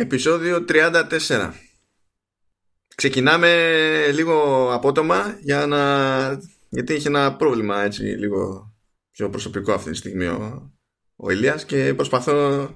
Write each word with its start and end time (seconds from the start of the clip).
Επισόδιο 0.00 0.64
34. 0.68 1.50
Ξεκινάμε 2.94 3.50
λίγο 4.12 4.68
απότομα 4.72 5.38
για 5.40 5.66
να... 5.66 5.80
γιατί 6.68 6.94
είχε 6.94 7.08
ένα 7.08 7.36
πρόβλημα 7.36 7.82
έτσι 7.82 8.02
λίγο 8.02 8.72
πιο 9.10 9.30
προσωπικό 9.30 9.72
αυτή 9.72 9.90
τη 9.90 9.96
στιγμή 9.96 10.26
ο, 10.26 10.72
ο 11.16 11.30
Ηλίας 11.30 11.64
και 11.64 11.94
προσπαθώ 11.94 12.68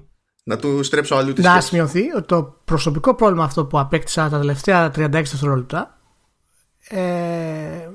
να 0.43 0.57
του 0.57 0.83
στρέψω 0.83 1.15
αλλού 1.15 1.33
τη 1.33 1.41
Να 1.41 1.61
σημειωθεί 1.61 2.11
ότι 2.15 2.27
το 2.27 2.61
προσωπικό 2.65 3.15
πρόβλημα 3.15 3.43
αυτό 3.43 3.65
που 3.65 3.79
απέκτησα 3.79 4.29
τα 4.29 4.39
τελευταία 4.39 4.87
36 4.87 5.11
δευτερόλεπτα 5.11 5.99
ε, 6.89 7.89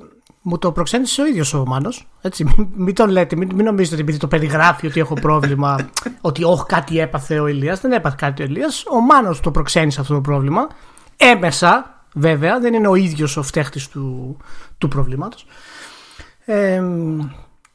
μου 0.49 0.59
το 0.59 0.73
προξένησε 0.73 1.23
ο 1.23 1.27
ίδιος 1.27 1.55
ο 1.55 1.65
Μάνος. 1.67 2.09
Μην, 2.39 2.69
μην 2.75 2.95
τον 2.95 3.11
λέτε, 3.11 3.37
μην, 3.37 3.51
μην 3.55 3.65
νομίζετε 3.65 3.95
ότι 3.95 4.03
επειδή 4.03 4.19
το 4.19 4.29
περιγράφει 4.29 4.87
ότι 4.87 5.01
έχω 5.01 5.15
πρόβλημα, 5.15 5.77
ότι 6.21 6.45
όχι 6.45 6.65
κάτι 6.67 7.01
έπαθε 7.01 7.41
ο 7.41 7.47
Ηλίας. 7.47 7.81
Δεν 7.81 7.93
έπαθε 7.93 8.17
κάτι 8.19 8.43
ο 8.43 8.45
Ηλίας. 8.45 8.85
Ο 8.87 9.01
Μάνος 9.01 9.41
το 9.41 9.51
προξένησε 9.51 10.01
αυτό 10.01 10.15
το 10.15 10.21
πρόβλημα. 10.21 10.67
Έμεσα, 11.17 12.03
βέβαια, 12.15 12.61
δεν 12.61 12.75
είναι 12.75 12.89
ο 12.89 12.95
ίδιος 12.95 13.37
ο 13.37 13.43
φταίχτης 13.43 13.89
του, 13.89 14.37
του 14.79 14.89
προβλήματος. 14.89 15.47
Ε, 16.45 16.83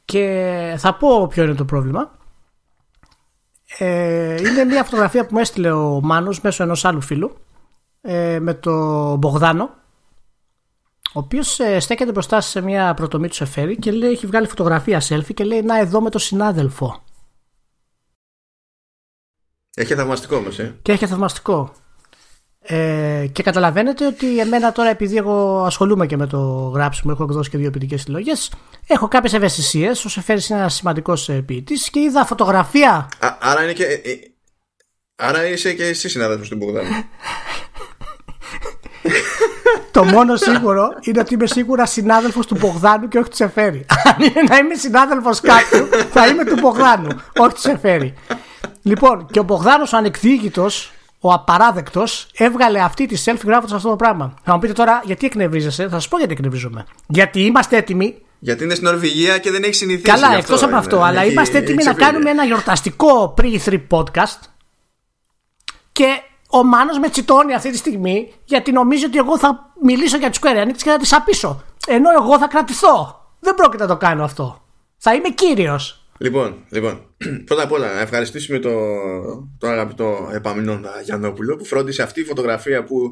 και 0.04 0.74
θα 0.78 0.94
πω 0.94 1.26
ποιο 1.26 1.44
είναι 1.44 1.54
το 1.54 1.64
πρόβλημα. 1.64 2.10
Ε, 3.78 4.34
είναι 4.34 4.64
μια 4.64 4.84
φωτογραφία 4.84 5.22
που 5.26 5.34
μου 5.34 5.38
έστειλε 5.38 5.70
ο 5.70 6.00
Μάνος 6.02 6.40
μέσω 6.40 6.62
ενός 6.62 6.84
άλλου 6.84 7.00
φίλου 7.00 7.36
ε, 8.00 8.38
με 8.40 8.54
το 8.54 8.72
Μπογδάνο 9.16 9.70
ο 11.16 11.20
οποίος 11.20 11.58
ε, 11.58 11.80
στέκεται 11.80 12.12
μπροστά 12.12 12.40
σε 12.40 12.60
μια 12.60 12.94
πρωτομή 12.94 13.28
του 13.28 13.34
Σεφέρι 13.34 13.76
και 13.76 13.90
λέει, 13.90 14.10
έχει 14.10 14.26
βγάλει 14.26 14.46
φωτογραφία 14.46 15.02
selfie 15.08 15.34
και 15.34 15.44
λέει 15.44 15.62
Να 15.62 15.78
εδώ 15.78 16.00
με 16.00 16.10
το 16.10 16.18
συνάδελφο. 16.18 17.02
Έχει 19.74 19.94
θαυμαστικό 19.94 20.36
όμως, 20.36 20.58
ε. 20.58 20.78
Και 20.82 20.92
έχει 20.92 21.06
θαυμαστικό. 21.06 21.72
Ε, 22.60 23.26
και 23.32 23.42
καταλαβαίνετε 23.42 24.06
ότι 24.06 24.38
εμένα 24.38 24.72
τώρα, 24.72 24.88
επειδή 24.88 25.16
εγώ 25.16 25.64
ασχολούμαι 25.64 26.06
και 26.06 26.16
με 26.16 26.26
το 26.26 26.38
γράψιμο, 26.74 27.12
έχω 27.14 27.24
εκδώσει 27.24 27.50
και 27.50 27.58
δύο 27.58 27.70
ποιητικές 27.70 28.00
συλλογές, 28.00 28.52
έχω 28.86 29.08
κάποιες 29.08 29.32
ευαισθησίες. 29.32 30.04
Ο 30.04 30.08
Σεφέρι 30.08 30.40
είναι 30.50 30.58
ένας 30.58 30.74
σημαντικός 30.74 31.28
ε, 31.28 31.40
ποιητής 31.40 31.90
και 31.90 32.00
είδα 32.00 32.24
φωτογραφία. 32.24 33.08
Α, 33.18 33.36
άρα, 33.40 33.62
είναι 33.62 33.72
και, 33.72 33.84
ε, 33.84 34.18
άρα 35.16 35.46
είσαι 35.46 35.74
και 35.74 35.84
εσύ 35.84 36.08
συνάδελφος 36.08 36.48
του 36.48 36.56
Μπογδάνου. 36.56 36.88
Το 39.94 40.04
μόνο 40.04 40.36
σίγουρο 40.36 40.88
είναι 41.00 41.20
ότι 41.20 41.34
είμαι 41.34 41.46
σίγουρα 41.46 41.86
συνάδελφος 41.86 42.46
του 42.46 42.56
Μπογδάνου 42.60 43.08
και 43.08 43.18
όχι 43.18 43.28
του 43.28 43.36
Σεφέρι. 43.36 43.86
Αν 44.04 44.22
είναι 44.26 44.42
να 44.48 44.56
είμαι 44.56 44.74
συνάδελφος 44.74 45.40
κάποιου, 45.40 45.88
θα 46.10 46.26
είμαι 46.26 46.44
του 46.44 46.56
Μπογδάνου, 46.60 47.08
όχι 47.36 47.54
του 47.54 47.60
Σεφέρι. 47.60 48.14
Λοιπόν, 48.82 49.26
και 49.30 49.38
ο 49.38 49.42
Μπογδάνος 49.42 49.92
ο 49.92 49.96
ανεκδίκητος, 49.96 50.92
ο 51.20 51.32
απαράδεκτος, 51.32 52.26
έβγαλε 52.36 52.80
αυτή 52.80 53.06
τη 53.06 53.22
selfie 53.24 53.44
γράφοντας 53.44 53.72
αυτό 53.72 53.88
το 53.88 53.96
πράγμα. 53.96 54.34
Θα 54.44 54.52
μου 54.52 54.58
πείτε 54.58 54.72
τώρα 54.72 55.02
γιατί 55.04 55.26
εκνευρίζεσαι, 55.26 55.82
θα 55.82 55.90
σας 55.90 56.08
πω 56.08 56.18
γιατί 56.18 56.32
εκνευρίζομαι. 56.32 56.86
Γιατί 57.06 57.40
είμαστε 57.40 57.76
έτοιμοι. 57.76 58.22
Γιατί 58.38 58.64
είναι 58.64 58.74
στην 58.74 58.86
Νορβηγία 58.86 59.38
και 59.38 59.50
δεν 59.50 59.62
έχει 59.62 59.74
συνηθίσει. 59.74 60.20
Καλά, 60.20 60.36
εκτός 60.36 60.62
από 60.62 60.76
αυτό, 60.76 61.02
αλλά 61.02 61.24
είμαστε 61.24 61.58
έτοιμοι 61.58 61.84
να 61.84 61.92
κάνουμε 61.92 62.30
ένα 62.30 62.44
γιορταστικό 62.44 63.34
pre-3 63.38 63.80
podcast. 63.90 64.38
Και 65.92 66.20
ο 66.58 66.64
Μάνος 66.64 66.98
με 66.98 67.08
τσιτώνει 67.08 67.54
αυτή 67.54 67.70
τη 67.70 67.76
στιγμή 67.76 68.32
γιατί 68.44 68.72
νομίζει 68.72 69.04
ότι 69.04 69.18
εγώ 69.18 69.38
θα 69.38 69.72
μιλήσω 69.82 70.16
για 70.16 70.30
τη 70.30 70.38
Square 70.42 70.64
Enix 70.64 70.76
και 70.76 70.90
θα 70.90 70.96
τη 70.96 71.08
απίσω. 71.10 71.64
Ενώ 71.86 72.10
εγώ 72.18 72.38
θα 72.38 72.46
κρατηθώ. 72.46 73.22
Δεν 73.40 73.54
πρόκειται 73.54 73.82
να 73.82 73.88
το 73.88 73.96
κάνω 73.96 74.24
αυτό. 74.24 74.64
Θα 74.96 75.14
είμαι 75.14 75.28
κύριος. 75.28 76.08
Λοιπόν, 76.18 76.64
λοιπόν, 76.68 77.00
πρώτα 77.46 77.62
απ' 77.62 77.72
όλα 77.72 77.94
να 77.94 78.00
ευχαριστήσουμε 78.00 78.58
τον 78.58 78.74
το 79.58 79.66
αγαπητό 79.68 80.30
Επαμινόντα 80.32 81.00
Γιαννόπουλο 81.04 81.56
που 81.56 81.64
φρόντισε 81.64 82.02
αυτή 82.02 82.20
η 82.20 82.24
φωτογραφία 82.24 82.84
που 82.84 83.10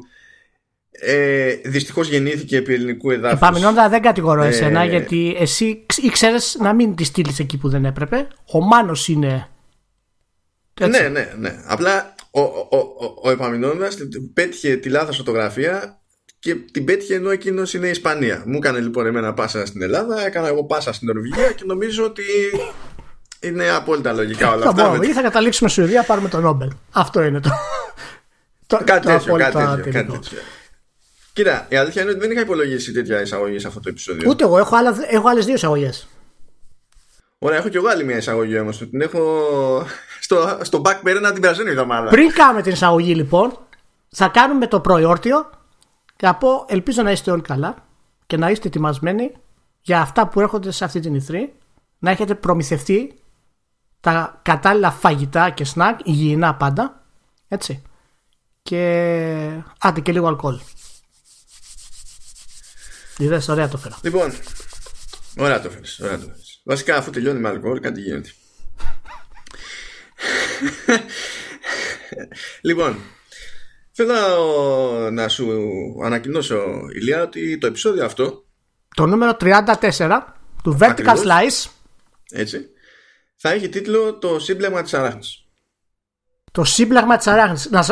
ε, 0.91 1.53
δυστυχώς 1.65 2.07
γεννήθηκε 2.09 2.57
επί 2.57 2.73
ελληνικού 2.73 3.11
εδάφους. 3.11 3.37
Επαμινόντα 3.37 3.89
δεν 3.89 4.01
κατηγορώ 4.01 4.41
ε, 4.41 4.47
εσένα 4.47 4.85
γιατί 4.85 5.35
εσύ 5.39 5.85
ήξερε 6.01 6.37
να 6.59 6.73
μην 6.73 6.95
τη 6.95 7.03
στείλεις 7.03 7.39
εκεί 7.39 7.57
που 7.57 7.69
δεν 7.69 7.85
έπρεπε. 7.85 8.27
Ο 8.51 8.61
Μάνος 8.61 9.07
είναι. 9.07 9.47
Έτσι. 10.81 11.01
Ναι, 11.01 11.07
ναι, 11.07 11.33
ναι. 11.37 11.55
Απλά 11.65 12.12
ο, 12.35 12.41
ο, 12.41 12.77
ο, 12.77 13.13
ο 13.23 13.29
Επαμινώντας 13.29 13.97
πέτυχε 14.33 14.75
τη 14.75 14.89
λάθος 14.89 15.17
φωτογραφία 15.17 16.01
και 16.39 16.55
την 16.55 16.85
πέτυχε 16.85 17.15
ενώ 17.15 17.29
εκείνος 17.29 17.73
είναι 17.73 17.87
η 17.87 17.89
Ισπανία. 17.89 18.43
Μου 18.45 18.57
έκανε 18.57 18.79
λοιπόν 18.79 19.05
εμένα 19.05 19.33
πάσα 19.33 19.65
στην 19.65 19.81
Ελλάδα, 19.81 20.25
έκανα 20.25 20.47
εγώ 20.47 20.63
πάσα 20.63 20.93
στην 20.93 21.07
Νορβηγία 21.07 21.51
και 21.51 21.63
νομίζω 21.65 22.03
ότι 22.03 22.23
είναι 23.39 23.69
απόλυτα 23.69 24.13
λογικά 24.13 24.53
όλα 24.53 24.67
αυτά. 24.67 24.87
Μπορούμε, 24.87 25.07
ή 25.07 25.13
θα 25.13 25.21
καταλήξουμε 25.21 25.69
στη 25.69 25.79
Σουηδία, 25.79 26.03
πάρουμε 26.03 26.29
τον 26.29 26.41
Νόμπελ. 26.41 26.69
Αυτό 26.91 27.23
είναι 27.23 27.39
το. 27.39 27.49
το 28.67 28.81
κάτι 28.83 29.07
τέτοιο, 29.07 29.35
κάτι 29.35 29.57
τέτοιο, 29.57 29.91
κάτι 29.91 29.91
τέτοιο. 29.91 30.39
Κοίτα, 31.33 31.65
η 31.69 31.75
αλήθεια 31.75 32.01
είναι 32.01 32.11
ότι 32.11 32.19
δεν 32.19 32.31
είχα 32.31 32.41
υπολογίσει 32.41 32.91
τέτοια 32.91 33.21
εισαγωγή 33.21 33.59
σε 33.59 33.67
αυτό 33.67 33.79
το 33.79 33.89
επεισόδιο. 33.89 34.29
Ούτε 34.29 34.43
εγώ, 34.43 34.57
έχω, 34.57 34.75
άλλα, 34.75 34.95
έχω 35.09 35.29
άλλες 35.29 35.45
δύο 35.45 35.53
εισαγωγές. 35.53 36.07
Ωραία, 37.45 37.57
έχω 37.57 37.69
κι 37.69 37.77
εγώ 37.77 37.87
άλλη 37.87 38.03
μια 38.03 38.17
εισαγωγή 38.17 38.59
όμως. 38.59 38.77
Την 38.77 39.01
έχω 39.01 39.41
στο, 40.25 40.59
στο 40.61 40.81
back 40.85 41.07
burner 41.07 41.29
την 41.33 41.41
περασμένη 41.41 41.69
εβδομάδα. 41.69 42.09
Πριν 42.09 42.31
κάνουμε 42.31 42.61
την 42.61 42.71
εισαγωγή 42.71 43.15
λοιπόν, 43.15 43.57
θα 44.09 44.27
κάνουμε 44.27 44.67
το 44.67 44.79
προϊόρτιο 44.79 45.49
και 46.15 46.25
θα 46.25 46.35
πω 46.35 46.65
ελπίζω 46.67 47.01
να 47.01 47.11
είστε 47.11 47.31
όλοι 47.31 47.41
καλά 47.41 47.75
και 48.25 48.37
να 48.37 48.49
είστε 48.49 48.67
ετοιμασμένοι 48.67 49.31
για 49.81 50.01
αυτά 50.01 50.27
που 50.27 50.39
έρχονται 50.39 50.71
σε 50.71 50.83
αυτή 50.83 50.99
την 50.99 51.15
ηθρή, 51.15 51.53
να 51.99 52.11
έχετε 52.11 52.35
προμηθευτεί 52.35 53.19
τα 53.99 54.39
κατάλληλα 54.41 54.91
φαγητά 54.91 55.49
και 55.49 55.65
σνακ, 55.65 55.99
υγιεινά 56.03 56.55
πάντα, 56.55 57.03
έτσι. 57.47 57.81
Και 58.61 58.81
άντε 59.79 59.99
και 59.99 60.11
λίγο 60.11 60.27
αλκοόλ. 60.27 60.59
Είδες, 63.17 63.47
ωραία 63.47 63.67
το 63.67 63.77
φέρα. 63.77 63.97
Λοιπόν, 64.01 64.33
ωραία 65.37 65.61
το 65.61 65.69
φέρεις, 65.69 65.99
ωραία 65.99 66.19
το 66.19 66.25
φέρεις. 66.25 66.42
Βασικά 66.63 66.97
αφού 66.97 67.11
τελειώνει 67.11 67.39
με 67.39 67.49
αλκοόλ 67.49 67.79
κάτι 67.79 68.01
γίνεται. 68.01 68.29
λοιπόν, 72.61 72.97
θέλω 73.91 74.13
να 75.11 75.27
σου 75.27 75.47
ανακοινώσω, 76.03 76.63
Ηλία, 76.95 77.21
ότι 77.21 77.57
το 77.57 77.67
επεισόδιο 77.67 78.05
αυτό. 78.05 78.45
Το 78.95 79.05
νούμερο 79.05 79.37
34 79.39 80.19
του 80.63 80.77
Vertical 80.81 81.15
Slice. 81.15 81.69
Έτσι. 82.31 82.67
Θα 83.35 83.51
έχει 83.51 83.69
τίτλο 83.69 84.13
Το 84.17 84.39
σύμπλεγμα 84.39 84.81
της 84.81 84.93
αράχνης. 84.93 85.45
Το 86.51 86.63
σύμπλεγμα 86.63 87.17
της 87.17 87.27
αράχνης. 87.27 87.69
Να, 87.69 87.85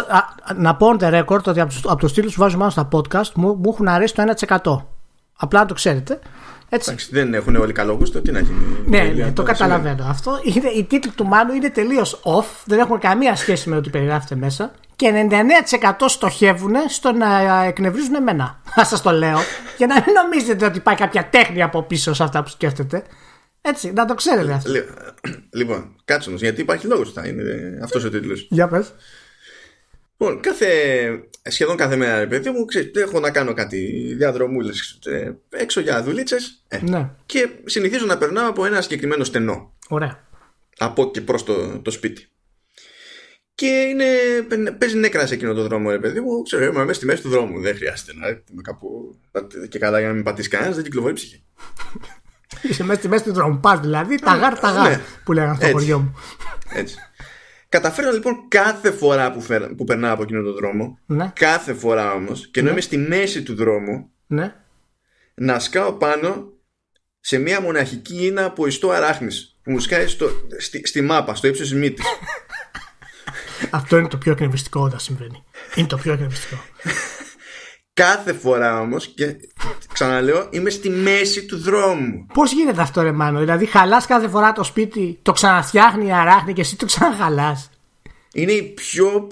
να 0.56 0.76
πω 0.76 0.88
on 0.88 1.00
the 1.00 1.20
record 1.20 1.44
ότι 1.44 1.60
από, 1.60 1.74
από 1.84 1.98
τους 1.98 2.14
τίτλους 2.14 2.34
που 2.34 2.42
βάζω 2.42 2.58
πάνω 2.58 2.70
στα 2.70 2.88
podcast 2.92 3.32
μου, 3.36 3.56
μου 3.56 3.70
έχουν 3.72 3.88
αρέσει 3.88 4.14
το 4.14 4.24
1%. 4.48 4.86
Απλά 5.38 5.60
να 5.60 5.66
το 5.66 5.74
ξέρετε. 5.74 6.20
Έτσι. 6.74 6.90
Εντάξει, 6.90 7.10
δεν 7.12 7.34
έχουν 7.34 7.56
όλοι 7.56 7.74
καλό 7.74 7.94
γούστο, 7.94 8.22
τι 8.22 8.32
να 8.32 8.40
γίνει. 8.40 8.60
Ναι, 8.86 9.02
ναι, 9.02 9.32
το 9.32 9.44
καταλαβαίνω 9.44 10.06
αυτό. 10.10 10.40
Είναι, 10.44 10.70
οι 10.70 10.84
τίτλοι 10.84 11.12
του 11.12 11.26
Μάνου 11.26 11.54
είναι 11.54 11.70
τελείως 11.70 12.22
off, 12.24 12.46
δεν 12.66 12.80
έχουν 12.80 13.00
καμία 13.00 13.36
σχέση 13.36 13.70
με 13.70 13.76
ό,τι 13.76 13.90
περιγράφεται 13.90 14.36
μέσα. 14.36 14.72
Και 14.96 15.28
99% 15.80 15.92
στοχεύουν 16.08 16.76
στο 16.88 17.12
να 17.12 17.64
εκνευρίζουν 17.64 18.16
εμένα. 18.16 18.62
Να 18.78 18.84
σας 18.84 19.02
το 19.02 19.12
λέω. 19.12 19.38
για 19.78 19.88
να 19.88 19.96
μην 19.96 20.14
νομίζετε 20.24 20.66
ότι 20.66 20.78
υπάρχει 20.78 21.02
κάποια 21.02 21.30
τέχνη 21.30 21.62
από 21.62 21.84
πίσω 21.84 22.14
σε 22.14 22.24
αυτά 22.24 22.44
που 22.44 22.50
σκέφτεται. 22.50 23.04
Έτσι, 23.62 23.92
να 23.94 24.06
το 24.06 24.14
ξέρετε 24.14 24.54
αυτό. 24.54 24.72
Λοιπόν, 25.54 25.96
κάτσε 26.06 26.30
όμως, 26.30 26.42
γιατί 26.42 26.62
υπάρχει 26.62 26.88
λόγος 26.88 27.12
θα 27.12 27.28
είναι 27.28 27.80
αυτός 27.84 28.04
ο 28.04 28.10
τίτλος. 28.10 28.48
Για 28.50 28.68
πες. 28.68 28.94
Λοιπόν, 30.22 30.42
κάθε, 30.42 30.68
σχεδόν 31.50 31.76
κάθε 31.76 31.96
μέρα, 31.96 32.20
ρε 32.20 32.28
παιδί 32.28 32.50
μου, 32.50 32.66
ξέρεις, 32.66 32.92
έχω 32.94 33.20
να 33.20 33.32
κάνω 33.32 33.54
κάτι 33.54 34.14
διαδρομούλες 34.18 35.00
ε, 35.06 35.32
έξω 35.50 35.80
για 35.80 36.04
δουλίτσες 36.04 36.64
ε, 36.68 36.80
ναι. 36.82 37.10
και 37.26 37.50
συνηθίζω 37.66 38.06
να 38.06 38.18
περνάω 38.18 38.50
από 38.50 38.66
ένα 38.66 38.82
συγκεκριμένο 38.82 39.24
στενό. 39.24 39.74
Ωραία. 39.88 40.28
Από 40.78 41.12
και 41.12 41.22
προς 41.22 41.44
το, 41.44 41.80
το 41.80 41.92
σπίτι. 41.92 42.28
Και 43.56 43.66
είναι, 43.66 44.06
παίζει 44.78 44.98
νέκρας 44.98 45.28
σε 45.28 45.34
εκείνο 45.34 45.54
το 45.54 45.64
δρόμο, 45.64 45.90
ρε 45.90 46.00
παιδί 46.00 46.20
μου. 46.20 46.42
Ξέρω, 46.42 46.66
είμαι 46.66 46.80
μέσα 46.80 46.94
στη 46.94 47.06
μέση 47.06 47.22
του 47.22 47.30
δρόμου. 47.30 47.60
Δεν 47.62 47.76
χρειάζεται 47.76 48.14
να 48.16 48.28
είμαι 48.28 48.62
κάπου. 48.62 49.16
Και 49.70 49.80
καλά 49.80 50.00
για 50.00 50.08
να 50.08 50.14
μην 50.14 50.24
πατήσει 50.24 50.50
κανένας, 50.50 50.76
δεν 50.76 50.84
κυκλοφορεί 50.84 51.14
ψυχή. 51.14 51.44
Είσαι 52.62 52.84
μέσα 52.84 53.00
στη 53.00 53.08
μέση 53.08 53.24
του 53.24 53.34
δρόμου. 53.34 53.60
Πας 53.60 53.80
δηλαδή, 53.80 54.20
ταγάρ, 54.20 54.60
ταγάρ. 54.60 54.90
Ναι. 54.90 55.02
Που 55.24 55.34
λέγανε 55.34 55.56
στο 55.56 55.72
χωριό 55.72 56.00
μου. 56.00 56.16
Έτσι. 56.74 56.96
Καταφέρω 57.72 58.12
λοιπόν 58.12 58.48
κάθε 58.48 58.92
φορά 58.92 59.32
που, 59.32 59.42
φέρα, 59.42 59.76
που 59.76 59.84
περνάω 59.84 60.14
από 60.14 60.24
εκείνο 60.24 60.42
τον 60.42 60.54
δρόμο, 60.54 61.00
ναι. 61.06 61.32
κάθε 61.36 61.74
φορά 61.74 62.14
όμως, 62.14 62.48
και 62.52 62.60
ενώ 62.60 62.68
ναι. 62.68 62.74
είμαι 62.74 62.82
στη 62.82 62.98
μέση 62.98 63.44
του 63.44 63.56
δρόμου, 63.56 64.10
ναι. 64.28 64.56
να 65.34 65.60
σκάω 65.60 65.94
πάνω 65.94 66.54
σε 67.20 67.38
μια 67.38 67.62
μοναχική 67.62 68.26
ίνα 68.26 68.46
από 68.46 68.68
ιστό 68.68 68.90
αράχνης 68.90 69.58
που 69.64 69.72
μου 69.72 69.80
σκάει 69.80 70.08
στο, 70.08 70.30
στη, 70.58 70.82
στη 70.86 71.02
μάπα, 71.02 71.36
στο 71.36 71.48
ύψος 71.48 71.70
της 71.70 71.78
μύτης. 71.78 72.06
Αυτό 73.70 73.98
είναι 73.98 74.08
το 74.08 74.18
πιο 74.18 74.32
εκνευριστικό 74.32 74.82
όταν 74.82 75.00
συμβαίνει. 75.00 75.44
Είναι 75.76 75.88
το 75.88 75.98
πιο 75.98 76.14
εκνευριστικό. 76.14 76.62
Κάθε 77.94 78.34
φορά 78.34 78.80
όμως, 78.80 79.08
και 79.08 79.36
ξαναλέω, 79.94 80.48
είμαι 80.52 80.70
στη 80.70 80.90
μέση 80.90 81.46
του 81.46 81.58
δρόμου. 81.58 82.26
Πώς 82.34 82.52
γίνεται 82.52 82.82
αυτό, 82.82 83.02
ρε 83.02 83.12
Μάνο, 83.12 83.40
Δηλαδή, 83.40 83.66
χαλάς 83.66 84.06
κάθε 84.06 84.28
φορά 84.28 84.52
το 84.52 84.64
σπίτι, 84.64 85.20
το 85.22 85.32
ξαναφτιάχνει 85.32 86.08
η 86.08 86.12
αράχνη 86.12 86.54
και 86.54 86.62
εσύ 86.62 86.76
το 86.76 86.86
ξαναχαλάς. 86.86 87.70
Είναι 88.34 88.52
η 88.52 88.64
πιο 88.64 89.28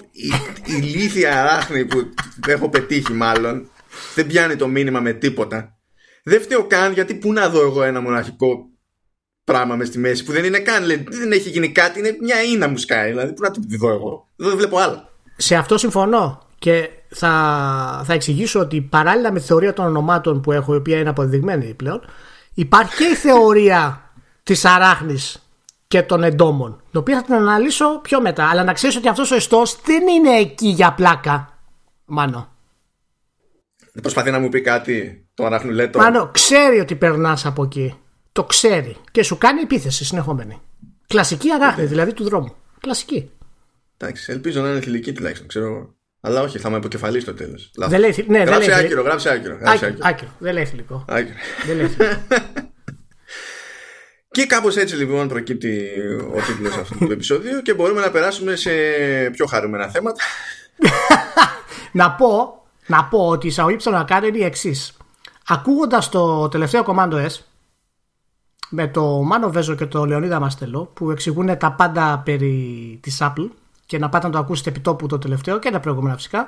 ηλίθια 0.64 1.40
αράχνη 1.40 1.84
που 1.84 2.10
έχω 2.46 2.68
πετύχει 2.68 3.12
μάλλον. 3.12 3.68
Δεν 4.14 4.26
πιάνει 4.26 4.56
το 4.56 4.68
μήνυμα 4.68 5.00
με 5.00 5.12
τίποτα. 5.12 5.78
Δεν 6.24 6.40
φταίω 6.40 6.64
καν 6.66 6.92
γιατί 6.92 7.14
πού 7.14 7.32
να 7.32 7.48
δω 7.48 7.60
εγώ 7.60 7.82
ένα 7.82 8.00
μοναχικό 8.00 8.68
πράγμα 9.44 9.76
μες 9.76 9.88
στη 9.88 9.98
μέση 9.98 10.24
που 10.24 10.32
δεν 10.32 10.44
είναι 10.44 10.58
καν. 10.58 10.86
δεν 11.08 11.32
έχει 11.32 11.48
γίνει 11.48 11.72
κάτι, 11.72 11.98
είναι 11.98 12.16
μια 12.20 12.42
ίνα 12.42 12.68
μου 12.68 12.76
σκάει. 12.76 13.08
Δηλαδή, 13.08 13.32
πού 13.32 13.42
να 13.42 13.50
το 13.50 13.60
δω 13.78 13.90
εγώ. 13.90 14.28
Δεν 14.36 14.56
βλέπω 14.56 14.78
άλλα. 14.78 15.12
Σε 15.36 15.54
αυτό 15.54 15.78
συμφωνώ. 15.78 16.48
Και 16.58 16.88
θα, 17.10 18.02
θα 18.04 18.12
εξηγήσω 18.12 18.60
ότι 18.60 18.80
παράλληλα 18.80 19.32
με 19.32 19.38
τη 19.38 19.44
θεωρία 19.44 19.72
των 19.72 19.86
ονομάτων 19.86 20.40
που 20.40 20.52
έχω, 20.52 20.74
η 20.74 20.76
οποία 20.76 20.98
είναι 20.98 21.08
αποδεδειγμένη 21.08 21.74
πλέον, 21.74 22.00
υπάρχει 22.54 22.96
και 22.96 23.04
η 23.04 23.14
θεωρία 23.14 24.12
της 24.42 24.64
αράχνης 24.64 25.42
και 25.86 26.02
των 26.02 26.22
εντόμων, 26.22 26.82
την 26.90 27.00
οποία 27.00 27.16
θα 27.16 27.22
την 27.22 27.34
αναλύσω 27.34 28.00
πιο 28.02 28.20
μετά. 28.20 28.48
Αλλά 28.48 28.64
να 28.64 28.72
ξέρεις 28.72 28.96
ότι 28.96 29.08
αυτός 29.08 29.30
ο 29.30 29.34
εστός 29.34 29.80
δεν 29.84 30.08
είναι 30.08 30.38
εκεί 30.38 30.68
για 30.68 30.92
πλάκα. 30.92 31.58
Μάνο. 32.04 32.48
Δεν 33.92 34.02
προσπαθεί 34.02 34.30
να 34.30 34.38
μου 34.38 34.48
πει 34.48 34.60
κάτι 34.60 35.26
το 35.34 35.44
αράχνουλέτο. 35.44 35.98
Μάνο, 35.98 36.30
ξέρει 36.32 36.80
ότι 36.80 36.94
περνάς 36.94 37.46
από 37.46 37.62
εκεί. 37.62 37.94
Το 38.32 38.44
ξέρει. 38.44 38.96
Και 39.10 39.22
σου 39.22 39.38
κάνει 39.38 39.60
επίθεση 39.60 40.04
συνεχόμενη. 40.04 40.60
Κλασική 41.06 41.50
αράχνη, 41.50 41.84
δηλαδή 41.84 42.12
του 42.12 42.24
δρόμου. 42.24 42.54
Κλασική. 42.80 43.30
Εντάξει, 43.96 44.32
ελπίζω 44.32 44.62
να 44.62 44.70
είναι 44.70 44.80
θηλυκή 44.80 45.12
τουλάχιστον, 45.12 45.48
ξέρω 45.48 45.94
Αλλά 46.20 46.40
όχι, 46.42 46.58
θα 46.58 46.70
με 46.70 46.76
αποκεφαλίσει 46.76 47.20
στο 47.22 47.34
τέλος. 47.34 47.70
Δεν 47.74 48.00
λέει, 48.00 48.24
ναι, 48.28 48.38
γράψε, 48.38 48.68
δεν 48.68 48.76
λέει, 48.76 48.84
άκυρο, 48.84 49.02
γράψε 49.02 49.30
άκυρο, 49.30 49.58
άκυρο. 49.62 49.94
άκυρο. 50.00 50.30
Δεν 50.38 50.54
λέει 50.54 50.64
θηλυκό. 50.64 51.04
Άκυρο. 51.08 51.36
Δεν 51.66 51.76
λέει 51.76 51.96
Και 54.30 54.46
κάπως 54.46 54.76
έτσι 54.76 54.96
λοιπόν 54.96 55.28
προκύπτει 55.28 55.88
ο 56.34 56.40
τίτλος 56.46 56.76
αυτού 56.76 56.98
του 56.98 57.12
επεισοδίου 57.12 57.62
και 57.62 57.74
μπορούμε 57.74 58.00
να 58.00 58.10
περάσουμε 58.10 58.56
σε 58.56 58.70
πιο 59.32 59.46
χαρούμενα 59.46 59.88
θέματα. 59.88 60.24
να, 61.92 62.10
πω, 62.10 62.62
να 62.86 63.04
πω 63.04 63.28
ότι 63.28 63.46
η 63.46 63.48
εισαγωγή 63.48 63.76
που 63.76 63.82
θέλω 63.82 63.96
να 63.96 64.04
κάνω 64.04 64.26
είναι 64.26 64.38
η 64.38 64.44
εξής. 64.44 64.96
Ακούγοντας 65.46 66.08
το 66.08 66.48
τελευταίο 66.48 66.84
Commando 66.86 67.26
S 67.26 67.38
με 68.70 68.88
το 68.88 69.02
Μάνο 69.04 69.50
Βέζο 69.50 69.74
και 69.74 69.86
το 69.86 70.04
Λεωνίδα 70.04 70.40
Μαστελό 70.40 70.84
που 70.94 71.10
εξηγούν 71.10 71.58
τα 71.58 71.72
πάντα 71.72 72.22
περί 72.24 72.98
της 73.02 73.18
Apple 73.20 73.48
και 73.90 73.98
να 73.98 74.08
πάτε 74.08 74.26
να 74.26 74.32
το 74.32 74.38
ακούσετε 74.38 74.70
επί 74.70 74.80
τόπου 74.80 75.06
το 75.06 75.18
τελευταίο 75.18 75.58
και 75.58 75.70
τα 75.70 75.80
προηγούμενα 75.80 76.16
φυσικά 76.16 76.46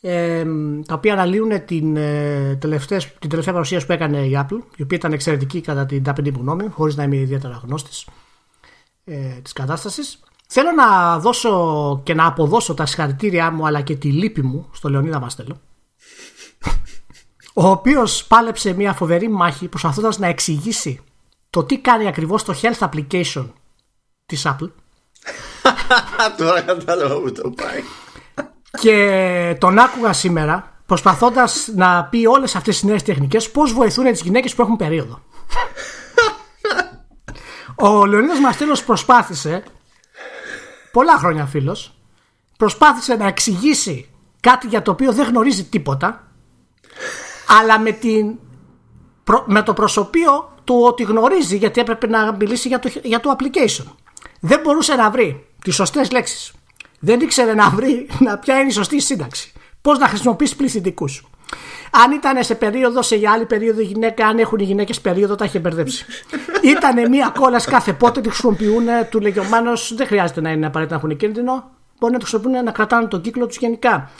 ε, 0.00 0.44
τα 0.86 0.94
οποία 0.94 1.12
αναλύουν 1.12 1.64
την, 1.64 1.96
ε, 1.96 2.58
την 3.18 3.28
τελευταία 3.28 3.52
παρουσίαση 3.52 3.86
που 3.86 3.92
έκανε 3.92 4.18
η 4.18 4.32
Apple 4.34 4.60
η 4.76 4.82
οποία 4.82 4.96
ήταν 4.96 5.12
εξαιρετική 5.12 5.60
κατά 5.60 5.86
την 5.86 6.02
ταπεινή 6.02 6.30
μου 6.30 6.38
γνώμη 6.40 6.68
χωρίς 6.68 6.96
να 6.96 7.02
είμαι 7.02 7.16
ιδιαίτερα 7.16 7.60
γνώστης 7.64 8.06
ε, 9.04 9.40
της 9.42 9.52
κατάστασης. 9.52 10.20
Θέλω 10.46 10.70
να 10.72 11.18
δώσω 11.18 12.00
και 12.04 12.14
να 12.14 12.26
αποδώσω 12.26 12.74
τα 12.74 12.86
συγχαρητήριά 12.86 13.50
μου 13.50 13.66
αλλά 13.66 13.80
και 13.80 13.96
τη 13.96 14.12
λύπη 14.12 14.42
μου 14.42 14.68
στο 14.72 14.88
Λεωνίδα 14.88 15.20
Μαστέλο 15.20 15.60
ο 17.54 17.68
οποίος 17.68 18.26
πάλεψε 18.26 18.72
μια 18.72 18.92
φοβερή 18.92 19.28
μάχη 19.28 19.68
προσπαθώντας 19.68 20.18
να 20.18 20.26
εξηγήσει 20.26 21.00
το 21.50 21.64
τι 21.64 21.78
κάνει 21.78 22.06
ακριβώς 22.06 22.42
το 22.42 22.54
health 22.62 22.88
application 22.88 23.46
της 24.26 24.46
Apple 24.46 24.70
Τώρα 26.38 26.60
κατάλαβα 26.60 27.20
που 27.20 27.32
το 27.32 27.50
πάει 27.50 27.82
και 28.80 29.56
τον 29.60 29.78
άκουγα 29.78 30.12
σήμερα 30.12 30.80
προσπαθώντας 30.86 31.68
να 31.74 32.04
πει 32.04 32.26
όλες 32.26 32.56
αυτές 32.56 32.74
τις 32.74 32.88
νέες 32.88 33.02
τεχνικές 33.02 33.50
πώς 33.50 33.72
βοηθούν 33.72 34.04
τις 34.04 34.20
γυναίκες 34.22 34.54
που 34.54 34.62
έχουν 34.62 34.76
περίοδο. 34.76 35.22
Ο 37.74 38.06
Λεωνίδας 38.06 38.40
Μαστέλος 38.40 38.84
προσπάθησε 38.84 39.62
πολλά 40.92 41.18
χρόνια 41.18 41.46
φίλος 41.46 41.98
προσπάθησε 42.56 43.14
να 43.14 43.26
εξηγήσει 43.26 44.08
κάτι 44.40 44.66
για 44.66 44.82
το 44.82 44.90
οποίο 44.90 45.12
δεν 45.12 45.26
γνωρίζει 45.26 45.64
τίποτα 45.64 46.26
αλλά 47.60 47.78
με, 47.78 47.90
την, 47.90 48.38
με 49.46 49.62
το 49.62 49.72
προσωπείο 49.72 50.52
του 50.64 50.82
ότι 50.82 51.02
γνωρίζει 51.02 51.56
γιατί 51.56 51.80
έπρεπε 51.80 52.06
να 52.06 52.32
μιλήσει 52.32 52.68
για 52.68 52.78
το, 52.78 52.90
για 53.02 53.20
το 53.20 53.36
application. 53.38 53.84
Δεν 54.40 54.60
μπορούσε 54.60 54.94
να 54.94 55.10
βρει 55.10 55.46
τις 55.66 55.74
σωστές 55.74 56.10
λέξεις 56.10 56.52
δεν 56.98 57.20
ήξερε 57.20 57.54
να 57.54 57.70
βρει 57.70 58.08
να 58.18 58.38
ποια 58.38 58.58
είναι 58.58 58.68
η 58.68 58.72
σωστή 58.72 59.00
σύνταξη. 59.00 59.52
Πώς 59.80 59.98
να 59.98 60.06
χρησιμοποιήσει 60.08 60.56
πληθυντικούς. 60.56 61.26
Αν 61.90 62.12
ήταν 62.12 62.44
σε 62.44 62.54
περίοδο, 62.54 63.02
σε 63.02 63.20
άλλη 63.34 63.46
περίοδο 63.46 63.80
γυναίκα, 63.80 64.26
αν 64.26 64.38
έχουν 64.38 64.58
οι 64.58 64.64
γυναίκες 64.64 65.00
περίοδο, 65.00 65.34
τα 65.34 65.44
είχε 65.44 65.58
μπερδέψει. 65.58 66.06
Ήτανε 66.76 67.08
μία 67.08 67.32
κόλαση 67.38 67.68
κάθε 67.68 67.92
πότε 67.92 68.20
τη 68.20 68.28
χρησιμοποιούν, 68.28 68.84
του 69.10 69.20
λέγει 69.20 69.38
ο 69.38 69.44
δεν 69.96 70.06
χρειάζεται 70.06 70.40
να 70.40 70.50
είναι 70.50 70.66
απαραίτητα 70.66 70.96
να 70.96 71.02
έχουν 71.04 71.16
κίνδυνο. 71.18 71.70
Μπορεί 71.98 72.12
να 72.12 72.18
το 72.18 72.26
χρησιμοποιούν 72.26 72.64
να 72.64 72.70
κρατάνε 72.70 73.06
τον 73.06 73.20
κύκλο 73.20 73.46
τους 73.46 73.56
γενικά. 73.56 74.10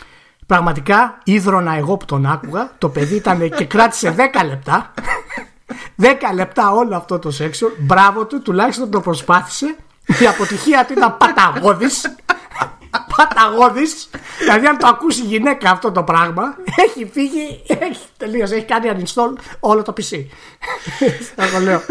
Πραγματικά, 0.46 1.18
ίδρωνα 1.24 1.74
εγώ 1.76 1.96
που 1.96 2.04
τον 2.04 2.26
άκουγα, 2.26 2.70
το 2.78 2.88
παιδί 2.88 3.14
ήταν 3.14 3.50
και 3.50 3.64
κράτησε 3.64 4.14
10 4.42 4.46
λεπτά. 4.46 4.94
10 6.02 6.34
λεπτά 6.34 6.70
όλο 6.72 6.96
αυτό 6.96 7.18
το 7.18 7.30
σεξο. 7.30 7.68
Μπράβο 7.78 8.26
του, 8.26 8.42
τουλάχιστον 8.42 8.90
το 8.90 9.00
προσπάθησε. 9.00 9.76
Η 10.20 10.26
αποτυχία 10.26 10.84
του 10.86 10.92
ήταν 10.92 11.16
παταγώδης 11.16 12.14
παταγώδης. 13.16 14.10
δηλαδή, 14.38 14.66
αν 14.66 14.78
το 14.78 14.86
ακούσει 14.86 15.22
η 15.22 15.26
γυναίκα 15.26 15.70
αυτό 15.70 15.92
το 15.92 16.02
πράγμα, 16.02 16.56
έχει 16.86 17.10
φύγει, 17.12 17.62
έχει 17.66 18.04
τελείως, 18.16 18.50
έχει 18.50 18.64
κάνει 18.64 18.90
uninstall 18.96 19.40
όλο 19.60 19.82
το 19.82 19.92
PC. 19.96 20.26
Θα 21.36 21.50
το 21.50 21.58
λέω. 21.58 21.82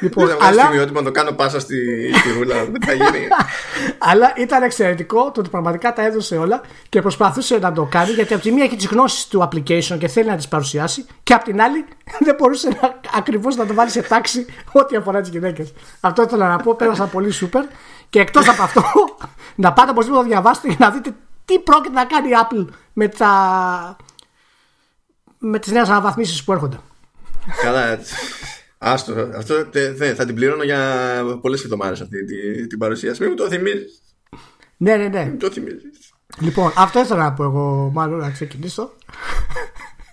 Λοιπόν, 0.00 0.36
αλλά... 0.40 0.70
να 0.92 1.02
το 1.02 1.10
κάνω 1.10 1.32
πάσα 1.32 1.60
στη, 1.60 1.76
στη 2.14 2.32
ρούλα, 2.32 2.54
δεν 2.64 2.82
θα 2.84 2.92
γίνει. 2.92 3.28
αλλά 4.10 4.32
ήταν 4.36 4.62
εξαιρετικό 4.62 5.30
το 5.30 5.40
ότι 5.40 5.48
πραγματικά 5.48 5.92
τα 5.92 6.04
έδωσε 6.04 6.36
όλα 6.36 6.60
και 6.88 7.00
προσπαθούσε 7.00 7.58
να 7.58 7.72
το 7.72 7.88
κάνει 7.90 8.10
γιατί 8.10 8.34
από 8.34 8.42
τη 8.42 8.52
μία 8.52 8.64
έχει 8.64 8.76
τις 8.76 8.86
γνώσεις 8.86 9.26
του 9.26 9.48
application 9.48 9.98
και 9.98 10.08
θέλει 10.08 10.28
να 10.28 10.36
τις 10.36 10.48
παρουσιάσει 10.48 11.06
και 11.22 11.32
από 11.32 11.44
την 11.44 11.60
άλλη 11.60 11.84
δεν 12.26 12.34
μπορούσε 12.38 12.68
να, 12.68 13.00
ακριβώς 13.16 13.56
να 13.56 13.66
το 13.66 13.74
βάλει 13.74 13.90
σε 13.90 14.02
τάξη 14.02 14.46
ό,τι 14.72 14.96
αφορά 14.96 15.20
τις 15.20 15.30
γυναίκες. 15.30 15.72
Αυτό 16.00 16.22
ήθελα 16.22 16.48
να 16.48 16.56
πω, 16.56 16.74
πέρασα 16.74 17.04
πολύ 17.04 17.30
σούπερ 17.30 17.64
και 18.10 18.20
εκτός 18.20 18.48
από 18.48 18.62
αυτό, 18.62 18.82
να 19.64 19.72
πάτε 19.72 19.90
οπωσδήποτε 19.90 20.22
να 20.22 20.28
διαβάσετε 20.28 20.68
για 20.68 20.76
να 20.80 20.90
δείτε 20.90 21.14
τι 21.44 21.58
πρόκειται 21.58 21.94
να 21.94 22.04
κάνει 22.04 22.28
η 22.28 22.32
Apple 22.42 22.66
με, 22.92 23.08
τα... 23.08 23.96
με 25.38 25.58
τις 25.58 25.72
νέες 25.72 25.88
αναβαθμίσεις 25.88 26.44
που 26.44 26.52
έρχονται. 26.52 26.78
Καλά, 27.62 27.98
άστο, 28.78 29.30
αυτό 29.36 29.68
θε, 29.96 30.14
θα 30.14 30.24
την 30.24 30.34
πληρώνω 30.34 30.62
για 30.62 31.38
πολλές 31.40 31.64
εβδομάδες 31.64 32.00
αυτή 32.00 32.24
την, 32.24 32.68
την 32.68 32.78
παρουσίαση. 32.78 33.22
Μην 33.22 33.30
μου 33.30 33.36
το 33.36 33.48
θυμίζεις. 33.48 34.02
Ναι, 34.76 34.96
ναι, 34.96 35.08
ναι. 35.08 35.24
Μην 35.24 35.38
το 35.38 35.50
θυμίζεις. 35.50 36.12
Λοιπόν, 36.40 36.72
αυτό 36.76 37.00
ήθελα 37.00 37.22
να 37.22 37.32
πω 37.32 37.44
εγώ 37.44 37.90
μάλλον 37.94 38.18
να 38.18 38.30
ξεκινήσω. 38.30 38.92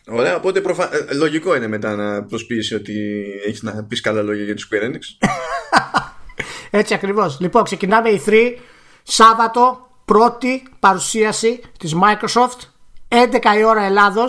Ωραία, 0.07 0.35
οπότε 0.35 0.61
προφα... 0.61 0.95
Ε, 0.95 1.13
λογικό 1.13 1.55
είναι 1.55 1.67
μετά 1.67 1.95
να 1.95 2.23
προσποιήσει 2.23 2.75
ότι 2.75 3.25
έχεις 3.47 3.61
να 3.61 3.83
πεις 3.83 4.01
καλά 4.01 4.21
λόγια 4.21 4.43
για 4.43 4.55
τη 4.55 4.63
Square 4.69 4.83
Enix. 4.83 5.27
Έτσι 6.75 6.93
ακριβώ. 6.93 7.35
Λοιπόν, 7.39 7.63
ξεκινάμε 7.63 8.09
η 8.09 8.21
3 8.25 8.55
Σάββατο, 9.03 9.89
πρώτη 10.05 10.63
παρουσίαση 10.79 11.61
τη 11.79 11.89
Microsoft. 12.03 12.59
11 13.07 13.57
η 13.59 13.63
ώρα 13.63 13.83
Ελλάδο. 13.83 14.23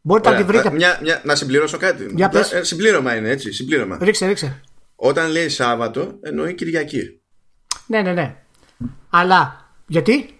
Μπορείτε 0.00 0.28
Ωραία, 0.28 0.40
να 0.40 0.46
τη 0.46 0.52
βρείτε. 0.52 0.70
Μια, 0.70 0.98
μια, 1.02 1.20
να 1.24 1.34
συμπληρώσω 1.34 1.76
κάτι. 1.76 2.12
Για 2.14 2.28
πες. 2.28 2.52
Ε, 2.52 2.62
συμπλήρωμα 2.62 3.16
είναι 3.16 3.30
έτσι. 3.30 3.52
Συμπλήρωμα. 3.52 3.98
Ρίξε, 4.00 4.26
ρίξε. 4.26 4.60
Όταν 4.96 5.30
λέει 5.30 5.48
Σάββατο, 5.48 6.18
εννοεί 6.20 6.54
Κυριακή. 6.54 7.20
Ναι, 7.86 8.02
ναι, 8.02 8.12
ναι. 8.12 8.36
Αλλά 9.10 9.70
γιατί 9.86 10.38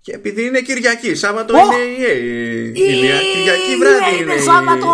και 0.00 0.12
επειδή 0.12 0.46
είναι 0.46 0.60
Κυριακή, 0.60 1.14
Σάββατο 1.14 1.54
oh! 1.54 1.58
είναι 1.58 1.82
η 1.82 2.72
EA. 2.72 3.20
Κυριακή 3.32 3.76
βράδυ 3.76 4.22
είναι, 4.22 4.32
είναι 4.32 4.42
Σάββατο, 4.42 4.86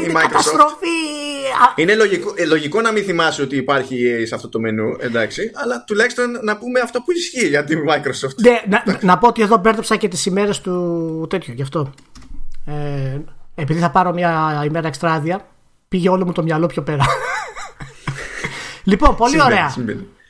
η, 0.00 0.04
είναι 0.04 0.20
καταστροφή. 0.20 1.11
Είναι 1.76 1.94
λογικό, 1.94 2.32
ε, 2.36 2.44
λογικό 2.44 2.80
να 2.80 2.92
μην 2.92 3.04
θυμάσαι 3.04 3.42
ότι 3.42 3.56
υπάρχει 3.56 3.96
EA 4.04 4.26
σε 4.26 4.34
αυτό 4.34 4.48
το 4.48 4.60
μενού, 4.60 4.96
εντάξει, 4.98 5.50
αλλά 5.54 5.84
τουλάχιστον 5.86 6.38
να 6.42 6.56
πούμε 6.56 6.80
αυτό 6.80 7.00
που 7.00 7.12
ισχύει 7.12 7.46
για 7.46 7.64
την 7.64 7.78
Microsoft. 7.88 8.34
Ναι, 8.36 8.62
να, 8.68 8.98
να, 9.00 9.18
πω 9.18 9.28
ότι 9.28 9.42
εδώ 9.42 9.56
μπέρδεψα 9.56 9.96
και 9.96 10.08
τις 10.08 10.26
ημέρες 10.26 10.60
του 10.60 11.26
τέτοιου, 11.30 11.52
γι' 11.52 11.62
αυτό. 11.62 11.92
Ε, 12.66 13.18
επειδή 13.54 13.80
θα 13.80 13.90
πάρω 13.90 14.12
μια 14.12 14.62
ημέρα 14.64 14.86
εξτράδια, 14.86 15.46
πήγε 15.88 16.08
όλο 16.08 16.24
μου 16.24 16.32
το 16.32 16.42
μυαλό 16.42 16.66
πιο 16.66 16.82
πέρα. 16.82 17.04
λοιπόν, 18.90 19.16
πολύ 19.16 19.42
ωραία. 19.42 19.74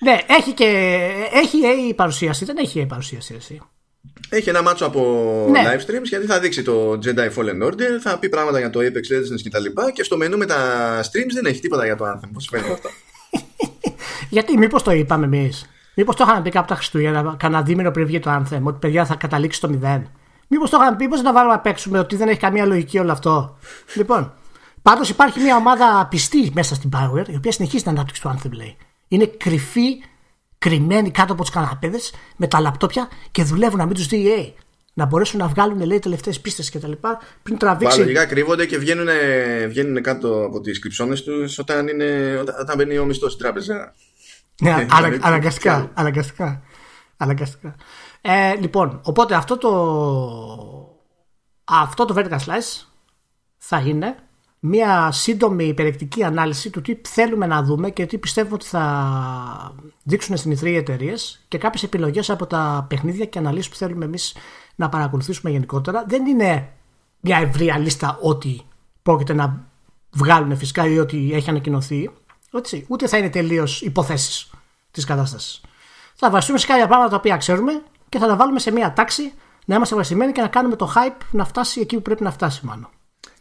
Ναι, 0.00 0.18
έχει 0.26 0.52
και 0.52 0.98
έχει 1.32 1.88
η 1.88 1.94
παρουσίαση, 1.94 2.44
δεν 2.44 2.56
έχει 2.56 2.80
η 2.80 2.86
παρουσίαση 2.86 3.34
εσύ. 3.38 3.60
Έχει 4.34 4.48
ένα 4.48 4.62
μάτσο 4.62 4.86
από 4.86 5.00
ναι. 5.50 5.60
live 5.64 5.80
streams 5.80 6.04
γιατί 6.04 6.26
θα 6.26 6.40
δείξει 6.40 6.62
το 6.62 6.98
Jedi 7.04 7.28
Fallen 7.36 7.66
Order, 7.66 7.98
θα 8.00 8.18
πει 8.18 8.28
πράγματα 8.28 8.58
για 8.58 8.70
το 8.70 8.80
Apex 8.80 9.12
Legends 9.12 9.40
και 9.42 9.50
τα 9.50 9.58
λοιπά 9.58 9.90
και 9.90 10.02
στο 10.02 10.16
μενού 10.16 10.36
με 10.36 10.46
τα 10.46 10.56
streams 11.00 11.32
δεν 11.34 11.46
έχει 11.46 11.60
τίποτα 11.60 11.84
για 11.84 11.96
το 11.96 12.04
Anthem. 12.04 12.28
Πώς 12.32 12.48
φαίνεται 12.50 12.72
αυτό; 12.72 12.88
γιατί 14.34 14.58
μήπως 14.58 14.82
το 14.82 14.90
είπαμε 14.90 15.24
εμείς; 15.24 15.70
Μήπως 15.94 16.16
το 16.16 16.24
είχαμε 16.26 16.42
πει 16.42 16.50
κάπου 16.50 16.66
τα 16.66 16.74
Χριστούγεννα, 16.74 17.36
κανένα 17.38 17.62
δίμηνο 17.62 17.90
πριν 17.90 18.06
βγει 18.06 18.18
το 18.18 18.30
Anthem, 18.30 18.60
ότι 18.62 18.78
παιδιά 18.78 19.04
θα 19.04 19.14
καταλήξει 19.14 19.58
στο 19.58 19.68
μηδέν; 19.68 20.10
Μήπως 20.48 20.70
το 20.70 20.78
είχαμε 20.80 20.96
πει, 20.96 21.08
πώς 21.08 21.22
να 21.22 21.32
βάλουμε 21.32 21.54
να 21.54 21.60
παίξουμε, 21.60 21.98
ότι 21.98 22.16
δεν 22.16 22.28
έχει 22.28 22.38
καμία 22.38 22.66
λογική 22.66 22.98
όλο 22.98 23.12
αυτό; 23.12 23.58
λοιπόν, 23.94 24.32
πάντως 24.82 25.08
υπάρχει 25.08 25.40
μια 25.40 25.56
ομάδα 25.56 26.06
πιστή 26.10 26.50
μέσα 26.54 26.74
στην 26.74 26.90
Power, 26.92 27.28
η 27.28 27.36
οποία 27.36 27.52
συνεχίζει 27.52 27.82
την 27.82 27.92
ανάπτυξη 27.92 28.22
του 28.22 28.36
Anthem, 28.36 28.50
λέει. 28.52 28.76
Είναι 29.08 29.26
κρυφή 29.26 30.02
κρυμμένοι 30.62 31.10
κάτω 31.10 31.32
από 31.32 31.42
τους 31.42 31.50
καναπέδες 31.50 32.12
με 32.36 32.46
τα 32.46 32.60
λαπτόπια 32.60 33.08
και 33.30 33.42
δουλεύουν 33.44 33.78
να 33.78 33.86
μην 33.86 33.94
τους 33.94 34.06
δει 34.06 34.34
EA. 34.36 34.62
Να 34.94 35.06
μπορέσουν 35.06 35.38
να 35.38 35.46
βγάλουν 35.46 35.82
λέει 35.84 35.98
τελευταίες 35.98 36.40
πίστες 36.40 36.70
και 36.70 36.78
τα 36.78 36.88
λοιπά 36.88 37.20
πριν 37.42 37.58
τραβήξει. 37.58 37.98
Λογικά 37.98 38.26
κρύβονται 38.26 38.66
και 38.66 38.78
βγαίνουν, 38.78 39.08
βγαίνουν 39.68 40.02
κάτω 40.02 40.44
από 40.44 40.60
τις 40.60 40.78
κρυψώνες 40.78 41.22
τους 41.22 41.58
όταν, 41.58 41.88
είναι, 41.88 42.38
όταν 42.60 42.76
μπαίνει 42.76 42.98
ο 42.98 43.04
μισθός 43.04 43.32
στην 43.32 43.44
τράπεζα. 43.44 43.94
Ναι, 44.62 44.86
αναγκαστικά. 45.20 45.90
αναγκαστικά. 45.94 46.62
αναγκαστικά. 47.16 47.76
Ε, 48.20 48.54
λοιπόν, 48.54 49.00
οπότε 49.04 49.34
αυτό 49.34 49.58
το, 49.58 49.72
αυτό 51.64 52.04
το 52.04 52.14
vertical 52.16 52.38
slice 52.38 52.86
θα 53.58 53.80
είναι 53.80 54.16
μια 54.64 55.10
σύντομη 55.12 55.74
περιεκτική 55.74 56.24
ανάλυση 56.24 56.70
του 56.70 56.80
τι 56.80 57.00
θέλουμε 57.08 57.46
να 57.46 57.62
δούμε 57.62 57.90
και 57.90 58.06
τι 58.06 58.18
πιστεύουμε 58.18 58.54
ότι 58.54 58.66
θα 58.66 59.74
δείξουν 60.02 60.36
στην 60.36 60.50
ηθρή 60.50 60.76
εταιρείες 60.76 61.44
και 61.48 61.58
κάποιες 61.58 61.82
επιλογές 61.82 62.30
από 62.30 62.46
τα 62.46 62.86
παιχνίδια 62.88 63.24
και 63.24 63.38
αναλύσεις 63.38 63.70
που 63.70 63.76
θέλουμε 63.76 64.04
εμείς 64.04 64.36
να 64.74 64.88
παρακολουθήσουμε 64.88 65.50
γενικότερα. 65.50 66.04
Δεν 66.08 66.26
είναι 66.26 66.72
μια 67.20 67.36
ευρία 67.38 67.78
λίστα 67.78 68.18
ό,τι 68.22 68.60
πρόκειται 69.02 69.32
να 69.32 69.66
βγάλουν 70.10 70.56
φυσικά 70.56 70.86
ή 70.86 70.98
ότι 70.98 71.30
έχει 71.32 71.50
ανακοινωθεί. 71.50 72.10
Έτσι, 72.52 72.86
ούτε 72.88 73.06
θα 73.06 73.18
είναι 73.18 73.30
τελείως 73.30 73.82
υποθέσεις 73.82 74.50
της 74.90 75.04
κατάστασης. 75.04 75.60
Θα 76.14 76.30
βασιστούμε 76.30 76.58
σε 76.58 76.66
κάποια 76.66 76.86
πράγματα 76.86 77.10
τα 77.10 77.16
οποία 77.16 77.36
ξέρουμε 77.36 77.82
και 78.08 78.18
θα 78.18 78.26
τα 78.26 78.36
βάλουμε 78.36 78.58
σε 78.58 78.70
μια 78.70 78.92
τάξη 78.92 79.32
να 79.64 79.74
είμαστε 79.74 79.96
βασισμένοι 79.96 80.32
και 80.32 80.40
να 80.40 80.48
κάνουμε 80.48 80.76
το 80.76 80.92
hype 80.96 81.20
να 81.30 81.44
φτάσει 81.44 81.80
εκεί 81.80 81.96
που 81.96 82.02
πρέπει 82.02 82.22
να 82.22 82.30
φτάσει, 82.30 82.66
μάλλον. 82.66 82.88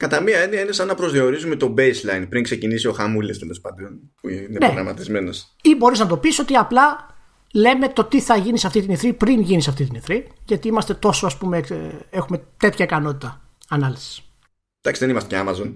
Κατά 0.02 0.22
μία 0.22 0.40
έννοια 0.40 0.62
είναι 0.62 0.72
σαν 0.72 0.88
να 0.88 0.96
προσδιορίζουμε 0.96 1.56
το 1.56 1.74
baseline 1.78 2.26
πριν 2.30 2.44
ξεκινήσει 2.44 2.88
ο 2.88 2.92
χαμούλης 2.92 3.40
τέλος 3.40 3.62
πάντων 3.62 4.00
που 4.22 4.30
είναι 4.30 4.48
ναι. 4.50 4.58
προγραμματισμένος. 4.58 5.56
Ή 5.62 5.76
μπορείς 5.76 6.00
να 6.00 6.08
το 6.08 6.18
πεις 6.18 6.40
ότι 6.40 6.56
απλά 6.56 7.16
λέμε 7.54 7.90
το 7.90 8.04
τι 8.04 8.22
θα 8.22 8.36
γίνει 8.36 8.58
σε 8.58 8.68
αυτή 8.68 8.82
την 8.82 8.92
ηθρή 8.92 9.14
πριν 9.14 9.42
γίνει 9.42 9.62
σε 9.62 9.70
αυτή 9.70 9.86
την 9.86 9.96
ηθρή, 9.96 10.28
γιατί 10.46 10.68
είμαστε 10.68 10.94
τόσο, 10.94 11.26
ας 11.26 11.38
πούμε, 11.38 11.64
έχουμε 12.10 12.44
τέτοια 12.58 12.86
ικανότητα 12.86 13.42
ανάλυσης. 13.70 14.22
Εντάξει, 14.82 15.02
δεν 15.06 15.10
είμαστε 15.10 15.36
και 15.36 15.44
Amazon. 15.46 15.74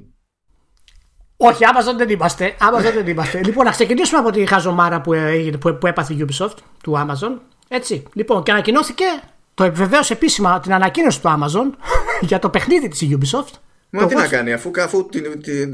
Όχι, 1.38 1.64
Amazon 1.64 1.98
δεν 1.98 2.10
είμαστε. 2.10 2.56
Amazon 2.60 2.94
δεν 2.94 3.08
είμαστε. 3.08 3.42
λοιπόν, 3.48 3.66
να 3.66 3.72
ξεκινήσουμε 3.72 4.20
από 4.20 4.32
τη 4.32 4.46
χαζομάρα 4.46 5.02
που, 5.02 5.14
που, 5.60 5.78
που 5.78 5.88
έπαθε 5.88 6.14
η 6.14 6.26
Ubisoft 6.28 6.58
του 6.84 6.94
Amazon. 6.94 7.40
Έτσι. 7.68 8.04
Λοιπόν, 8.14 8.44
και 8.44 8.52
ανακοινώθηκε 8.52 9.06
το 9.54 9.64
επιβεβαίωσε 9.64 10.14
επίσημα 10.14 10.60
την 10.60 10.74
ανακοίνωση 10.74 11.22
του 11.22 11.28
Amazon 11.28 11.78
για 12.30 12.40
το 12.40 12.50
παιχνίδι 12.50 12.88
της 12.88 13.08
Ubisoft 13.12 13.54
Μα 14.02 14.08
τι 14.08 14.16
να 14.16 14.28
κάνει, 14.28 14.54
αφού, 14.54 14.72
αφού 14.78 15.06
την, 15.06 15.42
την, 15.42 15.74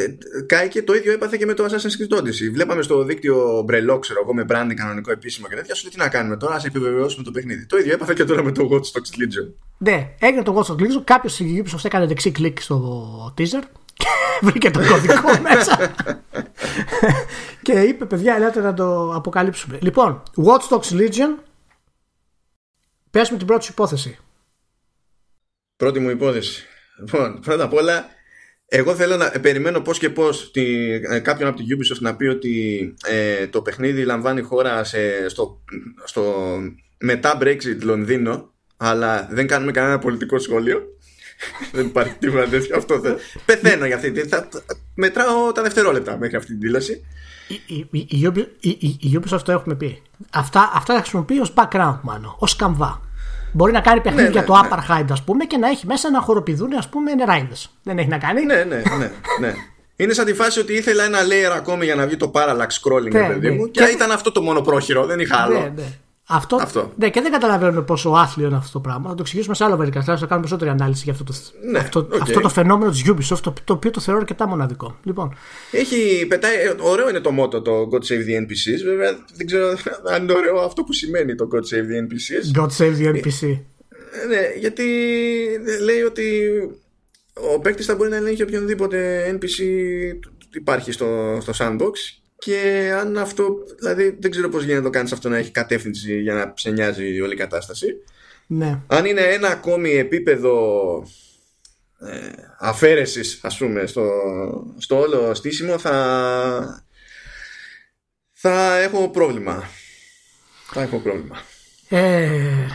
και 0.69 0.83
το 0.83 0.93
ίδιο 0.93 1.11
έπαθε 1.11 1.37
και 1.37 1.45
με 1.45 1.53
το 1.53 1.65
Assassin's 1.65 2.15
Creed 2.15 2.19
Odyssey. 2.19 2.51
Βλέπαμε 2.53 2.81
στο 2.81 3.03
δίκτυο 3.03 3.61
Μπρελό, 3.65 3.99
ξέρω 3.99 4.19
εγώ, 4.23 4.33
με 4.33 4.45
branding 4.49 4.73
κανονικό 4.75 5.11
επίσημο 5.11 5.47
και 5.47 5.55
τέτοια. 5.55 5.75
Σου 5.75 5.83
λέει 5.83 5.91
τι 5.91 5.97
να 5.99 6.09
κάνουμε 6.09 6.37
τώρα, 6.37 6.55
ας 6.55 6.65
επιβεβαιώσουμε 6.65 7.23
το 7.23 7.31
παιχνίδι. 7.31 7.65
Το 7.65 7.77
ίδιο 7.77 7.93
έπαθε 7.93 8.13
και 8.13 8.23
τώρα 8.23 8.43
με 8.43 8.51
το 8.51 8.69
Watch 8.71 8.75
Dogs 8.75 9.21
Legion. 9.21 9.53
Ναι, 9.77 10.09
έγινε 10.19 10.43
το 10.43 10.55
Watch 10.55 10.71
Dogs 10.71 10.79
Legion. 10.79 11.03
Κάποιος 11.03 11.33
στη 11.33 11.63
Ubisoft 11.65 11.85
έκανε 11.85 12.05
δεξί 12.05 12.31
κλικ 12.31 12.61
στο 12.61 13.33
teaser 13.37 13.63
και 13.93 14.07
βρήκε 14.47 14.71
το 14.71 14.79
κωδικό 14.79 15.39
μέσα. 15.49 15.93
και 17.61 17.71
είπε, 17.71 18.05
παιδιά, 18.05 18.35
ελάτε 18.35 18.61
να 18.61 18.73
το 18.73 19.13
αποκαλύψουμε. 19.13 19.77
Λοιπόν, 19.81 20.23
Watch 20.35 20.75
Dogs 20.75 20.99
Legion. 20.99 21.43
Πες 23.11 23.29
με 23.29 23.37
την 23.37 23.47
πρώτη 23.47 23.63
σου 23.63 23.71
υπόθεση. 23.71 24.17
Πρώτη 25.75 25.99
μου 25.99 26.09
υπόθεση. 26.09 26.65
Λοιπόν, 27.05 27.39
πρώτα 27.39 27.63
απ' 27.63 27.74
όλα, 27.74 28.05
εγώ 28.65 28.96
θέλω 28.96 29.17
να 29.17 29.29
περιμένω 29.29 29.81
πώς 29.81 29.98
και 29.98 30.10
πώς 30.10 30.51
τη, 30.51 30.91
ε, 30.91 31.20
κάποιον 31.20 31.50
από 31.50 31.58
την 31.58 31.77
Ubisoft 31.77 32.00
να 32.00 32.15
πει 32.15 32.25
ότι 32.25 32.93
ε, 33.05 33.48
το 33.48 33.62
παιχνίδι 33.62 34.03
λαμβάνει 34.03 34.41
χώρα 34.41 34.84
σε, 34.84 35.29
στο, 35.29 35.62
στο 36.03 36.34
μετά 36.98 37.38
Brexit 37.41 37.77
Λονδίνο, 37.81 38.53
αλλά 38.77 39.27
δεν 39.31 39.48
κάνουμε 39.48 39.72
κανένα 39.72 40.00
πολιτικό 40.00 40.39
σχόλιο. 40.39 40.81
δεν 41.74 41.86
υπάρχει 41.86 42.13
τίποτα 42.20 42.48
τέτοιο. 42.48 42.77
Αυτό 42.77 43.00
θα... 43.00 43.15
Πεθαίνω 43.46 43.86
για 43.86 43.96
αυτή. 43.96 44.12
Θα... 44.12 44.48
Μετράω 44.96 45.51
τα 45.51 45.62
δευτερόλεπτα 45.62 46.17
μέχρι 46.17 46.36
αυτή 46.36 46.51
την 46.51 46.60
δήλωση. 46.60 47.05
Η, 47.48 47.88
η, 48.00 48.08
η, 48.60 48.98
η 49.00 49.20
Ubisoft 49.22 49.41
το 49.46 49.51
έχουμε 49.51 49.75
πει. 49.75 50.01
Αυτά, 50.31 50.72
αυτά 50.74 50.93
θα 50.93 51.00
χρησιμοποιεί 51.00 51.39
ως 51.39 51.53
background 51.55 52.00
μάλλον, 52.01 52.36
ως 52.39 52.55
καμβά. 52.55 53.01
Μπορεί 53.51 53.72
να 53.72 53.81
κάνει 53.81 54.01
παιχνίδια 54.01 54.29
ναι, 54.29 54.39
ναι, 54.39 54.46
το 54.46 54.53
ναι. 54.53 54.67
Apartheid, 54.72 55.05
ας 55.12 55.24
πούμε, 55.24 55.46
και 55.46 55.58
να 55.58 55.67
έχει 55.67 55.86
μέσα 55.86 56.12
να 56.12 56.22
χοροπηδούν, 56.22 56.74
ας 56.74 56.89
πούμε, 56.89 57.13
νεράιδε. 57.13 57.55
Δεν 57.84 57.98
έχει 57.98 58.08
να 58.08 58.17
κάνει. 58.17 58.46
Ναι, 58.46 58.55
ναι, 58.55 58.81
ναι. 58.98 59.12
ναι. 59.39 59.53
Είναι 59.96 60.13
σαν 60.13 60.25
τη 60.25 60.34
φάση 60.34 60.60
ότι 60.60 60.74
ήθελα 60.74 61.03
ένα 61.03 61.20
layer 61.20 61.55
ακόμη 61.55 61.86
για 61.86 61.96
να 61.96 62.05
βγει 62.05 62.17
το 62.17 62.31
parallax 62.34 62.67
scrolling, 62.81 63.12
ναι, 63.12 63.27
παιδί 63.27 63.50
μου, 63.50 63.72
και, 63.72 63.84
και 63.84 63.91
ήταν 63.91 64.12
αυτό 64.12 64.31
το 64.31 64.41
μόνο 64.41 64.62
πρόχειρο, 64.62 65.05
δεν 65.05 65.20
είχα 65.20 65.38
άλλο. 65.38 65.74
Ναι, 66.31 66.38
ναι. 66.38 66.38
Αυτό, 66.38 66.55
αυτό. 66.61 66.91
Ναι, 66.97 67.09
και 67.09 67.21
δεν 67.21 67.31
καταλαβαίνουμε 67.31 67.81
πόσο 67.81 68.09
άθλιο 68.09 68.47
είναι 68.47 68.55
αυτό 68.55 68.71
το 68.71 68.79
πράγμα. 68.79 69.09
Θα 69.09 69.15
το 69.15 69.21
εξηγήσουμε 69.21 69.55
σε 69.55 69.63
άλλο 69.63 69.77
μερικά. 69.77 70.01
Θα 70.01 70.13
κάνουμε 70.13 70.27
περισσότερη 70.27 70.69
ανάλυση 70.69 71.01
για 71.03 71.11
αυτό 71.11 71.23
το, 71.23 71.33
ναι, 71.71 71.79
αυτό, 71.79 72.07
okay. 72.11 72.19
αυτό 72.21 72.39
το 72.39 72.50
φαινόμενο 72.50 72.91
της 72.91 73.03
Ubisoft, 73.07 73.39
το, 73.41 73.53
το 73.63 73.73
οποίο 73.73 73.91
το 73.91 74.00
θεωρώ 74.00 74.19
αρκετά 74.19 74.47
μοναδικό. 74.47 74.97
Λοιπόν. 75.03 75.35
Έχει, 75.71 76.25
πετάει, 76.27 76.55
ωραίο 76.79 77.09
είναι 77.09 77.19
το 77.19 77.31
μότο 77.31 77.61
το 77.61 77.89
God 77.91 78.11
Save 78.11 78.25
the 78.27 78.41
NPCs. 78.41 78.83
Βέβαια, 78.85 79.17
δεν 79.33 79.45
ξέρω 79.45 79.67
αν 80.13 80.23
είναι 80.23 80.33
ωραίο 80.33 80.59
αυτό 80.59 80.83
που 80.83 80.93
σημαίνει 80.93 81.35
το 81.35 81.47
God 81.53 81.75
Save 81.75 81.88
the 81.91 81.97
NPCs. 82.05 82.61
God 82.61 82.69
Save 82.77 82.97
the 82.97 83.15
NPC. 83.15 83.59
Ε, 84.13 84.25
ναι, 84.27 84.41
γιατί 84.59 84.83
λέει 85.83 86.01
ότι 86.01 86.51
ο 87.33 87.59
παίκτης 87.59 87.85
θα 87.85 87.95
μπορεί 87.95 88.09
να 88.09 88.15
ελέγχει 88.15 88.43
οποιονδήποτε 88.43 89.29
NPC 89.39 89.63
υπάρχει 90.53 90.91
στο, 90.91 91.38
στο 91.41 91.53
sandbox 91.57 92.20
και 92.45 92.91
αν 93.00 93.17
αυτό, 93.17 93.63
δηλαδή 93.79 94.17
δεν 94.19 94.31
ξέρω 94.31 94.50
πώς 94.50 94.62
γίνεται 94.62 94.79
να 94.79 94.86
το 94.86 94.89
κάνεις 94.89 95.12
αυτό 95.12 95.29
να 95.29 95.38
έχει 95.38 95.51
κατεύθυνση 95.51 96.21
για 96.21 96.33
να 96.33 96.53
σε 96.55 96.71
νοιάζει 96.71 97.21
όλη 97.21 97.33
η 97.33 97.38
κατάσταση. 97.38 97.88
Ναι. 98.48 98.79
Αν 98.88 99.05
είναι 99.05 99.21
ένα 99.21 99.48
ακόμη 99.48 99.91
επίπεδο 99.91 100.55
ε, 102.00 102.29
αφαίρεσης 102.60 103.39
ας 103.43 103.57
πούμε 103.57 103.86
στο, 103.86 104.10
στο 104.77 105.00
όλο 105.00 105.33
στήσιμο 105.33 105.77
θα 105.77 106.86
θα 108.31 108.77
έχω 108.77 109.10
πρόβλημα. 109.10 109.63
Θα 110.71 110.81
έχω 110.81 110.98
πρόβλημα. 110.98 111.38
Ε, 111.89 112.67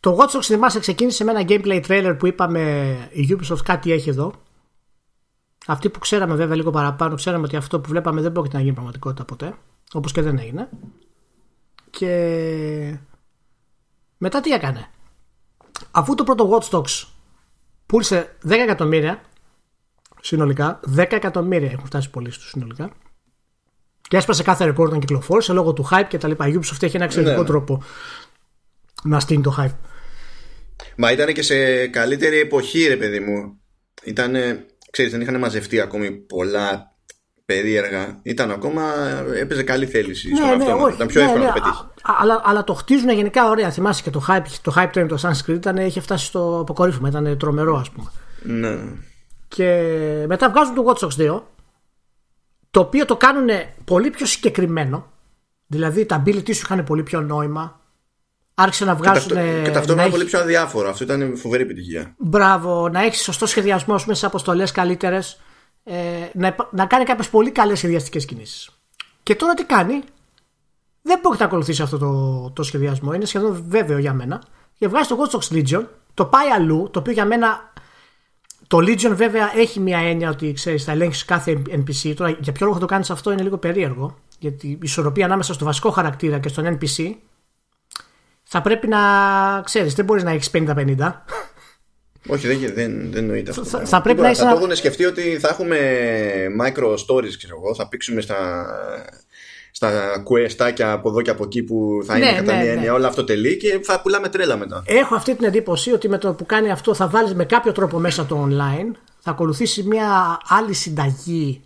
το 0.00 0.18
Watch 0.18 0.36
Dogs 0.36 0.42
θυμάσαι 0.42 0.80
ξεκίνησε 0.80 1.24
με 1.24 1.30
ένα 1.30 1.44
gameplay 1.48 1.80
trailer 1.86 2.16
που 2.18 2.26
είπαμε 2.26 2.94
η 3.12 3.28
Ubisoft 3.30 3.62
κάτι 3.64 3.92
έχει 3.92 4.08
εδώ 4.08 4.45
αυτοί 5.66 5.90
που 5.90 5.98
ξέραμε 5.98 6.34
βέβαια 6.34 6.56
λίγο 6.56 6.70
παραπάνω, 6.70 7.14
ξέραμε 7.14 7.44
ότι 7.44 7.56
αυτό 7.56 7.80
που 7.80 7.88
βλέπαμε 7.88 8.20
δεν 8.20 8.32
πρόκειται 8.32 8.56
να 8.56 8.62
γίνει 8.62 8.74
πραγματικότητα 8.74 9.24
ποτέ. 9.24 9.54
Όπως 9.92 10.12
και 10.12 10.22
δεν 10.22 10.38
έγινε. 10.38 10.68
Και 11.90 12.98
μετά 14.16 14.40
τι 14.40 14.50
έκανε; 14.50 14.90
Αφού 15.90 16.14
το 16.14 16.24
πρώτο 16.24 16.50
Watch 16.50 16.78
Dogs 16.78 17.04
πούλησε 17.86 18.36
10 18.48 18.50
εκατομμύρια 18.50 19.20
συνολικά, 20.20 20.80
10 20.96 21.06
εκατομμύρια 21.10 21.70
έχουν 21.70 21.86
φτάσει 21.86 22.10
πωλήσει 22.10 22.38
του 22.38 22.46
συνολικά. 22.46 22.90
Και 24.08 24.16
έσπασε 24.16 24.42
κάθε 24.42 24.64
ρεκόρ 24.64 24.86
όταν 24.86 25.00
κυκλοφόρησε 25.00 25.52
λόγω 25.52 25.72
του 25.72 25.88
hype 25.90 26.06
και 26.08 26.18
τα 26.18 26.28
λοιπά. 26.28 26.48
Η 26.48 26.54
Ubisoft 26.54 26.82
έχει 26.82 26.96
ένα 26.96 27.04
εξαιρετικό 27.04 27.40
ναι. 27.40 27.46
τρόπο 27.46 27.82
να 29.02 29.20
στείλει 29.20 29.42
το 29.42 29.56
hype. 29.58 29.76
Μα 30.96 31.12
ήταν 31.12 31.32
και 31.32 31.42
σε 31.42 31.86
καλύτερη 31.86 32.38
εποχή, 32.38 32.86
ρε 32.86 32.96
παιδί 32.96 33.20
μου. 33.20 33.60
Ήταν 34.04 34.34
ξέρεις 34.96 35.12
δεν 35.12 35.20
είχαν 35.20 35.38
μαζευτεί 35.38 35.80
ακόμη 35.80 36.10
πολλά 36.10 36.94
περίεργα. 37.44 38.18
Ήταν 38.22 38.50
ακόμα, 38.50 38.82
έπαιζε 39.38 39.62
καλή 39.62 39.86
θέληση 39.86 40.28
ναι, 40.28 40.40
ναι, 40.40 40.72
αυτό. 40.72 40.88
Ήταν 40.94 41.06
πιο 41.06 41.20
ναι, 41.20 41.26
εύκολο 41.26 41.44
ναι, 41.44 41.48
να 41.48 41.54
το 41.54 41.60
πετύχει. 41.60 41.84
Αλλά, 42.02 42.40
αλλά 42.44 42.64
το 42.64 42.74
χτίζουν 42.74 43.10
γενικά 43.10 43.48
ωραία. 43.48 43.70
Θυμάσαι 43.70 44.02
και 44.02 44.10
το 44.10 44.24
hype, 44.28 44.46
το 44.62 44.72
hype 44.76 44.90
train 44.92 45.06
το 45.08 45.18
Sanskrit 45.22 45.54
ήταν, 45.54 45.76
είχε 45.76 46.00
φτάσει 46.00 46.26
στο 46.26 46.58
αποκορύφωμα. 46.60 47.08
Ήταν 47.08 47.38
τρομερό, 47.38 47.76
ας 47.76 47.90
πούμε. 47.90 48.10
Ναι. 48.42 48.78
Και 49.48 50.24
μετά 50.26 50.50
βγάζουν 50.50 50.74
το 50.74 50.84
Watch 50.86 51.06
Dogs 51.06 51.36
2, 51.36 51.42
το 52.70 52.80
οποίο 52.80 53.04
το 53.04 53.16
κάνουν 53.16 53.48
πολύ 53.84 54.10
πιο 54.10 54.26
συγκεκριμένο. 54.26 55.06
Δηλαδή 55.66 56.06
τα 56.06 56.22
ability 56.26 56.54
σου 56.54 56.62
είχαν 56.64 56.84
πολύ 56.84 57.02
πιο 57.02 57.20
νόημα 57.20 57.80
άρχισε 58.58 58.84
να 58.84 58.94
βγάζουν. 58.94 59.28
Και, 59.28 59.70
ταυτόχρονα 59.72 60.02
έχει... 60.02 60.10
πολύ 60.10 60.24
πιο 60.24 60.40
αδιάφορο. 60.40 60.88
Αυτό 60.88 61.04
ήταν 61.04 61.36
φοβερή 61.36 61.62
επιτυχία. 61.62 62.14
Μπράβο, 62.16 62.88
να 62.88 63.02
έχεις 63.04 63.22
σωστός 63.22 63.50
σχεδιασμός 63.50 64.06
μέσα 64.06 64.20
σε 64.20 64.26
αποστολές 64.26 64.72
καλύτερες. 64.72 65.40
Ε, 65.84 65.94
να, 66.32 66.56
να 66.70 66.86
κάνει 66.86 67.04
κάποιες 67.04 67.28
πολύ 67.28 67.50
καλές 67.50 67.78
σχεδιαστικές 67.78 68.24
κινήσεις. 68.24 68.70
Και 69.22 69.34
τώρα 69.34 69.54
τι 69.54 69.64
κάνει, 69.64 70.02
δεν 71.02 71.18
μπορεί 71.22 71.36
να 71.38 71.44
ακολουθήσει 71.44 71.82
αυτό 71.82 71.98
το, 71.98 72.50
το 72.50 72.62
σχεδιασμό. 72.62 73.12
Είναι 73.12 73.24
σχεδόν 73.24 73.64
βέβαιο 73.68 73.98
για 73.98 74.12
μένα. 74.12 74.42
Και 74.78 74.88
βγάζει 74.88 75.08
το 75.08 75.16
Ghost 75.18 75.36
Dogs 75.36 75.56
Legion, 75.56 75.84
το 76.14 76.24
πάει 76.24 76.48
αλλού, 76.48 76.88
το 76.92 76.98
οποίο 76.98 77.12
για 77.12 77.24
μένα. 77.24 77.72
Το 78.66 78.78
Legion 78.78 79.12
βέβαια 79.14 79.52
έχει 79.56 79.80
μια 79.80 79.98
έννοια 79.98 80.30
ότι 80.30 80.52
ξέρεις, 80.52 80.84
θα 80.84 80.92
ελέγξει 80.92 81.24
κάθε 81.24 81.62
NPC. 81.70 82.14
Τώρα 82.16 82.36
για 82.40 82.52
ποιο 82.52 82.66
λόγο 82.66 82.78
το 82.78 82.86
κάνεις 82.86 83.10
αυτό 83.10 83.32
είναι 83.32 83.42
λίγο 83.42 83.58
περίεργο. 83.58 84.16
Γιατί 84.38 84.68
η 84.68 84.78
ισορροπία 84.82 85.24
ανάμεσα 85.24 85.54
στο 85.54 85.64
βασικό 85.64 85.90
χαρακτήρα 85.90 86.38
και 86.38 86.48
στον 86.48 86.78
NPC 86.78 87.14
θα 88.48 88.60
πρέπει 88.60 88.88
να 88.88 88.98
ξέρεις, 89.64 89.94
δεν 89.94 90.04
μπορείς 90.04 90.22
να 90.22 90.30
έχεις 90.30 90.50
50-50. 90.52 91.12
Όχι, 92.28 92.46
δεν, 92.46 92.58
δεν, 92.58 92.74
δεν 92.74 93.14
εννοείται 93.14 93.50
αυτό. 93.50 93.64
Θα, 93.64 93.84
θα 93.84 94.02
πρέπει 94.02 94.20
να 94.20 94.34
θα 94.34 94.50
το 94.50 94.56
έχουν 94.56 94.76
σκεφτεί 94.76 95.04
ότι 95.04 95.38
θα 95.38 95.48
έχουμε 95.48 95.78
micro 96.60 96.92
stories, 96.92 97.34
ξέρω 97.36 97.60
εγώ, 97.62 97.74
θα 97.74 97.88
πήξουμε 97.88 98.20
στα, 98.20 98.66
στα 99.70 100.20
κουεστάκια 100.22 100.92
από 100.92 101.08
εδώ 101.08 101.22
και 101.22 101.30
από 101.30 101.44
εκεί 101.44 101.62
που 101.62 102.02
θα 102.04 102.16
είναι 102.16 102.30
ναι, 102.30 102.36
κατά 102.36 102.56
ναι, 102.56 102.62
μία 102.62 102.74
ναι. 102.74 102.90
όλα 102.90 103.08
αυτό 103.08 103.24
τελεί 103.24 103.56
και 103.56 103.80
θα 103.82 104.00
πουλάμε 104.00 104.28
τρέλα 104.28 104.56
μετά. 104.56 104.82
Έχω 104.86 105.14
αυτή 105.14 105.34
την 105.34 105.46
εντύπωση 105.46 105.92
ότι 105.92 106.08
με 106.08 106.18
το 106.18 106.34
που 106.34 106.46
κάνει 106.46 106.70
αυτό 106.70 106.94
θα 106.94 107.08
βάλεις 107.08 107.34
με 107.34 107.44
κάποιο 107.44 107.72
τρόπο 107.72 107.98
μέσα 107.98 108.26
το 108.26 108.48
online, 108.50 108.96
θα 109.18 109.30
ακολουθήσει 109.30 109.82
μια 109.82 110.38
άλλη 110.48 110.72
συνταγή 110.72 111.60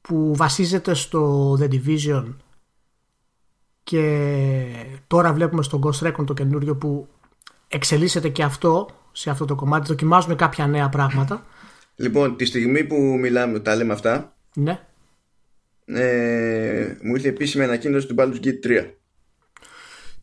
που 0.00 0.32
βασίζεται 0.36 0.94
στο 0.94 1.52
The 1.60 1.68
Division 1.68 2.24
και 3.90 4.66
τώρα 5.06 5.32
βλέπουμε 5.32 5.62
στο 5.62 5.80
Ghost 5.82 6.06
Recon 6.06 6.24
το 6.26 6.34
καινούριο 6.34 6.76
που 6.76 7.08
εξελίσσεται 7.68 8.28
και 8.28 8.42
αυτό 8.42 8.88
σε 9.12 9.30
αυτό 9.30 9.44
το 9.44 9.54
κομμάτι, 9.54 9.86
δοκιμάζουμε 9.86 10.34
κάποια 10.34 10.66
νέα 10.66 10.88
πράγματα. 10.88 11.46
Λοιπόν, 11.96 12.36
τη 12.36 12.44
στιγμή 12.44 12.84
που 12.84 12.96
μιλάμε, 12.96 13.60
τα 13.60 13.76
λέμε 13.76 13.92
αυτά, 13.92 14.36
ναι. 14.54 14.80
ε, 15.84 16.96
μου 17.02 17.14
ήρθε 17.14 17.28
επίσημη 17.28 17.64
ανακοίνωση 17.64 18.06
του 18.06 18.14
Baldur's 18.18 18.46
Gate 18.46 18.66
3. 18.66 18.86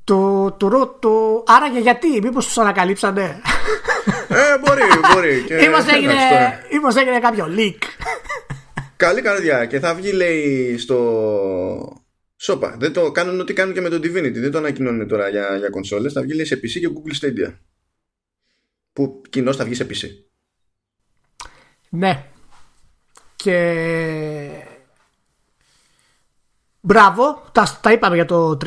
Το, 0.03 0.51
το, 0.51 0.97
το, 0.99 1.43
Άραγε 1.47 1.79
γιατί, 1.79 2.19
μήπως 2.21 2.45
τους 2.45 2.57
ανακαλύψανε; 2.57 3.41
Ε, 4.27 4.57
μπορεί, 4.65 4.81
μπορεί. 5.13 5.43
Και... 5.47 5.55
Είμαστε 5.65 5.95
έγινε, 5.95 6.13
έγινε 6.99 7.19
κάποιο 7.19 7.45
leak; 7.57 7.77
Καλή 8.95 9.21
καρδιά 9.21 9.65
και 9.65 9.79
θα 9.79 9.93
βγει 9.93 10.11
λέει 10.11 10.77
στο 10.77 12.06
Σόπα. 12.39 12.75
Δεν 12.79 12.93
το 12.93 13.11
κάνουν 13.11 13.39
ό,τι 13.39 13.53
κάνουν 13.53 13.73
και 13.73 13.81
με 13.81 13.89
το 13.89 13.95
Divinity. 13.95 14.33
Δεν 14.33 14.51
το 14.51 14.57
ανακοινώνουν 14.57 15.07
τώρα 15.07 15.29
για, 15.29 15.57
για 15.57 15.69
κονσόλες. 15.69 16.13
Θα 16.13 16.21
βγει 16.21 16.33
λέει, 16.33 16.45
σε 16.45 16.55
PC 16.55 16.69
και 16.69 16.89
Google 16.93 17.25
Stadia. 17.25 17.53
Που 18.93 19.21
κοινώ 19.29 19.53
θα 19.53 19.65
βγει 19.65 19.73
σε 19.73 19.87
PC. 19.89 20.07
Ναι. 21.89 22.25
Και... 23.35 24.49
Μπράβο. 26.81 27.43
Τα, 27.51 27.79
τα 27.81 27.91
είπαμε 27.91 28.15
για 28.15 28.25
το 28.25 28.51
3. 28.51 28.65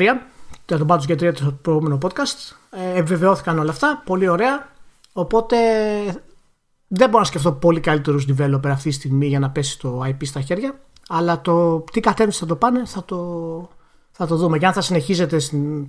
Για 0.67 0.77
τον 0.77 0.87
Baldur's 0.89 1.07
Gate 1.07 1.29
3 1.29 1.33
το 1.33 1.59
προηγούμενο 1.61 1.97
podcast. 2.01 2.55
Ε, 2.71 2.99
επιβεβαιώθηκαν 2.99 3.59
όλα 3.59 3.71
αυτά. 3.71 4.01
Πολύ 4.05 4.27
ωραία. 4.27 4.71
Οπότε 5.13 5.57
δεν 6.87 7.09
μπορώ 7.09 7.19
να 7.19 7.25
σκεφτώ 7.25 7.51
πολύ 7.51 7.79
καλύτερους 7.79 8.25
developer 8.29 8.67
αυτή 8.67 8.89
τη 8.89 8.95
στιγμή 8.95 9.27
για 9.27 9.39
να 9.39 9.49
πέσει 9.49 9.79
το 9.79 10.03
IP 10.05 10.25
στα 10.25 10.41
χέρια. 10.41 10.79
Αλλά 11.13 11.41
το 11.41 11.79
τι 11.91 11.99
κατεύθυνση 11.99 12.39
θα 12.39 12.45
το 12.45 12.55
πάνε 12.55 12.85
θα 12.85 13.03
το, 13.05 13.69
θα 14.11 14.27
το 14.27 14.35
δούμε. 14.35 14.57
Και 14.57 14.65
αν 14.65 14.73
θα 14.73 14.81
συνεχίζεται 14.81 15.37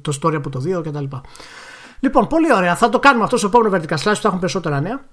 το 0.01 0.19
story 0.23 0.35
από 0.35 0.51
το 0.51 0.63
2 0.79 0.83
κτλ. 0.85 1.05
Λοιπόν, 2.01 2.27
πολύ 2.27 2.55
ωραία. 2.55 2.77
Θα 2.77 2.89
το 2.89 2.99
κάνουμε 2.99 3.25
αυτό 3.25 3.37
στο 3.37 3.47
επόμενο 3.47 3.77
Vertical 3.77 3.97
Slash 3.97 4.13
που 4.15 4.21
θα 4.21 4.29
έχουν 4.29 4.39
περισσότερα 4.39 4.81
νέα. 4.81 5.05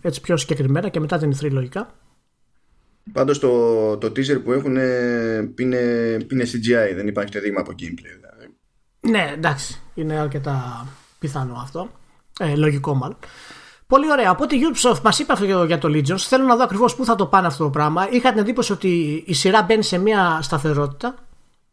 Έτσι 0.00 0.20
πιο 0.20 0.36
συγκεκριμένα 0.36 0.88
και 0.88 1.00
μετά 1.00 1.18
την 1.18 1.32
E3 1.34 1.50
λογικά. 1.50 1.90
Πάντως 3.12 3.38
το, 3.38 3.96
το 3.96 4.06
teaser 4.06 4.42
που 4.44 4.52
έχουν 4.52 4.76
είναι, 4.76 5.78
είναι 6.30 6.44
CGI, 6.44 6.94
δεν 6.94 7.06
υπάρχει 7.06 7.32
το 7.32 7.40
δείγμα 7.40 7.60
από 7.60 7.70
gameplay. 7.70 8.16
Δηλαδή. 8.20 8.54
Ναι, 9.00 9.32
εντάξει, 9.34 9.80
είναι 9.94 10.18
αρκετά 10.18 10.86
πιθανό 11.18 11.54
αυτό. 11.54 11.90
Ε, 12.40 12.56
λογικό 12.56 12.94
μάλλον. 12.94 13.16
Πολύ 13.90 14.10
ωραία. 14.10 14.30
Από 14.30 14.44
η 14.44 14.58
Ubisoft 14.72 15.00
μας 15.02 15.18
είπε 15.18 15.32
αυτό 15.32 15.64
για 15.64 15.78
το 15.78 15.88
Legions. 15.88 16.18
Θέλω 16.18 16.44
να 16.44 16.56
δω 16.56 16.62
ακριβώς 16.62 16.96
πού 16.96 17.04
θα 17.04 17.14
το 17.14 17.26
πάνε 17.26 17.46
αυτό 17.46 17.64
το 17.64 17.70
πράγμα. 17.70 18.08
Είχα 18.10 18.30
την 18.30 18.40
εντύπωση 18.40 18.72
ότι 18.72 19.22
η 19.26 19.32
σειρά 19.32 19.62
μπαίνει 19.62 19.82
σε 19.82 19.98
μια 19.98 20.38
σταθερότητα 20.42 21.14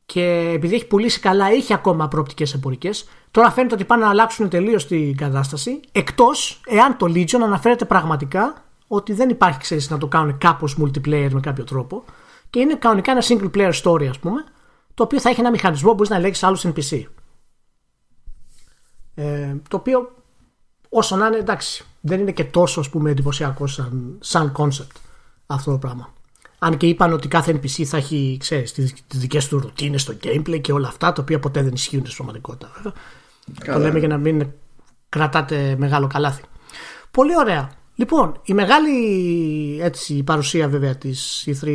και 0.05 0.51
επειδή 0.53 0.75
έχει 0.75 0.87
πουλήσει 0.87 1.19
καλά, 1.19 1.51
είχε 1.53 1.73
ακόμα 1.73 2.07
προοπτικές 2.07 2.53
εμπορικές. 2.53 3.07
Τώρα 3.31 3.51
φαίνεται 3.51 3.73
ότι 3.73 3.85
πάνε 3.85 4.03
να 4.03 4.09
αλλάξουν 4.09 4.49
τελείως 4.49 4.87
την 4.87 5.17
κατάσταση. 5.17 5.79
Εκτός 5.91 6.61
εάν 6.65 6.97
το 6.97 7.05
Legion 7.05 7.39
αναφέρεται 7.43 7.85
πραγματικά 7.85 8.63
ότι 8.87 9.13
δεν 9.13 9.29
υπάρχει, 9.29 9.59
ξέρεις, 9.59 9.89
να 9.89 9.97
το 9.97 10.07
κάνουν 10.07 10.37
κάπως 10.37 10.77
multiplayer 10.81 11.29
με 11.31 11.39
κάποιο 11.39 11.63
τρόπο. 11.63 12.03
Και 12.49 12.59
είναι 12.59 12.75
κανονικά 12.75 13.11
ένα 13.11 13.23
single 13.27 13.51
player 13.55 13.73
story, 13.83 14.05
ας 14.05 14.19
πούμε, 14.19 14.43
το 14.93 15.03
οποίο 15.03 15.19
θα 15.19 15.29
έχει 15.29 15.39
ένα 15.39 15.49
μηχανισμό 15.49 15.89
που 15.89 15.95
μπορείς 15.95 16.09
να 16.09 16.15
ελέγξεις 16.15 16.43
άλλους 16.43 16.65
NPC. 16.65 17.03
Ε, 19.15 19.55
το 19.69 19.77
οποίο 19.77 20.11
όσο 20.89 21.15
να 21.15 21.27
είναι 21.27 21.37
εντάξει 21.37 21.85
δεν 22.01 22.19
είναι 22.19 22.31
και 22.31 22.43
τόσο 22.43 22.79
ας 22.79 22.89
πούμε 22.89 23.11
εντυπωσιακό 23.11 23.67
σαν, 23.67 24.17
σαν 24.19 24.53
concept 24.57 24.95
αυτό 25.45 25.71
το 25.71 25.77
πράγμα. 25.77 26.13
Αν 26.59 26.77
και 26.77 26.87
είπαν 26.87 27.13
ότι 27.13 27.27
κάθε 27.27 27.51
NPC 27.51 27.83
θα 27.83 27.97
έχει 27.97 28.37
ξέρεις, 28.39 28.73
τις, 28.73 28.93
τις 29.07 29.19
δικές 29.19 29.47
του 29.47 29.59
ρουτίνες 29.59 30.01
στο 30.01 30.13
gameplay 30.23 30.61
και 30.61 30.71
όλα 30.71 30.87
αυτά 30.87 31.13
τα 31.13 31.21
οποία 31.21 31.39
ποτέ 31.39 31.61
δεν 31.61 31.73
ισχύουν 31.73 32.05
στην 32.05 32.15
πραγματικότητα. 32.15 32.93
Το 33.65 33.79
λέμε 33.79 33.99
για 33.99 34.07
να 34.07 34.17
μην 34.17 34.47
κρατάτε 35.09 35.75
μεγάλο 35.77 36.07
καλάθι. 36.07 36.43
Πολύ 37.11 37.37
ωραία. 37.37 37.71
Λοιπόν, 37.95 38.41
η 38.43 38.53
μεγάλη 38.53 38.91
έτσι, 39.81 40.23
παρουσία 40.23 40.67
βέβαια 40.67 40.95
της 40.95 41.47
E3 41.47 41.67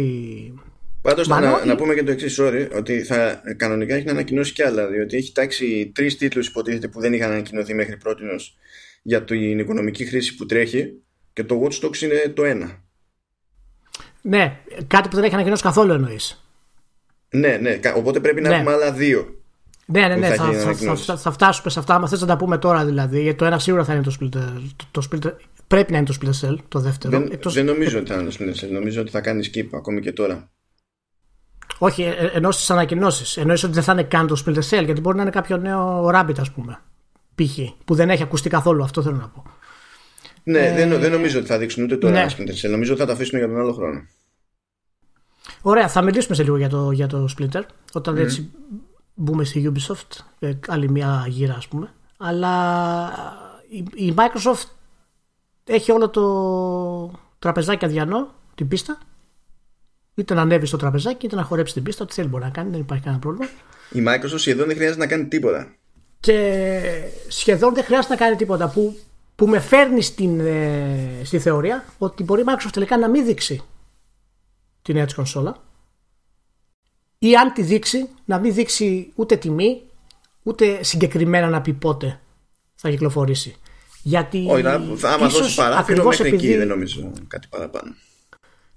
Πάντως 1.03 1.29
να, 1.29 1.65
να, 1.65 1.77
πούμε 1.77 1.95
και 1.95 2.03
το 2.03 2.11
εξής, 2.11 2.41
sorry, 2.41 2.69
ότι 2.77 3.03
θα, 3.03 3.43
κανονικά 3.57 3.95
έχει 3.95 4.05
να 4.05 4.11
ανακοινώσει 4.11 4.53
κι 4.53 4.63
άλλα. 4.63 4.87
Διότι 4.87 5.17
έχει 5.17 5.33
τάξει 5.33 5.93
τρεις 5.95 6.17
τίτλους, 6.17 6.47
υποτίθεται, 6.49 6.89
που 6.89 7.01
δεν 7.01 7.13
είχαν 7.13 7.31
ανακοινωθεί 7.31 7.75
μέχρι 7.75 7.97
πρώτη 7.97 8.23
για 9.03 9.25
την 9.25 9.59
οικονομική 9.59 10.05
χρήση 10.05 10.37
που 10.37 10.47
τρέχει 10.47 11.03
και 11.33 11.45
το 11.45 11.63
Watch 11.63 11.85
Dogs 11.85 12.01
είναι 12.03 12.33
το 12.35 12.45
ένα. 12.45 12.83
Ναι, 14.23 14.61
κάτι 14.87 15.09
που 15.09 15.15
δεν 15.15 15.25
έχει 15.25 15.35
ανακοινώσει 15.35 15.63
καθόλου 15.63 15.93
εννοείς. 15.93 16.45
Ναι, 17.31 17.57
ναι, 17.57 17.81
οπότε 17.95 18.21
πρέπει 18.21 18.41
να 18.41 18.49
ναι. 18.49 18.55
έχουμε 18.55 18.73
άλλα 18.73 18.93
δύο. 18.93 19.37
Ναι, 19.87 20.09
ναι, 20.09 20.17
ναι, 20.17 20.35
θα, 20.35 20.53
θα, 20.53 20.97
θα, 20.97 21.17
θα, 21.17 21.31
φτάσουμε 21.31 21.71
σε 21.71 21.79
αυτά. 21.79 21.95
Αν 21.95 22.09
θες 22.09 22.21
να 22.21 22.27
τα 22.27 22.37
πούμε 22.37 22.59
τώρα 22.59 22.85
δηλαδή. 22.85 23.23
Γιατί 23.23 23.39
το 23.39 23.45
ένα 23.45 23.59
σίγουρα 23.59 23.85
θα 23.85 23.95
είναι 23.95 24.03
το 24.03 24.17
Splinter. 24.21 24.63
Το, 24.91 25.09
το 25.11 25.37
πρέπει 25.67 25.93
να 25.93 25.99
είναι 25.99 26.07
το 26.07 26.17
Splinter 26.21 26.47
Cell, 26.47 26.57
το 26.69 26.79
δεύτερο. 26.79 27.19
Δεν, 27.19 27.29
Εκτός... 27.33 27.55
δεν 27.55 27.65
νομίζω 27.65 27.99
ότι 27.99 28.13
θα 28.13 28.21
είναι 28.21 28.31
το 28.31 28.37
Splinter 28.39 28.65
Cell. 28.65 28.71
Νομίζω 28.71 29.01
ότι 29.01 29.11
θα 29.11 29.21
κάνει 29.21 29.51
skip 29.55 29.69
ακόμη 29.73 30.01
και 30.01 30.13
τώρα. 30.13 30.51
Όχι, 31.79 32.03
ε, 32.03 32.09
ε, 32.09 32.31
ενώ 32.35 32.51
στι 32.51 32.73
ανακοινώσεις. 32.73 33.37
Εννοείς 33.37 33.65
ότι 33.65 33.73
δεν 33.73 33.83
θα 33.83 33.93
είναι 33.93 34.03
καν 34.03 34.27
το 34.27 34.43
Splinter 34.47 34.63
Cell, 34.71 34.85
γιατί 34.85 35.01
μπορεί 35.01 35.17
να 35.17 35.23
είναι 35.23 35.31
κάποιο 35.31 35.57
νέο 35.57 36.11
Rabbit, 36.15 36.41
ας 36.41 36.51
πούμε 36.51 36.79
π.χ. 37.35 37.59
που 37.85 37.95
δεν 37.95 38.11
έχει 38.11 38.23
ακουστεί 38.23 38.49
καθόλου. 38.49 38.83
Αυτό 38.83 39.03
θέλω 39.03 39.17
να 39.17 39.29
πω. 39.29 39.45
Ναι, 40.43 40.67
ε... 40.67 40.75
δεν, 40.75 41.01
δεν 41.01 41.11
νομίζω 41.11 41.39
ότι 41.39 41.49
θα 41.49 41.59
δείξουν 41.59 41.85
ούτε 41.85 41.97
τώρα 41.97 42.15
ναι. 42.15 42.27
Splinter 42.31 42.67
Cell. 42.67 42.71
Νομίζω 42.71 42.93
ότι 42.93 43.01
θα 43.01 43.07
το 43.07 43.13
αφήσουν 43.13 43.39
για 43.39 43.49
τον 43.49 43.59
άλλο 43.59 43.73
χρόνο. 43.73 44.07
Ωραία, 45.63 45.89
θα 45.89 46.03
μιλήσουμε 46.03 46.35
σε 46.35 46.43
λίγο 46.43 46.57
για 46.57 46.69
το, 46.69 46.91
για 46.91 47.07
το 47.07 47.29
Splinter. 47.39 47.63
Όταν 47.93 48.15
mm. 48.15 48.19
έτσι 48.19 48.51
μπούμε 49.15 49.45
στη 49.45 49.73
Ubisoft, 49.75 50.25
ε, 50.39 50.53
άλλη 50.69 50.91
μια 50.91 51.25
γύρα 51.29 51.55
ας 51.55 51.69
πούμε. 51.69 51.93
Αλλά 52.19 53.13
η, 53.69 54.07
η 54.07 54.15
Microsoft 54.17 54.69
έχει 55.65 55.93
όλο 55.93 56.09
το 56.09 57.21
τραπεζάκι 57.39 57.85
αδιανό, 57.85 58.35
την 58.55 58.69
πίστα. 58.69 58.99
Είτε 60.15 60.35
να 60.35 60.41
ανέβει 60.41 60.67
στο 60.67 60.77
τραπεζάκι, 60.77 61.27
είτε 61.27 61.37
να 61.37 61.43
χορέψει 61.43 61.75
την 61.75 61.83
πίστα. 61.83 62.05
Ό,τι 62.05 62.15
θέλει 62.15 62.29
μπορεί 62.29 62.45
να 62.45 62.51
κάνει, 62.51 62.71
δεν 62.71 62.81
υπάρχει 62.81 63.03
κανένα 63.03 63.23
πρόβλημα. 63.23 63.51
Η 63.93 64.05
Microsoft 64.07 64.39
σχεδόν 64.39 64.67
δεν 64.67 64.77
χρειάζεται 64.77 65.01
να 65.01 65.07
κάνει 65.07 65.27
τίποτα 65.27 65.75
και 66.23 66.83
σχεδόν 67.29 67.75
δεν 67.75 67.85
χρειάζεται 67.85 68.15
να 68.15 68.21
κάνει 68.21 68.37
τίποτα 68.37 68.69
που, 68.69 68.99
που 69.35 69.47
με 69.47 69.61
φέρνει 69.61 70.03
στην, 70.03 70.41
ε, 70.41 71.21
στη 71.25 71.39
θεωρία 71.39 71.85
ότι 71.99 72.23
μπορεί 72.23 72.41
η 72.41 72.45
Microsoft 72.49 72.71
τελικά 72.73 72.99
να 72.99 73.09
μην 73.09 73.25
δείξει 73.25 73.63
τη 74.83 74.93
νέα 74.93 75.05
της 75.05 75.15
κονσόλα 75.15 75.63
ή 77.19 77.37
αν 77.37 77.53
τη 77.53 77.63
δείξει 77.63 78.09
να 78.25 78.39
μην 78.39 78.55
δείξει 78.55 79.13
ούτε 79.15 79.37
τιμή 79.37 79.83
ούτε 80.43 80.83
συγκεκριμένα 80.83 81.49
να 81.49 81.61
πει 81.61 81.73
πότε 81.73 82.21
θα 82.75 82.91
κυκλοφορήσει. 82.91 83.57
Γιατί 84.03 84.47
Όχι, 84.49 84.63
θα 84.97 85.19
μας 85.19 85.33
δώσει 85.33 85.57
παράθυρο 85.57 86.05
μέχρι 86.05 86.29
επειδή, 86.29 86.47
εκεί 86.47 86.57
δεν 86.57 86.69
νομίζω 86.69 87.13
κάτι 87.29 87.47
παραπάνω. 87.51 87.95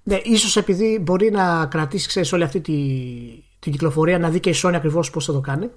Ναι, 0.02 0.20
ίσως 0.22 0.56
επειδή 0.56 0.98
μπορεί 1.02 1.30
να 1.30 1.66
κρατήσει 1.66 2.08
ξέρεις, 2.08 2.32
όλη 2.32 2.42
αυτή 2.42 2.60
τη, 2.60 2.72
την 3.58 3.72
κυκλοφορία 3.72 4.18
να 4.18 4.30
δει 4.30 4.40
και 4.40 4.50
η 4.50 4.54
Sony 4.62 4.74
ακριβώς 4.74 5.10
πώς 5.10 5.24
θα 5.24 5.32
το 5.32 5.40
κάνει 5.40 5.70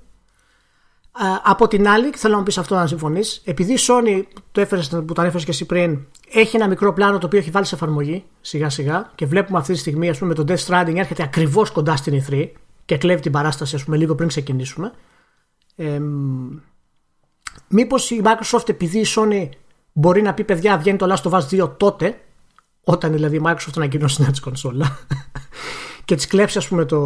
από 1.43 1.67
την 1.67 1.87
άλλη, 1.87 2.11
θέλω 2.15 2.33
να 2.33 2.39
μου 2.39 2.45
πεις 2.45 2.57
αυτό 2.57 2.75
να 2.75 2.87
συμφωνείς, 2.87 3.41
επειδή 3.45 3.73
η 3.73 3.77
Sony, 3.79 4.23
το 4.51 4.61
έφερες, 4.61 4.89
που 4.89 5.13
το 5.13 5.21
ανέφερες 5.21 5.45
και 5.45 5.51
εσύ 5.51 5.65
πριν, 5.65 5.99
έχει 6.31 6.55
ένα 6.55 6.67
μικρό 6.67 6.93
πλάνο 6.93 7.17
το 7.17 7.25
οποίο 7.25 7.39
έχει 7.39 7.49
βάλει 7.49 7.65
σε 7.65 7.75
εφαρμογή 7.75 8.23
σιγά 8.41 8.69
σιγά 8.69 9.11
και 9.15 9.25
βλέπουμε 9.25 9.57
αυτή 9.57 9.73
τη 9.73 9.79
στιγμή, 9.79 10.09
ας 10.09 10.17
πούμε, 10.17 10.33
με 10.37 10.43
το 10.43 10.53
Death 10.53 10.65
Stranding 10.65 10.95
έρχεται 10.95 11.23
ακριβώς 11.23 11.71
κοντά 11.71 11.95
στην 11.95 12.23
E3 12.23 12.49
και 12.85 12.97
κλέβει 12.97 13.21
την 13.21 13.31
παράσταση, 13.31 13.75
ας 13.75 13.83
πούμε, 13.83 13.97
λίγο 13.97 14.15
πριν 14.15 14.27
ξεκινήσουμε. 14.27 14.91
Ε, 15.75 15.99
Μήπως 17.67 18.11
η 18.11 18.21
Microsoft, 18.23 18.69
επειδή 18.69 18.99
η 18.99 19.05
Sony 19.15 19.49
μπορεί 19.93 20.21
να 20.21 20.33
πει 20.33 20.43
παιδιά, 20.43 20.77
βγαίνει 20.77 20.97
το 20.97 21.15
Last 21.15 21.31
of 21.31 21.39
Us 21.39 21.63
2 21.63 21.77
τότε, 21.77 22.19
όταν 22.83 23.11
δηλαδή 23.11 23.35
η 23.35 23.41
Microsoft 23.43 23.73
ανακοινώσει 23.75 24.23
την 24.23 24.41
κονσόλα 24.41 24.97
και 26.05 26.15
της 26.15 26.27
κλέψει, 26.27 26.57
ας 26.57 26.67
πούμε, 26.67 26.85
το, 26.85 26.97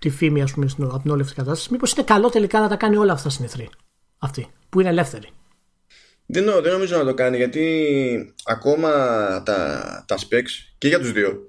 τη 0.00 0.10
φήμη 0.10 0.42
ας 0.42 0.52
πούμε, 0.52 0.66
από 0.80 0.98
την 1.02 1.10
όλη 1.10 1.22
αυτή 1.22 1.34
κατάσταση, 1.34 1.68
μήπως 1.72 1.92
είναι 1.92 2.04
καλό 2.04 2.28
τελικά 2.28 2.60
να 2.60 2.68
τα 2.68 2.76
κάνει 2.76 2.96
όλα 2.96 3.12
αυτά 3.12 3.30
στην 3.30 3.44
εθρή. 3.44 3.68
Αυτή, 4.18 4.46
που 4.68 4.80
είναι 4.80 4.88
ελεύθερη. 4.88 5.28
Δεν, 6.26 6.44
δεν 6.62 6.72
νομίζω 6.72 6.96
να 6.96 7.04
το 7.04 7.14
κάνει 7.14 7.36
γιατί 7.36 8.34
ακόμα 8.44 8.90
τα, 9.42 10.04
τα 10.06 10.16
specs 10.16 10.50
και 10.78 10.88
για 10.88 10.98
τους 10.98 11.12
δύο 11.12 11.48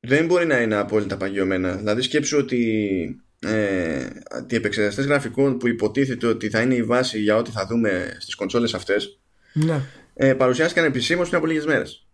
δεν 0.00 0.26
μπορεί 0.26 0.46
να 0.46 0.60
είναι 0.60 0.74
απόλυτα 0.74 1.16
παγιωμένα. 1.16 1.76
Δηλαδή 1.76 2.02
σκέψου 2.02 2.38
ότι 2.38 3.22
ε, 3.40 4.08
οι 4.46 4.54
επεξεργαστές 4.54 5.06
γραφικών 5.06 5.58
που 5.58 5.68
υποτίθεται 5.68 6.26
ότι 6.26 6.50
θα 6.50 6.60
είναι 6.60 6.74
η 6.74 6.82
βάση 6.82 7.20
για 7.20 7.36
ό,τι 7.36 7.50
θα 7.50 7.66
δούμε 7.66 8.16
στις 8.20 8.34
κονσόλες 8.34 8.74
αυτές 8.74 9.20
ναι. 9.52 9.80
ε, 10.14 10.34
παρουσιάστηκαν 10.34 10.84
επισήμως 10.84 11.26
πριν 11.26 11.38
από 11.38 11.46
λίγες 11.46 11.66
μέρες. 11.66 12.06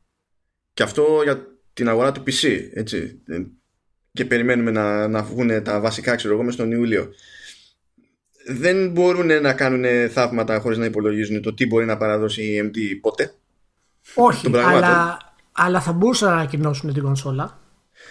Και 0.72 0.82
αυτό 0.82 1.20
για 1.22 1.46
την 1.72 1.88
αγορά 1.88 2.12
του 2.12 2.22
PC. 2.26 2.68
Έτσι 2.72 3.22
και 4.18 4.24
περιμένουμε 4.24 4.70
να, 4.70 5.08
να 5.08 5.22
βγουν 5.22 5.62
τα 5.62 5.80
βασικά 5.80 6.14
ξέρω 6.14 6.40
εγώ 6.40 6.50
στον 6.50 6.70
Ιούλιο. 6.70 7.08
Δεν 8.46 8.90
μπορούν 8.90 9.40
να 9.42 9.52
κάνουν 9.52 9.84
θαύματα 10.10 10.60
χωρίς 10.60 10.78
να 10.78 10.84
υπολογίζουν 10.84 11.42
το 11.42 11.54
τι 11.54 11.66
μπορεί 11.66 11.84
να 11.84 11.96
παραδώσει 11.96 12.42
η 12.42 12.60
AMD 12.62 12.78
πότε 13.00 13.34
όχι 14.14 14.56
αλλά, 14.56 15.18
αλλά 15.52 15.80
θα 15.80 15.92
μπορούσαν 15.92 16.28
να 16.28 16.34
ανακοινώσουν 16.34 16.92
την 16.92 17.02
κονσόλα. 17.02 17.58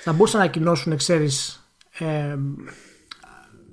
Θα 0.03 0.13
μπορούσαν 0.13 0.39
να 0.39 0.45
ανακοινώσουν 0.45 0.97
ξέρεις 0.97 1.67
ε, 1.99 2.35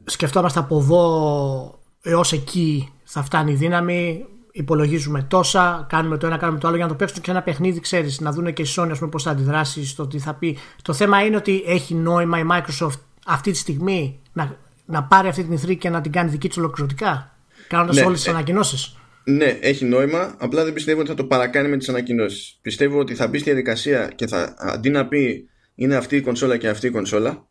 σκεφτόμαστε 0.04 0.58
από 0.58 0.78
εδώ 0.78 1.80
έως 2.02 2.32
εκεί 2.32 2.92
θα 3.04 3.22
φτάνει 3.22 3.52
η 3.52 3.56
δύναμη 3.56 4.26
υπολογίζουμε 4.56 5.22
τόσα, 5.22 5.86
κάνουμε 5.88 6.16
το 6.16 6.26
ένα, 6.26 6.36
κάνουμε 6.36 6.58
το 6.58 6.66
άλλο 6.66 6.76
για 6.76 6.84
να 6.84 6.90
το 6.90 6.96
παίξουν 6.96 7.22
και 7.22 7.30
ένα 7.30 7.42
παιχνίδι, 7.42 7.80
ξέρεις, 7.80 8.20
να 8.20 8.32
δουν 8.32 8.52
και 8.52 8.62
η 8.62 8.66
Sony 8.76 9.08
πώς 9.10 9.22
θα 9.22 9.30
αντιδράσει 9.30 9.86
στο 9.86 10.06
τι 10.06 10.18
θα 10.18 10.34
πει. 10.34 10.58
Το 10.82 10.92
θέμα 10.92 11.24
είναι 11.24 11.36
ότι 11.36 11.62
έχει 11.66 11.94
νόημα 11.94 12.38
η 12.38 12.42
Microsoft 12.50 13.00
αυτή 13.26 13.50
τη 13.50 13.56
στιγμή 13.56 14.20
να, 14.32 14.56
να 14.86 15.02
πάρει 15.02 15.28
αυτή 15.28 15.42
την 15.42 15.52
ηθρή 15.52 15.76
και 15.76 15.90
να 15.90 16.00
την 16.00 16.12
κάνει 16.12 16.30
δική 16.30 16.48
της 16.48 16.56
ολοκληρωτικά, 16.56 17.36
κάνοντας 17.68 17.96
ναι, 17.96 18.02
όλες 18.02 18.18
τις 18.18 18.28
ε, 18.28 18.30
ανακοινώσεις. 18.30 18.96
Ναι, 19.24 19.58
έχει 19.60 19.84
νόημα. 19.84 20.34
Απλά 20.38 20.64
δεν 20.64 20.72
πιστεύω 20.72 21.00
ότι 21.00 21.08
θα 21.08 21.14
το 21.14 21.24
παρακάνει 21.24 21.68
με 21.68 21.76
τις 21.76 21.88
ανακοινώσεις. 21.88 22.58
Πιστεύω 22.62 22.98
ότι 22.98 23.14
θα 23.14 23.26
μπει 23.26 23.38
στη 23.38 23.50
διαδικασία 23.50 24.12
και 24.14 24.26
θα 24.26 24.54
αντί 24.58 24.90
να 24.90 25.08
πει 25.08 25.48
είναι 25.74 25.96
αυτή 25.96 26.16
η 26.16 26.20
κονσόλα 26.20 26.56
και 26.56 26.68
αυτή 26.68 26.86
η 26.86 26.90
κονσόλα. 26.90 27.48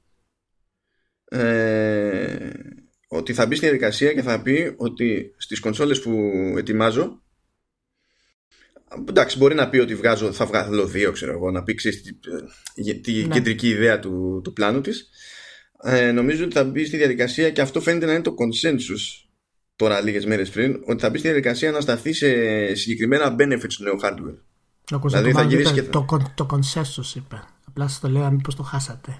Ε, 1.26 2.50
ότι 3.13 3.34
θα 3.34 3.45
μπει 3.45 3.56
στη 3.56 3.65
διαδικασία 3.65 4.13
και 4.13 4.21
θα 4.21 4.41
πει 4.41 4.73
ότι 4.78 5.34
στις 5.38 5.60
κονσόλες 5.60 6.02
που 6.02 6.12
ετοιμάζω 6.58 7.21
εντάξει 9.08 9.38
μπορεί 9.38 9.56
να 9.56 9.69
πει 9.69 9.78
ότι 9.78 9.95
βγάζω, 9.95 10.32
θα 10.32 10.45
βγάλω 10.45 10.86
δύο 10.86 11.12
ξέρω 11.12 11.32
εγώ 11.32 11.52
να 11.52 11.63
πει 11.63 11.73
ξέρεις, 11.73 12.02
τη, 12.02 12.99
τη 12.99 13.13
ναι. 13.13 13.28
κεντρική 13.28 13.67
ιδέα 13.67 13.99
του, 13.99 14.41
του 14.43 14.54
πλάνου 14.54 14.82
της. 14.82 15.10
Ε, 15.84 16.12
νομίζω 16.12 16.43
ότι 16.43 16.54
θα 16.54 16.63
μπει 16.63 16.86
στη 16.86 16.97
διαδικασία 16.97 17.49
και 17.49 17.62
αυτό 17.62 17.82
φαίνεται 17.82 18.06
να 18.06 18.13
είναι 18.13 18.21
το 18.21 18.36
consensus 18.38 19.28
τώρα 19.76 20.02
λίγες 20.02 20.26
μέρες 20.26 20.49
πριν 20.49 20.82
ότι 20.86 21.02
θα 21.02 21.10
μπει 21.10 21.17
στη 21.17 21.28
διαδικασία 21.28 21.71
να 21.71 21.82
σταθεί 21.82 22.13
σε 22.13 22.30
συγκεκριμένα 22.76 23.36
benefits 23.39 23.73
του 23.78 23.84
νέου 23.84 23.99
hardware. 24.04 24.38
Το, 24.84 25.02
δηλαδή 25.04 25.32
θα 25.32 25.43
γυρίσει 25.43 25.73
και... 25.73 25.84
το, 25.84 26.06
το, 26.10 26.34
το 26.36 26.47
consensus 26.52 27.15
είπε. 27.15 27.43
Απλά 27.67 27.88
σας 27.88 27.99
το 27.99 28.08
λέω 28.08 28.32
μήπως 28.32 28.56
το 28.56 28.63
χάσατε 28.63 29.17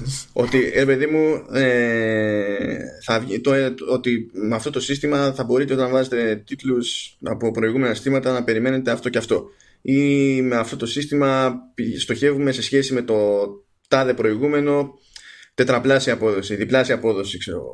ναι. 0.00 0.06
ότι, 0.32 0.70
ε, 0.74 0.84
παιδί 0.84 1.06
μου, 1.06 1.46
ε, 1.52 2.78
θα 3.04 3.20
βγει, 3.20 3.40
το, 3.40 3.52
ε, 3.52 3.74
ότι 3.90 4.30
με 4.32 4.54
αυτό 4.54 4.70
το 4.70 4.80
σύστημα 4.80 5.32
θα 5.32 5.44
μπορείτε 5.44 5.72
όταν 5.72 5.90
βάζετε 5.90 6.42
τίτλους 6.46 7.16
από 7.22 7.50
προηγούμενα 7.50 7.94
συστήματα 7.94 8.32
να 8.32 8.44
περιμένετε 8.44 8.90
αυτό 8.90 9.08
και 9.08 9.18
αυτό. 9.18 9.50
Ή 9.82 10.42
με 10.42 10.56
αυτό 10.56 10.76
το 10.76 10.86
σύστημα 10.86 11.54
στοχεύουμε 11.98 12.52
σε 12.52 12.62
σχέση 12.62 12.94
με 12.94 13.02
το 13.02 13.16
τάδε 13.88 14.14
προηγούμενο 14.14 14.98
τετραπλάσια 15.54 16.12
απόδοση, 16.12 16.54
διπλάσια 16.54 16.94
απόδοση, 16.94 17.38
ξέρω. 17.38 17.64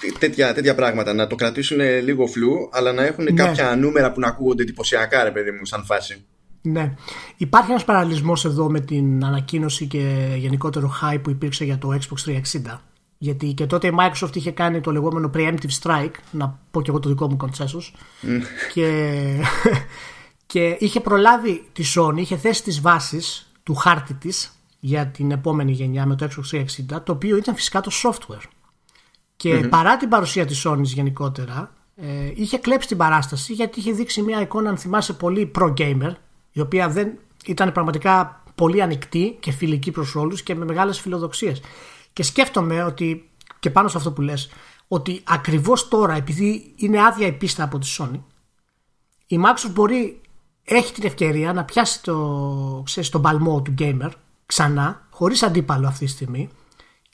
Ε, 0.00 0.18
τέτοια, 0.18 0.54
τέτοια 0.54 0.74
πράγματα. 0.74 1.12
Να 1.12 1.26
το 1.26 1.34
κρατήσουν 1.34 1.80
λίγο 2.02 2.26
φλού, 2.26 2.68
αλλά 2.72 2.92
να 2.92 3.04
έχουν 3.04 3.24
ναι. 3.24 3.32
κάποια 3.32 3.76
νούμερα 3.76 4.12
που 4.12 4.20
να 4.20 4.28
ακούγονται 4.28 4.62
εντυπωσιακά, 4.62 5.24
ρε 5.24 5.30
παιδί 5.30 5.50
μου, 5.50 5.64
σαν 5.64 5.84
φάση. 5.84 6.24
Ναι. 6.62 6.94
Υπάρχει 7.36 7.70
ένας 7.70 7.84
παραλληλισμός 7.84 8.44
εδώ 8.44 8.70
με 8.70 8.80
την 8.80 9.24
ανακοίνωση 9.24 9.86
και 9.86 10.34
γενικότερο 10.38 10.92
hype 11.02 11.20
που 11.22 11.30
υπήρξε 11.30 11.64
για 11.64 11.78
το 11.78 11.88
Xbox 11.92 12.30
360. 12.30 12.78
Γιατί 13.18 13.52
και 13.52 13.66
τότε 13.66 13.86
η 13.86 13.94
Microsoft 13.98 14.36
είχε 14.36 14.50
κάνει 14.50 14.80
το 14.80 14.92
λεγόμενο 14.92 15.30
preemptive 15.34 15.78
strike, 15.82 16.14
να 16.30 16.58
πω 16.70 16.82
και 16.82 16.90
εγώ 16.90 17.00
το 17.00 17.08
δικό 17.08 17.28
μου 17.28 17.36
consensus, 17.40 17.92
και, 18.72 19.42
και 20.46 20.76
είχε 20.78 21.00
προλάβει 21.00 21.68
τη 21.72 21.92
Sony, 21.96 22.16
είχε 22.16 22.36
θέσει 22.36 22.62
τις 22.62 22.80
βάσεις 22.80 23.52
του 23.62 23.74
χάρτη 23.74 24.14
της 24.14 24.52
για 24.80 25.06
την 25.06 25.30
επόμενη 25.30 25.72
γενιά 25.72 26.06
με 26.06 26.16
το 26.16 26.28
Xbox 26.30 26.58
360, 26.96 27.00
το 27.04 27.12
οποίο 27.12 27.36
ήταν 27.36 27.54
φυσικά 27.54 27.80
το 27.80 27.90
software. 28.02 28.48
Και 29.36 29.56
παρά 29.56 29.96
την 29.96 30.08
παρουσία 30.08 30.46
της 30.46 30.66
Sony 30.66 30.82
γενικότερα, 30.82 31.72
ε, 31.96 32.32
είχε 32.34 32.58
κλέψει 32.58 32.88
την 32.88 32.96
παράσταση 32.96 33.52
γιατί 33.52 33.78
είχε 33.78 33.92
δείξει 33.92 34.22
μια 34.22 34.40
εικόνα, 34.40 34.68
αν 34.68 34.76
θυμάσαι, 34.76 35.12
πολύ 35.12 35.50
pro-gamer, 35.58 36.12
η 36.52 36.60
οποία 36.60 36.88
δεν 36.88 37.18
ήταν 37.46 37.72
πραγματικά 37.72 38.42
πολύ 38.54 38.82
ανοιχτή 38.82 39.36
και 39.40 39.52
φιλική 39.52 39.90
προς 39.90 40.14
όλους 40.14 40.42
και 40.42 40.54
με 40.54 40.64
μεγάλες 40.64 41.00
φιλοδοξίες. 41.00 41.60
Και 42.12 42.22
σκέφτομαι 42.22 42.84
ότι, 42.84 43.30
και 43.58 43.70
πάνω 43.70 43.88
σε 43.88 43.96
αυτό 43.96 44.12
που 44.12 44.20
λες, 44.20 44.50
ότι 44.88 45.20
ακριβώς 45.24 45.88
τώρα, 45.88 46.14
επειδή 46.14 46.72
είναι 46.76 47.04
άδεια 47.04 47.26
η 47.26 47.32
πίστα 47.32 47.64
από 47.64 47.78
τη 47.78 47.96
Sony, 47.98 48.20
η 49.26 49.38
Microsoft 49.44 49.72
μπορεί, 49.72 50.20
έχει 50.64 50.92
την 50.92 51.04
ευκαιρία 51.06 51.52
να 51.52 51.64
πιάσει 51.64 52.02
το, 52.02 52.82
ξέρεις, 52.84 53.08
τον 53.08 53.22
παλμό 53.22 53.62
του 53.62 53.74
gamer 53.78 54.10
ξανά, 54.46 55.06
χωρίς 55.10 55.42
αντίπαλο 55.42 55.86
αυτή 55.86 56.04
τη 56.04 56.10
στιγμή, 56.10 56.48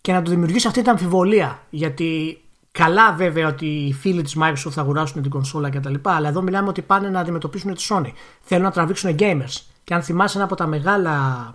και 0.00 0.12
να 0.12 0.22
του 0.22 0.30
δημιουργήσει 0.30 0.66
αυτή 0.66 0.80
την 0.80 0.90
αμφιβολία. 0.90 1.66
Γιατί 1.70 2.40
Καλά 2.76 3.12
βέβαια 3.12 3.48
ότι 3.48 3.66
οι 3.66 3.92
φίλοι 3.92 4.22
της 4.22 4.36
Microsoft 4.40 4.70
θα 4.70 4.80
αγοράσουν 4.80 5.22
την 5.22 5.30
κονσόλα 5.30 5.70
κτλ. 5.70 5.94
Αλλά 6.02 6.28
εδώ 6.28 6.42
μιλάμε 6.42 6.68
ότι 6.68 6.82
πάνε 6.82 7.08
να 7.08 7.20
αντιμετωπίσουν 7.20 7.74
τη 7.74 7.86
Sony. 7.88 8.10
Θέλουν 8.40 8.64
να 8.64 8.70
τραβήξουν 8.70 9.16
gamers. 9.18 9.60
Και 9.84 9.94
αν 9.94 10.02
θυμάσαι 10.02 10.36
ένα 10.36 10.46
από 10.46 10.54
τα 10.54 10.66
μεγάλα, 10.66 11.54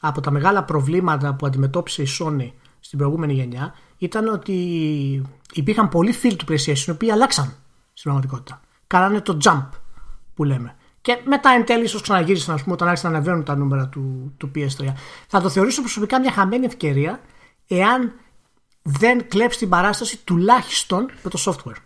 από 0.00 0.20
τα 0.20 0.30
μεγάλα 0.30 0.64
προβλήματα 0.64 1.34
που 1.34 1.46
αντιμετώπισε 1.46 2.02
η 2.02 2.06
Sony 2.20 2.50
στην 2.80 2.98
προηγούμενη 2.98 3.32
γενιά 3.32 3.74
ήταν 3.98 4.28
ότι 4.28 4.52
υπήρχαν 5.52 5.88
πολλοί 5.88 6.12
φίλοι 6.12 6.36
του 6.36 6.44
PlayStation 6.48 6.86
οι 6.86 6.90
οποίοι 6.90 7.10
αλλάξαν 7.10 7.44
στην 7.92 8.02
πραγματικότητα. 8.02 8.60
Κάνανε 8.86 9.20
το 9.20 9.38
jump 9.44 9.68
που 10.34 10.44
λέμε. 10.44 10.76
Και 11.00 11.18
μετά 11.24 11.50
εν 11.50 11.64
τέλει 11.64 11.84
ίσως 11.84 12.02
ξαναγύρισαν, 12.02 12.54
ας 12.54 12.62
πούμε, 12.62 12.74
όταν 12.74 12.88
άρχισαν 12.88 13.10
να 13.10 13.16
ανεβαίνουν 13.16 13.44
τα 13.44 13.56
νούμερα 13.56 13.88
του, 13.88 14.34
του 14.36 14.50
PS3. 14.54 14.92
Θα 15.26 15.40
το 15.40 15.48
θεωρήσω 15.48 15.80
προσωπικά 15.80 16.20
μια 16.20 16.32
χαμένη 16.32 16.64
ευκαιρία 16.64 17.20
εάν 17.68 18.12
δεν 18.82 19.28
κλέψει 19.28 19.58
την 19.58 19.68
παράσταση 19.68 20.18
τουλάχιστον 20.24 21.10
με 21.22 21.30
το 21.30 21.42
software. 21.46 21.76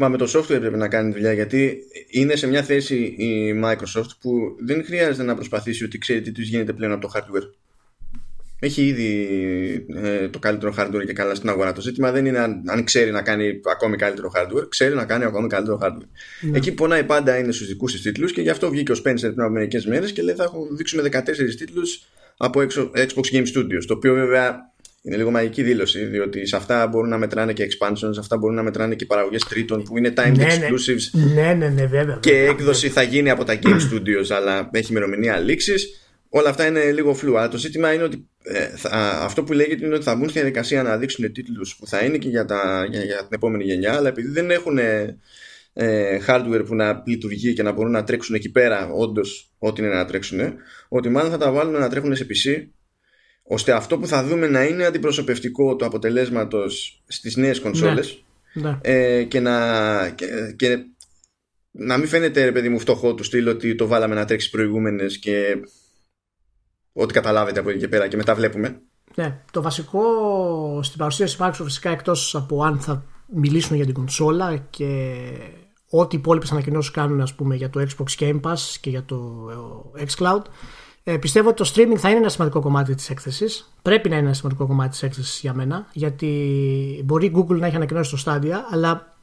Μα 0.00 0.08
με 0.08 0.16
το 0.16 0.30
software 0.34 0.60
πρέπει 0.60 0.76
να 0.76 0.88
κάνει 0.88 1.12
δουλειά 1.12 1.32
γιατί 1.32 1.78
είναι 2.10 2.36
σε 2.36 2.46
μια 2.46 2.62
θέση 2.62 2.96
η 2.96 3.60
Microsoft 3.64 4.10
που 4.20 4.56
δεν 4.60 4.84
χρειάζεται 4.84 5.22
να 5.22 5.34
προσπαθήσει 5.34 5.84
ότι 5.84 5.98
ξέρει 5.98 6.20
τι 6.20 6.32
τους 6.32 6.48
γίνεται 6.48 6.72
πλέον 6.72 6.92
από 6.92 7.00
το 7.00 7.12
hardware. 7.14 7.50
Έχει 8.60 8.86
ήδη 8.86 9.86
ε, 9.94 10.28
το 10.28 10.38
καλύτερο 10.38 10.74
hardware 10.78 11.04
και 11.06 11.12
καλά 11.12 11.34
στην 11.34 11.48
αγορά. 11.48 11.72
Το 11.72 11.80
ζήτημα 11.80 12.10
δεν 12.10 12.26
είναι 12.26 12.38
αν, 12.38 12.62
αν 12.66 12.84
ξέρει 12.84 13.10
να 13.10 13.22
κάνει 13.22 13.60
ακόμη 13.72 13.96
καλύτερο 13.96 14.32
hardware, 14.36 14.68
ξέρει 14.68 14.94
να 14.94 15.04
κάνει 15.04 15.24
ακόμη 15.24 15.48
καλύτερο 15.48 15.78
hardware. 15.82 16.08
Ναι. 16.40 16.56
Εκεί 16.56 16.68
που 16.68 16.74
πονάει 16.74 17.04
πάντα 17.04 17.38
είναι 17.38 17.52
στους 17.52 17.66
δικούς 17.66 17.92
της 17.92 18.02
τίτλους 18.02 18.32
και 18.32 18.40
γι' 18.40 18.50
αυτό 18.50 18.70
βγήκε 18.70 18.92
ο 18.92 18.94
Spencer 18.94 19.20
πριν 19.20 19.40
από 19.40 19.52
μερικές 19.52 19.86
μέρες 19.86 20.12
και 20.12 20.22
λέει 20.22 20.34
θα 20.34 20.42
έχουν 20.44 20.76
δείξουμε 20.76 21.02
14 21.12 21.20
τίτλους 21.58 22.02
από 22.36 22.60
Xbox 22.94 23.32
Game 23.32 23.46
Studios. 23.54 23.84
Το 23.86 23.94
οποίο 23.94 24.14
βέβαια 24.14 24.72
είναι 25.02 25.16
λίγο 25.16 25.30
μαγική 25.30 25.62
δήλωση, 25.62 26.04
διότι 26.04 26.46
σε 26.46 26.56
αυτά 26.56 26.86
μπορούν 26.86 27.08
να 27.08 27.18
μετράνε 27.18 27.52
και 27.52 27.64
expansions, 27.64 28.10
σε 28.10 28.20
αυτά 28.20 28.36
μπορούν 28.36 28.56
να 28.56 28.62
μετράνε 28.62 28.94
και 28.94 29.06
παραγωγές 29.06 29.44
τρίτων 29.44 29.82
που 29.82 29.98
είναι 29.98 30.12
timed 30.16 30.32
ναι, 30.36 30.44
ναι. 30.44 30.68
exclusives. 30.68 31.20
Ναι, 31.34 31.54
ναι, 31.54 31.68
ναι, 31.68 31.86
βέβαια. 31.86 32.18
Και 32.20 32.44
έκδοση 32.44 32.88
θα 32.88 33.02
γίνει 33.02 33.30
από 33.30 33.44
τα 33.44 33.58
Game 33.62 33.80
Studios, 33.92 34.30
αλλά 34.36 34.68
έχει 34.72 34.90
ημερομηνία 34.90 35.38
λήξης. 35.38 36.02
Όλα 36.28 36.48
αυτά 36.48 36.66
είναι 36.66 36.92
λίγο 36.92 37.14
φλού. 37.14 37.38
Αλλά 37.38 37.48
το 37.48 37.56
ζήτημα 37.56 37.92
είναι 37.92 38.02
ότι 38.02 38.28
ε, 38.42 38.66
θα, 38.76 38.88
αυτό 39.22 39.42
που 39.44 39.52
λέγεται 39.52 39.86
είναι 39.86 39.94
ότι 39.94 40.04
θα 40.04 40.14
μπουν 40.14 40.28
στη 40.28 40.38
διαδικασία 40.38 40.82
να 40.82 40.96
δείξουν 40.96 41.32
τίτλους 41.32 41.76
που 41.76 41.86
θα 41.86 42.04
είναι 42.04 42.18
και 42.18 42.28
για, 42.28 42.44
τα, 42.44 42.86
για, 42.90 43.04
για, 43.04 43.16
την 43.16 43.28
επόμενη 43.30 43.64
γενιά, 43.64 43.94
αλλά 43.94 44.08
επειδή 44.08 44.28
δεν 44.28 44.50
έχουν 44.50 44.78
ε, 44.78 46.18
hardware 46.26 46.62
που 46.66 46.74
να 46.74 47.02
λειτουργεί 47.06 47.52
και 47.52 47.62
να 47.62 47.72
μπορούν 47.72 47.92
να 47.92 48.04
τρέξουν 48.04 48.34
εκεί 48.34 48.50
πέρα, 48.50 48.88
όντως, 48.88 49.52
ό,τι 49.58 49.82
είναι 49.82 49.94
να 49.94 50.04
τρέξουν, 50.04 50.40
ότι 50.88 51.08
μάλλον 51.08 51.30
θα 51.30 51.38
τα 51.38 51.50
βάλουν 51.50 51.72
να 51.72 51.88
τρέχουν 51.88 52.16
σε 52.16 52.26
PC 52.30 52.66
ώστε 53.48 53.72
αυτό 53.72 53.98
που 53.98 54.06
θα 54.06 54.24
δούμε 54.24 54.46
να 54.46 54.64
είναι 54.64 54.84
αντιπροσωπευτικό 54.84 55.76
του 55.76 55.84
αποτελέσματος 55.84 57.02
στις 57.06 57.36
νέες 57.36 57.60
κονσόλες 57.60 58.22
ναι, 58.52 58.70
ναι. 58.70 58.78
Ε, 58.82 59.24
και, 59.24 59.40
να, 59.40 60.08
και, 60.10 60.26
και, 60.56 60.78
να 61.70 61.96
μην 61.96 62.08
φαίνεται 62.08 62.44
ρε 62.44 62.52
παιδί 62.52 62.68
μου 62.68 62.78
φτωχό 62.78 63.14
του 63.14 63.22
στυλ 63.22 63.48
ότι 63.48 63.74
το 63.74 63.86
βάλαμε 63.86 64.14
να 64.14 64.24
τρέξει 64.24 64.50
προηγούμενες 64.50 65.18
και 65.18 65.60
ό,τι 66.92 67.12
καταλάβετε 67.12 67.60
από 67.60 67.70
εκεί 67.70 67.78
και 67.78 67.88
πέρα 67.88 68.08
και 68.08 68.16
μετά 68.16 68.34
βλέπουμε. 68.34 68.80
Ναι, 69.14 69.40
το 69.50 69.62
βασικό 69.62 70.02
στην 70.82 70.98
παρουσίαση 70.98 71.36
Microsoft 71.40 71.64
φυσικά 71.64 71.90
εκτός 71.90 72.34
από 72.34 72.62
αν 72.62 72.80
θα 72.80 73.04
μιλήσουν 73.26 73.76
για 73.76 73.84
την 73.84 73.94
κονσόλα 73.94 74.56
και 74.70 75.14
ό,τι 75.90 76.16
οι 76.16 76.18
υπόλοιπες 76.18 76.52
ανακοινώσεις 76.52 76.90
κάνουν 76.90 77.20
ας 77.20 77.34
πούμε, 77.34 77.56
για 77.56 77.70
το 77.70 77.86
Xbox 77.88 78.22
Game 78.22 78.40
Pass 78.40 78.76
και 78.80 78.90
για 78.90 79.04
το 79.04 79.46
xCloud 80.06 80.42
ε, 81.10 81.16
πιστεύω 81.16 81.48
ότι 81.48 81.62
το 81.62 81.70
streaming 81.74 81.96
θα 81.96 82.08
είναι 82.08 82.18
ένα 82.18 82.28
σημαντικό 82.28 82.60
κομμάτι 82.60 82.94
της 82.94 83.10
έκθεσης. 83.10 83.72
Πρέπει 83.82 84.08
να 84.08 84.16
είναι 84.16 84.24
ένα 84.24 84.34
σημαντικό 84.34 84.66
κομμάτι 84.66 84.90
της 84.90 85.02
έκθεσης 85.02 85.40
για 85.40 85.54
μένα. 85.54 85.86
Γιατί 85.92 86.28
μπορεί 87.04 87.26
η 87.26 87.32
Google 87.36 87.58
να 87.58 87.66
έχει 87.66 87.76
ανακοινώσει 87.76 88.16
το 88.16 88.22
Stadia, 88.26 88.54
αλλά 88.70 89.16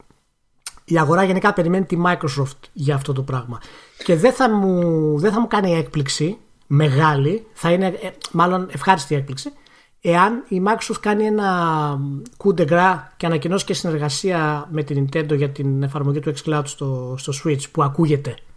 η 0.84 0.98
αγορά 0.98 1.24
γενικά 1.24 1.52
περιμένει 1.52 1.84
τη 1.84 1.96
Microsoft 2.04 2.58
για 2.72 2.94
αυτό 2.94 3.12
το 3.12 3.22
πράγμα. 3.22 3.60
Και 4.04 4.16
δεν 4.16 4.32
θα 4.32 4.50
μου, 4.50 5.18
δεν 5.18 5.32
θα 5.32 5.40
μου 5.40 5.46
κάνει 5.46 5.74
έκπληξη 5.74 6.38
μεγάλη, 6.66 7.46
θα 7.52 7.72
είναι 7.72 7.86
ε, 7.86 8.10
μάλλον 8.32 8.68
ευχάριστη 8.72 9.14
έκπληξη, 9.14 9.52
εάν 10.00 10.44
η 10.48 10.62
Microsoft 10.66 11.00
κάνει 11.00 11.24
ένα 11.24 12.00
coup 12.36 12.60
de 12.60 12.68
gras 12.68 12.96
και 13.16 13.26
ανακοινώσει 13.26 13.64
και 13.64 13.74
συνεργασία 13.74 14.68
με 14.70 14.82
την 14.82 15.04
Nintendo 15.06 15.36
για 15.36 15.50
την 15.50 15.82
εφαρμογή 15.82 16.20
του 16.20 16.32
xCloud 16.36 16.62
στο, 16.64 17.14
στο 17.18 17.32
Switch 17.44 17.70
που 17.70 17.82
ακούγεται 17.82 18.30
ε, 18.30 18.34
ναι, 18.34 18.54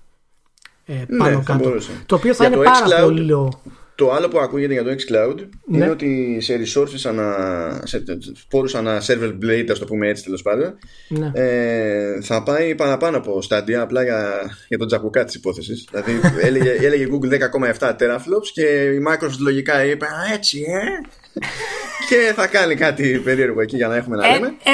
πάνω 1.17 1.38
ναι, 1.38 1.43
κάτω. 1.45 1.73
Το 2.06 2.15
οποίο 2.15 2.34
θα 2.34 2.45
είναι 2.45 2.56
πάρα 2.56 3.02
πολύ 3.04 3.34
Το 3.95 4.12
άλλο 4.12 4.28
που 4.28 4.39
ακούγεται 4.39 4.73
για 4.73 4.84
το 4.84 4.89
xCloud 4.89 5.36
ναι. 5.65 5.78
είναι 5.78 5.89
ότι 5.89 6.38
σε 6.41 6.60
resources 6.63 7.10
ανα, 7.10 7.82
σε 7.84 8.04
πόρους 8.49 8.75
ανα 8.75 9.02
server 9.08 9.34
blade, 9.43 9.67
ας 9.71 9.80
το 9.80 9.86
πούμε 9.86 10.08
έτσι 10.08 10.23
τέλος 10.23 10.41
πάντων, 10.41 10.78
ναι. 11.08 11.32
ε, 11.34 12.21
θα 12.21 12.43
πάει 12.43 12.75
παραπάνω 12.75 13.17
από 13.17 13.39
Stadia 13.49 13.73
απλά 13.73 14.04
για, 14.04 14.41
για 14.67 14.78
τον 14.78 14.88
τζακουκά 14.88 15.23
της 15.23 15.36
υπόθεσης. 15.36 15.88
δηλαδή 15.91 16.19
έλεγε, 16.47 16.71
έλεγε 16.71 17.08
Google 17.12 17.34
10,7 17.80 17.89
teraflops 17.89 18.49
και 18.54 18.65
η 18.84 19.04
Microsoft 19.08 19.39
λογικά 19.39 19.86
είπε 19.86 20.06
Α, 20.06 20.34
έτσι, 20.34 20.60
ε! 20.67 21.08
και 22.10 22.34
θα 22.36 22.47
κάνει 22.47 22.75
κάτι 22.75 23.21
περίεργο 23.23 23.62
εκεί 23.62 23.75
για 23.75 23.88
να 23.88 23.95
έχουμε 23.95 24.15
να 24.15 24.28
ε, 24.28 24.32
λέμε. 24.32 24.54
11,4! 24.63 24.69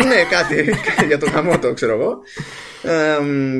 Ε, 0.00 0.04
ναι, 0.04 0.24
κάτι 0.30 0.74
για 1.06 1.18
το 1.18 1.30
χαμότο, 1.30 1.72
ξέρω 1.72 1.92
εγώ 1.92 2.18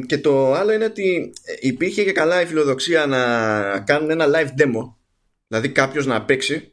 και 0.07 0.19
το 0.19 0.53
άλλο 0.53 0.73
είναι 0.73 0.85
ότι 0.85 1.33
υπήρχε 1.61 2.05
και 2.05 2.13
καλά 2.13 2.43
η 2.43 2.47
φιλοδοξία 2.47 3.07
να 3.07 3.81
κάνουν 3.81 4.11
ένα 4.11 4.27
live 4.27 4.61
demo. 4.61 4.95
Δηλαδή 5.49 5.69
κάποιος 5.69 6.07
να 6.07 6.25
παίξει 6.25 6.73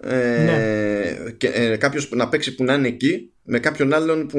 ε, 0.00 0.44
ναι. 0.44 1.30
και, 1.30 1.48
ε, 1.48 1.76
κάποιος 1.76 2.10
να 2.10 2.28
παίξει 2.28 2.54
που 2.54 2.64
να 2.64 2.74
είναι 2.74 2.88
εκεί 2.88 3.32
με 3.42 3.58
κάποιον 3.58 3.92
άλλον 3.92 4.26
που 4.26 4.38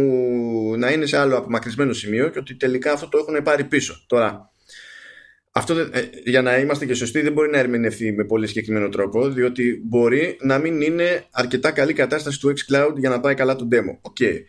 να 0.78 0.92
είναι 0.92 1.06
σε 1.06 1.18
άλλο 1.18 1.38
απομακρυσμένο 1.38 1.94
σημείο 1.94 2.30
και 2.30 2.40
ότι 2.40 2.56
τελικά 2.56 2.92
αυτό 2.92 3.10
το 3.10 3.18
έχουν 3.18 3.44
πάρει 3.44 3.64
πίσω. 3.64 4.04
Τώρα, 4.08 4.52
αυτό 5.52 5.80
ε, 5.80 6.10
για 6.26 6.42
να 6.42 6.58
είμαστε 6.58 6.86
και 6.86 6.94
σωστοί 6.94 7.22
δεν 7.22 7.34
μπορεί 7.34 7.50
να 7.50 7.58
ερμηνευτεί 7.58 8.12
με 8.12 8.24
πολύ 8.24 8.48
συγκεκριμένο 8.48 8.90
τρόπο 8.90 9.30
διότι 9.30 9.82
μπορεί 9.86 10.38
να 10.42 10.58
μην 10.58 10.82
είναι 10.82 11.26
αρκετά 11.32 11.72
καλή 11.72 11.94
κατάσταση 11.94 12.40
του 12.40 12.54
xCloud 12.58 12.94
για 12.98 13.10
να 13.10 13.20
πάει 13.20 13.34
καλά 13.34 13.56
το 13.56 13.68
demo. 13.72 14.12
Okay. 14.12 14.40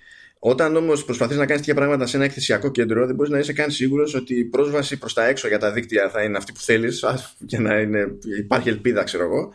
Όταν 0.49 0.77
όμως 0.77 1.05
προσπαθείς 1.05 1.37
να 1.37 1.47
κάνεις 1.47 1.61
τέτοια 1.61 1.75
πράγματα 1.75 2.07
σε 2.07 2.17
ένα 2.17 2.25
εκθεσιακό 2.25 2.71
κέντρο, 2.71 3.07
δεν 3.07 3.15
μπορείς 3.15 3.33
να 3.33 3.39
είσαι 3.39 3.53
καν 3.53 3.71
σίγουρος 3.71 4.15
ότι 4.15 4.35
η 4.35 4.45
πρόσβαση 4.45 4.99
προς 4.99 5.13
τα 5.15 5.27
έξω 5.27 5.49
για 5.49 5.59
τα 5.59 5.73
δίκτυα 5.73 6.11
θα 6.11 6.23
είναι 6.23 6.37
αυτή 6.37 6.53
που 6.53 6.61
θέλεις, 6.61 7.05
για 7.39 7.61
να 7.61 7.81
είναι, 7.81 8.19
υπάρχει 8.39 8.69
ελπίδα, 8.69 9.03
ξέρω 9.03 9.25
εγώ. 9.25 9.53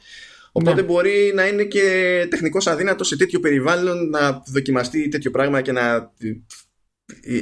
Οπότε 0.51 0.81
ναι. 0.81 0.87
μπορεί 0.87 1.31
να 1.35 1.47
είναι 1.47 1.63
και 1.63 2.27
τεχνικός 2.29 2.67
αδύνατος 2.67 3.07
σε 3.07 3.17
τέτοιο 3.17 3.39
περιβάλλον 3.39 4.09
να 4.09 4.43
δοκιμαστεί 4.47 5.07
τέτοιο 5.07 5.31
πράγμα 5.31 5.61
και 5.61 5.71
να 5.71 6.11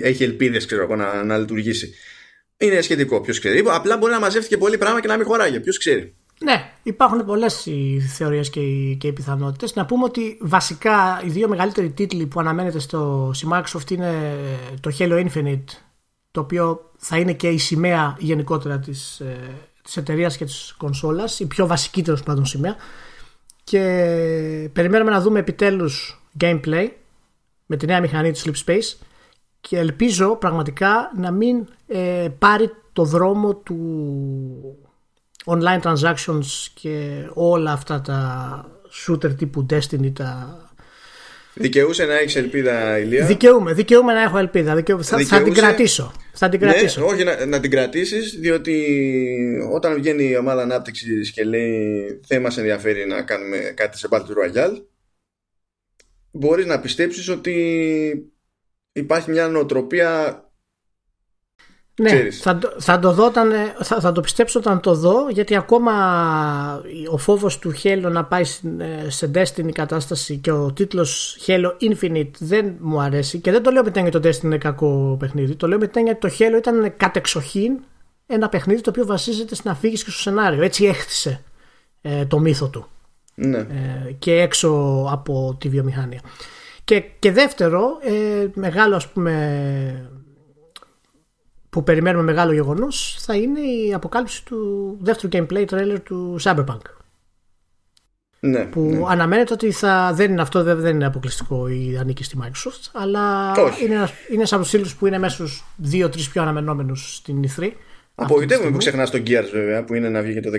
έχει 0.02 0.24
ελπίδες, 0.24 0.66
ξέρω 0.66 0.82
εγώ, 0.82 0.96
να, 0.96 1.24
να 1.24 1.38
λειτουργήσει. 1.38 1.94
Είναι 2.58 2.82
σχετικό, 2.82 3.22
ποιος 3.22 3.40
ξέρει. 3.40 3.64
Απλά 3.68 3.98
μπορεί 3.98 4.12
να 4.12 4.20
μαζεύτηκε 4.20 4.58
πολύ 4.58 4.78
πράγμα 4.78 5.02
και 5.02 5.08
να 5.08 5.18
μην 5.18 5.26
χωράγει. 5.26 5.60
Ποιος 5.60 5.78
ξέρει. 5.78 6.16
Ναι, 6.44 6.72
υπάρχουν 6.84 7.26
πολλές 7.26 7.66
οι 7.66 8.00
θεωρίες 8.00 8.50
και 8.50 8.60
οι, 8.60 8.96
και 8.96 9.08
οι 9.08 9.14
πιθανότητες. 9.14 9.76
Να 9.76 9.86
πούμε 9.86 10.04
ότι 10.04 10.38
βασικά 10.42 11.22
οι 11.26 11.30
δύο 11.30 11.48
μεγαλύτεροι 11.48 11.90
τίτλοι 11.92 12.26
που 12.26 12.40
αναμένεται 12.40 12.80
στο 12.80 13.32
Microsoft 13.52 13.92
είναι 13.92 14.36
το 14.80 14.92
Halo 15.00 15.28
Infinite, 15.28 15.64
το 16.32 16.40
οποίο 16.40 16.92
θα 16.98 17.18
είναι 17.18 17.34
και 17.34 17.50
η 17.50 17.58
σημαία 17.58 18.16
γενικότερα 18.20 18.80
της 18.80 19.22
της 19.84 19.98
ε, 19.98 20.00
εταιρείας 20.00 20.38
και 20.38 20.46
της 20.46 20.76
κονσόλας, 20.78 21.40
η 21.40 21.46
πιο 21.48 21.68
βασική 21.68 22.04
τέλος 22.04 22.24
πάντων 22.24 22.46
σημαία. 22.46 22.76
Και 23.64 23.80
περιμένουμε 24.74 25.12
να 25.12 25.22
δούμε 25.22 25.40
επιτέλους 25.40 26.22
gameplay 26.40 26.88
με 27.66 27.78
τη 27.78 27.86
νέα 27.86 28.02
μηχανή 28.02 28.32
του 28.32 28.40
Sleep 28.40 28.66
Space 28.66 28.98
και 29.62 29.78
ελπίζω 29.78 30.36
πραγματικά 30.36 31.12
να 31.18 31.32
μην 31.32 31.68
ε, 31.88 32.28
πάρει 32.40 32.72
το 32.94 33.04
δρόμο 33.04 33.56
του 33.56 33.78
online 35.50 35.82
transactions 35.82 36.46
και 36.74 37.26
όλα 37.34 37.72
αυτά 37.72 38.02
τα 38.02 38.66
shooter 38.92 39.36
τύπου 39.38 39.66
Destiny 39.70 40.14
τα... 40.14 40.64
Δικαιούσε 41.54 42.06
να 42.06 42.18
έχεις 42.18 42.36
ελπίδα, 42.36 43.00
Ηλία; 43.00 43.26
Δικαιούμαι, 43.26 43.74
δικαιούμαι 43.74 44.14
να 44.14 44.22
έχω 44.22 44.38
ελπίδα. 44.38 44.76
Δικαιούμαι. 44.76 45.04
Θα, 45.04 45.20
θα, 45.20 45.42
την 45.42 45.54
κρατήσω. 45.54 46.12
Θα 46.34 46.50
την 46.50 46.60
ναι, 46.60 46.72
κρατήσω. 46.72 47.02
Ναι, 47.02 47.08
όχι 47.08 47.24
να, 47.24 47.46
να 47.46 47.60
την 47.60 47.72
κρατήσεις, 47.72 48.32
διότι 48.40 48.98
όταν 49.74 49.96
βγαίνει 49.96 50.24
η 50.24 50.38
ομάδα 50.38 50.62
ανάπτυξης 50.62 51.32
και 51.32 51.44
λέει 51.44 52.20
δεν 52.28 52.42
μας 52.42 52.58
ενδιαφέρει 52.58 53.06
να 53.06 53.22
κάνουμε 53.22 53.58
κάτι 53.58 53.98
σε 53.98 54.08
Battle 54.12 54.20
Royale, 54.20 54.82
μπορείς 56.32 56.66
να 56.66 56.80
πιστέψεις 56.80 57.30
ότι 57.30 57.54
υπάρχει 58.92 59.32
μια 59.32 59.48
νοοτροπία 59.48 60.44
ναι, 62.02 62.32
θα, 62.32 62.60
θα, 62.78 63.00
το 63.00 63.12
δω 63.12 63.32
θα, 63.32 64.00
θα, 64.00 64.12
το 64.12 64.22
πιστέψω 64.22 64.60
όταν 64.60 64.80
το 64.80 64.94
δω 64.94 65.28
γιατί 65.30 65.56
ακόμα 65.56 65.94
ο 67.12 67.18
φόβος 67.18 67.60
του 67.60 67.74
Halo 67.84 68.10
να 68.12 68.26
πάει 68.26 68.44
σε 69.08 69.32
Destiny 69.36 69.72
κατάσταση 69.72 70.38
και 70.38 70.52
ο 70.52 70.74
τίτλος 70.74 71.38
Halo 71.48 71.72
Infinite 71.82 72.32
δεν 72.40 72.76
μου 72.80 73.02
αρέσει 73.02 73.40
και 73.40 73.52
δεν 73.52 73.64
το 73.64 73.72
λέω 73.72 73.84
με 73.84 73.92
την 73.92 74.06
έννοια 74.06 74.20
το 74.20 74.30
Destiny 74.30 74.44
είναι 74.44 74.58
κακό 74.58 75.16
παιχνίδι 75.20 75.56
το 75.56 75.68
λέω 75.68 75.78
με 75.78 75.88
την 75.88 75.98
έννοια 75.98 76.18
ότι 76.22 76.30
το 76.30 76.36
Halo 76.40 76.58
ήταν 76.58 76.94
κατεξοχήν 76.98 77.80
ένα 78.32 78.50
παιχνίδι 78.50 78.82
το 78.82 78.90
οποίο 78.90 79.06
βασίζεται 79.06 79.56
στην 79.56 79.70
αφήγηση 79.70 80.04
και 80.04 80.12
στο 80.12 80.20
σενάριο. 80.20 80.64
Έτσι 80.64 80.86
έχτισε 80.86 81.44
ε, 82.02 82.26
το 82.26 82.40
μύθο 82.40 82.68
του 82.70 82.88
ναι. 83.36 83.58
ε, 83.58 84.12
και 84.20 84.34
έξω 84.34 84.70
από 85.12 85.58
τη 85.60 85.70
βιομηχανία. 85.70 86.20
Και, 86.84 87.04
και 87.20 87.32
δεύτερο 87.32 87.98
ε, 88.02 88.48
μεγάλο 88.54 88.96
ας 88.96 89.08
πούμε 89.08 90.12
που 91.70 91.84
περιμένουμε 91.84 92.24
μεγάλο 92.24 92.54
γεγονός 92.54 93.18
θα 93.20 93.36
είναι 93.36 93.60
η 93.60 93.94
αποκάλυψη 93.94 94.46
του 94.46 94.98
δεύτερου 95.02 95.30
gameplay 95.32 95.66
trailer 95.66 95.98
του 96.04 96.38
Cyberpunk. 96.44 96.82
Ναι, 98.40 98.66
που 98.66 98.82
ναι. 98.82 99.04
αναμένεται 99.08 99.54
ότι 99.54 99.72
θα, 99.72 100.12
δεν 100.14 100.32
είναι 100.32 100.42
αυτό 100.42 100.64
δεν 100.64 100.96
είναι 100.96 101.06
αποκλειστικό 101.06 101.68
ή 101.68 101.98
ανήκει 102.00 102.24
στη 102.24 102.38
Microsoft, 102.42 102.90
αλλά 102.94 103.54
είναι, 103.84 104.10
είναι 104.32 104.46
σαν 104.46 104.60
τους 104.60 104.70
τίτλου 104.70 104.90
που 105.00 105.08
είναι 105.08 105.18
μέσα 105.18 105.48
στου 105.48 105.64
δύο-τρει 105.76 106.24
πιο 106.32 106.42
αναμενόμενους 106.42 107.16
στην 107.16 107.44
E3. 107.48 107.72
Απογοητεύομαι 108.16 108.72
που 108.72 108.78
ξεχνά 108.78 109.08
τον 109.08 109.22
Gears 109.28 109.50
βέβαια, 109.54 109.84
που 109.84 109.94
είναι 109.94 110.10
να 110.10 110.22
βγει 110.22 110.34
και 110.34 110.42
το 110.42 110.50
19 110.50 110.58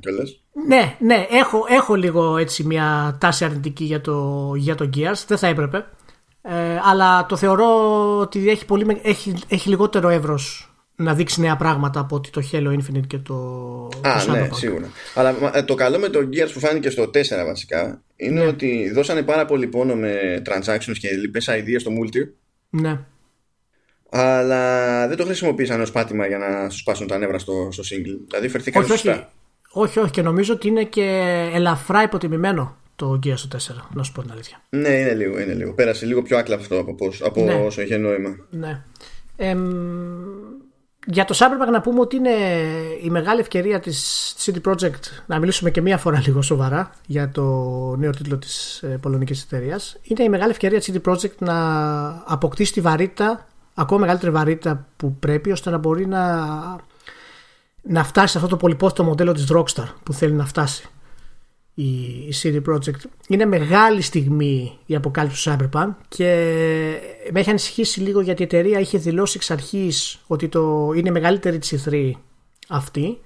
κιόλας. 0.00 0.42
Ναι, 0.66 0.96
ναι, 0.98 1.26
έχω, 1.30 1.64
έχω 1.68 1.94
λίγο 1.94 2.36
έτσι 2.36 2.64
μια 2.64 3.16
τάση 3.20 3.44
αρνητική 3.44 3.84
για 3.84 4.00
το, 4.00 4.52
για 4.56 4.74
το 4.74 4.90
Gears. 4.96 5.24
Δεν 5.26 5.38
θα 5.38 5.46
έπρεπε. 5.46 5.86
Ε, 6.48 6.80
αλλά 6.84 7.26
το 7.26 7.36
θεωρώ 7.36 7.68
ότι 8.18 8.48
έχει, 8.48 8.64
πολύ, 8.64 9.00
έχει, 9.02 9.34
έχει 9.48 9.68
λιγότερο 9.68 10.08
εύρος 10.08 10.70
να 10.96 11.14
δείξει 11.14 11.40
νέα 11.40 11.56
πράγματα 11.56 12.00
από 12.00 12.16
ότι 12.16 12.30
το 12.30 12.42
Halo 12.52 12.68
Infinite 12.68 13.06
και 13.06 13.18
το. 13.18 13.34
Α, 14.00 14.24
το 14.26 14.32
ναι, 14.32 14.48
σίγουρα. 14.52 14.90
Αλλά 15.14 15.34
ε, 15.52 15.62
το 15.62 15.74
καλό 15.74 15.98
με 15.98 16.08
το 16.08 16.18
Gears 16.18 16.50
που 16.52 16.60
φάνηκε 16.60 16.90
στο 16.90 17.02
4 17.02 17.08
βασικά 17.46 18.02
είναι 18.16 18.40
ναι. 18.40 18.46
ότι 18.46 18.90
δώσανε 18.94 19.22
πάρα 19.22 19.44
πολύ 19.44 19.66
πόνο 19.66 19.94
με 19.94 20.42
transactions 20.46 20.96
και 20.98 21.08
λοιπές 21.10 21.48
ideas 21.48 21.80
στο 21.80 21.90
multi. 22.00 22.28
Ναι. 22.70 22.98
Αλλά 24.10 25.08
δεν 25.08 25.16
το 25.16 25.24
χρησιμοποίησαν 25.24 25.80
ως 25.80 25.90
πάτημα 25.90 26.26
για 26.26 26.38
να 26.38 26.70
σου 26.70 26.78
σπάσουν 26.78 27.06
τα 27.06 27.18
νεύρα 27.18 27.38
στο, 27.38 27.68
στο 27.72 27.82
single. 27.82 28.20
Δηλαδή 28.28 28.48
φερθήκαν 28.48 28.82
όχι, 28.82 28.90
σωστά. 28.90 29.10
Όχι, 29.12 29.28
όχι, 29.70 29.98
όχι, 29.98 30.10
και 30.10 30.22
νομίζω 30.22 30.54
ότι 30.54 30.68
είναι 30.68 30.84
και 30.84 31.50
ελαφρά 31.54 32.02
υποτιμημένο 32.02 32.76
το 32.96 33.18
Gears 33.24 33.40
του 33.48 33.48
4, 33.48 33.58
να 33.94 34.02
σου 34.02 34.12
πω 34.12 34.22
την 34.22 34.30
αλήθεια. 34.30 34.62
Ναι, 34.68 34.88
είναι 34.88 35.14
λίγο, 35.14 35.40
είναι 35.40 35.54
λίγο. 35.54 35.72
Πέρασε 35.72 36.06
λίγο 36.06 36.22
πιο 36.22 36.38
άκλαυτο 36.38 36.78
από, 36.78 36.94
από 37.24 37.44
ναι. 37.44 37.54
όσο 37.54 37.82
είχε 37.82 37.96
νόημα. 37.96 38.36
Ναι. 38.50 38.82
Ε, 39.36 39.56
για 41.06 41.24
το 41.24 41.34
Cyberpunk 41.38 41.70
να 41.72 41.80
πούμε 41.80 42.00
ότι 42.00 42.16
είναι 42.16 42.34
η 43.02 43.10
μεγάλη 43.10 43.40
ευκαιρία 43.40 43.80
της 43.80 44.34
City 44.38 44.70
Project 44.70 45.00
να 45.26 45.38
μιλήσουμε 45.38 45.70
και 45.70 45.80
μία 45.80 45.98
φορά 45.98 46.22
λίγο 46.26 46.42
σοβαρά 46.42 46.90
για 47.06 47.30
το 47.30 47.42
νέο 47.96 48.10
τίτλο 48.10 48.38
της 48.38 48.82
ε, 48.82 48.86
πολωνικής 48.86 49.42
εταιρείας. 49.42 49.96
Είναι 50.02 50.22
η 50.22 50.28
μεγάλη 50.28 50.50
ευκαιρία 50.50 50.78
της 50.78 50.92
City 50.92 51.10
Project 51.10 51.36
να 51.38 51.54
αποκτήσει 52.26 52.72
τη 52.72 52.80
βαρύτητα, 52.80 53.46
ακόμα 53.74 54.00
μεγαλύτερη 54.00 54.32
βαρύτητα 54.32 54.86
που 54.96 55.14
πρέπει 55.14 55.52
ώστε 55.52 55.70
να 55.70 55.78
μπορεί 55.78 56.06
να, 56.06 56.46
να 57.82 58.04
φτάσει 58.04 58.32
σε 58.32 58.38
αυτό 58.38 58.50
το 58.50 58.56
πολυπόθητο 58.56 59.04
μοντέλο 59.04 59.32
της 59.32 59.46
Rockstar 59.52 59.88
που 60.02 60.12
θέλει 60.12 60.32
να 60.32 60.46
φτάσει 60.46 60.88
η 61.78 62.32
CD 62.42 62.62
Projekt. 62.68 63.04
Είναι 63.28 63.44
μεγάλη 63.44 64.00
στιγμή 64.00 64.78
η 64.86 64.94
αποκάλυψη 64.94 65.44
του 65.44 65.56
Cyberpunk 65.56 65.94
και 66.08 66.24
με 67.32 67.40
έχει 67.40 67.50
ανησυχήσει 67.50 68.00
λίγο 68.00 68.20
γιατί 68.20 68.42
η 68.42 68.44
εταιρεία 68.44 68.80
είχε 68.80 68.98
δηλώσει 68.98 69.32
εξ 69.36 69.50
αρχής 69.50 70.22
ότι 70.26 70.48
το 70.48 70.92
είναι 70.96 71.10
μεγαλύτερη 71.10 71.58
της 71.58 71.86
E3 71.88 72.10
αυτή 72.68 73.18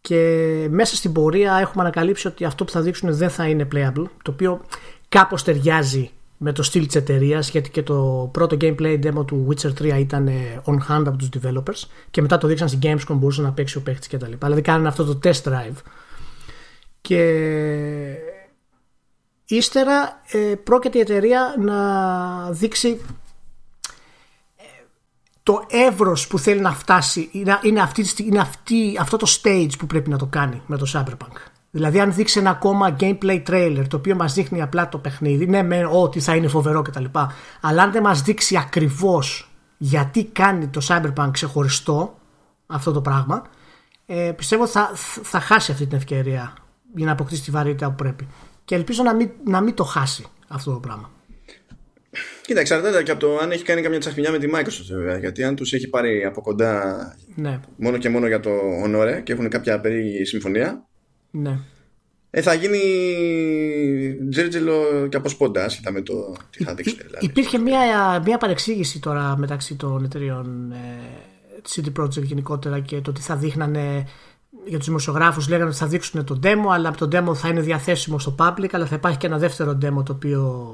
και 0.00 0.66
μέσα 0.70 0.96
στην 0.96 1.12
πορεία 1.12 1.56
έχουμε 1.56 1.82
ανακαλύψει 1.82 2.26
ότι 2.26 2.44
αυτό 2.44 2.64
που 2.64 2.70
θα 2.70 2.80
δείξουν 2.80 3.14
δεν 3.14 3.30
θα 3.30 3.48
είναι 3.48 3.68
playable 3.74 4.06
το 4.22 4.30
οποίο 4.30 4.60
κάπως 5.08 5.42
ταιριάζει 5.42 6.10
με 6.36 6.52
το 6.52 6.62
στυλ 6.62 6.86
της 6.86 6.94
εταιρείας, 6.94 7.50
γιατί 7.50 7.70
και 7.70 7.82
το 7.82 8.28
πρώτο 8.32 8.56
gameplay 8.60 9.04
demo 9.04 9.26
του 9.26 9.48
Witcher 9.48 9.72
3 9.82 9.98
ήταν 9.98 10.28
on 10.64 10.74
hand 10.74 11.04
από 11.06 11.16
τους 11.16 11.28
developers 11.40 11.88
και 12.10 12.22
μετά 12.22 12.38
το 12.38 12.46
δείξαν 12.46 12.68
στην 12.68 12.80
Gamescom 12.82 13.14
μπορούσε 13.14 13.42
να 13.42 13.52
παίξει 13.52 13.76
ο 13.76 13.80
παίχτης 13.80 14.08
κτλ. 14.08 14.32
Δηλαδή 14.38 14.60
κάνανε 14.60 14.88
αυτό 14.88 15.04
το 15.04 15.18
test 15.22 15.42
drive 15.42 15.76
και 17.06 18.16
ύστερα 19.44 20.22
ε, 20.30 20.54
πρόκειται 20.64 20.98
η 20.98 21.00
εταιρεία 21.00 21.54
να 21.58 22.50
δείξει 22.50 23.00
ε, 24.56 24.62
το 25.42 25.64
εύρος 25.68 26.26
που 26.26 26.38
θέλει 26.38 26.60
να 26.60 26.72
φτάσει 26.72 27.28
είναι, 27.62 27.80
αυτή, 27.80 28.04
είναι 28.22 28.38
αυτή, 28.38 28.96
αυτό 29.00 29.16
το 29.16 29.26
stage 29.42 29.70
που 29.78 29.86
πρέπει 29.86 30.10
να 30.10 30.18
το 30.18 30.26
κάνει 30.26 30.62
με 30.66 30.76
το 30.76 30.86
Cyberpunk. 30.94 31.36
Δηλαδή 31.70 32.00
αν 32.00 32.14
δείξει 32.14 32.38
ένα 32.38 32.50
ακόμα 32.50 32.96
gameplay 33.00 33.42
trailer 33.46 33.84
το 33.88 33.96
οποίο 33.96 34.14
μας 34.14 34.34
δείχνει 34.34 34.62
απλά 34.62 34.88
το 34.88 34.98
παιχνίδι 34.98 35.46
ναι 35.46 35.62
με 35.62 35.88
ότι 35.92 36.20
θα 36.20 36.34
είναι 36.34 36.48
φοβερό 36.48 36.82
κτλ 36.82 37.04
αλλά 37.60 37.82
αν 37.82 37.92
δεν 37.92 38.02
μας 38.02 38.22
δείξει 38.22 38.56
ακριβώς 38.56 39.50
γιατί 39.76 40.24
κάνει 40.24 40.68
το 40.68 40.80
Cyberpunk 40.88 41.28
ξεχωριστό 41.30 42.18
αυτό 42.66 42.92
το 42.92 43.00
πράγμα 43.00 43.42
ε, 44.06 44.32
πιστεύω 44.36 44.62
ότι 44.62 44.72
θα, 44.72 44.90
θα 45.22 45.40
χάσει 45.40 45.72
αυτή 45.72 45.86
την 45.86 45.96
ευκαιρία 45.96 46.54
για 46.94 47.06
να 47.06 47.12
αποκτήσει 47.12 47.42
τη 47.42 47.50
βαρύτητα 47.50 47.88
που 47.88 47.94
πρέπει. 47.94 48.28
Και 48.64 48.74
ελπίζω 48.74 49.02
να 49.02 49.14
μην, 49.14 49.30
να 49.44 49.60
μην 49.60 49.74
το 49.74 49.84
χάσει 49.84 50.24
αυτό 50.48 50.72
το 50.72 50.78
πράγμα. 50.78 51.10
Κοίτα, 52.42 52.60
εξαρτάται 52.60 53.02
και 53.02 53.10
από 53.10 53.20
το 53.20 53.38
αν 53.38 53.50
έχει 53.50 53.62
κάνει 53.62 53.82
καμιά 53.82 53.98
τσαχμινιά 53.98 54.30
με 54.30 54.38
τη 54.38 54.48
Microsoft 54.54 54.88
βέβαια. 54.90 55.18
Γιατί 55.18 55.44
αν 55.44 55.54
τους 55.56 55.72
έχει 55.72 55.88
πάρει 55.88 56.24
από 56.24 56.40
κοντά 56.40 56.94
ναι. 57.34 57.60
μόνο 57.76 57.96
και 57.96 58.08
μόνο 58.08 58.26
για 58.26 58.40
το 58.40 58.50
Honore 58.84 59.20
και 59.22 59.32
έχουν 59.32 59.48
κάποια 59.48 59.80
περί 59.80 60.26
συμφωνία. 60.26 60.86
Ναι. 61.30 61.58
Ε, 62.30 62.42
θα 62.42 62.54
γίνει 62.54 62.78
τζέρτζελο 64.30 65.06
και 65.08 65.16
από 65.16 65.28
σπόντα, 65.28 65.64
άσχετα 65.64 65.92
με 65.92 66.02
το 66.02 66.36
τι 66.50 66.64
θα 66.64 66.74
δείξει. 66.74 66.96
Δηλαδή. 67.06 67.26
Υπήρχε 67.26 67.58
μια, 67.58 67.78
μια 68.24 68.38
παρεξήγηση 68.38 69.00
τώρα 69.00 69.36
μεταξύ 69.38 69.74
των 69.74 70.04
εταιρείων 70.04 70.72
ε, 70.72 70.76
CD 71.68 72.02
Projekt 72.02 72.22
γενικότερα 72.22 72.80
και 72.80 73.00
το 73.00 73.12
τι 73.12 73.20
θα 73.20 73.36
δείχνανε 73.36 74.06
για 74.66 74.78
τους 74.78 74.86
δημοσιογράφους 74.86 75.48
λέγανε 75.48 75.68
ότι 75.68 75.78
θα 75.78 75.86
δείξουν 75.86 76.24
το 76.24 76.38
demo 76.42 76.72
αλλά 76.72 76.90
το 76.90 77.08
demo 77.12 77.34
θα 77.34 77.48
είναι 77.48 77.60
διαθέσιμο 77.60 78.18
στο 78.18 78.34
public 78.38 78.68
αλλά 78.72 78.86
θα 78.86 78.94
υπάρχει 78.94 79.18
και 79.18 79.26
ένα 79.26 79.38
δεύτερο 79.38 79.78
demo 79.82 80.04
το 80.04 80.12
οποίο 80.12 80.72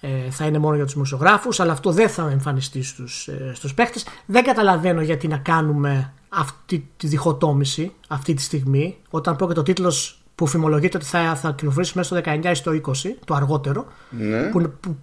ε, 0.00 0.30
θα 0.30 0.46
είναι 0.46 0.58
μόνο 0.58 0.74
για 0.74 0.84
τους 0.84 0.92
δημοσιογράφους 0.94 1.60
αλλά 1.60 1.72
αυτό 1.72 1.90
δεν 1.92 2.08
θα 2.08 2.28
εμφανιστεί 2.30 2.82
στους, 2.82 3.28
ε, 3.28 3.52
στους 3.54 3.74
παίχτες 3.74 4.06
δεν 4.26 4.44
καταλαβαίνω 4.44 5.00
γιατί 5.00 5.28
να 5.28 5.36
κάνουμε 5.36 6.12
αυτή 6.28 6.88
τη 6.96 7.06
διχοτόμηση 7.06 7.92
αυτή 8.08 8.34
τη 8.34 8.42
στιγμή 8.42 8.96
όταν 9.10 9.36
πρόκειται 9.36 9.60
ο 9.60 9.62
τίτλος 9.62 10.20
που 10.34 10.46
φημολογείται 10.46 10.96
ότι 10.96 11.06
θα, 11.06 11.34
θα 11.36 11.50
κυκλοφορήσει 11.50 11.92
μέσα 11.96 12.20
στο 12.20 12.32
19 12.32 12.44
ή 12.50 12.54
στο 12.54 12.72
20 12.72 12.92
το 13.24 13.34
αργότερο 13.34 13.86
Ναι. 14.10 14.42
που, 14.42 14.72
που, 14.80 14.96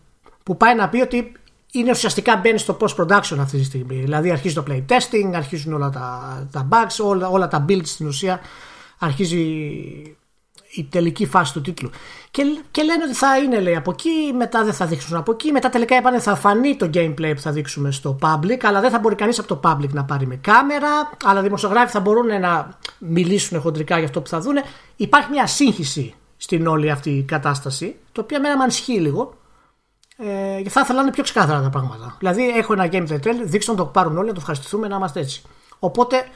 που 0.44 0.58
πάει 0.58 0.76
να 0.76 0.90
πει 0.90 1.02
ότι 1.02 1.32
είναι 1.74 1.92
ουσιαστικά 1.92 2.36
μπαίνει 2.36 2.58
στο 2.58 2.78
post-production 2.80 3.38
αυτή 3.40 3.58
τη 3.58 3.64
στιγμή. 3.64 3.96
Δηλαδή 3.96 4.32
αρχίζει 4.32 4.54
το 4.54 4.64
playtesting, 4.68 5.32
αρχίζουν 5.36 5.74
όλα 5.74 5.90
τα, 5.90 6.48
τα 6.52 6.68
bugs, 6.72 7.06
όλα, 7.06 7.28
όλα 7.28 7.48
τα 7.48 7.66
builds 7.70 7.86
στην 7.86 8.08
ουσία, 8.08 8.40
αρχίζει 9.00 9.40
η 10.76 10.84
τελική 10.84 11.26
φάση 11.26 11.54
του 11.54 11.62
τίτλου. 11.62 11.90
Και, 12.32 12.44
και 12.72 12.84
λένε 12.84 13.04
ότι 13.04 13.14
θα 13.14 13.38
είναι 13.38 13.60
λέει 13.60 13.76
από 13.76 13.92
εκεί, 13.92 14.34
μετά 14.38 14.64
δεν 14.64 14.74
θα 14.74 14.86
δείξουν 14.86 15.18
από 15.18 15.32
εκεί, 15.32 15.52
μετά 15.52 15.70
τελικά 15.70 15.96
είπανε 15.96 16.20
θα 16.20 16.36
φανεί 16.36 16.76
το 16.76 16.90
gameplay 16.94 17.32
που 17.36 17.42
θα 17.42 17.52
δείξουμε 17.52 17.92
στο 17.92 18.18
public, 18.22 18.58
αλλά 18.62 18.82
δεν 18.82 18.92
θα 18.92 19.00
μπορεί 19.00 19.16
κανείς 19.16 19.40
από 19.40 19.48
το 19.48 19.60
public 19.64 19.90
να 19.90 20.04
πάρει 20.06 20.28
με 20.28 20.36
κάμερα, 20.36 21.10
αλλά 21.24 21.42
δημοσιογράφοι 21.42 21.92
θα 21.92 22.00
μπορούν 22.00 22.40
να 22.40 22.78
μιλήσουν 22.98 23.62
χοντρικά 23.62 23.96
για 23.96 24.06
αυτό 24.06 24.22
που 24.22 24.28
θα 24.28 24.40
δούνε. 24.40 24.64
Υπάρχει 24.96 25.30
μια 25.30 25.48
σύγχυση 25.48 26.14
στην 26.38 26.68
όλη 26.68 26.92
αυτή 26.92 27.26
κατάσταση, 27.28 27.96
το 28.12 28.22
οποίο 28.22 28.40
μένα 28.40 28.58
με 28.58 28.64
ανησυχεί 28.64 29.00
λίγο. 29.00 29.34
Ε, 30.18 30.70
θα 30.70 30.82
ήθελα 30.82 30.98
να 30.98 31.02
είναι 31.02 31.12
πιο 31.12 31.24
ξεκάθαρα 31.24 31.62
τα 31.62 31.70
πράγματα. 31.70 32.16
Δηλαδή, 32.20 32.50
έχω 32.50 32.74
ένα 32.74 32.90
game 32.92 33.08
title, 33.08 33.42
δείξτε 33.44 33.72
να 33.72 33.78
το 33.78 33.86
πάρουν 33.86 34.18
όλοι, 34.18 34.28
να 34.28 34.34
το 34.34 34.40
ευχαριστηθούμε 34.40 34.88
να 34.88 34.96
είμαστε 34.96 35.20
έτσι. 35.20 35.42
Οπότε, 35.80 36.28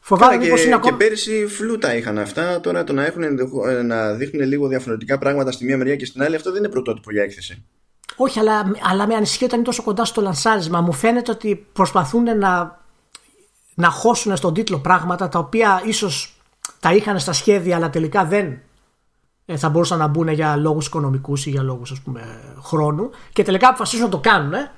φοβάμαι 0.00 0.32
Καλά, 0.32 0.44
μήπως 0.44 0.60
και, 0.60 0.66
είναι 0.66 0.74
ακόμα. 0.74 0.90
και 0.96 1.04
πέρυσι 1.04 1.46
φλούτα 1.46 1.94
είχαν 1.94 2.18
αυτά. 2.18 2.60
Τώρα 2.60 2.84
το 2.84 2.92
να, 2.92 3.04
έχουν, 3.04 3.22
ενδεχο- 3.22 3.68
ε, 3.68 3.82
να 3.82 4.12
δείχνουν 4.12 4.46
λίγο 4.48 4.66
διαφορετικά 4.66 5.18
πράγματα 5.18 5.52
στη 5.52 5.64
μία 5.64 5.76
μεριά 5.76 5.96
και 5.96 6.06
στην 6.06 6.22
άλλη, 6.22 6.36
αυτό 6.36 6.50
δεν 6.50 6.58
είναι 6.58 6.68
πρωτότυπο 6.72 7.12
για 7.12 7.22
έκθεση. 7.22 7.64
Όχι, 8.16 8.38
αλλά, 8.38 8.72
αλλά 8.90 9.06
με 9.06 9.14
ανησυχεί 9.14 9.44
όταν 9.44 9.56
είναι 9.56 9.66
τόσο 9.66 9.82
κοντά 9.82 10.04
στο 10.04 10.20
λανσάρισμα. 10.20 10.80
Μου 10.80 10.92
φαίνεται 10.92 11.30
ότι 11.30 11.66
προσπαθούν 11.72 12.38
να, 12.38 12.80
να 13.74 13.90
χώσουν 13.90 14.36
στον 14.36 14.54
τίτλο 14.54 14.78
πράγματα 14.78 15.28
τα 15.28 15.38
οποία 15.38 15.82
ίσως 15.84 16.40
τα 16.80 16.92
είχαν 16.94 17.18
στα 17.18 17.32
σχέδια, 17.32 17.76
αλλά 17.76 17.90
τελικά 17.90 18.24
δεν 18.24 18.46
ε, 18.46 18.60
θα 19.56 19.68
μπορούσαν 19.68 19.98
να 19.98 20.06
μπουν 20.06 20.28
για 20.28 20.56
λόγους 20.56 20.86
οικονομικούς 20.86 21.46
ή 21.46 21.50
για 21.50 21.62
λόγους 21.62 22.02
χρόνου. 22.62 23.10
Και 23.32 23.42
τελικά 23.42 23.68
αποφασίζουν 23.68 24.04
να 24.04 24.10
το 24.10 24.18
κάνουν 24.18 24.52
ε, 24.52 24.72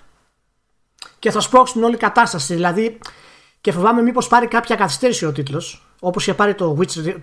και 1.18 1.30
θα 1.30 1.40
σπρώξουν 1.40 1.83
όλη 1.83 1.94
η 1.94 1.98
κατάσταση. 1.98 2.54
Δηλαδή, 2.54 2.98
και 3.61 3.72
φοβάμαι 3.72 4.02
μήπως 4.02 4.28
πάρει 4.28 4.46
κάποια 4.46 4.76
καθυστέρηση 4.76 5.26
ο 5.26 5.33
τίτλος, 5.33 5.87
όπως 6.00 6.22
είχε 6.22 6.35
πάρει 6.35 6.54
το 6.54 6.78
Witcher. 6.80 7.14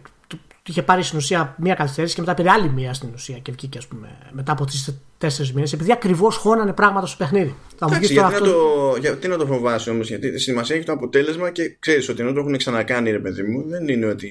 Του- 0.67 0.73
του 0.73 0.79
είχε 0.79 0.81
πάρει 0.81 1.03
στην 1.03 1.17
ουσία 1.17 1.55
μία 1.57 1.73
καθυστέρηση 1.73 2.15
και 2.15 2.21
μετά 2.21 2.33
πήρε 2.33 2.49
άλλη 2.49 2.69
μία 2.69 2.93
στην 2.93 3.09
ουσία 3.13 3.37
και 3.37 3.51
βγήκε, 3.51 3.77
ας 3.77 3.87
πούμε, 3.87 4.07
μετά 4.31 4.51
από 4.51 4.65
τι 4.65 4.85
τέσσερις 5.17 5.53
μήνες, 5.53 5.73
επειδή 5.73 5.91
ακριβώς 5.91 6.35
χώνανε 6.35 6.73
πράγματα 6.73 7.05
στο 7.05 7.15
παιχνίδι. 7.17 7.55
Θα 7.77 7.87
μου 7.87 7.93
Εντάξει, 7.95 7.99
πεις 8.07 8.17
τώρα 8.17 8.29
γιατί, 8.29 8.43
αυτό. 8.43 8.57
να 8.57 8.63
το, 8.91 8.97
γιατί 8.99 9.27
να 9.27 9.37
το 9.37 9.45
φοβάσαι 9.45 9.89
όμως, 9.89 10.07
γιατί 10.07 10.39
σημασία 10.39 10.75
έχει 10.75 10.85
το 10.85 10.91
αποτέλεσμα 10.91 11.49
και 11.51 11.75
ξέρεις 11.79 12.09
ότι 12.09 12.21
ενώ 12.21 12.31
το 12.33 12.39
έχουν 12.39 12.57
ξανακάνει, 12.57 13.11
ρε 13.11 13.19
παιδί 13.19 13.43
μου, 13.43 13.63
δεν 13.67 13.87
είναι 13.87 14.05
ότι 14.05 14.29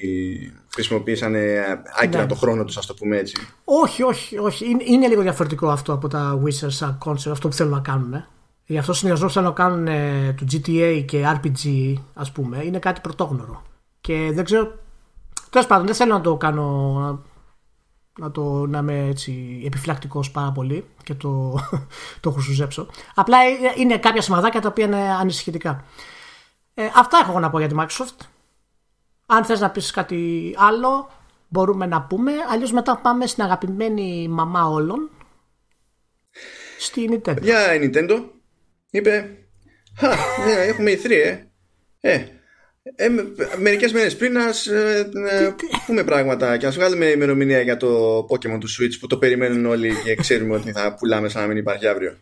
χρησιμοποίησανε 0.74 1.64
άκυρα 2.02 2.22
Ναι. 2.22 2.28
το 2.28 2.34
χρόνο 2.34 2.64
τους, 2.64 2.76
ας 2.76 2.86
το 2.86 2.94
πούμε 2.94 3.16
έτσι. 3.16 3.46
Όχι, 3.64 4.02
όχι, 4.02 4.38
όχι. 4.38 4.70
Είναι, 4.70 4.82
είναι 4.86 5.08
λίγο 5.08 5.22
διαφορετικό 5.22 5.68
αυτό 5.68 5.92
από 5.92 6.08
τα 6.08 6.40
Witcher 6.44 6.66
σαν 6.70 6.98
concept, 7.04 7.30
αυτό 7.30 7.48
που 7.48 7.54
θέλουν 7.54 7.72
να 7.72 7.80
κάνουν. 7.80 8.14
Ε. 8.14 8.26
Γι' 8.66 8.78
αυτό 8.78 8.92
ο 8.92 8.94
συνδυασμό 8.94 9.26
που 9.26 9.32
θέλουν 9.32 9.48
να 9.48 9.54
κάνουν 9.54 9.86
ε, 9.86 10.34
του 10.36 10.46
GTA 10.52 11.02
και 11.06 11.24
RPG, 11.42 11.92
ας 12.14 12.32
πούμε, 12.32 12.64
είναι 12.64 12.78
κάτι 12.78 13.00
πρωτόγνωρο. 13.00 13.62
Και 14.00 14.30
δεν 14.34 14.44
ξέρω. 14.44 14.78
Τέλος 15.56 15.70
πάντων, 15.70 15.86
δεν 15.86 15.94
θέλω 15.94 16.12
να 16.12 16.20
το 16.20 16.36
κάνω. 16.36 16.98
Να, 16.98 17.18
να, 18.24 18.30
το, 18.30 18.66
να 18.66 18.78
είμαι 18.78 19.06
έτσι 19.08 19.62
επιφυλακτικός 19.66 20.30
πάρα 20.30 20.52
πολύ 20.52 20.84
και 21.02 21.14
το, 21.14 21.58
το 22.20 22.30
χρησουζέψω. 22.30 22.88
Απλά 23.14 23.38
ε, 23.38 23.80
είναι 23.80 23.98
κάποια 23.98 24.20
σημαδάκια 24.20 24.60
τα 24.60 24.68
οποία 24.68 24.84
είναι 24.84 24.96
ανησυχητικά. 24.96 25.84
Ε, 26.74 26.88
αυτά 26.94 27.18
έχω 27.22 27.40
να 27.40 27.50
πω 27.50 27.58
για 27.58 27.68
τη 27.68 27.74
Microsoft. 27.78 28.26
Αν 29.26 29.44
θες 29.44 29.60
να 29.60 29.70
πεις 29.70 29.90
κάτι 29.90 30.54
άλλο 30.58 31.10
μπορούμε 31.48 31.86
να 31.86 32.02
πούμε. 32.02 32.32
Αλλιώς 32.50 32.72
μετά 32.72 32.96
πάμε 32.96 33.26
στην 33.26 33.42
αγαπημένη 33.42 34.28
μαμά 34.28 34.66
όλων. 34.66 35.10
Στη 36.78 37.08
Nintendo. 37.12 37.42
Για 37.42 37.74
η 37.74 37.78
Nintendo 37.82 38.24
είπε 38.90 39.38
Χα, 39.98 40.08
ναι, 40.44 40.52
έχουμε 40.52 40.90
η 40.90 41.00
3 41.04 41.10
ε. 41.10 41.46
Ε, 42.00 42.26
ε, 42.94 43.08
με- 43.08 43.24
μερικές 43.56 43.92
μέρες 43.92 44.16
πριν 44.16 44.38
ας 44.38 44.66
ε, 44.66 45.10
ε, 45.30 45.54
πούμε 45.86 46.04
πράγματα 46.04 46.56
και 46.56 46.66
ας 46.66 46.74
βγάλουμε 46.74 47.06
ημερομηνία 47.06 47.60
για 47.60 47.76
το 47.76 48.18
Pokemon 48.30 48.58
του 48.60 48.68
Switch 48.68 48.96
που 49.00 49.06
το 49.06 49.16
περιμένουν 49.16 49.66
όλοι 49.66 49.92
και 50.04 50.14
ξέρουμε 50.14 50.54
ότι 50.54 50.72
θα 50.72 50.94
πουλάμε 50.98 51.28
σαν 51.28 51.40
να 51.42 51.48
μην 51.48 51.56
υπάρχει 51.56 51.86
αύριο. 51.86 52.16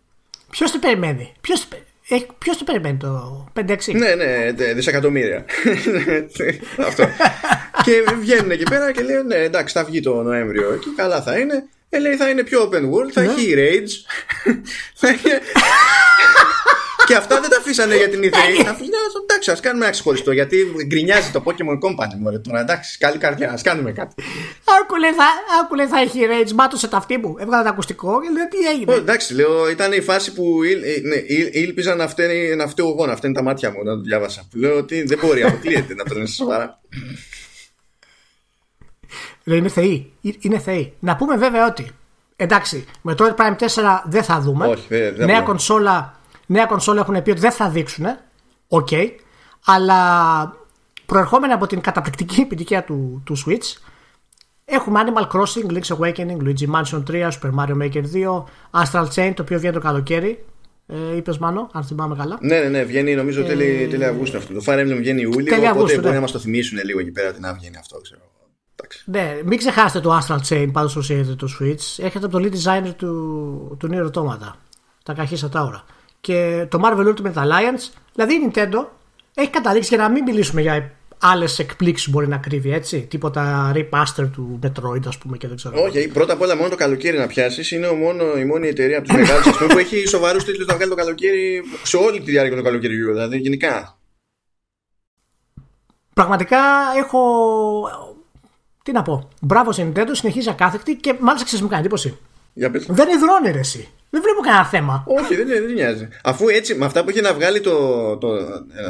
Ποιος 0.50 0.70
το 0.70 0.78
περιμένει; 0.78 1.32
Ποιος, 1.40 1.60
το 1.60 1.66
πε- 1.70 1.80
έχει- 2.08 2.26
ποιος 2.38 2.56
το 2.58 2.64
περιμένει 2.64 2.96
το 2.96 3.46
5-6. 3.52 3.92
Ναι, 3.94 4.14
ναι, 4.14 4.52
δε- 4.52 4.74
δισεκατομμύρια. 4.74 5.44
Αυτό. 6.88 7.08
και 7.84 7.92
βγαίνουν 8.20 8.50
εκεί 8.50 8.62
πέρα 8.64 8.92
και 8.92 9.02
λένε 9.02 9.22
ναι, 9.22 9.34
εντάξει, 9.36 9.74
θα 9.74 9.84
βγει 9.84 10.00
το 10.00 10.22
Νοέμβριο 10.22 10.78
και 10.80 10.88
καλά 10.96 11.22
θα 11.22 11.38
είναι. 11.38 11.64
Ε, 11.88 11.98
λέει 11.98 12.16
θα 12.16 12.28
είναι 12.28 12.42
πιο 12.42 12.68
open 12.70 12.82
world, 12.82 13.10
θα 13.12 13.20
Ναι. 13.22 13.32
έχει 13.32 13.54
rage. 13.56 13.90
θα 17.06 17.12
έχει... 17.12 17.12
και 17.12 17.14
αυτά 17.16 17.40
δεν 17.40 17.50
τα 17.50 17.56
αφήσανε 17.56 17.96
για 17.96 18.08
την 18.08 18.20
E3. 18.20 18.30
Τα 18.64 18.70
αφήσανε, 18.70 18.96
εντάξει, 19.24 19.50
ας 19.50 19.60
κάνουμε 19.60 19.84
ένα 19.84 19.92
ξεχωριστό 19.92 20.32
γιατί 20.32 20.56
γκρινιάζει 20.86 21.30
το 21.30 21.42
Pokemon 21.46 21.78
Company. 21.88 22.18
Μωρέ, 22.20 22.38
τώρα 22.38 22.60
εντάξει, 22.60 22.98
καλή 22.98 23.18
καρδιά, 23.18 23.50
ας 23.52 23.62
κάνουμε 23.62 23.92
κάτι. 23.92 24.14
Άκου 24.82 24.96
λέει, 24.96 25.12
θα, 25.12 25.24
άκου 25.62 25.74
λέει 25.74 25.86
θα 25.86 25.98
έχει 26.00 26.20
rage. 26.30 26.52
Μάτωσε 26.52 26.88
τα 26.88 26.96
αυτιά 26.96 27.18
μου. 27.18 27.34
Έβγαλε 27.38 27.62
το 27.62 27.68
ακουστικό 27.68 28.20
και 28.20 28.28
λέει 28.28 28.48
τι 28.62 28.68
έγινε; 28.68 28.92
Ω, 28.92 28.96
εντάξει, 28.96 29.34
λέω, 29.34 29.70
ήταν 29.70 29.92
η 29.92 30.00
φάση 30.00 30.32
που 30.32 30.62
ήλ- 30.62 30.84
ε, 30.84 31.00
ναι, 31.08 31.16
ήλ- 31.26 31.54
ήλπιζα 31.54 31.94
να 31.94 32.08
φταίνε, 32.08 32.54
να 32.56 32.66
φταίω 32.68 32.88
εγώ, 32.88 33.06
να 33.06 33.16
φταίνε 33.16 33.34
τα 33.34 33.42
μάτια 33.42 33.70
μου 33.70 33.82
να 33.84 33.94
το 33.94 34.00
διάβασα. 34.00 34.42
Που 34.50 34.56
λέω 34.58 34.76
ότι 34.76 35.02
δεν 35.02 35.18
μπορεί, 35.22 35.42
αποκλείεται 35.42 35.94
να 35.94 36.04
το 36.04 36.14
λένε 36.14 36.26
σοβαρά. 36.26 36.80
Λέει 39.44 39.58
είναι 39.58 39.68
θεοί. 39.68 40.12
Ε- 40.24 40.30
Είναι 40.40 40.58
θεοί. 40.58 40.92
Να 40.98 41.16
πούμε 41.16 41.36
βέβαια 41.36 41.66
ότι 41.66 41.86
εντάξει, 42.36 42.84
με 43.02 43.14
το 43.14 43.34
Prime 43.38 43.56
4 43.58 44.02
δεν 44.04 44.22
θα 44.22 44.40
δούμε. 44.40 44.66
Όχι, 44.66 44.84
δεν- 44.88 45.14
δεν 45.16 45.26
νέα, 45.26 45.34
μπορώ. 45.34 45.46
κονσόλα, 45.46 46.20
νέα 46.46 46.66
κονσόλα 46.66 47.00
έχουν 47.00 47.22
πει 47.22 47.30
ότι 47.30 47.40
δεν 47.40 47.52
θα 47.52 47.68
δείξουν. 47.68 48.06
Οκ. 48.68 48.88
αλλά 49.64 50.56
προερχόμενα 51.06 51.54
από 51.54 51.66
την 51.66 51.80
καταπληκτική 51.80 52.40
επιτυχία 52.40 52.84
του, 52.84 53.22
του 53.24 53.36
Switch 53.46 53.78
έχουμε 54.64 55.00
Animal 55.06 55.26
Crossing, 55.28 55.72
Link's 55.72 55.96
Awakening, 55.96 56.36
Luigi 56.42 56.66
Mansion 56.74 57.02
3, 57.10 57.30
Super 57.30 57.50
Mario 57.58 57.76
Maker 57.82 58.02
2, 58.14 58.44
Astral 58.82 59.06
Chain 59.14 59.32
το 59.36 59.42
οποίο 59.42 59.58
βγαίνει 59.58 59.74
το 59.74 59.80
καλοκαίρι. 59.80 60.44
Ε, 60.86 61.16
Είπες 61.16 61.38
Μάνο, 61.38 61.70
αν 61.72 61.84
θυμάμαι 61.84 62.16
καλά. 62.16 62.38
Ναι, 62.40 62.58
ναι, 62.58 62.68
ναι, 62.68 62.82
βγαίνει 62.82 63.14
νομίζω 63.14 63.44
τέλη, 63.44 63.86
τέλη 63.90 64.04
Αυγούστου 64.04 64.36
αυτό. 64.36 64.54
Το 64.54 64.62
Fire 64.66 64.78
Emblem 64.78 64.96
βγαίνει 64.96 65.20
Ιούλιο, 65.20 65.40
Ε, 65.40 65.44
Τέλη 65.44 65.56
οπότε 65.56 65.68
Αυγούστου, 65.68 65.96
μπορεί 65.96 66.08
ναι. 66.08 66.14
να 66.14 66.20
μας 66.20 66.32
το 66.32 66.38
θυμίσουν 66.38 66.78
λίγο 66.84 67.00
εκεί 67.00 67.10
πέρα 67.10 67.28
ότι 67.28 67.40
να 67.40 67.54
βγαίνει 67.54 67.76
αυτό, 67.76 68.00
ξέρω. 68.00 68.20
Εντάξει. 68.76 69.02
Ναι, 69.06 69.40
μην 69.44 69.58
ξεχάσετε 69.58 70.00
το 70.00 70.18
Astral 70.18 70.38
Chain 70.48 70.68
πάντως 70.72 70.96
όσο 70.96 71.14
έχετε 71.14 71.34
το 71.34 71.48
Switch. 71.60 72.04
Έχετε 72.04 72.26
από 72.26 72.38
το 72.38 72.44
lead 72.44 72.52
designer 72.52 72.92
του, 72.96 73.76
του 73.78 73.88
Nier 73.92 74.10
Automata. 74.10 74.52
Τα 75.02 75.12
καχύσα 75.12 75.48
τα 75.48 75.62
ώρα. 75.62 75.84
Και 76.24 76.66
το 76.70 76.80
Marvel 76.84 77.14
Ultimate 77.14 77.34
Alliance. 77.34 77.92
Δηλαδή 78.14 78.34
η 78.34 78.50
Nintendo 78.50 78.86
έχει 79.34 79.50
καταλήξει 79.50 79.94
για 79.94 80.04
να 80.04 80.10
μην 80.10 80.22
μιλήσουμε 80.22 80.60
για 80.60 80.92
άλλες 81.18 81.58
εκπλήξεις 81.58 82.06
που 82.06 82.12
μπορεί 82.12 82.28
να 82.28 82.36
κρύβει 82.36 82.72
έτσι. 82.72 83.00
Τίποτα 83.00 83.72
remaster 83.74 84.28
του 84.32 84.58
Metroid, 84.62 85.06
ας 85.06 85.18
πούμε 85.18 85.36
και 85.36 85.46
δεν 85.48 85.56
ξέρω. 85.56 85.82
Όχι, 85.82 86.08
πρώτα 86.08 86.32
απ' 86.32 86.40
όλα 86.40 86.56
μόνο 86.56 86.68
το 86.68 86.76
καλοκαίρι 86.76 87.18
να 87.18 87.26
πιάσεις. 87.26 87.70
Είναι 87.70 87.86
ο 87.86 87.94
μόνο, 87.94 88.36
η 88.36 88.44
μόνη 88.44 88.68
εταιρεία 88.68 88.98
από 88.98 89.08
τους 89.08 89.16
μεγάλους 89.16 89.56
που 89.56 89.78
έχει 89.78 90.06
σοβαρούς 90.06 90.44
τίτλους 90.44 90.66
να 90.66 90.74
βγάλει 90.74 90.90
το 90.90 90.96
καλοκαίρι 90.96 91.62
σε 91.82 91.96
όλη 91.96 92.20
τη 92.20 92.30
διάρκεια 92.30 92.56
του 92.56 92.62
καλοκαιριού. 92.62 93.12
Δηλαδή 93.12 93.38
γενικά. 93.38 93.98
Πραγματικά 96.14 96.58
έχω. 96.96 97.20
Τι 98.84 98.92
να 98.92 99.02
πω. 99.02 99.28
Μπράβο 99.40 99.72
σε 99.72 99.92
Nintendo, 99.92 100.10
συνεχίζει 100.12 100.48
ακάθεκτη 100.48 100.94
και 100.96 101.14
μάλιστα 101.20 101.46
ξέρει 101.46 101.62
μου 101.62 101.68
κάνει 101.68 101.80
εντύπωση. 101.80 102.18
Για 102.54 102.70
πες. 102.70 102.86
Δεν 102.88 103.08
υδρώνει 103.08 103.50
ρε 103.50 103.58
εσύ. 103.58 103.88
Δεν 104.14 104.22
βλέπω 104.22 104.40
κανένα 104.40 104.64
θέμα. 104.64 105.04
Όχι, 105.06 105.34
δεν, 105.34 105.46
δεν 105.46 105.72
νοιάζει. 105.72 106.08
Αφού 106.22 106.48
έτσι, 106.48 106.74
με 106.74 106.84
αυτά 106.84 107.04
που 107.04 107.10
έχει 107.10 107.20
να 107.20 107.34
βγάλει 107.34 107.60
το. 107.60 108.16
το 108.16 108.28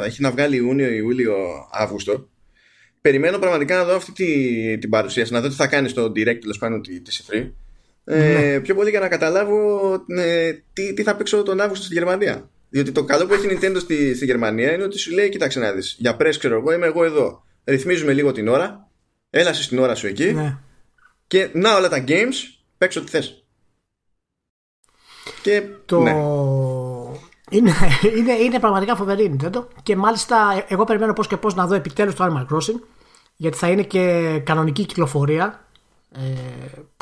έχει 0.05 0.23
να 0.23 0.31
βγάλει 0.31 0.57
Ιούνιο, 0.57 0.89
Ιούλιο, 0.89 1.37
Αύγουστο. 1.71 2.29
περιμένω 3.01 3.39
πραγματικά 3.39 3.77
να 3.77 3.85
δω 3.85 3.95
αυτή 3.95 4.13
τη, 4.13 4.79
την 4.79 4.91
παρουσίαση, 4.91 5.33
να 5.33 5.41
δω 5.41 5.49
τι 5.49 5.55
θα 5.55 5.67
κάνει 5.67 5.89
στο 5.89 6.05
direct 6.05 6.39
τέλος 6.41 6.59
πάντων 6.59 6.83
τη, 6.83 7.01
τη 7.01 7.17
E3. 7.27 7.51
Ε, 8.05 8.17
ναι. 8.17 8.61
Πιο 8.61 8.75
πολύ 8.75 8.91
για 8.91 9.01
να 9.01 9.09
καταλάβω 9.09 9.93
ε, 10.17 10.53
τι, 10.73 10.95
τι 10.95 11.03
θα 11.03 11.17
παίξω 11.17 11.43
τον 11.43 11.61
Αύγουστο 11.61 11.85
στη 11.85 11.95
Γερμανία. 11.95 12.49
Διότι 12.69 12.93
το 12.93 13.05
καλό 13.05 13.27
που 13.27 13.35
έχει 13.35 13.47
η 13.47 13.59
Nintendo 13.61 13.77
στη, 13.81 14.15
στη 14.15 14.25
Γερμανία 14.25 14.73
είναι 14.73 14.83
ότι 14.83 14.99
σου 14.99 15.13
λέει: 15.13 15.29
Κοίταξε 15.29 15.61
να 15.61 15.73
δεις. 15.73 15.97
Για 15.99 16.17
πρέσβη, 16.17 16.39
ξέρω 16.39 16.57
εγώ, 16.57 16.73
είμαι 16.73 16.87
εγώ 16.87 17.05
εδώ. 17.05 17.45
Ρυθμίζουμε 17.65 18.13
λίγο 18.13 18.33
την 18.33 18.49
ώρα. 18.49 18.89
Έλα 19.31 19.53
στην 19.53 19.79
ώρα 19.79 19.95
σου 19.95 20.07
εκεί. 20.07 20.33
Ναι. 20.33 20.57
Και 21.27 21.49
να 21.53 21.77
όλα 21.77 21.89
τα 21.89 22.05
games, 22.09 22.35
παίξω 22.79 23.01
ό,τι 23.01 23.11
θες. 23.11 23.44
Και. 25.45 25.63
Το... 25.87 26.01
Ναι. 26.01 26.11
Είναι, 27.51 27.73
είναι, 28.17 28.33
είναι 28.33 28.59
πραγματικά 28.59 28.97
φοβερή 28.97 29.25
η 29.25 29.37
Nintendo. 29.37 29.65
Και 29.83 29.97
μάλιστα, 29.97 30.65
εγώ 30.69 30.85
περιμένω 30.85 31.13
πώς 31.13 31.27
και 31.27 31.37
πώς 31.37 31.55
να 31.55 31.67
δω 31.67 31.75
επιτέλους 31.75 32.15
το 32.15 32.25
Animal 32.25 32.55
Crossing. 32.55 32.81
Γιατί 33.37 33.57
θα 33.57 33.69
είναι 33.69 33.83
και 33.83 34.41
κανονική 34.45 34.85
κυκλοφορία. 34.85 35.65
Ε, 36.13 36.21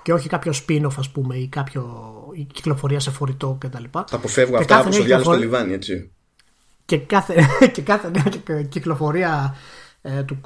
και 0.03 0.13
όχι 0.13 0.29
κάποιο 0.29 0.53
spin-off, 0.53 0.95
ας 0.99 1.11
πούμε, 1.11 1.37
ή 1.37 1.49
κάποιο 1.49 2.13
η 2.33 2.47
κυκλοφορία 2.53 3.01
σε 3.01 3.11
φορητό 3.11 3.57
κτλ. 3.61 3.85
Θα 3.93 4.05
αποφεύγω 4.11 4.57
αυτά 4.57 4.79
από 4.79 4.93
στο 4.93 5.03
διάλογος 5.03 5.35
στο 5.35 5.45
λιβάνι, 5.45 5.73
έτσι. 5.73 6.11
Και 6.85 6.99
κάθε, 6.99 7.47
και 7.75 7.83
κάθε 7.83 8.11
νέα 8.11 8.63
κυκλοφορία 8.63 9.57
ε, 10.03 10.23
του, 10.23 10.41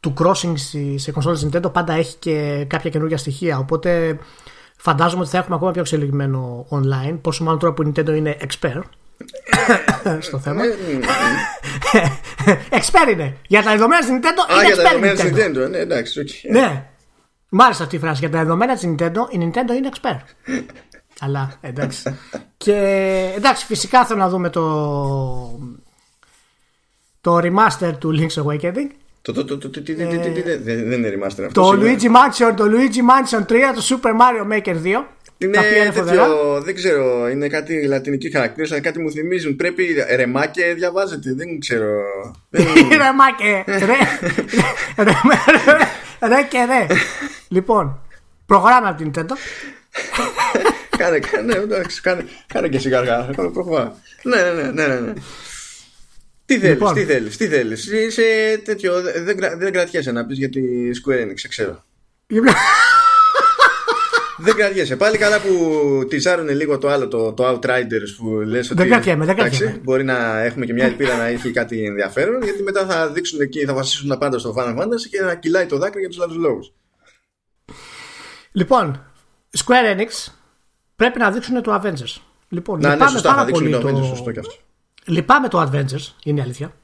του 0.00 0.14
crossing 0.18 0.54
σε 0.96 1.12
κονσόλες 1.12 1.46
Nintendo 1.46 1.72
πάντα 1.72 1.92
έχει 1.92 2.16
και 2.16 2.66
κάποια 2.68 2.90
καινούργια 2.90 3.16
στοιχεία. 3.16 3.58
Οπότε 3.58 4.18
φαντάζομαι 4.82 5.22
ότι 5.22 5.30
θα 5.30 5.38
έχουμε 5.38 5.54
ακόμα 5.54 5.70
πιο 5.70 5.80
εξελιγμένο 5.80 6.66
online. 6.70 7.18
Πόσο 7.20 7.44
μάλλον 7.44 7.58
τώρα 7.58 7.72
που 7.72 7.82
η 7.82 7.92
Nintendo 7.94 8.14
είναι 8.16 8.36
expert 8.40 8.82
στο 10.26 10.38
θέμα. 10.38 10.62
expert 12.78 13.10
είναι. 13.10 13.36
Για 13.46 13.62
τα 13.62 13.70
δεδομένα 13.70 14.00
της 14.00 14.08
Nintendo 14.10 14.52
είναι 14.52 14.62
expert. 14.62 14.74
Για 14.74 14.76
τα 14.76 14.82
δεδομένα 14.82 15.14
της 15.14 15.32
Nintendo, 15.32 15.70
ναι, 15.70 15.78
εντάξει. 15.78 16.24
Ναι. 16.50 16.86
Μ' 17.48 17.60
άρεσε 17.60 17.82
αυτή 17.82 17.96
η 17.96 17.98
φράση. 17.98 18.20
Για 18.20 18.30
τα 18.30 18.38
δεδομένα 18.38 18.74
της 18.74 18.84
Nintendo, 18.86 19.30
η 19.30 19.38
Nintendo 19.40 19.76
είναι 19.76 19.88
expert. 19.92 20.20
Αλλά 21.24 21.52
εντάξει. 21.60 22.18
και 22.56 22.76
εντάξει, 23.36 23.66
φυσικά 23.66 24.04
θέλω 24.04 24.18
να 24.18 24.28
δούμε 24.28 24.50
το, 24.50 24.64
το 27.20 27.38
remaster 27.38 27.92
του 27.98 28.18
Link's 28.18 28.42
Awakening. 28.44 28.90
Το, 29.22 29.32
το, 29.32 29.44
το, 29.44 29.58
το, 29.58 29.82
δεν 30.62 30.92
είναι 30.92 31.12
remaster 31.14 31.44
αυτό. 31.46 31.48
Το 31.48 31.78
Luigi 31.80 32.04
Mansion, 32.04 32.54
το 32.56 32.64
Luigi 32.64 32.98
Mansion 32.98 33.40
3, 33.40 33.56
το 33.74 33.82
Super 33.88 34.10
Mario 34.10 34.52
Maker 34.52 34.76
2. 34.84 35.04
Είναι 35.38 35.58
τέτοιο, 35.92 36.60
δεν 36.62 36.74
ξέρω, 36.74 37.28
είναι 37.28 37.48
κάτι 37.48 37.86
λατινική 37.86 38.30
χαρακτήρας, 38.30 38.72
αλλά 38.72 38.80
κάτι 38.80 39.00
μου 39.00 39.10
θυμίζουν. 39.10 39.56
Πρέπει 39.56 39.84
ρεμάκε 40.16 40.74
διαβάζετε, 40.74 41.34
δεν 41.34 41.58
ξέρω. 41.60 41.88
ρεμάκε, 43.02 43.64
ρε, 43.66 43.98
ρε 46.28 46.42
και 46.48 46.58
ρε. 46.64 46.86
Λοιπόν, 47.48 48.00
προχωράμε 48.46 48.88
από 48.88 48.96
την 48.96 49.10
Nintendo. 49.14 49.32
κάνε, 50.96 51.18
κάνε, 51.18 51.54
εντάξει, 51.54 52.00
κάνε, 52.00 52.24
κάνε 52.46 52.68
και 52.68 52.76
εσύ 52.76 52.90
καργά. 52.90 53.28
Ναι, 54.22 54.36
ναι, 54.36 54.62
ναι, 54.62 54.86
ναι, 54.86 55.00
ναι. 55.00 55.12
Τι 56.52 56.58
θέλεις, 56.58 56.78
λοιπόν. 56.78 56.94
τι 56.94 57.04
θέλεις, 57.04 57.36
τι 57.36 57.46
θέλεις. 57.48 57.86
Είσαι 57.86 58.22
τέτοιο, 58.64 59.00
δεν, 59.02 59.38
δεν 59.58 59.72
κρατιέσαι 59.72 60.12
να 60.12 60.26
πεις 60.26 60.38
για 60.38 60.48
τη 60.48 60.60
Square 60.90 61.22
Enix, 61.26 61.40
ξέρω. 61.48 61.84
δεν 64.44 64.54
κρατιέσαι. 64.54 64.96
Πάλι 64.96 65.18
καλά 65.18 65.40
που 65.40 66.04
τυζάρουν 66.08 66.48
λίγο 66.48 66.78
το 66.78 66.88
άλλο, 66.88 67.08
το, 67.08 67.32
το 67.32 67.48
Outriders 67.48 68.14
που 68.18 68.28
λες 68.28 68.70
ότι... 68.70 68.80
Δεν 68.80 68.88
κρατιέμαι, 68.88 69.24
δεν 69.24 69.36
κρατιέμαι. 69.36 69.80
Μπορεί 69.82 70.04
να 70.04 70.42
έχουμε 70.42 70.66
και 70.66 70.72
μια 70.72 70.84
ελπίδα 70.84 71.16
να 71.16 71.24
έχει 71.24 71.50
κάτι 71.50 71.84
ενδιαφέρον, 71.84 72.42
γιατί 72.42 72.62
μετά 72.62 72.86
θα 72.86 73.08
δείξουν 73.08 73.40
εκεί, 73.40 73.64
θα 73.64 73.74
βασίσουν 73.74 74.08
τα 74.08 74.18
πάντα 74.18 74.38
στο 74.38 74.54
Final 74.58 74.78
Fantasy 74.78 75.08
και 75.10 75.20
να 75.20 75.34
κυλάει 75.34 75.66
το 75.66 75.78
δάκρυ 75.78 76.00
για 76.00 76.08
τους 76.08 76.20
άλλους 76.20 76.36
λόγους. 76.36 76.72
Λοιπόν, 78.52 79.12
Square 79.58 79.96
Enix 79.96 80.32
πρέπει 80.96 81.18
να 81.18 81.30
δείξουν 81.30 81.62
το 81.62 81.80
Avengers. 81.82 82.20
Λοιπόν, 82.48 82.80
να, 82.80 82.96
ναι, 82.96 83.06
σωστά, 83.06 83.34
πάρα 83.34 83.50
πολύ 83.50 83.70
το 83.70 83.88
Avengers, 83.88 84.06
σωστό 84.06 84.30
και 84.30 84.38
αυτό. 84.38 84.54
Λυπάμαι 85.06 85.48
το 85.48 85.60
Avengers, 85.60 86.12
είναι 86.24 86.40
η 86.40 86.42
αλήθεια. 86.42 86.74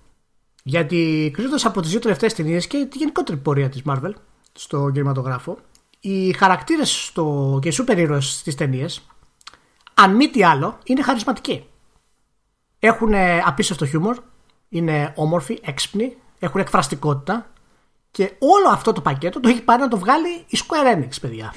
Γιατί 0.62 1.30
κρίνοντα 1.34 1.68
από 1.68 1.80
τις 1.80 1.90
δύο 1.90 2.00
τελευταίες 2.00 2.34
ταινίες 2.34 2.66
και 2.66 2.86
τη 2.90 2.98
γενικότερη 2.98 3.36
πορεία 3.38 3.68
της 3.68 3.82
Marvel 3.86 4.12
στο 4.52 4.90
κινηματογράφο, 4.92 5.58
οι 6.00 6.32
χαρακτήρες 6.32 7.12
και 7.60 7.68
οι 7.68 7.70
σούπερ 7.70 7.98
ήρωε 7.98 8.20
στις 8.20 8.54
ταινίες, 8.54 9.06
αν 9.94 10.14
μη 10.14 10.28
τι 10.28 10.44
άλλο, 10.44 10.78
είναι 10.84 11.02
χαρισματικοί. 11.02 11.66
Έχουν 12.78 13.14
απίστευτο 13.44 13.86
χιούμορ, 13.86 14.18
είναι 14.68 15.12
όμορφοι, 15.16 15.58
έξυπνοι, 15.62 16.16
έχουν 16.38 16.60
εκφραστικότητα 16.60 17.50
και 18.10 18.32
όλο 18.38 18.68
αυτό 18.72 18.92
το 18.92 19.00
πακέτο 19.00 19.40
το 19.40 19.48
έχει 19.48 19.62
πάρει 19.62 19.80
να 19.80 19.88
το 19.88 19.98
βγάλει 19.98 20.28
η 20.28 20.58
Square 20.58 20.96
Enix, 20.96 21.10
παιδιά. 21.20 21.54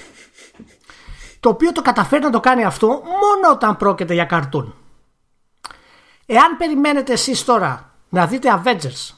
το 1.40 1.50
οποίο 1.50 1.72
το 1.72 1.82
καταφέρει 1.82 2.24
να 2.24 2.30
το 2.30 2.40
κάνει 2.40 2.64
αυτό 2.64 2.88
μόνο 2.88 3.54
όταν 3.54 3.78
πρόκειται 3.78 4.14
για 4.14 4.26
καρτούν. 4.26 4.76
Εάν 6.34 6.58
περιμένετε 6.58 7.14
εσείς 7.14 7.44
τώρα 7.44 7.96
να 8.10 8.28
δείτε 8.28 8.50
Avengers 8.64 9.16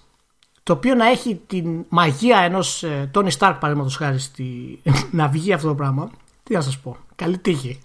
το 0.64 0.74
οποίο 0.74 0.96
να 0.96 1.10
έχει 1.10 1.42
την 1.48 1.86
μαγεία 1.90 2.40
ενός 2.40 2.84
ε, 2.84 3.12
Tony 3.14 3.30
Stark 3.30 3.58
παραδείγματος 3.60 3.96
χάρη 3.96 4.20
στη... 4.20 4.80
να 5.12 5.28
βγει 5.28 5.54
αυτό 5.54 5.68
το 5.68 5.76
πράγμα 5.76 6.12
τι 6.44 6.54
να 6.54 6.62
σας 6.62 6.80
πω, 6.80 6.98
καλή 7.16 7.38
τύχη. 7.38 7.80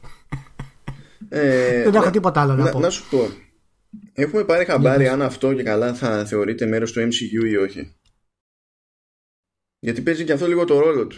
Ε, 1.28 1.82
δεν 1.82 1.94
έχω 1.94 2.10
τίποτα 2.10 2.40
άλλο 2.40 2.54
να, 2.54 2.64
να, 2.64 2.70
πω. 2.70 2.78
να 2.78 2.90
σου 2.90 3.08
πω. 3.10 3.28
Έχουμε 4.12 4.44
πάρει 4.44 4.64
χαμπάρι 4.64 5.08
αν 5.08 5.22
αυτό 5.22 5.54
και 5.54 5.62
καλά 5.62 5.94
θα 5.94 6.24
θεωρείται 6.24 6.66
μέρος 6.66 6.92
του 6.92 7.00
MCU 7.00 7.48
ή 7.50 7.56
όχι. 7.56 7.94
Γιατί 9.78 10.00
παίζει 10.00 10.24
και 10.24 10.32
αυτό 10.32 10.46
λίγο 10.46 10.64
το 10.64 10.78
ρόλο 10.78 11.06
του. 11.06 11.16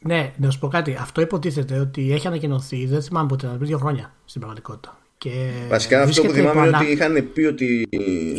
Ναι, 0.00 0.32
να 0.36 0.50
σου 0.50 0.58
πω 0.58 0.68
κάτι. 0.68 0.96
Αυτό 1.00 1.20
υποτίθεται 1.20 1.78
ότι 1.78 2.12
έχει 2.12 2.26
ανακοινωθεί, 2.26 2.86
δεν 2.86 3.02
θυμάμαι 3.02 3.28
ποτέ, 3.28 3.46
πριν 3.46 3.66
δύο 3.66 3.78
χρόνια 3.78 4.14
στην 4.24 4.40
πραγματικότητα. 4.40 5.01
Και 5.22 5.50
Βασικά 5.68 6.02
αυτό 6.02 6.22
που 6.22 6.30
θυμάμαι 6.30 6.66
είναι 6.66 6.76
ότι 6.76 6.92
είχαν 6.92 7.30
πει 7.32 7.40
ότι 7.40 7.88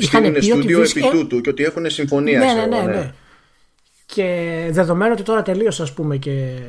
στείλουν 0.02 0.42
στούντιο 0.42 0.82
επί 0.82 1.02
τούτου 1.12 1.42
και 1.42 1.50
ότι 1.50 1.64
έχουν 1.64 1.90
συμφωνία. 1.90 2.40
Ναι, 2.40 2.54
ναι, 2.54 2.66
ναι, 2.66 2.82
ναι, 2.82 2.92
ναι. 2.92 3.14
Και 4.06 4.68
δεδομένου 4.72 5.12
ότι 5.14 5.24
τώρα 5.24 5.42
τελείωσε 5.42 5.82
ας 5.82 5.94
πούμε 5.94 6.18
και 6.18 6.60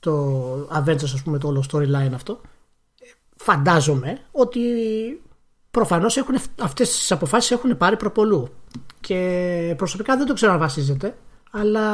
το 0.00 0.52
Avengers 0.54 1.02
ας 1.02 1.22
πούμε 1.24 1.38
το 1.38 1.48
όλο 1.48 1.64
storyline 1.72 2.12
αυτό 2.14 2.40
φαντάζομαι 3.36 4.18
ότι 4.30 4.60
προφανώς 5.70 6.16
έχουν, 6.16 6.34
αυτές 6.60 6.88
τις 6.90 7.12
αποφάσεις 7.12 7.50
έχουν 7.50 7.76
πάρει 7.76 7.96
προπολού 7.96 8.48
και 9.00 9.74
προσωπικά 9.76 10.16
δεν 10.16 10.26
το 10.26 10.34
ξέρω 10.34 10.52
αν 10.52 10.58
βασίζεται 10.58 11.16
αλλά 11.50 11.90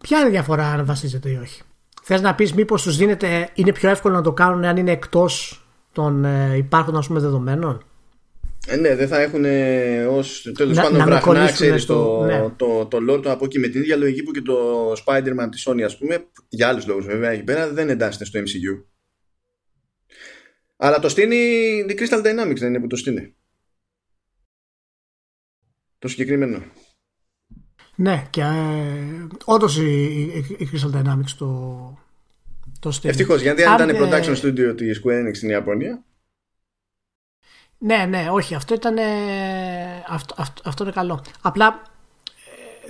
ποια 0.00 0.18
είναι 0.18 0.28
η 0.28 0.30
διαφορά 0.30 0.66
αν 0.66 0.84
βασίζεται 0.84 1.30
ή 1.30 1.36
όχι 1.42 1.62
Θες 2.08 2.20
να 2.20 2.34
πεις 2.34 2.52
μήπως 2.52 2.82
τους 2.82 2.96
δίνεται, 2.96 3.50
είναι 3.54 3.72
πιο 3.72 3.88
εύκολο 3.88 4.14
να 4.14 4.22
το 4.22 4.32
κάνουν 4.32 4.64
αν 4.64 4.76
είναι 4.76 4.90
εκτός 4.90 5.64
των 5.92 6.24
ε, 6.24 6.56
υπάρχοντων 6.56 7.04
πούμε, 7.06 7.20
δεδομένων; 7.20 7.84
Ε, 8.66 8.76
ναι, 8.76 8.94
δεν 8.94 9.08
θα 9.08 9.20
έχουν 9.20 9.44
ως 10.08 10.50
τέλος 10.54 10.76
πάντων 10.76 11.04
βραχνά, 11.04 11.52
ξέρεις 11.52 11.86
το, 11.86 12.24
ναι. 12.24 12.50
το, 12.56 12.86
το, 12.86 12.98
lore 13.10 13.22
του 13.22 13.30
από 13.30 13.44
εκεί 13.44 13.58
με 13.58 13.68
την 13.68 13.80
ίδια 13.80 13.96
λογική 13.96 14.22
που 14.22 14.30
και 14.30 14.42
το 14.42 14.92
Spider-Man 14.92 15.48
της 15.50 15.68
Sony, 15.68 15.82
ας 15.82 15.98
πούμε, 15.98 16.26
για 16.48 16.68
άλλους 16.68 16.86
λόγους 16.86 17.06
βέβαια 17.06 17.30
εκεί 17.30 17.42
πέρα, 17.42 17.72
δεν 17.72 17.88
εντάσσεται 17.88 18.24
στο 18.24 18.40
MCU. 18.40 18.84
Αλλά 20.76 20.98
το 20.98 21.08
στείνει 21.08 21.36
η 21.88 21.98
Crystal 21.98 22.18
Dynamics, 22.18 22.58
δεν 22.58 22.68
είναι 22.68 22.80
που 22.80 22.86
το 22.86 22.96
στείνει. 22.96 23.34
Το 25.98 26.08
συγκεκριμένο. 26.08 26.62
Ναι, 27.96 28.26
και 28.30 28.40
ε, 28.40 29.26
όντως 29.44 29.78
η, 29.78 30.22
η, 30.58 30.70
Crystal 30.72 30.96
Dynamics 30.96 31.30
το, 31.38 31.98
το 32.80 32.90
στέλνει. 32.90 33.16
Ευτυχώς, 33.16 33.42
γιατί 33.42 33.64
αν 33.64 33.88
ήταν 33.88 34.02
production 34.02 34.36
studio 34.36 34.76
της 34.76 35.02
Square 35.04 35.26
Enix 35.26 35.36
στην 35.36 35.48
Ιαπωνία. 35.48 36.02
Ναι, 37.78 38.06
ναι, 38.08 38.28
όχι, 38.30 38.54
αυτό 38.54 38.74
ήταν. 38.74 38.96
Αυτό, 40.08 40.34
αυτό, 40.38 40.62
αυτό 40.64 40.82
είναι 40.82 40.92
καλό. 40.92 41.24
Απλά 41.40 41.82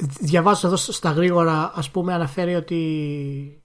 ε, 0.00 0.06
διαβάζω 0.20 0.66
εδώ 0.66 0.76
στα 0.76 1.10
γρήγορα, 1.10 1.72
ας 1.74 1.90
πούμε, 1.90 2.14
αναφέρει 2.14 2.54
ότι 2.54 3.62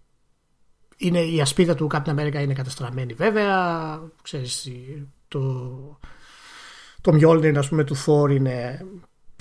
είναι, 0.97 1.21
η 1.21 1.41
ασπίδα 1.41 1.75
του 1.75 1.89
Captain 1.93 2.19
America 2.19 2.41
είναι 2.41 2.53
καταστραμμένη 2.53 3.13
βέβαια. 3.13 3.99
Ξέρεις, 4.21 4.71
το, 5.27 5.39
το 7.01 7.11
Mjolnir, 7.13 7.55
ας 7.57 7.69
πούμε, 7.69 7.83
του 7.83 7.95
Thor 8.05 8.29
είναι 8.29 8.85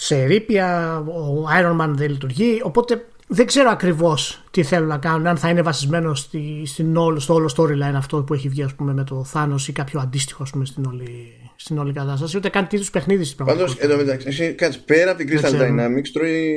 σε 0.03 0.24
ρήπια, 0.24 0.98
ο 0.98 1.46
Iron 1.61 1.80
Man 1.80 1.88
δεν 1.88 2.11
λειτουργεί, 2.11 2.61
οπότε 2.62 3.05
δεν 3.26 3.46
ξέρω 3.46 3.70
ακριβώς 3.70 4.42
τι 4.51 4.62
θέλουν 4.62 4.88
να 4.88 4.98
κάνουν, 4.98 5.26
αν 5.26 5.36
θα 5.36 5.48
είναι 5.48 5.62
βασισμένο 5.62 6.14
στη, 6.14 6.62
στην 6.66 6.96
όλο, 6.96 7.18
στο 7.18 7.34
όλο 7.34 7.51
storyline 7.57 7.94
αυτό 7.96 8.22
που 8.22 8.34
έχει 8.34 8.48
βγει 8.48 8.62
ας 8.62 8.74
πούμε, 8.74 8.92
με 8.92 9.05
το 9.05 9.26
Thanos 9.32 9.68
ή 9.68 9.72
κάποιο 9.72 10.01
αντίστοιχο 10.01 10.42
ας 10.42 10.51
πούμε, 10.51 10.64
στην, 10.64 10.84
όλη, 10.84 11.32
στην 11.57 11.78
όλη 11.78 11.92
κατάσταση, 11.92 12.36
ούτε 12.36 12.48
καν 12.48 12.66
τι 12.66 12.76
είδου 12.76 12.84
παιχνίδι 12.92 13.24
στην 13.24 13.36
πραγματικότητα. 13.36 13.80
Πάντως, 13.80 13.94
εδώ 13.94 14.05
μεταξύ, 14.05 14.28
εσύ 14.28 14.53
κάτσε 14.53 14.78
πέρα 14.84 15.11
από 15.11 15.24
την 15.24 15.28
Crystal 15.28 15.61
Dynamics, 15.61 16.09
τρώει, 16.12 16.55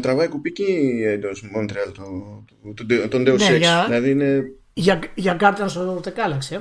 τραβάει 0.00 0.28
κουπίκι 0.28 1.02
εντός 1.06 1.44
Montreal 1.56 1.92
το, 1.94 2.04
το, 2.74 3.08
τον 3.08 3.22
Deus 3.22 3.38
ναι, 3.38 3.56
Ex. 3.56 3.58
Για, 3.58 3.84
δηλαδή 3.86 4.10
είναι... 4.10 4.42
για, 4.72 4.98
για 5.14 5.36
Guardians 5.40 5.72
of 5.72 6.00
the 6.02 6.10
Galaxy. 6.10 6.60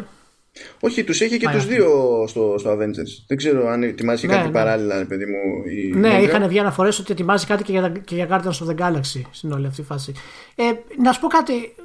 Ε. 0.55 0.85
Όχι, 0.85 1.03
τους 1.03 1.21
έχει 1.21 1.37
και 1.37 1.47
τους 1.47 1.65
δύο 1.65 1.87
στο, 2.27 2.55
στο 2.57 2.71
Avengers. 2.71 3.23
Δεν 3.27 3.37
ξέρω 3.37 3.67
αν 3.69 3.83
ετοιμάζει 3.83 4.27
ναι, 4.27 4.33
κάτι 4.33 4.47
ναι. 4.47 4.53
παράλληλα, 4.53 5.05
παιδί 5.05 5.25
μου. 5.25 5.69
Η... 5.69 5.97
Ναι, 5.97 6.21
είχαν 6.21 6.47
βγει 6.47 6.59
αναφορές 6.59 6.99
ότι 6.99 7.11
ετοιμάζει 7.11 7.45
κάτι 7.45 7.63
και 7.63 7.71
για, 7.71 7.89
και 8.05 8.15
για 8.15 8.27
Guardians 8.29 8.65
of 8.65 8.69
the 8.69 8.75
Galaxy 8.75 9.21
στην 9.31 9.51
όλη 9.51 9.67
αυτή 9.67 9.83
φάση. 9.83 10.13
Ε, 10.55 10.63
να 11.01 11.11
σου 11.11 11.19
πω 11.19 11.27
κάτι. 11.27 11.75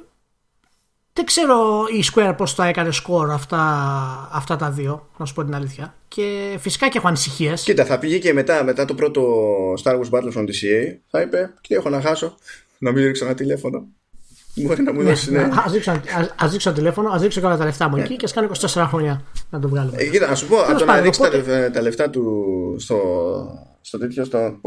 Δεν 1.13 1.25
ξέρω 1.25 1.85
η 1.99 2.03
Square 2.13 2.33
πώς 2.37 2.53
θα 2.53 2.65
έκανε 2.65 2.91
σκορ 2.91 3.31
αυτά, 3.31 3.59
αυτά 4.31 4.55
τα 4.55 4.71
δύο, 4.71 5.09
να 5.17 5.25
σου 5.25 5.33
πω 5.33 5.43
την 5.43 5.55
αλήθεια. 5.55 5.95
Και 6.07 6.57
φυσικά 6.59 6.89
και 6.89 6.97
έχω 6.97 7.07
ανησυχίες. 7.07 7.63
Κοίτα, 7.63 7.85
θα 7.85 7.99
πήγε 7.99 8.17
και 8.17 8.33
μετά, 8.33 8.63
μετά 8.63 8.85
το 8.85 8.95
πρώτο 8.95 9.23
Star 9.83 9.99
Wars 9.99 10.09
Battlefront 10.09 10.45
της 10.45 10.63
EA. 10.65 10.97
Θα 11.09 11.21
είπε, 11.21 11.53
τι 11.67 11.75
έχω 11.75 11.89
να 11.89 12.01
χάσω. 12.01 12.37
Να 12.77 12.91
μην 12.91 13.05
ρίξω 13.05 13.25
ένα 13.25 13.33
τηλέφωνο. 13.33 13.87
Μπορεί 14.55 14.81
να 14.81 14.93
μου 14.93 15.03
δώσει. 15.03 15.31
Ναι. 15.31 15.41
Α 15.41 15.65
δείξω 16.49 16.69
ένα 16.69 16.77
τηλέφωνο, 16.77 17.09
ας 17.09 17.21
δείξω 17.21 17.41
όλα 17.45 17.57
τα 17.57 17.65
λεφτά 17.65 17.89
μου 17.89 17.97
εκεί 17.97 18.15
και 18.15 18.25
ας 18.25 18.33
κάνω 18.33 18.49
24 18.59 18.85
χρόνια 18.87 19.23
να 19.49 19.59
το 19.59 19.69
βγάλουμε. 19.69 19.97
Ε, 19.97 20.09
κοίτα, 20.09 20.27
να 20.27 20.35
σου 20.35 20.47
πω, 20.47 20.61
από 20.61 20.79
το 20.79 20.85
να 20.85 20.99
ρίξει 20.99 21.21
τα 21.73 21.81
λεφτά 21.81 22.09
του 22.09 22.75
στο, 22.79 22.97
στο 23.81 23.97
τέτοιο, 23.97 24.25
στο. 24.25 24.59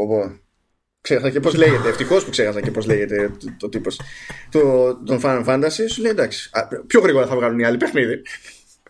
Ξέχασα 1.01 1.29
και 1.29 1.39
πώς 1.39 1.55
λέγεται. 1.55 1.89
Ευτυχώς 1.89 2.23
που 2.23 2.29
ξέχασα 2.29 2.61
και 2.61 2.71
πώς 2.71 2.85
λέγεται 2.85 3.31
το, 3.39 3.53
το 3.59 3.69
τύπος. 3.69 3.99
Το, 4.51 4.95
τον 4.95 5.19
Final 5.23 5.45
Fantasy 5.45 5.85
σου 5.89 6.01
λέει 6.01 6.11
εντάξει. 6.11 6.49
πιο 6.87 7.01
γρήγορα 7.01 7.25
θα 7.27 7.35
βγάλουν 7.35 7.59
οι 7.59 7.65
άλλοι 7.65 7.77
παιχνίδι. 7.77 8.21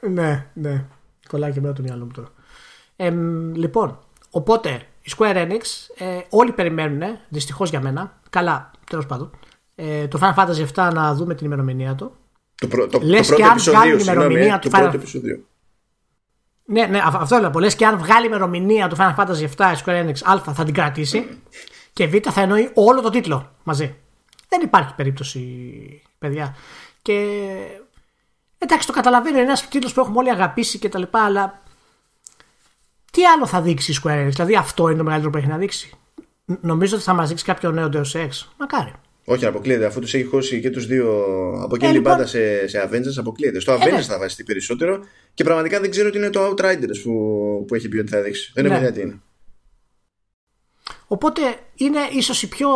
ναι, 0.10 0.46
ναι. 0.54 0.86
Κολλάει 1.28 1.52
και 1.52 1.62
μετά 1.62 1.74
το 1.74 1.82
μυαλό 1.82 2.06
μου 2.06 2.12
τώρα. 2.12 2.28
Ε, 2.96 3.10
λοιπόν, 3.54 4.00
οπότε 4.30 4.70
η 5.02 5.12
Square 5.18 5.36
Enix 5.36 5.62
ε, 5.98 6.20
όλοι 6.30 6.52
περιμένουν, 6.52 7.02
δυστυχώς 7.30 7.70
για 7.70 7.82
μένα. 7.82 8.20
Καλά, 8.30 8.72
τέλος 8.90 9.06
πάντων. 9.06 9.32
Ε, 9.76 10.08
το 10.08 10.20
Final 10.22 10.36
Fantasy 10.36 10.66
7 10.76 10.94
να 10.94 11.14
δούμε 11.14 11.36
την 11.36 11.46
ημερομηνία 11.46 11.96
του. 11.96 12.16
Το, 12.56 12.68
προ, 12.68 12.88
το, 12.88 13.00
Λες 13.02 13.28
το 13.28 13.36
και 13.36 13.44
αν 13.44 13.60
βγάλει 13.60 13.96
την 13.96 14.14
ημερομηνία 14.14 14.60
του 14.60 14.70
Final 14.72 14.92
Fantasy. 14.92 15.40
Ναι, 16.66 16.86
ναι, 16.86 17.02
αυτό 17.04 17.38
λέω. 17.38 17.52
Λες 17.56 17.76
και 17.76 17.86
αν 17.86 17.98
βγάλει 17.98 18.26
ημερομηνία 18.26 18.88
του 18.88 18.96
Final 19.00 19.16
Fantasy 19.16 19.48
7 19.58 19.74
η 19.74 19.82
Square 19.86 20.06
Enix 20.06 20.16
Α 20.24 20.54
θα 20.54 20.64
την 20.64 20.74
κρατήσει 20.74 21.40
και 21.94 22.08
Β 22.08 22.14
θα 22.32 22.42
εννοεί 22.42 22.72
όλο 22.74 23.02
το 23.02 23.10
τίτλο 23.10 23.52
μαζί. 23.64 23.96
Δεν 24.50 24.62
υπάρχει 24.62 24.96
περίπτωση, 24.96 25.42
παιδιά. 26.18 26.56
Και 27.02 27.28
εντάξει, 28.58 28.88
το 28.88 28.94
καταλαβαίνω, 28.94 29.38
είναι 29.38 29.46
ένας 29.46 29.68
τίτλος 29.68 29.94
που 29.94 30.00
έχουμε 30.00 30.18
όλοι 30.18 30.30
αγαπήσει 30.30 30.80
και 30.80 30.90
τα 30.90 31.00
λοιπά, 31.00 31.26
αλλά 31.26 31.62
τι 33.12 33.26
άλλο 33.26 33.46
θα 33.46 33.62
δείξει 33.62 33.92
η 33.92 33.96
Square 34.04 34.26
Enix, 34.26 34.30
δηλαδή 34.30 34.56
αυτό 34.56 34.88
είναι 34.88 34.98
το 34.98 35.04
μεγαλύτερο 35.04 35.32
που 35.32 35.38
έχει 35.38 35.48
να 35.48 35.58
δείξει. 35.58 35.92
Νομίζω 36.46 36.96
ότι 36.96 37.04
θα 37.04 37.14
μας 37.14 37.30
δείξει 37.30 37.44
κάποιο 37.44 37.72
νέο 37.72 37.90
Deus 37.94 38.12
Ex. 38.14 38.30
Μακάρι. 38.58 38.94
Όχι, 39.26 39.46
αποκλείεται. 39.46 39.86
Αφού 39.86 40.00
τους 40.00 40.14
έχει 40.14 40.24
χώσει 40.24 40.60
και 40.60 40.70
τους 40.70 40.86
δύο 40.86 41.08
από 41.62 41.76
εκείνη 41.76 41.92
ε, 41.92 41.94
την 41.94 42.02
λοιπόν... 42.02 42.12
πάντα 42.12 42.26
σε, 42.26 42.68
σε 42.68 42.90
Avengers, 42.90 43.18
αποκλείεται. 43.18 43.60
Στο 43.60 43.72
ε, 43.72 43.76
Avengers 43.76 43.92
ναι. 43.92 44.02
θα 44.02 44.20
βασιστεί 44.20 44.44
περισσότερο 44.44 45.00
και 45.34 45.44
πραγματικά 45.44 45.80
δεν 45.80 45.90
ξέρω 45.90 46.10
τι 46.10 46.18
είναι 46.18 46.30
το 46.30 46.50
Outriders 46.50 47.00
που, 47.04 47.64
που 47.68 47.76
έχει 47.76 47.90
πει 47.90 47.98
ότι 47.98 48.12
θα 48.12 48.22
δείξει. 48.22 48.52
Δεν 48.54 48.66
έχω 48.66 48.74
ναι. 48.74 48.80
ιδέα 48.80 48.92
τι 48.92 49.02
είναι. 49.02 49.20
Οπότε 51.08 51.42
είναι 51.76 52.00
ίσως 52.12 52.44
η 52.44 52.48
πιο. 52.48 52.70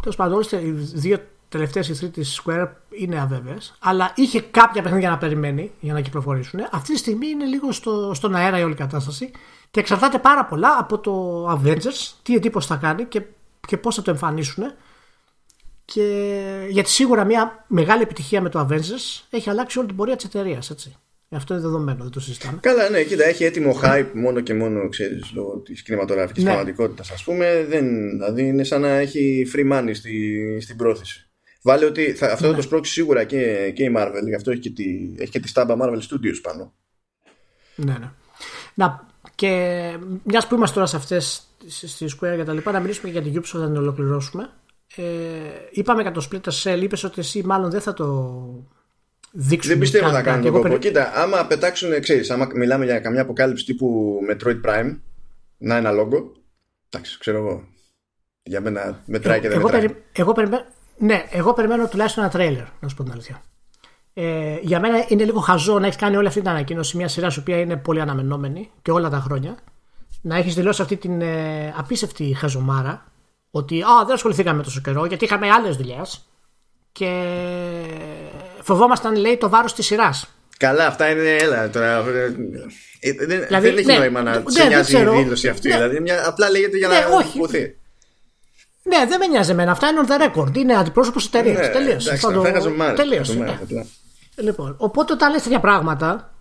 Τέλος 0.00 0.16
πάντων, 0.16 0.42
οι 0.50 0.70
δύο 0.94 1.18
τελευταίες 1.48 1.88
ηθροί 1.88 2.10
της 2.10 2.42
Square 2.44 2.68
είναι 2.90 3.20
αβέβαιες, 3.20 3.74
αλλά 3.78 4.12
είχε 4.14 4.40
κάποια 4.40 4.82
παιχνίδια 4.82 5.10
να 5.10 5.18
περιμένει 5.18 5.72
για 5.80 5.92
να 5.92 6.00
κυκλοφορήσουν. 6.00 6.60
Αυτή 6.70 6.92
τη 6.92 6.98
στιγμή 6.98 7.26
είναι 7.28 7.44
λίγο 7.44 7.72
στο, 7.72 8.14
στον 8.14 8.34
αέρα 8.34 8.58
η 8.58 8.62
όλη 8.62 8.74
κατάσταση 8.74 9.30
και 9.70 9.80
εξαρτάται 9.80 10.18
πάρα 10.18 10.44
πολλά 10.44 10.76
από 10.78 10.98
το 10.98 11.44
Avengers, 11.50 12.14
τι 12.22 12.34
εντύπωση 12.34 12.68
θα 12.68 12.76
κάνει 12.76 13.04
και, 13.04 13.22
και 13.66 13.76
πώς 13.76 13.94
θα 13.94 14.02
το 14.02 14.10
εμφανίσουν. 14.10 14.64
Και 15.84 16.36
γιατί 16.70 16.90
σίγουρα 16.90 17.24
μια 17.24 17.64
μεγάλη 17.68 18.02
επιτυχία 18.02 18.40
με 18.40 18.48
το 18.48 18.68
Avengers 18.70 19.24
έχει 19.30 19.50
αλλάξει 19.50 19.78
όλη 19.78 19.86
την 19.86 19.96
πορεία 19.96 20.16
της 20.16 20.24
εταιρείας. 20.24 20.74
Αυτό 21.30 21.54
είναι 21.54 21.62
δεδομένο, 21.62 22.02
δεν 22.02 22.12
το 22.12 22.20
συζητάμε. 22.20 22.58
Καλά, 22.60 22.88
ναι, 22.88 23.02
κοίτα, 23.02 23.24
έχει 23.24 23.44
έτοιμο 23.44 23.80
hype 23.82 24.10
μόνο 24.14 24.40
και 24.40 24.54
μόνο, 24.54 24.88
ξέρεις, 24.88 25.32
λόγω 25.34 25.58
της 25.58 25.82
κινηματογραφική 25.82 26.40
ναι. 26.40 26.46
πραγματικότητας, 26.46 27.10
ας 27.10 27.24
πούμε. 27.24 27.66
Δεν, 27.68 28.10
δηλαδή 28.10 28.42
είναι 28.42 28.64
σαν 28.64 28.80
να 28.80 28.88
έχει 28.88 29.50
free 29.54 29.72
money 29.72 29.90
στη, 29.92 30.58
στην 30.60 30.76
πρόθεση. 30.76 31.28
Βάλε 31.62 31.84
ότι 31.84 32.12
θα, 32.12 32.32
αυτό 32.32 32.44
ναι. 32.44 32.50
θα 32.50 32.56
το 32.56 32.62
σπρώξει 32.62 32.92
σίγουρα 32.92 33.24
και, 33.24 33.72
και 33.74 33.84
η 33.84 33.94
Marvel, 33.96 34.22
γι' 34.26 34.34
αυτό 34.34 34.50
έχει 34.50 34.60
και, 34.60 34.70
τη, 34.70 35.14
έχει 35.18 35.30
και 35.30 35.40
τη 35.40 35.48
στάμπα 35.48 35.76
Marvel 35.80 35.98
Studios 35.98 36.40
πάνω. 36.42 36.74
Ναι, 37.74 37.96
ναι. 37.98 38.10
Να, 38.74 39.06
και 39.34 39.82
μιας 40.22 40.46
που 40.46 40.54
είμαστε 40.54 40.74
τώρα 40.74 40.86
σε 40.86 40.96
αυτές 40.96 41.45
στη 41.68 42.06
Square 42.10 42.34
και 42.36 42.44
τα 42.44 42.52
λοιπά, 42.52 42.72
να 42.72 42.80
μιλήσουμε 42.80 43.10
για 43.10 43.22
την 43.22 43.40
Ubisoft 43.40 43.58
να 43.58 43.66
την 43.66 43.76
ολοκληρώσουμε. 43.76 44.50
Ε, 44.96 45.02
είπαμε 45.70 46.02
για 46.02 46.12
το 46.12 46.28
Splinter 46.30 46.62
Cell, 46.62 46.82
είπες 46.82 47.04
ότι 47.04 47.20
εσύ 47.20 47.42
μάλλον 47.44 47.70
δεν 47.70 47.80
θα 47.80 47.92
το 47.92 48.42
δείξουν. 49.32 49.70
Δεν 49.70 49.80
πιστεύω 49.80 50.10
να 50.10 50.22
κάνουν 50.22 50.42
τον 50.42 50.52
κόπο. 50.52 50.62
Περι... 50.62 50.78
Κοίτα, 50.78 51.12
άμα 51.14 51.46
πετάξουν, 51.46 52.00
ξέρεις, 52.00 52.30
άμα 52.30 52.48
μιλάμε 52.54 52.84
για 52.84 53.00
καμιά 53.00 53.22
αποκάλυψη 53.22 53.64
τύπου 53.64 54.18
Metroid 54.30 54.60
Prime, 54.64 54.98
να 55.58 55.76
ένα 55.76 55.90
λόγο. 55.90 56.32
Εντάξει, 56.88 57.18
ξέρω 57.18 57.38
εγώ. 57.38 57.64
Για 58.42 58.60
μένα 58.60 59.02
μετράει 59.06 59.40
και 59.40 59.48
δεν 59.48 59.58
εγώ 59.58 59.66
μετράει. 59.66 59.86
Περι... 59.86 60.02
Εγώ 60.12 60.32
περιμένω... 60.32 60.64
Ναι, 60.98 61.24
εγώ 61.30 61.52
περιμένω 61.52 61.88
τουλάχιστον 61.88 62.22
ένα 62.22 62.32
τρέιλερ, 62.32 62.64
να 62.80 62.88
σου 62.88 62.96
πω 62.96 63.02
την 63.02 63.12
αλήθεια. 63.12 63.42
Ε, 64.14 64.58
για 64.60 64.80
μένα 64.80 65.04
είναι 65.08 65.24
λίγο 65.24 65.40
χαζό 65.40 65.78
να 65.78 65.86
έχεις 65.86 65.98
κάνει 65.98 66.16
όλη 66.16 66.26
αυτή 66.26 66.40
την 66.40 66.48
ανακοίνωση, 66.48 66.96
μια 66.96 67.08
σειρά 67.08 67.28
η 67.36 67.38
οποία 67.38 67.56
είναι 67.56 67.76
πολύ 67.76 68.00
αναμενόμενη 68.00 68.70
και 68.82 68.90
όλα 68.90 69.10
τα 69.10 69.18
χρόνια. 69.18 69.58
Να 70.26 70.36
έχεις 70.36 70.54
δηλώσει 70.54 70.82
αυτή 70.82 70.96
την 70.96 71.20
ε, 71.20 71.74
απίστευτη 71.76 72.36
χαζομάρα 72.38 73.12
ότι 73.50 73.82
α, 73.82 74.04
δεν 74.04 74.14
ασχοληθήκαμε 74.14 74.62
τόσο 74.62 74.80
καιρό 74.80 75.04
γιατί 75.04 75.24
είχαμε 75.24 75.50
άλλες 75.50 75.76
δουλειές 75.76 76.26
και 76.92 77.22
φοβόμασταν, 78.62 79.16
λέει, 79.16 79.36
το 79.36 79.48
βάρος 79.48 79.74
της 79.74 79.86
σειράς. 79.86 80.28
Καλά, 80.58 80.86
αυτά 80.86 81.10
είναι. 81.10 81.36
Έλα 81.36 81.70
τώρα. 81.70 82.04
Ε, 83.00 83.12
δεν, 83.12 83.44
δηλαδή, 83.46 83.68
δεν 83.68 83.76
έχει 83.76 83.86
ναι, 83.86 83.98
νόημα 83.98 84.22
να 84.22 84.42
σε 84.46 84.66
νοιάζει 84.66 84.96
η 84.96 85.04
δήλωση 85.04 85.48
αυτή. 85.48 85.68
Ναι, 85.68 85.74
δηλαδή, 85.74 86.00
μια, 86.00 86.28
απλά 86.28 86.50
λέγεται 86.50 86.76
για 86.76 86.88
ναι, 86.88 86.98
να 86.98 87.06
όχι. 87.16 87.40
Ναι, 88.82 89.06
δεν 89.08 89.18
με 89.18 89.26
νοιάζει 89.26 89.50
εμένα. 89.50 89.70
Αυτά 89.70 89.88
είναι 89.88 90.00
on 90.06 90.10
the 90.10 90.26
record. 90.26 90.56
Είναι 90.56 90.74
αντιπρόσωπος 90.74 91.26
εταιρείας. 91.26 91.66
Ναι, 91.66 91.72
Τελείωσε. 91.72 92.18
Τελείωσε. 92.96 93.58
Λοιπόν, 94.36 94.74
οπότε 94.78 95.12
όταν 95.12 95.32
λες 95.32 95.42
τέτοια 95.42 95.60
πράγματα, 95.60 96.34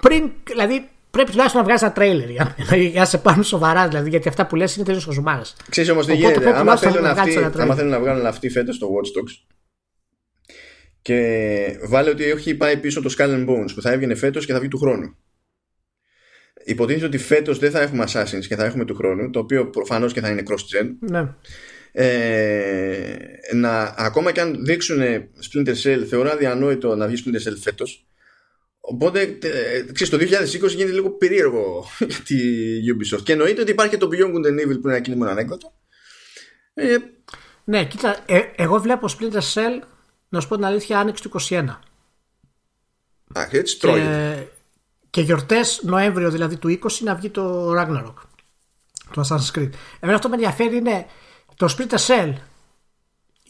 πριν, 0.00 0.30
δηλαδή 0.44 0.88
πρέπει 1.18 1.30
τουλάχιστον 1.30 1.60
να 1.60 1.66
βγάζει 1.66 1.84
ένα 1.84 1.94
τρέιλερ 1.94 2.30
για, 2.30 2.54
για 2.92 3.00
να 3.00 3.06
σε 3.06 3.18
πάρουν 3.18 3.42
σοβαρά, 3.42 3.88
δηλαδή, 3.88 4.08
γιατί 4.08 4.28
αυτά 4.28 4.46
που 4.46 4.56
λες 4.56 4.76
είναι 4.76 4.84
τελείω 4.84 5.00
χαζομάρε. 5.00 5.42
Ξέρεις 5.68 5.90
όμως 5.90 6.06
τι 6.06 6.14
γίνεται. 6.14 6.56
Άμα 6.56 6.76
θέλουν, 6.76 7.88
να 7.88 8.00
βγάλουν 8.00 8.26
αυτή 8.26 8.48
φέτος 8.48 8.78
το 8.78 8.86
Watch 8.86 9.20
Dogs, 9.20 9.48
και 11.02 11.78
βάλε 11.88 12.10
ότι 12.10 12.24
έχει 12.24 12.54
πάει 12.54 12.76
πίσω 12.76 13.02
το 13.02 13.14
Skull 13.18 13.28
and 13.28 13.48
Bones 13.48 13.70
που 13.74 13.82
θα 13.82 13.92
έβγαινε 13.92 14.14
φέτος 14.14 14.46
και 14.46 14.52
θα 14.52 14.58
βγει 14.58 14.68
του 14.68 14.78
χρόνου. 14.78 15.16
Υποτίθεται 16.64 17.06
ότι 17.06 17.18
φέτος 17.18 17.58
δεν 17.58 17.70
θα 17.70 17.80
έχουμε 17.80 18.04
Assassins 18.08 18.46
και 18.48 18.56
θα 18.56 18.64
έχουμε 18.64 18.84
του 18.84 18.94
χρόνου, 18.94 19.30
το 19.30 19.38
οποίο 19.38 19.70
προφανώς 19.70 20.12
και 20.12 20.20
θα 20.20 20.28
είναι 20.28 20.42
cross-gen. 20.48 20.86
Ναι. 21.00 21.28
Ε, 21.92 23.16
να, 23.54 23.94
ακόμα 23.96 24.32
και 24.32 24.40
αν 24.40 24.64
δείξουν 24.64 24.98
Splinter 25.50 25.74
Cell, 25.82 26.04
θεωρώ 26.08 26.30
αδιανόητο 26.30 26.96
να 26.96 27.06
βγει 27.06 27.22
Splinter 27.24 27.48
Cell 27.48 27.56
φέτος. 27.60 28.07
Οπότε, 28.90 29.20
ε, 29.42 29.92
ξέρεις, 29.92 30.10
το 30.10 30.16
2020 30.16 30.68
γίνεται 30.68 30.92
λίγο 30.92 31.10
περίεργο 31.10 31.86
για 32.08 32.18
τη 32.24 32.36
Ubisoft. 32.94 33.22
Και 33.22 33.32
εννοείται 33.32 33.60
ότι 33.60 33.70
υπάρχει 33.70 33.92
και 33.92 33.98
το 33.98 34.08
Beyond 34.12 34.34
Good 34.34 34.46
and 34.46 34.66
Evil 34.66 34.80
που 34.80 34.88
είναι 34.88 34.92
ένα 34.92 35.00
κίνημα 35.00 35.30
ανέκδοτο. 35.30 35.72
Ε, 36.74 36.96
ναι, 37.64 37.84
κοίτα, 37.84 38.16
ε, 38.26 38.40
εγώ 38.56 38.80
βλέπω 38.80 39.08
Splinter 39.18 39.54
Cell 39.54 39.82
να 40.28 40.40
σου 40.40 40.48
πω 40.48 40.54
την 40.54 40.64
αλήθεια, 40.64 40.98
άνοιξε 40.98 41.28
του 41.28 41.40
21. 41.48 41.64
Αχ, 43.34 43.52
έτσι 43.52 43.78
τρώγεται. 43.78 44.36
Και, 44.36 44.46
και 45.10 45.20
γιορτές 45.20 45.80
Νοέμβριο 45.82 46.30
δηλαδή 46.30 46.56
του 46.56 46.78
20 46.82 46.90
να 47.00 47.14
βγει 47.14 47.30
το 47.30 47.72
Ragnarok. 47.72 48.14
Το 49.12 49.22
Assassin's 49.28 49.58
Creed. 49.58 49.70
Εμένα 50.00 50.16
αυτό 50.16 50.28
που 50.28 50.36
με 50.36 50.42
ενδιαφέρει 50.42 50.76
είναι 50.76 51.06
το 51.56 51.74
Splinter 51.76 52.06
Cell. 52.06 52.32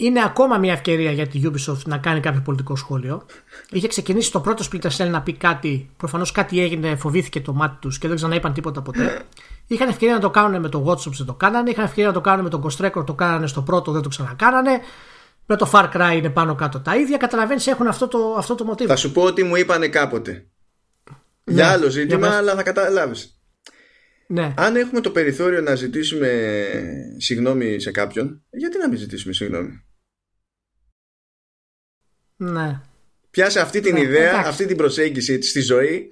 Είναι 0.01 0.23
ακόμα 0.25 0.59
μια 0.59 0.73
ευκαιρία 0.73 1.11
για 1.11 1.27
τη 1.27 1.41
Ubisoft 1.45 1.83
να 1.85 1.99
κάνει 1.99 2.21
κάποιο 2.21 2.41
πολιτικό 2.45 2.77
σχόλιο. 2.77 3.27
Είχε 3.71 3.89
ξεκινήσει 3.89 4.33
το 4.33 4.41
πρώτο 4.41 4.65
Splinter 4.71 4.91
Cell 4.97 5.09
να 5.11 5.23
πει 5.23 5.33
κάτι. 5.33 5.91
Προφανώς 5.97 6.33
κάτι 6.33 6.61
έγινε, 6.61 6.97
φοβήθηκε 6.97 7.41
το 7.41 7.53
μάτι 7.53 7.77
τους 7.81 7.99
και 7.99 8.09
δεν 8.09 8.17
ξαναείπαν 8.17 8.53
τίποτα 8.53 8.83
ποτέ. 8.83 9.23
Είχαν 9.67 9.89
ευκαιρία 9.89 10.15
να 10.15 10.21
το 10.21 10.31
κάνουν 10.31 10.61
με 10.61 10.69
το 10.69 10.85
WhatsApp, 10.87 11.13
δεν 11.13 11.27
το 11.27 11.35
κάνανε. 11.35 11.71
Είχαν 11.71 11.85
ευκαιρία 11.85 12.07
να 12.07 12.15
το 12.15 12.21
κάνουν 12.21 12.45
με 12.45 12.51
τον 12.51 12.65
Ghost 12.65 12.87
Record, 12.87 13.07
το 13.07 13.15
κάνανε 13.15 13.47
στο 13.47 13.63
πρώτο, 13.63 13.93
δεν 13.93 14.03
το 14.03 14.09
ξανακάνανε. 14.09 14.81
Με 15.47 15.57
το 15.57 15.71
Far 15.73 15.89
Cry 15.93 16.17
είναι 16.17 16.31
πάνω 16.31 16.55
κάτω 16.55 16.81
τα 16.81 16.97
ίδια. 16.97 17.17
Καταλαβαίνεις, 17.17 17.67
έχουν 17.67 17.87
αυτό 17.87 18.09
το, 18.09 18.35
αυτό 18.39 18.55
το 18.55 18.65
μοτίβο. 18.65 18.91
Θα 18.91 18.97
σου 18.97 19.13
πω 19.13 19.23
ότι 19.23 19.43
μου 19.43 19.57
είπανε 19.57 19.89
κάποτε. 19.89 20.47
Ναι. 21.45 21.55
Για 21.55 21.71
άλλο 21.71 21.89
ζήτημα, 21.89 22.29
αλλά 22.29 22.55
θα 22.55 22.63
καταλάβεις. 22.63 23.41
Ναι. 24.27 24.55
Αν 24.57 24.77
έχουμε 24.77 25.01
το 25.01 25.11
περιθώριο 25.11 25.61
να 25.61 25.75
ζητήσουμε 25.75 26.63
συγγνώμη 27.17 27.81
σε 27.81 27.91
κάποιον, 27.91 28.43
γιατί 28.51 28.79
να 28.79 28.89
μην 28.89 28.99
ζητήσουμε 28.99 29.33
συγγνώμη; 29.33 29.83
Ναι. 32.41 32.81
Πιάσε 33.31 33.61
αυτή 33.61 33.81
την 33.81 33.95
ναι, 33.95 34.01
ιδέα, 34.01 34.43
αυτή 34.47 34.67
την 34.67 34.77
προσέγγιση 34.77 35.43
στη 35.43 35.61
ζωή 35.61 36.09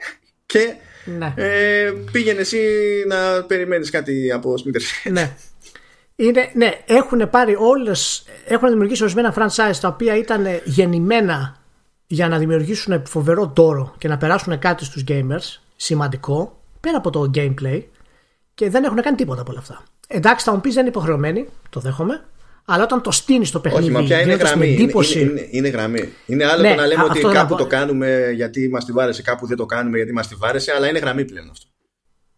και 0.46 0.74
ναι. 1.04 1.32
ε, 1.36 1.92
πήγαινε 2.12 2.40
εσύ 2.40 2.58
να 3.06 3.44
περιμένεις 3.44 3.90
κάτι 3.90 4.32
από 4.32 4.56
Σμίτερ. 4.56 4.82
Ναι. 5.10 5.36
Είναι, 6.16 6.50
ναι, 6.54 6.70
έχουν 6.86 7.30
πάρει 7.30 7.56
όλες, 7.58 8.24
έχουν 8.46 8.68
δημιουργήσει 8.68 9.02
ορισμένα 9.02 9.34
franchise 9.36 9.76
τα 9.80 9.88
οποία 9.88 10.16
ήταν 10.16 10.46
γεννημένα 10.64 11.56
για 12.06 12.28
να 12.28 12.38
δημιουργήσουν 12.38 13.06
φοβερό 13.06 13.48
τόρο 13.48 13.94
και 13.98 14.08
να 14.08 14.16
περάσουν 14.16 14.58
κάτι 14.58 14.84
στους 14.84 15.04
gamers 15.08 15.60
σημαντικό 15.76 16.60
πέρα 16.80 16.96
από 16.96 17.10
το 17.10 17.30
gameplay 17.34 17.82
και 18.54 18.70
δεν 18.70 18.84
έχουν 18.84 19.00
κάνει 19.00 19.16
τίποτα 19.16 19.40
από 19.40 19.50
όλα 19.50 19.60
αυτά. 19.60 19.82
Εντάξει, 20.06 20.44
θα 20.44 20.54
μου 20.54 20.60
πεις 20.60 20.74
δεν 20.74 20.82
είναι 20.82 20.90
υποχρεωμένοι, 20.90 21.48
το 21.70 21.80
δέχομαι, 21.80 22.24
αλλά 22.68 22.82
όταν 22.82 23.02
το 23.02 23.10
στείνεις 23.10 23.48
στο 23.48 23.60
παιχνίδι. 23.60 23.84
Όχι, 23.84 23.92
μα 23.92 24.02
πια 24.02 24.20
είναι 24.20 24.34
γραμμή. 24.34 24.72
Εντύπωση... 24.72 25.20
Είναι, 25.20 25.30
είναι, 25.30 25.48
είναι, 25.50 25.68
γραμμή. 25.68 26.12
Είναι 26.26 26.44
άλλο 26.44 26.62
ναι, 26.62 26.68
το 26.68 26.80
να 26.80 26.86
λέμε 26.86 27.02
ότι 27.02 27.20
κάπου 27.20 27.54
το 27.54 27.66
κάνουμε 27.66 28.30
γιατί 28.34 28.68
μας 28.68 28.84
τη 28.84 28.92
βάρεσε, 28.92 29.22
κάπου 29.22 29.46
δεν 29.46 29.56
το 29.56 29.66
κάνουμε 29.66 29.96
γιατί 29.96 30.12
μας 30.12 30.28
τη 30.28 30.34
βάρεσε, 30.34 30.72
αλλά 30.72 30.88
είναι 30.88 30.98
γραμμή 30.98 31.24
πλέον 31.24 31.50
αυτό. 31.50 31.66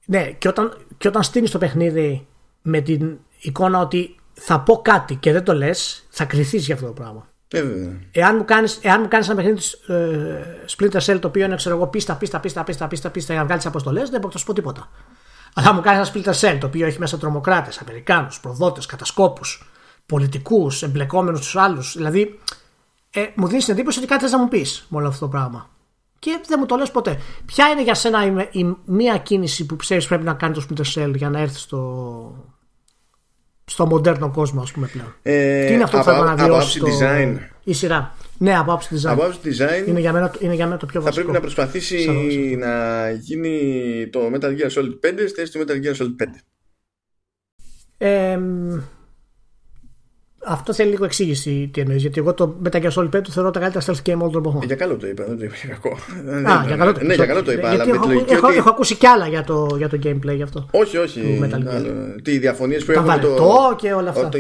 Ναι, 0.07 0.31
και 0.39 0.49
όταν, 0.49 0.77
και 0.99 1.09
όταν 1.09 1.23
στείνεις 1.23 1.51
το 1.51 1.59
παιχνίδι 1.59 2.27
με 2.63 2.81
την 2.81 3.19
εικόνα 3.41 3.81
ότι 3.81 4.17
θα 4.35 4.61
πω 4.61 4.83
κάτι 4.83 5.15
και 5.15 5.33
δεν 5.33 5.45
το 5.45 5.55
λες, 5.55 6.07
θα 6.09 6.25
κρυθείς 6.25 6.65
για 6.65 6.75
αυτό 6.75 6.87
το 6.87 6.93
πράγμα. 6.93 7.29
Ε, 7.53 7.65
εάν 8.11 8.37
μου 8.37 8.45
κάνεις 8.45 8.79
κάνεις 9.09 9.29
ένα 9.29 9.35
παιχνίδι 9.35 9.61
ε, 9.87 9.95
Splinter 10.77 11.01
Cell 11.01 11.19
το 11.21 11.29
οποίο 11.29 11.45
είναι 11.45 11.57
ξέρω 11.57 11.77
εγώ 11.77 11.87
πίστα, 11.87 12.15
πίστα, 12.15 12.41
πίστα, 12.41 12.65
πίστα, 12.65 12.89
πίστα, 12.89 13.11
πίστα 13.11 13.33
για 13.33 13.41
να 13.41 13.47
βγάλεις 13.47 13.67
αποστολές, 13.67 14.11
δεν 14.11 14.21
μπορώ 14.21 14.33
να 14.33 14.39
σου 14.39 14.47
πω 14.47 14.53
τίποτα. 14.53 14.91
Αλλά 15.55 15.73
μου 15.73 15.81
κάνεις 15.81 16.09
ένα 16.09 16.25
Splinter 16.25 16.41
Cell 16.41 16.57
το 16.61 16.67
οποίο 16.67 16.87
έχει 16.87 16.99
μέσα 16.99 17.19
τρομοκράτες, 17.19 17.79
Αμερικάνους, 17.79 18.41
προδότες, 18.41 18.87
κατασκόπους, 18.87 19.71
πολιτικούς, 20.09 20.83
εμπλεκόμενους 20.83 21.41
τους 21.41 21.57
άλλους. 21.57 21.95
Δηλαδή, 21.97 22.39
ε, 23.11 23.27
μου 23.35 23.47
δίνεις 23.47 23.65
την 23.65 23.75
εντύπωση 23.75 23.99
ότι 23.99 24.09
κάτι 24.09 24.23
θες 24.23 24.33
να 24.33 24.39
μου 24.39 24.49
πεις 24.49 24.87
με 24.89 24.99
όλο 24.99 25.09
αυτό 25.09 25.25
το 25.25 25.29
πράγμα. 25.31 25.71
Και 26.19 26.41
δεν 26.47 26.57
μου 26.61 26.67
το 26.67 26.77
λες 26.77 26.91
ποτέ. 26.91 27.19
Ποια 27.47 27.69
είναι 27.69 27.83
για 27.83 27.95
σένα 27.95 28.27
η, 28.27 28.61
η, 28.61 28.77
μία 28.85 29.19
κίνηση 29.19 29.67
που 29.67 29.77
πιστεύει 29.77 30.07
πρέπει 30.07 30.25
να 30.25 30.35
κάνει 30.35 30.55
το 30.55 30.67
Splinter 30.69 30.95
Cell 30.95 31.13
για 31.15 31.31
να 31.31 31.41
έρθεις 31.41 31.61
στο, 31.61 32.45
στο 33.65 33.87
μοντέρνο 33.87 34.31
κόσμο, 34.31 34.61
ας 34.63 34.73
πούμε 34.73 34.87
πλέον; 34.87 35.15
Ε, 35.23 35.67
Τι 35.67 35.73
είναι 35.73 35.83
αυτό 35.83 35.99
που 35.99 36.05
θα 36.05 36.13
αναβιώσει 36.13 36.79
το... 36.79 36.87
design. 36.87 37.37
η 37.65 37.73
σειρά. 37.73 38.15
Ναι, 38.39 38.59
από 38.59 38.73
άψη 38.73 38.95
design. 38.95 39.11
Από 39.11 39.23
άψη 39.25 39.39
design 39.45 39.89
είναι, 39.89 40.01
για 40.01 40.13
μένα, 40.13 40.35
είναι 40.39 40.55
για 40.55 40.67
μένα 40.67 40.79
το 40.79 40.87
πιο 40.87 41.03
βασικό. 41.03 41.27
Θα 41.27 41.31
πρέπει 41.31 41.33
να 41.33 41.41
προσπαθήσει 41.41 42.57
να 42.59 43.11
γίνει 43.11 44.09
το 44.13 44.21
Metal 44.35 44.59
Gear 44.59 44.71
Solid 44.71 45.11
5 45.11 45.29
στη 45.29 45.35
θέση 45.35 45.53
του 45.53 45.65
Metal 45.67 45.85
Gear 45.85 45.97
Solid 45.97 46.23
5. 46.23 46.27
Ε, 47.99 48.39
αυτό 50.49 50.73
θέλει 50.73 50.91
λίγο 50.91 51.05
εξήγηση 51.05 51.71
τι 51.73 51.81
εννοείς. 51.81 52.01
Γιατί 52.01 52.21
εγώ 52.21 52.35
το 52.35 52.61
Metal 52.65 52.83
Gear 52.83 52.91
Solid 52.91 53.09
5 53.09 53.11
το 53.11 53.31
θεωρώ 53.31 53.51
τα 53.51 53.61
καλύτερα 53.61 53.85
stealth 53.85 54.09
game 54.09 54.19
όλων 54.19 54.33
των 54.33 54.41
εποχών. 54.41 54.63
Για 54.67 54.77
καλό 54.77 54.97
το 54.97 55.07
είπα, 55.07 55.25
δεν 55.25 55.39
το 55.39 55.45
είπα 55.45 55.55
για 55.65 55.69
κακό. 55.69 55.97
Α, 56.51 56.65
για 56.67 56.77
καλό 56.77 56.93
το, 56.93 57.05
ναι, 57.05 57.15
για 57.15 57.27
καλό 57.27 57.43
το 57.43 57.53
είπα. 57.53 57.75
Γιατί 57.75 57.91
έχω, 57.91 58.11
έχω, 58.11 58.47
ότι... 58.47 58.57
έχω, 58.57 58.69
ακούσει 58.69 58.95
κι 58.95 59.07
άλλα 59.07 59.29
για 59.29 59.45
το, 59.45 59.75
για 59.77 59.89
το 59.89 59.99
gameplay 60.05 60.35
γι' 60.37 60.43
αυτό. 60.43 60.69
Όχι, 60.71 60.97
όχι. 60.97 61.41
Τι 62.23 62.33
οι 62.33 62.39
διαφωνίες 62.39 62.85
που 62.85 62.93
έχουμε. 62.93 63.19
Το... 63.19 63.77
και 63.79 63.93
όλα 63.93 64.11
αυτά. 64.11 64.27
Ότι 64.27 64.39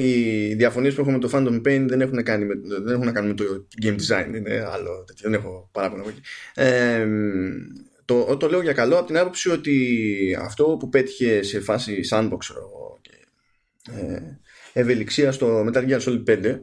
οι 0.50 0.54
διαφωνίες 0.54 0.94
που 0.94 1.00
έχουμε 1.00 1.16
με 1.16 1.20
το 1.20 1.30
Phantom 1.32 1.68
Pain 1.68 1.84
δεν 1.88 2.00
έχουν, 2.00 2.22
κάνει 2.22 2.44
με, 2.44 2.54
δεν 2.84 2.94
έχουν 2.94 3.04
να 3.04 3.12
κάνουν 3.12 3.28
με 3.28 3.34
το 3.34 3.44
game 3.82 3.96
design. 3.96 4.36
Είναι 4.36 4.68
άλλο 4.72 5.04
τέτοιο. 5.06 5.30
Δεν 5.30 5.34
έχω 5.34 5.68
παράπονο 5.72 6.02
από 6.02 6.10
εκεί. 6.10 6.20
Ε, 6.54 7.06
το, 8.04 8.36
το 8.36 8.48
λέω 8.48 8.62
για 8.62 8.72
καλό 8.72 8.96
από 8.96 9.06
την 9.06 9.18
άποψη 9.18 9.50
ότι 9.50 10.38
αυτό 10.40 10.64
που 10.64 10.88
πέτυχε 10.88 11.42
σε 11.42 11.60
φάση 11.60 12.00
sandbox 12.10 12.38
και, 13.00 13.12
ε, 13.92 14.38
ευελιξία 14.78 15.32
στο 15.32 15.66
Metal 15.66 15.88
Gear 15.88 16.00
Solid 16.00 16.24
5 16.26 16.58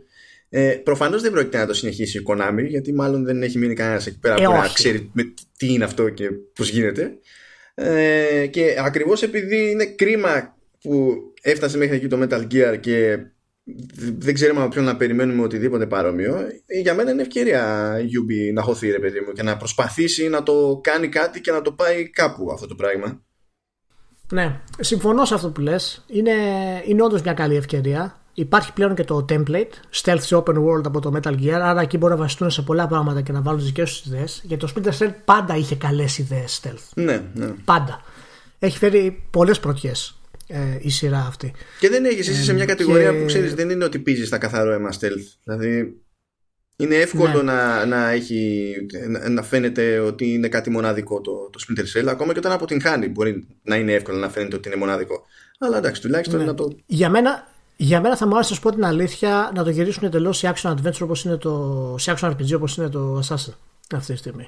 ε, 0.49 0.71
Προφανώς 0.83 1.21
δεν 1.21 1.31
πρόκειται 1.31 1.57
να 1.57 1.65
το 1.65 1.73
συνεχίσει 1.73 2.17
η 2.17 2.23
Konami 2.27 2.65
γιατί 2.67 2.93
μάλλον 2.93 3.25
δεν 3.25 3.43
έχει 3.43 3.57
μείνει 3.57 3.73
κανένας 3.73 4.07
εκεί 4.07 4.19
πέρα 4.19 4.35
ε, 4.35 4.45
που 4.45 4.51
να 4.51 4.69
ξέρει 4.73 5.11
τι 5.57 5.73
είναι 5.73 5.83
αυτό 5.83 6.09
και 6.09 6.29
πώς 6.55 6.69
γίνεται. 6.69 7.11
Ε, 7.73 8.47
και 8.47 8.75
ακριβώς 8.79 9.23
επειδή 9.23 9.71
είναι 9.71 9.85
κρίμα 9.85 10.57
που 10.81 11.15
έφτασε 11.41 11.77
μέχρι 11.77 11.95
εκεί 11.95 12.07
το 12.07 12.19
Metal 12.21 12.47
Gear 12.51 12.77
και 12.79 13.17
δεν 14.17 14.33
ξέρουμε 14.33 14.61
από 14.61 14.69
ποιον 14.69 14.85
να 14.85 14.97
περιμένουμε 14.97 15.43
οτιδήποτε 15.43 15.85
παρόμοιο, 15.85 16.35
ε, 16.65 16.79
για 16.79 16.93
μένα 16.93 17.11
είναι 17.11 17.21
ευκαιρία 17.21 17.95
η 17.99 18.05
Ubi 18.05 18.53
να 18.53 18.61
χωθεί 18.61 18.91
ρε 18.91 18.99
παιδί 18.99 19.19
μου 19.19 19.31
και 19.31 19.43
να 19.43 19.57
προσπαθήσει 19.57 20.29
να 20.29 20.43
το 20.43 20.79
κάνει 20.83 21.07
κάτι 21.07 21.41
και 21.41 21.51
να 21.51 21.61
το 21.61 21.71
πάει 21.71 22.09
κάπου 22.09 22.51
αυτό 22.51 22.67
το 22.67 22.75
πράγμα. 22.75 23.24
Ναι, 24.31 24.59
συμφωνώ 24.79 25.25
σε 25.25 25.33
αυτό 25.33 25.49
που 25.49 25.61
λες. 25.61 26.03
Είναι, 26.07 26.31
είναι 26.85 27.03
όντως 27.03 27.21
μια 27.21 27.33
καλή 27.33 27.55
ευκαιρία. 27.55 28.19
Υπάρχει 28.33 28.73
πλέον 28.73 28.95
και 28.95 29.03
το 29.03 29.25
template, 29.29 30.01
Stealth 30.03 30.27
Open 30.29 30.55
World 30.55 30.85
από 30.85 30.99
το 31.01 31.11
Metal 31.15 31.33
Gear, 31.41 31.49
άρα 31.49 31.81
εκεί 31.81 31.97
μπορούν 31.97 32.15
να 32.15 32.21
βασιστούν 32.21 32.49
σε 32.49 32.61
πολλά 32.61 32.87
πράγματα 32.87 33.21
και 33.21 33.31
να 33.31 33.41
βάλουν 33.41 33.59
τις 33.59 33.67
δικέ 33.67 33.83
του 33.83 34.01
ιδέες. 34.05 34.41
Γιατί 34.43 34.65
το 34.65 34.73
Splinter 34.75 34.97
Cell 34.97 35.11
πάντα 35.25 35.55
είχε 35.55 35.75
καλές 35.75 36.17
ιδέες 36.17 36.61
stealth. 36.63 36.89
Ναι, 36.93 37.23
ναι. 37.33 37.53
Πάντα. 37.65 38.01
Έχει 38.59 38.77
φέρει 38.77 39.23
πολλές 39.29 39.59
πρωτιές 39.59 40.19
ε, 40.47 40.77
η 40.79 40.89
σειρά 40.89 41.25
αυτή. 41.27 41.53
Και 41.79 41.89
δεν 41.89 42.05
έχεις, 42.05 42.27
είσαι 42.27 42.43
σε 42.43 42.53
μια 42.53 42.63
ε, 42.63 42.65
κατηγορία 42.65 43.17
που 43.17 43.25
ξέρεις, 43.25 43.53
δεν 43.53 43.69
είναι 43.69 43.83
ότι 43.83 43.99
πίζει 43.99 44.25
στα 44.25 44.37
καθαρό 44.37 44.71
αίμα 44.71 44.89
stealth. 44.99 45.27
Δηλαδή 45.43 46.01
είναι 46.75 46.95
εύκολο 46.95 47.41
ναι. 47.41 47.51
να, 47.51 47.85
να, 47.85 48.09
έχει, 48.09 48.73
να, 49.29 49.41
φαίνεται 49.41 49.99
ότι 49.99 50.33
είναι 50.33 50.47
κάτι 50.47 50.69
μοναδικό 50.69 51.21
το, 51.21 51.49
το 51.49 51.65
Splinter 51.67 51.99
Cell. 51.99 52.07
Ακόμα 52.07 52.33
και 52.33 52.39
όταν 52.39 52.51
αποτυγχάνει 52.51 53.07
μπορεί 53.07 53.47
να 53.63 53.75
είναι 53.75 53.93
εύκολο 53.93 54.17
να 54.17 54.29
φαίνεται 54.29 54.55
ότι 54.55 54.67
είναι 54.67 54.77
μοναδικό. 54.77 55.25
Αλλά 55.59 55.77
εντάξει, 55.77 56.01
τουλάχιστον 56.01 56.39
ναι. 56.39 56.45
να 56.45 56.53
το. 56.53 56.75
Για 56.85 57.09
μένα, 57.09 57.47
για 57.75 58.01
μένα 58.01 58.17
θα 58.17 58.27
μου 58.27 58.33
άρεσε 58.33 58.49
να 58.49 58.55
σου 58.55 58.61
πω 58.61 58.71
την 58.71 58.85
αλήθεια 58.85 59.51
να 59.55 59.63
το 59.63 59.69
γυρίσουν 59.69 60.03
εντελώς 60.03 60.37
σε 60.37 60.53
action 60.55 60.71
adventure 60.71 61.01
όπως 61.01 61.23
είναι 61.23 61.37
το, 61.37 61.95
σε 61.99 62.15
action 62.17 62.29
RPG 62.29 62.55
όπως 62.55 62.77
είναι 62.77 62.89
το 62.89 63.19
Assassin 63.19 63.53
αυτή 63.95 64.13
τη 64.13 64.17
στιγμή. 64.17 64.47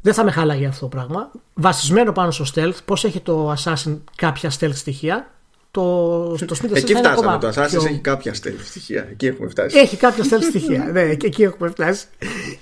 Δεν 0.00 0.14
θα 0.14 0.24
με 0.24 0.30
χάλαγε 0.30 0.66
αυτό 0.66 0.80
το 0.80 0.88
πράγμα. 0.88 1.30
Βασισμένο 1.54 2.12
πάνω 2.12 2.30
στο 2.30 2.44
stealth, 2.54 2.76
πώς 2.84 3.04
έχει 3.04 3.20
το 3.20 3.54
Assassin 3.58 4.00
κάποια 4.16 4.52
stealth 4.58 4.74
στοιχεία, 4.74 5.30
το, 5.72 6.36
το 6.46 6.56
Smith 6.62 6.74
Εκεί 6.74 6.94
φτάσαμε. 6.94 7.38
Το 7.38 7.48
Assassin's 7.48 7.68
πιο... 7.68 7.84
έχει 7.84 7.98
κάποια 7.98 8.32
stealth 8.32 8.64
στοιχεία. 8.64 9.06
Εκεί 9.10 9.26
έχουμε 9.26 9.48
φτάσει. 9.48 9.78
Έχει 9.78 9.96
κάποια 9.96 10.24
stealth 10.24 10.42
στοιχεία. 10.48 10.84
ναι, 10.92 11.14
και 11.14 11.26
εκεί 11.26 11.42
έχουμε 11.42 11.68
φτάσει. 11.68 12.06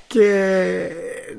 Και 0.06 0.90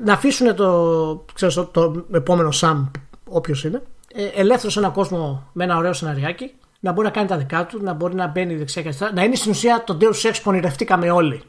να 0.04 0.12
αφήσουν 0.12 0.54
το, 0.54 1.24
ξέρω, 1.34 1.52
το, 1.52 1.90
το 1.90 2.06
επόμενο 2.12 2.48
Sam, 2.60 2.90
όποιος 3.24 3.64
είναι, 3.64 3.82
ε, 4.14 4.40
ελεύθερος 4.40 4.72
σε 4.72 4.78
έναν 4.78 4.92
κόσμο 4.92 5.50
με 5.52 5.64
ένα 5.64 5.76
ωραίο 5.76 5.92
σεναριάκι, 5.92 6.52
να 6.80 6.92
μπορεί 6.92 7.06
να 7.06 7.12
κάνει 7.12 7.28
τα 7.28 7.36
δικά 7.36 7.66
του, 7.66 7.82
να 7.82 7.92
μπορεί 7.92 8.14
να 8.14 8.26
μπαίνει 8.26 8.56
δεξιά 8.56 8.82
και 8.82 8.88
αριστερά, 8.88 9.12
να 9.12 9.22
είναι 9.22 9.34
στην 9.34 9.50
ουσία 9.50 9.84
το 9.86 9.98
Deus 10.00 10.30
Ex 10.30 10.34
που 10.34 10.42
ονειρευτήκαμε 10.44 11.10
όλοι. 11.10 11.42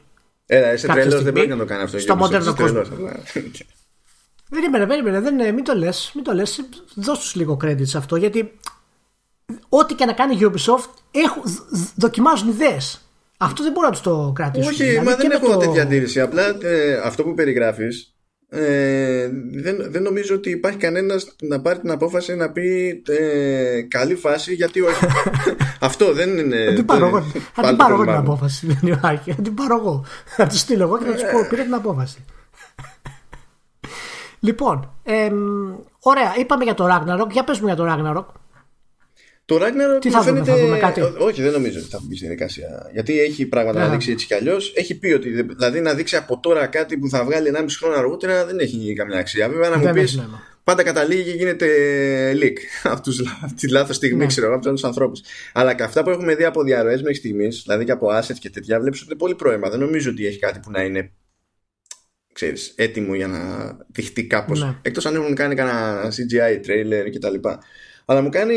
Έλα, 0.46 0.72
είσαι 0.72 0.86
τρελός, 0.86 1.22
δεν 1.22 1.32
πρέπει 1.32 1.48
να 1.48 1.56
το 1.56 1.64
κάνει 1.64 1.82
αυτό. 1.82 1.98
Στο 1.98 2.16
μοντέρνο 2.16 2.54
κόσμο. 2.54 2.80
Περίμενε, 4.50 4.86
περίμενε, 4.86 5.20
δεν, 5.20 5.54
μην 5.54 5.64
το 5.64 5.74
λες. 5.74 6.10
Μην 6.14 6.24
το 6.24 6.32
λες. 6.32 6.60
Δώσ' 6.94 7.18
τους 7.18 7.34
λίγο 7.34 7.56
credit 7.64 7.86
σε 7.86 7.98
αυτό 7.98 8.16
γιατί 8.16 8.58
ό,τι 9.68 9.94
και 9.94 10.04
να 10.04 10.12
κάνει 10.12 10.34
η 10.34 10.38
Ubisoft 10.42 10.90
έχουν, 11.10 11.42
δοκιμάζουν 11.94 12.48
ιδέες. 12.48 13.08
Αυτό 13.36 13.62
δεν 13.62 13.72
μπορεί 13.72 13.86
να 13.86 13.92
τους 13.92 14.00
το 14.00 14.32
κρατήσει. 14.34 14.68
Όχι, 14.68 14.84
δηλαδή, 14.84 15.06
μα 15.06 15.16
δεν 15.16 15.30
έχω 15.30 15.46
το... 15.46 15.56
τέτοια 15.56 15.82
αντίρρηση. 15.82 16.20
Απλά 16.20 16.56
ε, 16.62 17.00
αυτό 17.04 17.22
που 17.22 17.34
περιγράφεις 17.34 18.14
ε, 18.48 19.30
δεν, 19.52 19.76
δεν 19.90 20.02
νομίζω 20.02 20.34
ότι 20.34 20.50
υπάρχει 20.50 20.78
κανένας 20.78 21.36
να 21.40 21.60
πάρει 21.60 21.78
την 21.78 21.90
απόφαση 21.90 22.34
να 22.34 22.50
πει 22.50 23.02
ε, 23.08 23.82
καλή 23.82 24.14
φάση 24.14 24.54
γιατί 24.54 24.80
όχι. 24.80 25.06
Αυτό 25.80 26.12
δεν 26.12 26.38
είναι. 26.38 26.64
Θα 26.64 26.72
την 26.72 26.84
πάρω 26.84 27.06
εγώ. 27.06 27.20
Θα 27.54 27.76
πάρω 27.76 27.94
εγώ 27.94 28.02
την 28.02 28.12
απόφαση. 28.12 28.66
Δεν 28.66 28.92
υπάρχει. 28.92 29.32
Θα 29.32 29.42
την 29.42 29.54
πάρω 29.54 29.76
εγώ. 29.76 30.04
Θα 30.24 30.46
τη 30.46 30.58
στείλω 30.58 30.82
εγώ 30.82 30.98
και 30.98 31.04
θα 31.04 31.12
του 31.12 31.22
πω: 31.32 31.46
Πήρε 31.48 31.62
την 31.62 31.74
απόφαση. 31.74 32.24
λοιπόν, 34.40 34.90
ε, 35.02 35.30
ωραία. 36.00 36.34
Είπαμε 36.38 36.64
για 36.64 36.74
το 36.74 36.86
Ragnarok. 36.86 37.30
Για 37.30 37.44
πες 37.44 37.60
μου 37.60 37.66
για 37.66 37.76
το 37.76 37.84
Ragnarok. 37.88 38.24
Το 39.44 39.56
Ragnarok 39.56 40.00
Τι 40.00 40.10
θα 40.10 40.22
φαίνεται... 40.22 40.50
θα 40.50 40.58
δούμε 40.58 40.78
κάτι. 40.78 41.00
Όχι, 41.18 41.42
δεν 41.42 41.52
νομίζω 41.52 41.78
ότι 41.78 41.88
θα 41.88 42.00
μπει 42.02 42.16
στη 42.16 42.24
διαδικασία. 42.24 42.90
Γιατί 42.92 43.20
έχει 43.20 43.46
πράγματα 43.46 43.78
να 43.80 43.88
δείξει 43.88 44.10
έτσι 44.10 44.26
κι 44.26 44.34
αλλιώς. 44.34 44.72
Έχει 44.76 44.98
πει 44.98 45.12
ότι 45.12 45.42
δηλαδή 45.42 45.80
να 45.80 45.94
δείξει 45.94 46.16
από 46.16 46.40
τώρα 46.40 46.66
κάτι 46.66 46.96
που 46.96 47.08
θα 47.08 47.24
βγάλει 47.24 47.50
1,5 47.54 47.64
χρόνο 47.78 47.96
αργότερα 47.96 48.46
δεν 48.46 48.58
έχει 48.58 48.92
καμιά 48.92 49.18
αξία. 49.18 49.48
Βέβαια, 49.48 49.68
να 49.68 49.78
μου 49.78 49.92
πεις 49.92 50.20
πάντα 50.64 50.82
καταλήγει 50.82 51.22
και 51.22 51.36
γίνεται 51.36 51.68
leak 52.42 52.56
από 52.92 53.10
τη 53.56 53.68
λάθος 53.68 53.96
στιγμή, 53.96 54.18
ναι. 54.18 54.26
ξέρω 54.26 54.54
από 54.54 54.70
τους 54.70 54.84
ανθρώπους. 54.84 55.20
Αλλά 55.52 55.74
και 55.74 55.82
αυτά 55.82 56.02
που 56.02 56.10
έχουμε 56.10 56.34
δει 56.34 56.44
από 56.44 56.62
διαρροές 56.62 57.00
μέχρι 57.00 57.16
στιγμής, 57.16 57.62
δηλαδή 57.62 57.84
και 57.84 57.92
από 57.92 58.08
assets 58.18 58.38
και 58.38 58.50
τέτοια, 58.50 58.80
βλέπεις 58.80 59.00
ότι 59.00 59.08
είναι 59.10 59.18
πολύ 59.18 59.34
πρόημα. 59.34 59.70
Δεν 59.70 59.78
νομίζω 59.78 60.10
ότι 60.10 60.26
έχει 60.26 60.38
κάτι 60.38 60.58
που 60.58 60.70
να 60.70 60.82
είναι 60.82 61.12
ξέρεις, 62.32 62.72
έτοιμο 62.76 63.14
για 63.14 63.26
να 63.26 63.40
δειχτεί 63.92 64.26
κάπως. 64.26 64.62
Ναι. 64.62 64.78
Εκτός 64.82 65.06
αν 65.06 65.14
έχουν 65.14 65.34
κάνει 65.34 65.54
κανένα 65.54 66.08
CGI 66.08 66.66
trailer 66.66 67.10
κτλ. 67.14 67.48
Αλλά 68.04 68.20
μου 68.20 68.28
κάνει 68.28 68.56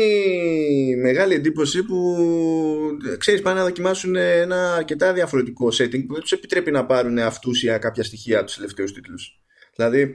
μεγάλη 1.02 1.34
εντύπωση 1.34 1.82
που 1.82 2.16
ξέρεις 3.18 3.42
πάνε 3.42 3.58
να 3.58 3.64
δοκιμάσουν 3.64 4.16
ένα 4.16 4.74
αρκετά 4.74 5.12
διαφορετικό 5.12 5.66
setting 5.66 6.06
που 6.06 6.12
δεν 6.12 6.20
τους 6.20 6.32
επιτρέπει 6.32 6.70
να 6.70 6.86
πάρουν 6.86 7.18
αυτούσια 7.18 7.78
κάποια 7.78 8.02
στοιχεία 8.02 8.44
τους 8.44 8.56
τελευταίους 8.56 8.92
τίτλους. 8.92 9.40
Δηλαδή, 9.76 10.14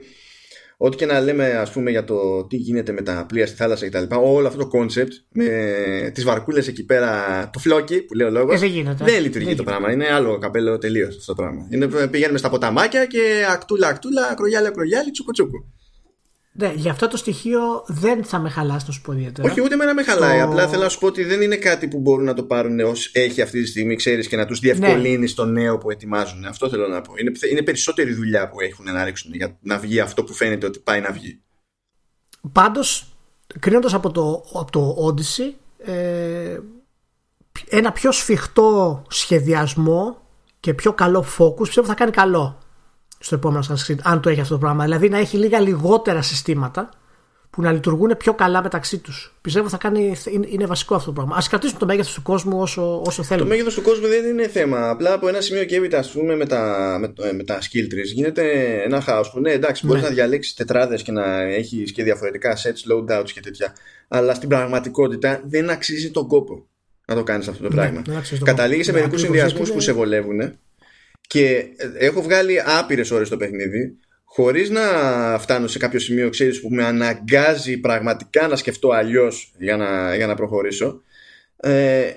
ό,τι 0.76 0.96
και 0.96 1.06
να 1.06 1.20
λέμε 1.20 1.44
ας 1.44 1.70
πούμε 1.70 1.90
για 1.90 2.04
το 2.04 2.46
τι 2.46 2.56
γίνεται 2.56 2.92
με 2.92 3.02
τα 3.02 3.24
πλοία 3.28 3.46
στη 3.46 3.56
θάλασσα 3.56 3.88
κτλ. 3.88 4.14
Όλο 4.14 4.46
αυτό 4.46 4.66
το 4.66 4.78
concept 4.78 5.12
με 5.32 6.10
τις 6.14 6.24
βαρκούλες 6.24 6.68
εκεί 6.68 6.84
πέρα, 6.84 7.50
το 7.52 7.58
φλόκι 7.58 8.00
που 8.00 8.14
λέει 8.14 8.26
ο 8.26 8.30
λόγος, 8.30 8.62
ε, 8.62 8.68
δεν, 8.68 8.96
δεν 9.00 9.22
λειτουργεί 9.22 9.48
δεν 9.48 9.56
το 9.56 9.62
πράγμα. 9.62 9.92
Είναι 9.92 10.12
άλλο 10.12 10.38
καπέλο 10.38 10.78
τελείως 10.78 11.16
αυτό 11.16 11.34
το 11.34 11.42
πράγμα. 11.42 11.68
Είναι, 11.70 12.08
πηγαίνουμε 12.08 12.38
στα 12.38 12.50
ποταμάκια 12.50 13.06
και 13.06 13.44
ακτούλα 13.50 13.88
ακτούλα, 13.88 14.28
ακρογιάλι 14.30 14.66
ακρογιάλι, 14.66 15.10
τσουκουτσούκου. 15.10 15.64
Ναι, 16.56 16.72
γι' 16.76 16.88
αυτό 16.88 17.08
το 17.08 17.16
στοιχείο 17.16 17.84
δεν 17.86 18.24
θα 18.24 18.38
με 18.38 18.48
χαλάσει, 18.48 18.84
να 18.86 18.92
σου 18.92 19.00
πω 19.00 19.12
ιδιαίτερα. 19.12 19.50
Όχι, 19.50 19.60
ούτε 19.60 19.76
με 19.76 19.92
με 19.92 20.02
χαλάει. 20.02 20.40
Απλά 20.40 20.68
θέλω 20.68 20.82
να 20.82 20.88
σου 20.88 20.98
πω 20.98 21.06
ότι 21.06 21.24
δεν 21.24 21.42
είναι 21.42 21.56
κάτι 21.56 21.88
που 21.88 21.98
μπορούν 21.98 22.24
να 22.24 22.34
το 22.34 22.42
πάρουν 22.42 22.80
ως 22.80 23.10
έχει 23.12 23.42
αυτή 23.42 23.62
τη 23.62 23.68
στιγμή, 23.68 23.96
ξέρεις, 23.96 24.28
και 24.28 24.36
να 24.36 24.46
τους 24.46 24.58
διευκολύνει 24.58 25.18
ναι. 25.18 25.26
στο 25.26 25.44
νέο 25.44 25.78
που 25.78 25.90
ετοιμάζουν. 25.90 26.44
Αυτό 26.44 26.68
θέλω 26.68 26.88
να 26.88 27.00
πω. 27.00 27.12
Είναι, 27.16 27.32
είναι 27.50 27.62
περισσότερη 27.62 28.14
δουλειά 28.14 28.48
που 28.48 28.60
έχουν 28.60 28.84
να 28.84 29.04
ρίξουν 29.04 29.34
για 29.34 29.58
να 29.60 29.78
βγει 29.78 30.00
αυτό 30.00 30.24
που 30.24 30.32
φαίνεται 30.32 30.66
ότι 30.66 30.78
πάει 30.78 31.00
να 31.00 31.12
βγει. 31.12 31.40
Πάντως, 32.52 33.16
κρίνοντας 33.60 33.94
από 33.94 34.10
το, 34.10 34.44
από 34.54 34.70
το 34.70 34.96
Odyssey, 35.08 35.52
ε, 35.78 36.58
ένα 37.68 37.92
πιο 37.92 38.12
σφιχτό 38.12 39.02
σχεδιασμό 39.08 40.22
και 40.60 40.74
πιο 40.74 40.92
καλό 40.92 41.24
focus 41.38 41.62
πιστεύω 41.62 41.86
θα 41.86 41.94
κάνει 41.94 42.10
καλό 42.10 42.58
στο 43.24 43.34
επόμενο 43.34 43.64
Assassin's 43.68 43.90
Creed, 43.90 43.98
αν 44.02 44.20
το 44.20 44.28
έχει 44.28 44.40
αυτό 44.40 44.54
το 44.54 44.60
πράγμα. 44.60 44.84
Δηλαδή 44.84 45.08
να 45.08 45.18
έχει 45.18 45.36
λίγα 45.36 45.60
λιγότερα 45.60 46.22
συστήματα 46.22 46.88
που 47.50 47.62
να 47.62 47.72
λειτουργούν 47.72 48.16
πιο 48.18 48.34
καλά 48.34 48.62
μεταξύ 48.62 48.98
τους. 48.98 49.34
Πιστεύω 49.40 49.68
θα 49.68 49.76
κάνει, 49.76 50.16
είναι, 50.48 50.66
βασικό 50.66 50.94
αυτό 50.94 51.06
το 51.06 51.12
πράγμα. 51.12 51.36
Α 51.36 51.42
κρατήσουμε 51.48 51.78
το 51.78 51.86
μέγεθος 51.86 52.14
του 52.14 52.22
κόσμου 52.22 52.60
όσο, 52.60 53.02
όσο 53.06 53.22
θέλουμε. 53.22 53.48
Το 53.48 53.54
μέγεθος 53.54 53.74
του 53.74 53.82
κόσμου 53.82 54.06
δεν 54.06 54.24
είναι 54.24 54.48
θέμα. 54.48 54.90
Απλά 54.90 55.12
από 55.12 55.28
ένα 55.28 55.40
σημείο 55.40 55.64
και 55.64 55.76
έπειτα, 55.76 55.98
ας 55.98 56.10
πούμε, 56.10 56.36
με 56.36 56.46
τα, 56.46 56.96
με, 57.00 57.32
με 57.32 57.44
τα 57.44 57.58
skill 57.58 57.94
trees 57.94 58.12
γίνεται 58.14 58.42
ένα 58.84 59.00
χάος 59.00 59.30
που 59.30 59.40
ναι, 59.40 59.50
εντάξει, 59.50 59.86
μπορείς 59.86 60.02
ναι. 60.02 60.08
να 60.08 60.14
διαλέξεις 60.14 60.54
τετράδες 60.54 61.02
και 61.02 61.12
να 61.12 61.42
έχεις 61.42 61.92
και 61.92 62.02
διαφορετικά 62.02 62.56
sets, 62.56 62.92
loadouts 62.92 63.30
και 63.32 63.40
τέτοια. 63.40 63.74
Αλλά 64.08 64.34
στην 64.34 64.48
πραγματικότητα 64.48 65.40
δεν 65.44 65.70
αξίζει 65.70 66.10
τον 66.10 66.28
κόπο 66.28 66.66
να 67.06 67.14
το 67.14 67.22
κάνεις 67.22 67.48
αυτό 67.48 67.62
το 67.62 67.68
ναι, 67.68 67.74
πράγμα. 67.74 68.02
Καταλήγει 68.44 68.82
σε 68.82 68.92
ναι, 68.92 68.98
μερικούς 68.98 69.20
συνδυασμούς 69.20 69.72
που 69.72 69.80
σε 69.80 69.92
βολεύουν 69.92 70.58
και 71.34 71.66
έχω 71.98 72.22
βγάλει 72.22 72.60
άπειρες 72.78 73.10
ώρες 73.10 73.28
το 73.28 73.36
παιχνίδι 73.36 73.98
χωρίς 74.24 74.70
να 74.70 74.82
φτάνω 75.38 75.66
σε 75.66 75.78
κάποιο 75.78 75.98
σημείο 75.98 76.28
ξέρεις 76.28 76.60
που 76.60 76.68
με 76.70 76.84
αναγκάζει 76.84 77.78
πραγματικά 77.78 78.48
να 78.48 78.56
σκεφτώ 78.56 78.90
αλλιώς 78.90 79.54
για 79.58 79.76
να, 79.76 80.14
για 80.16 80.26
να 80.26 80.34
προχωρήσω 80.34 81.02
ε, 81.56 82.10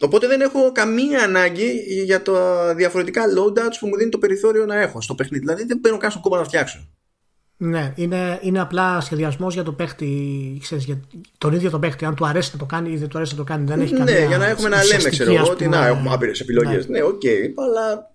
οπότε 0.00 0.26
δεν 0.26 0.40
έχω 0.40 0.72
καμία 0.72 1.22
ανάγκη 1.22 1.70
για 2.04 2.22
τα 2.22 2.74
διαφορετικά 2.74 3.22
loadouts 3.22 3.76
που 3.80 3.86
μου 3.86 3.96
δίνει 3.96 4.10
το 4.10 4.18
περιθώριο 4.18 4.66
να 4.66 4.80
έχω 4.80 5.00
στο 5.00 5.14
παιχνίδι 5.14 5.44
δηλαδή 5.44 5.64
δεν 5.64 5.80
παίρνω 5.80 5.98
καν 5.98 6.10
στον 6.10 6.22
κόπο 6.22 6.36
να 6.36 6.44
φτιάξω 6.44 6.88
ναι, 7.56 7.92
είναι, 7.96 8.38
είναι 8.42 8.60
απλά 8.60 9.00
σχεδιασμός 9.00 9.54
για 9.54 9.62
το 9.62 9.72
παίχτη, 9.72 10.08
ξέρεις, 10.60 10.84
για 10.84 11.00
τον 11.38 11.52
ίδιο 11.52 11.70
τον 11.70 11.80
παίχτη. 11.80 12.04
Αν 12.04 12.14
του 12.14 12.26
αρέσει 12.26 12.50
να 12.52 12.58
το 12.58 12.64
κάνει 12.64 12.90
ή 12.90 12.96
δεν 12.96 13.08
του 13.08 13.16
αρέσει 13.16 13.32
να 13.32 13.38
το 13.38 13.44
κάνει, 13.44 13.64
δεν 13.64 13.80
έχει 13.80 13.92
ναι, 13.92 13.98
καμία. 13.98 14.18
Ναι, 14.18 14.26
για 14.26 14.38
να 14.38 14.46
έχουμε 14.46 14.68
να 14.68 14.84
λέμε, 14.84 15.08
ξέρω 15.08 15.32
εγώ, 15.32 15.50
ότι 15.50 15.68
να 15.68 15.86
έχουμε 15.86 16.12
άπειρες 16.12 16.40
επιλογές. 16.40 16.88
Ναι, 16.88 16.98
ναι 16.98 17.04
OK, 17.04 17.20
okay, 17.24 17.52
αλλά 17.56 18.14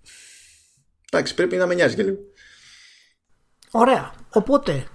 Εντάξει, 1.13 1.35
πρέπει 1.35 1.55
να 1.55 1.67
με 1.67 1.73
νοιάζει 1.73 1.95
και 1.95 2.03
λίγο. 2.03 2.17
Ωραία. 3.71 4.11
Οπότε, 4.29 4.87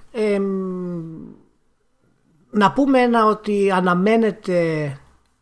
να 2.50 2.72
πούμε 2.72 3.00
ένα 3.00 3.26
ότι 3.26 3.70
αναμένεται 3.70 4.92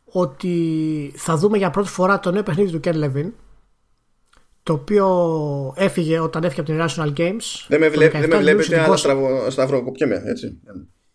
ότι 0.04 1.12
θα 1.16 1.36
δούμε 1.36 1.58
για 1.58 1.70
πρώτη 1.70 1.88
φορά 1.88 2.20
το 2.20 2.30
νέο 2.30 2.42
παιχνίδι 2.42 2.70
του 2.70 2.80
Ken 2.84 3.04
Levin 3.04 3.30
το 4.62 4.72
οποίο 4.72 5.74
έφυγε 5.76 6.18
όταν 6.18 6.44
έφυγε 6.44 6.60
από 6.60 6.70
την 6.70 6.84
National 6.84 7.18
Games. 7.18 7.64
Δεν 7.68 7.80
με, 7.80 7.88
βλέ, 7.88 8.08
δεν 8.08 8.28
με 8.28 8.36
βλέπετε, 8.36 8.80
αλλά 8.80 8.94
Ghost... 8.94 9.50
σταυροκοπιέμαι, 9.50 10.22
έτσι. 10.26 10.60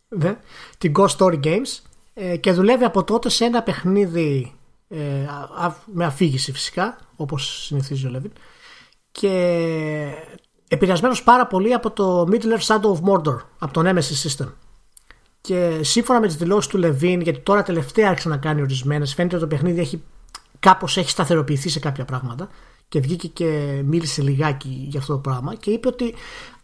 Ναι, 0.08 0.38
την 0.78 0.94
Ghost 0.98 1.18
Story 1.18 1.40
Games 1.44 1.80
ε, 2.14 2.38
και 2.38 2.52
δουλεύει 2.52 2.84
από 2.84 3.04
τότε 3.04 3.30
σε 3.30 3.46
ένα 3.46 3.64
παιχνίδι 3.64 4.54
ε, 4.88 4.98
με 5.86 6.06
αφήγηση 6.06 6.52
φυσικά, 6.52 6.98
όπως 7.16 7.66
συνηθίζει 7.66 8.08
ο 8.08 8.12
Levin 8.16 8.32
και 9.12 9.32
επηρεασμένος 10.68 11.24
πάρα 11.24 11.48
πολύ 11.48 11.74
από 11.74 11.92
το 11.92 12.28
Middle 12.32 12.58
Earth 12.58 12.66
Shadow 12.66 12.94
of 12.94 13.00
Mordor, 13.10 13.38
από 13.60 13.74
το 13.74 13.82
Nemesis 13.86 14.28
System. 14.28 14.52
Και 15.42 15.80
σύμφωνα 15.82 16.20
με 16.20 16.28
τις 16.28 16.36
δηλώσεις 16.36 16.70
του 16.70 16.80
Levin, 16.84 17.20
γιατί 17.22 17.40
τώρα 17.40 17.64
τελευταία 17.64 18.10
άρχισε 18.10 18.30
να 18.30 18.38
κάνει 18.38 18.62
ορισμένες, 18.62 19.14
φαίνεται 19.14 19.36
ότι 19.36 19.44
το 19.44 19.56
παιχνίδι 19.56 19.80
έχει 19.80 20.04
κάπως 20.60 20.98
έχει 20.98 21.10
σταθεροποιηθεί 21.10 21.70
σε 21.70 21.80
κάποια 21.80 22.06
πράγματα 22.06 22.50
και 22.88 23.00
βγήκε 23.00 23.28
και 23.28 23.82
μίλησε 23.86 24.22
λιγάκι 24.22 24.86
για 24.90 25.00
αυτό 25.00 25.14
το 25.14 25.20
πράγμα 25.20 25.56
και 25.56 25.72
είπε 25.72 25.88
ότι 25.88 26.14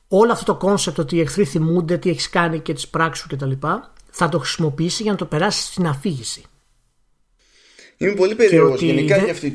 όλο 0.07 0.31
αυτό 0.31 0.53
το 0.53 0.57
concept 0.57 0.99
ότι 0.99 1.15
οι 1.15 1.19
εχθροί 1.19 1.45
θυμούνται 1.45 1.97
τι 1.97 2.09
έχεις 2.09 2.29
κάνει 2.29 2.59
και 2.59 2.73
τις 2.73 2.87
πράξεις 2.87 3.23
σου 3.23 3.35
κτλ. 3.35 3.51
θα 4.09 4.29
το 4.29 4.39
χρησιμοποιήσει 4.39 5.03
για 5.03 5.11
να 5.11 5.17
το 5.17 5.25
περάσει 5.25 5.63
στην 5.63 5.87
αφήγηση. 5.87 6.43
Είμαι 7.97 8.13
πολύ 8.13 8.35
περίεργος 8.35 8.81
γενικά 8.81 9.17
για 9.17 9.31
αυτή 9.31 9.51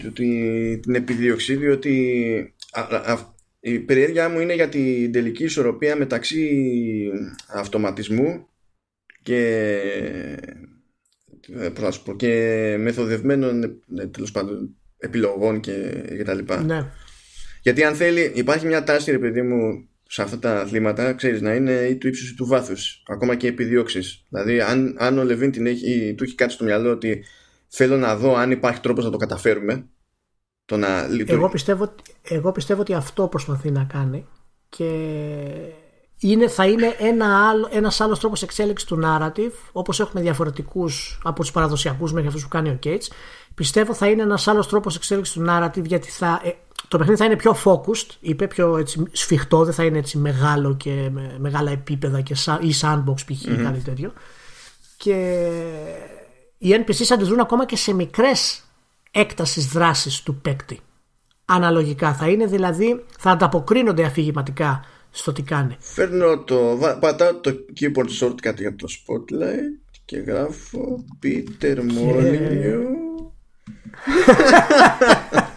την 0.80 0.94
επιδίωξη, 0.94 1.54
διότι 1.54 2.54
η 3.60 3.78
περιέργειά 3.78 4.28
μου 4.28 4.40
είναι 4.40 4.54
για 4.54 4.68
την 4.68 5.12
τελική 5.12 5.44
ισορροπία 5.44 5.96
μεταξύ 5.96 7.10
αυτοματισμού 7.48 8.46
και 9.22 9.38
ε, 11.58 11.68
πώς 11.68 12.00
πω, 12.00 12.16
και 12.16 12.76
μεθοδευμένων 12.78 13.62
ε, 13.98 14.06
τέλος 14.06 14.30
πάντων 14.30 14.76
επιλογών 14.98 15.60
και, 15.60 16.04
και 16.16 16.24
τα 16.24 16.34
λοιπά. 16.34 16.62
Ναι. 16.62 16.90
Γιατί 17.62 17.84
αν 17.84 17.94
θέλει 17.94 18.32
υπάρχει 18.34 18.66
μια 18.66 18.84
τάση 18.84 19.10
ρε 19.10 19.18
παιδί 19.18 19.42
μου 19.42 19.88
σε 20.08 20.22
αυτά 20.22 20.38
τα 20.38 20.60
αθλήματα 20.60 21.12
ξέρεις 21.12 21.40
να 21.40 21.54
είναι 21.54 21.72
ή 21.72 21.96
του 21.96 22.08
ύψους 22.08 22.30
ή 22.30 22.34
του 22.34 22.46
βάθους 22.46 23.02
ακόμα 23.06 23.34
και 23.34 23.46
επιδιώξεις 23.46 24.24
δηλαδή 24.28 24.60
αν, 24.60 24.96
αν 24.98 25.18
ο 25.18 25.24
Λεβίν 25.24 25.50
την 25.50 25.66
έχει, 25.66 26.14
του 26.16 26.24
έχει 26.24 26.34
κάτι 26.34 26.52
στο 26.52 26.64
μυαλό 26.64 26.90
ότι 26.90 27.24
θέλω 27.68 27.96
να 27.96 28.16
δω 28.16 28.34
αν 28.34 28.50
υπάρχει 28.50 28.80
τρόπος 28.80 29.04
να 29.04 29.10
το 29.10 29.16
καταφέρουμε 29.16 29.86
το 30.64 30.76
να 30.76 31.08
εγώ, 31.26 31.48
πιστεύω, 31.48 31.94
εγώ 32.22 32.52
πιστεύω 32.52 32.80
ότι 32.80 32.94
αυτό 32.94 33.26
προσπαθεί 33.28 33.70
να 33.70 33.84
κάνει 33.84 34.26
και 34.68 34.90
είναι, 36.18 36.48
θα 36.48 36.66
είναι 36.66 36.96
ένα 36.98 37.48
άλλο, 37.48 37.68
ένας 37.72 38.00
άλλος 38.00 38.20
τρόπος 38.20 38.42
εξέλιξης 38.42 38.88
του 38.88 39.00
narrative 39.04 39.52
όπως 39.72 40.00
έχουμε 40.00 40.22
διαφορετικούς 40.22 41.20
από 41.24 41.40
τους 41.40 41.50
παραδοσιακούς 41.50 42.12
μέχρι 42.12 42.28
αυτούς 42.28 42.42
που 42.42 42.48
κάνει 42.48 42.68
ο 42.68 42.78
Cates 42.84 43.06
πιστεύω 43.54 43.94
θα 43.94 44.08
είναι 44.08 44.22
ένας 44.22 44.48
άλλος 44.48 44.68
τρόπος 44.68 44.96
εξέλιξης 44.96 45.34
του 45.34 45.44
narrative 45.48 45.84
γιατί 45.84 46.10
θα, 46.10 46.40
ε, 46.44 46.50
το 46.88 46.98
παιχνίδι 46.98 47.18
θα 47.18 47.24
είναι 47.24 47.36
πιο 47.36 47.56
focused 47.64 48.16
είπε 48.20 48.46
πιο 48.46 48.76
έτσι, 48.76 49.02
σφιχτό 49.12 49.64
δεν 49.64 49.74
θα 49.74 49.84
είναι 49.84 49.98
έτσι 49.98 50.18
μεγάλο 50.18 50.76
και 50.76 51.08
με 51.12 51.36
μεγάλα 51.38 51.70
επίπεδα 51.70 52.20
και 52.20 52.34
ή 52.60 52.74
sandbox 52.80 53.14
π.χ. 53.14 53.42
Mm-hmm. 53.44 53.62
κάτι 53.62 53.80
τέτοιο 53.80 54.12
και 54.96 55.48
οι 56.58 56.84
NPCs 56.86 57.06
αντιδρούν 57.12 57.40
ακόμα 57.40 57.66
και 57.66 57.76
σε 57.76 57.94
μικρές 57.94 58.62
έκτασης 59.12 59.66
δράσης 59.66 60.22
του 60.22 60.34
παίκτη. 60.34 60.80
Αναλογικά 61.44 62.14
θα 62.14 62.28
είναι 62.28 62.46
δηλαδή, 62.46 63.04
θα 63.18 63.30
ανταποκρίνονται 63.30 64.04
αφηγηματικά 64.04 64.84
στο 65.10 65.32
τι 65.32 65.42
κάνει. 65.42 65.76
Φέρνω 65.78 66.38
το, 66.38 66.78
πατάω 67.00 67.34
το 67.34 67.52
keyboard 67.80 68.08
shortcut 68.20 68.56
για 68.56 68.76
το 68.76 68.88
spotlight 68.88 69.96
και 70.04 70.18
γράφω 70.18 71.04
Peter 71.22 71.76
Molyneux 71.76 72.84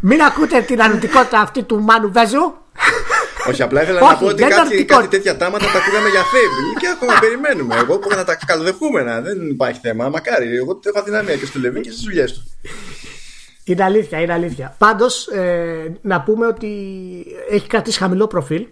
Μην 0.00 0.22
ακούτε 0.22 0.60
την 0.60 0.82
αρνητικότητα 0.82 1.40
αυτή 1.40 1.62
του 1.62 1.80
Μάνου 1.80 2.12
Βέζου 2.12 2.54
όχι, 3.48 3.62
απλά 3.62 3.82
ήθελα 3.82 4.00
να 4.00 4.16
πω 4.16 4.26
ότι 4.26 4.42
κάτι, 4.42 4.84
κάτι 4.84 5.08
τέτοια 5.08 5.36
τάματα 5.36 5.64
τα 5.64 5.78
ακούγαμε 5.78 6.08
για 6.08 6.20
Fable 6.20 6.80
και 6.80 6.88
ακόμα 6.88 7.18
περιμένουμε. 7.24 7.74
Εγώ 7.76 7.98
που 7.98 8.08
να 8.16 8.24
τα 8.24 8.38
καλοδεχούμενα. 8.46 9.20
Δεν 9.20 9.48
υπάρχει 9.48 9.80
θέμα. 9.82 10.08
Μακάρι. 10.08 10.56
Εγώ 10.56 10.80
έχω 10.84 10.98
αδυναμία 10.98 11.36
και 11.36 11.46
στο 11.46 11.58
Λεβίν 11.58 11.82
και 11.82 11.90
στις 11.90 12.02
δουλειές 12.02 12.32
του. 12.32 12.42
Είναι 13.64 13.84
αλήθεια, 13.84 14.20
είναι 14.20 14.32
αλήθεια. 14.32 14.74
Πάντως, 14.78 15.26
ε, 15.26 15.98
να 16.02 16.20
πούμε 16.22 16.46
ότι 16.46 16.68
έχει 17.50 17.66
κρατήσει 17.66 17.98
χαμηλό 17.98 18.26
προφίλ 18.26 18.66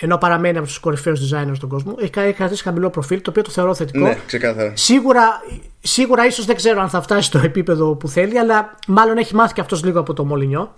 ενώ 0.00 0.18
παραμένει 0.18 0.58
από 0.58 0.66
τους 0.66 0.78
κορυφαίους 0.78 1.20
designers 1.20 1.52
στον 1.54 1.68
κόσμο, 1.68 1.96
έχει 1.98 2.32
κρατήσει 2.32 2.62
χαμηλό 2.62 2.90
προφίλ, 2.90 3.22
το 3.22 3.30
οποίο 3.30 3.42
το 3.42 3.50
θεωρώ 3.50 3.74
θετικό. 3.74 4.06
Ναι, 4.06 4.18
ξεκάθαρα. 4.26 4.72
Σίγουρα, 4.76 5.42
σίγουρα 5.82 6.26
ίσως 6.26 6.44
δεν 6.44 6.56
ξέρω 6.56 6.80
αν 6.80 6.88
θα 6.88 7.02
φτάσει 7.02 7.26
στο 7.26 7.38
επίπεδο 7.38 7.96
που 7.96 8.08
θέλει, 8.08 8.38
αλλά 8.38 8.78
μάλλον 8.86 9.16
έχει 9.16 9.34
μάθει 9.34 9.54
και 9.54 9.60
αυτός 9.60 9.84
λίγο 9.84 10.00
από 10.00 10.12
το 10.12 10.24
Μολυνιό. 10.24 10.74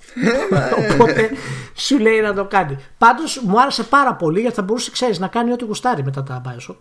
Οπότε 0.92 1.30
σου 1.74 1.98
λέει 1.98 2.20
να 2.20 2.34
το 2.34 2.44
κάνει. 2.44 2.78
Πάντως 2.98 3.42
μου 3.44 3.60
άρεσε 3.60 3.82
πάρα 3.82 4.14
πολύ 4.14 4.40
γιατί 4.40 4.56
θα 4.56 4.62
μπορούσε, 4.62 4.90
ξέρεις, 4.90 5.18
να 5.18 5.28
κάνει 5.28 5.52
ό,τι 5.52 5.64
γουστάρει 5.64 6.04
μετά 6.04 6.22
τα 6.22 6.42
Bioshock 6.46 6.76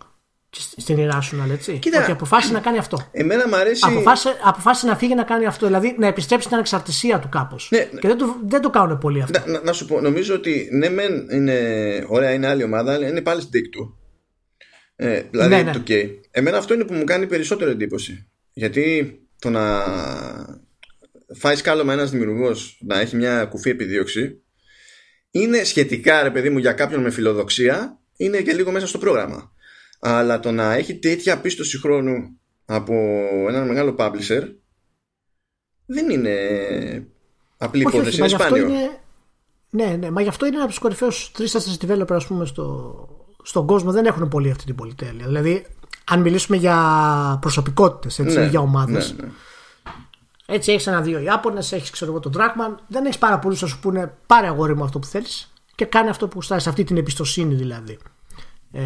στην 0.56 0.96
Irrational, 0.98 1.50
έτσι. 1.52 1.78
Κοίτα, 1.78 2.02
ότι 2.02 2.10
αποφάσισε 2.10 2.52
να 2.52 2.60
κάνει 2.60 2.78
αυτό. 2.78 2.98
Εμένα 3.12 3.48
μου 3.48 3.56
αρέσει. 3.56 3.82
Αποφάσισε, 3.86 4.36
αποφάσισε 4.42 4.86
να 4.86 4.96
φύγει 4.96 5.14
να 5.14 5.22
κάνει 5.22 5.46
αυτό. 5.46 5.66
Δηλαδή 5.66 5.94
να 5.98 6.06
επιστρέψει 6.06 6.46
την 6.46 6.54
ανεξαρτησία 6.54 7.18
του 7.18 7.28
κάπως. 7.28 7.68
Ναι, 7.70 7.78
ναι, 7.78 8.00
και 8.00 8.08
δεν 8.08 8.18
το, 8.18 8.36
δεν 8.46 8.60
το 8.60 8.70
κάνουν 8.70 8.98
πολύ 8.98 9.22
αυτό. 9.22 9.42
Να, 9.46 9.60
να, 9.60 9.72
σου 9.72 9.86
πω, 9.86 10.00
νομίζω 10.00 10.34
ότι 10.34 10.68
ναι, 10.72 10.88
μεν 10.88 11.28
είναι 11.30 11.58
ωραία, 12.08 12.32
είναι 12.32 12.46
άλλη 12.46 12.64
ομάδα, 12.64 12.92
αλλά 12.92 13.06
είναι 13.06 13.20
πάλι 13.20 13.40
στην 13.40 13.70
του. 13.70 13.98
Ε, 14.96 15.22
δηλαδή 15.30 15.54
ναι, 15.54 15.62
ναι. 15.62 15.72
το 15.72 15.82
okay. 15.86 16.10
Εμένα 16.30 16.58
αυτό 16.58 16.74
είναι 16.74 16.84
που 16.84 16.94
μου 16.94 17.04
κάνει 17.04 17.26
περισσότερο 17.26 17.70
εντύπωση. 17.70 18.28
Γιατί 18.52 19.18
το 19.38 19.50
να 19.50 19.82
φάει 21.34 21.56
σκάλωμα 21.56 21.92
ένας 21.92 22.10
δημιουργός 22.10 22.78
να 22.80 23.00
έχει 23.00 23.16
μια 23.16 23.44
κουφή 23.44 23.70
επιδίωξη 23.70 24.38
είναι 25.30 25.64
σχετικά, 25.64 26.22
ρε 26.22 26.30
παιδί 26.30 26.50
μου, 26.50 26.58
για 26.58 26.72
κάποιον 26.72 27.02
με 27.02 27.10
φιλοδοξία, 27.10 27.98
είναι 28.16 28.40
και 28.40 28.52
λίγο 28.52 28.70
μέσα 28.70 28.86
στο 28.86 28.98
πρόγραμμα. 28.98 29.52
Αλλά 30.00 30.40
το 30.40 30.52
να 30.52 30.72
έχει 30.72 30.98
τέτοια 30.98 31.40
πίστοση 31.40 31.78
χρόνου 31.78 32.40
από 32.64 32.94
έναν 33.48 33.66
μεγάλο 33.66 33.94
publisher 33.98 34.42
δεν 35.86 36.10
είναι 36.10 36.36
απλή 37.56 37.80
υπόθεση, 37.80 38.18
είναι 38.18 38.28
σπάνιο. 38.28 38.68
Είναι... 38.68 38.98
Ναι, 39.70 39.96
ναι, 39.96 40.10
μα 40.10 40.22
γι' 40.22 40.28
αυτό 40.28 40.46
είναι 40.46 40.54
ένα 40.54 40.64
από 40.64 40.72
τους 40.72 40.80
κορυφαίους 40.80 41.30
τρει-τέσσερι 41.32 41.76
developer 41.80 42.14
ας 42.14 42.26
πούμε, 42.26 42.46
στο, 42.46 43.13
στον 43.44 43.66
κόσμο. 43.66 43.92
Δεν 43.92 44.06
έχουν 44.06 44.28
πολύ 44.28 44.50
αυτή 44.50 44.64
την 44.64 44.74
πολυτέλεια. 44.74 45.26
Δηλαδή, 45.26 45.66
αν 46.04 46.20
μιλήσουμε 46.20 46.56
για 46.56 47.38
προσωπικότητες, 47.40 48.18
ναι, 48.18 48.46
για 48.46 48.60
ομάδες. 48.60 49.14
Ναι, 49.16 49.22
ναι. 49.22 49.32
Έτσι 50.46 50.72
έχεις 50.72 50.86
ένα-δύο 50.86 51.18
Ιάπωνες, 51.18 51.72
έχεις 51.72 51.90
ξέρω 51.90 52.10
εγώ 52.10 52.20
τον 52.20 52.32
Dragman. 52.36 52.74
Δεν 52.86 53.04
έχεις 53.04 53.18
πάρα 53.18 53.38
πολλούς 53.38 53.62
να 53.62 53.68
σου 53.68 53.80
πούνε 53.80 54.14
πάρε 54.26 54.46
αγόρι 54.46 54.76
μου 54.76 54.84
αυτό 54.84 54.98
που 54.98 55.06
θέλεις 55.06 55.52
και 55.74 55.84
κάνει 55.84 56.08
αυτό 56.08 56.28
που 56.28 56.42
στάσεις. 56.42 56.68
Αυτή 56.68 56.84
την 56.84 56.96
εμπιστοσύνη 56.96 57.54
δηλαδή 57.54 57.98
ε, 58.72 58.82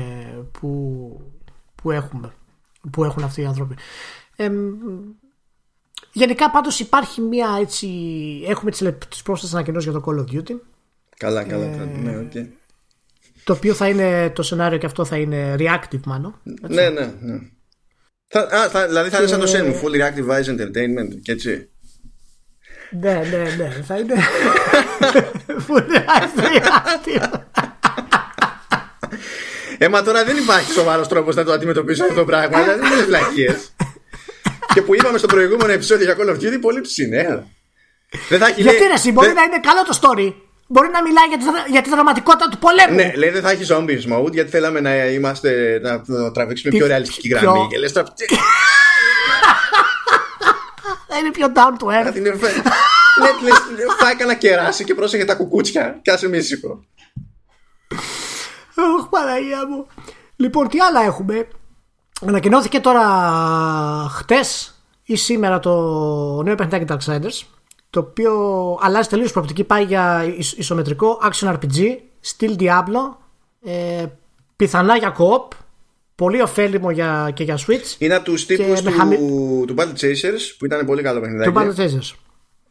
που, 0.50 1.20
που 1.74 1.90
έχουμε. 1.90 2.32
Που 2.90 3.04
έχουν 3.04 3.22
αυτοί 3.22 3.40
οι 3.40 3.44
άνθρωποι. 3.44 3.74
Ε, 4.36 4.50
γενικά 6.12 6.50
πάντως 6.50 6.80
υπάρχει 6.80 7.20
μια 7.20 7.56
έτσι 7.60 7.88
έχουμε 8.46 8.70
τις, 8.70 8.92
τις 9.08 9.22
πρόσθετες 9.22 9.54
ανακοινώσεις 9.54 9.90
για 9.90 10.00
το 10.00 10.04
Call 10.06 10.18
of 10.18 10.34
Duty 10.34 10.56
καλά 11.16 11.44
καλά 11.44 11.64
ε, 11.64 11.84
ναι, 11.84 12.28
okay. 12.32 12.46
Το 13.48 13.54
οποίο 13.54 13.74
θα 13.74 13.88
είναι 13.88 14.30
το 14.30 14.42
σενάριο 14.42 14.78
και 14.78 14.86
αυτό 14.86 15.04
θα 15.04 15.16
είναι 15.16 15.54
reactive 15.58 16.00
μάλλον 16.04 16.40
ναι 16.68 16.88
ναι 16.88 17.12
ναι 17.20 17.38
θα, 18.26 18.40
α, 18.40 18.68
θα, 18.68 18.86
δηλαδή 18.86 19.10
θα 19.10 19.18
είναι 19.18 19.26
σαν 19.26 19.40
το 19.40 19.50
Shenmue 19.50 19.82
Full 19.82 19.94
Reactive 20.00 20.28
Eyes 20.30 20.48
Entertainment 20.54 21.20
και 21.22 21.32
έτσι 21.32 21.68
ναι 22.90 23.12
ναι 23.30 23.54
ναι 23.56 23.82
θα 23.86 23.98
είναι 23.98 24.14
Full 25.66 25.84
Reactive 25.94 27.40
Ε, 29.80 29.88
μα 29.88 30.02
τώρα 30.02 30.24
δεν 30.24 30.36
υπάρχει 30.36 30.72
σοβαρός 30.72 31.08
τρόπος 31.08 31.34
να 31.34 31.44
το 31.44 31.52
αντιμετωπίσω 31.52 32.02
αυτό 32.02 32.14
το 32.14 32.24
πράγμα. 32.24 32.62
Δηλαδή 32.62 32.80
δεν 32.80 32.92
είναι 32.92 33.02
βλακίες. 33.02 33.72
και 34.74 34.82
που 34.82 34.94
είπαμε 34.94 35.18
στο 35.18 35.26
προηγούμενο 35.26 35.72
επεισόδιο 35.72 36.04
για 36.04 36.16
Call 36.18 36.30
of 36.30 36.34
Duty, 36.34 36.58
πολύ 36.60 36.80
του 36.80 36.90
είναι. 36.96 37.46
Δεν 38.28 38.38
θα 38.38 38.46
έχει, 38.46 38.62
Γιατί 38.62 38.78
λέει, 38.78 38.88
ρε, 39.04 39.12
μπορεί 39.12 39.32
να 39.32 39.42
είναι 39.42 39.60
καλό 39.60 39.82
το 39.88 39.98
story. 40.00 40.47
Μπορεί 40.70 40.88
να 40.88 41.02
μιλάει 41.02 41.26
για 41.28 41.38
τη, 41.38 41.44
για 41.70 41.82
τη 41.82 41.90
δραματικότητα 41.90 42.48
του 42.48 42.58
πολέμου. 42.58 42.94
Ναι, 42.94 43.12
λέει 43.16 43.30
δεν 43.30 43.42
θα 43.42 43.50
έχεις 43.50 43.72
zombies 43.72 44.12
mode 44.12 44.32
γιατί 44.32 44.50
θέλαμε 44.50 44.80
να 44.80 45.06
είμαστε 45.06 45.80
να, 45.82 46.02
να 46.06 46.32
τραβήξουμε 46.32 46.76
πιο 46.76 46.86
ρεαλιστική 46.86 47.28
γραμμή. 47.28 47.66
Και 47.70 47.78
λες, 47.78 47.92
θα 47.92 48.14
είναι 51.18 51.30
πιο 51.30 51.52
down 51.54 51.82
to 51.82 51.86
earth. 51.86 52.20
Ναι, 52.20 52.30
θα 53.98 54.10
έκανα 54.10 54.34
κεράσι 54.34 54.84
και 54.84 54.94
πρόσεχε 54.94 55.24
τα 55.24 55.34
κουκούτσια 55.34 55.98
και 56.02 56.10
άσε 56.10 56.28
μίσικο. 56.28 56.84
Ωχ, 58.98 59.08
Παναγία 59.08 59.68
μου. 59.68 59.86
Λοιπόν, 60.36 60.68
τι 60.68 60.80
άλλα 60.80 61.04
έχουμε; 61.04 61.48
Ανακοινώθηκε 62.26 62.80
τώρα 62.80 63.04
χτες 64.10 64.74
ή 65.04 65.16
σήμερα 65.16 65.58
το 65.58 65.72
νέο 66.42 66.54
παιχνιδάκι 66.54 66.84
Darksiders 66.88 67.57
το 67.90 68.00
οποίο 68.00 68.32
αλλάζει 68.80 69.08
τελείως 69.08 69.32
προοπτική 69.32 69.64
πάει 69.64 69.84
για 69.84 70.34
ισομετρικό 70.56 71.20
action 71.22 71.52
RPG 71.52 71.96
στυλ 72.20 72.56
Diablo 72.58 73.16
ε, 73.62 74.06
πιθανά 74.56 74.96
για 74.96 75.16
co-op 75.18 75.56
πολύ 76.14 76.42
ωφέλιμο 76.42 76.90
για, 76.90 77.30
και 77.34 77.44
για 77.44 77.58
Switch 77.66 77.98
είναι 77.98 78.14
από 78.14 78.24
τους 78.24 78.46
τύπους 78.46 78.80
του, 78.80 78.92
χαμη... 78.92 79.16
του 79.66 79.74
Battle 79.76 80.00
Chasers 80.00 80.54
που 80.58 80.64
ήταν 80.64 80.86
πολύ 80.86 81.02
καλό 81.02 81.20
παιχνιδάκι 81.20 81.50
του 81.50 81.58
Battle 81.58 81.80
Chasers 81.80 82.14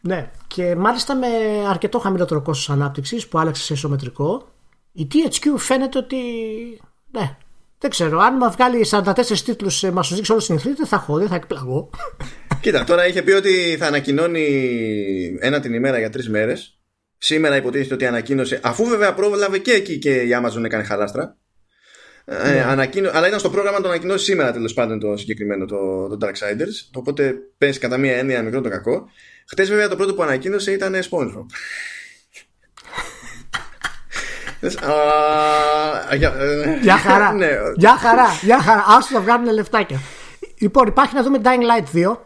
ναι 0.02 0.32
και 0.48 0.76
μάλιστα 0.76 1.16
με 1.16 1.28
αρκετό 1.70 2.00
χαμηλότερο 2.00 2.42
κόστος 2.42 2.70
ανάπτυξης 2.70 3.28
που 3.28 3.40
άλλαξε 3.40 3.64
σε 3.64 3.74
ισομετρικό 3.74 4.46
η 4.98 5.08
THQ 5.14 5.58
φαίνεται 5.58 5.98
ότι. 5.98 6.18
Ναι, 7.12 7.38
δεν 7.80 7.90
ξέρω. 7.90 8.20
Αν 8.20 8.36
μα 8.40 8.50
βγάλει 8.50 8.86
44 8.90 9.40
τίτλους, 9.46 9.84
ε, 9.84 9.92
μας 9.92 10.08
τους 10.08 10.16
δείξει 10.16 10.32
όλους 10.32 10.44
στην 10.44 10.60
δεν 10.76 10.86
θα 10.86 10.96
έχω, 10.96 11.18
δεν 11.18 11.28
θα 11.28 11.36
εκπλαγώ. 11.36 11.90
Κοίτα, 12.68 12.84
τώρα 12.84 13.08
είχε 13.08 13.22
πει 13.22 13.32
ότι 13.32 13.76
θα 13.80 13.88
ανακοινώνει 13.88 15.38
ένα 15.40 15.60
την 15.60 15.74
ημέρα 15.74 16.00
για 16.00 16.10
τρεις 16.10 16.30
μέρες. 16.30 16.80
Σήμερα 17.18 17.56
υποτίθεται 17.56 17.94
ότι 17.94 18.06
ανακοίνωσε, 18.06 18.60
αφού 18.64 18.86
βέβαια 18.86 19.14
πρόβλαβε 19.14 19.58
και 19.58 19.72
εκεί 19.72 19.98
και 19.98 20.22
η 20.22 20.30
Amazon 20.42 20.64
έκανε 20.64 20.84
χαλάστρα. 20.84 21.38
Ε, 22.26 22.52
ναι. 22.52 22.64
ανακοίνω, 22.64 23.10
αλλά 23.14 23.28
ήταν 23.28 23.40
στο 23.40 23.50
πρόγραμμα 23.50 23.78
να 23.78 23.84
το 23.84 23.90
ανακοινώσει 23.90 24.26
σήμερα 24.26 24.52
τέλος 24.52 24.74
πάντων 24.74 25.00
το 25.00 25.18
συγκεκριμένο 25.18 25.66
το, 25.66 26.08
το 26.08 26.28
Darksiders. 26.28 26.90
Οπότε 26.94 27.36
πέσει 27.58 27.80
κατά 27.80 27.98
μία 27.98 28.18
έννοια 28.18 28.44
μικρό 28.44 28.62
το 28.62 28.70
κακό. 28.70 29.10
Χθε 29.50 29.64
βέβαια 29.64 29.88
το 29.88 29.96
πρώτο 29.96 30.14
που 30.14 30.24
ανακοίνωσε 30.24 30.72
ήταν 30.72 30.96
SpongeBob. 31.10 31.46
Για 36.82 36.98
χαρά. 36.98 37.34
Ναι. 37.34 37.50
Για 37.76 37.98
χαρά. 37.98 38.28
Για 38.42 38.62
χαρά. 38.62 38.86
Άσου 38.88 39.14
να 39.14 39.22
βγάλουν 39.22 39.54
λεφτάκια. 39.54 40.02
Λοιπόν, 40.60 40.88
υπάρχει 40.88 41.16
να 41.16 41.24
δούμε 41.24 41.42
Dying 41.44 41.96
Light 41.96 42.08
2. 42.08 42.18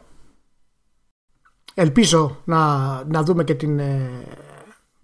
Ελπίζω 1.74 2.42
να, 2.46 3.04
να 3.04 3.24
δούμε 3.24 3.44
και 3.44 3.56
την, 3.56 3.80
ε, 3.80 4.10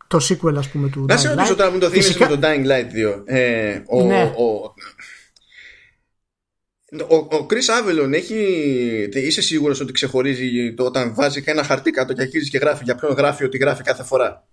το 0.07 0.17
sequel 0.29 0.55
ας 0.57 0.69
πούμε 0.69 0.89
του 0.89 1.05
Να 1.07 1.17
σε 1.17 1.29
ρωτήσω 1.29 1.55
τώρα 1.55 1.71
που 1.71 1.77
το 1.77 1.89
θύμισε 1.89 2.19
με 2.19 2.27
το 2.27 2.39
Dying 2.41 2.65
Light 2.65 3.15
2 3.15 3.21
ε, 3.25 3.81
ο, 3.85 4.03
ναι. 4.03 4.33
ο, 4.37 4.73
ο, 7.07 7.15
ο 7.15 7.45
Chris 7.49 7.55
Avalon 7.55 8.13
έχει, 8.13 8.35
είσαι 9.13 9.41
σίγουρος 9.41 9.79
ότι 9.79 9.91
ξεχωρίζει 9.91 10.73
το 10.73 10.83
όταν 10.83 11.13
βάζει 11.13 11.43
ένα 11.45 11.63
χαρτί 11.63 11.91
κάτω 11.91 12.13
και 12.13 12.21
αρχίζει 12.21 12.49
και 12.49 12.57
γράφει 12.57 12.83
για 12.83 12.95
ποιον 12.95 13.13
γράφει 13.13 13.43
ότι 13.43 13.57
γράφει 13.57 13.83
κάθε 13.83 14.03
φορά; 14.03 14.47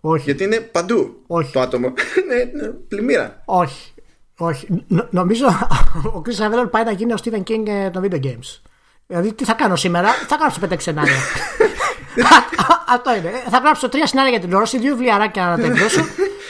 Όχι. 0.00 0.24
Γιατί 0.24 0.44
είναι 0.44 0.60
παντού 0.60 1.22
Όχι. 1.26 1.52
το 1.52 1.60
άτομο. 1.60 1.92
ναι, 2.28 2.62
ναι, 2.62 2.68
πλημμύρα. 2.68 3.42
Όχι. 3.44 3.92
Όχι. 4.38 4.84
νομίζω 5.10 5.46
ο 6.16 6.22
Chris 6.24 6.38
Avellone 6.46 6.70
πάει 6.70 6.84
να 6.84 6.92
γίνει 6.92 7.12
ο 7.12 7.16
Stephen 7.24 7.42
King 7.42 7.66
ε, 7.66 7.90
των 7.90 8.04
video 8.04 8.20
games. 8.24 8.69
Δηλαδή, 9.10 9.32
τι 9.32 9.44
θα 9.44 9.52
κάνω 9.52 9.76
σήμερα, 9.76 10.08
θα 10.28 10.36
γράψω 10.36 10.60
πέντε 10.60 10.80
σενάρια. 10.80 11.14
Αυτό 12.94 13.14
είναι. 13.14 13.32
Θα 13.50 13.58
γράψω 13.58 13.88
τρία 13.88 14.06
σενάρια 14.06 14.30
για 14.30 14.40
την 14.40 14.54
όραση, 14.54 14.78
δύο 14.78 14.94
βιβλιαράκια 14.94 15.44
να 15.44 15.56
τελειώσω. 15.56 16.06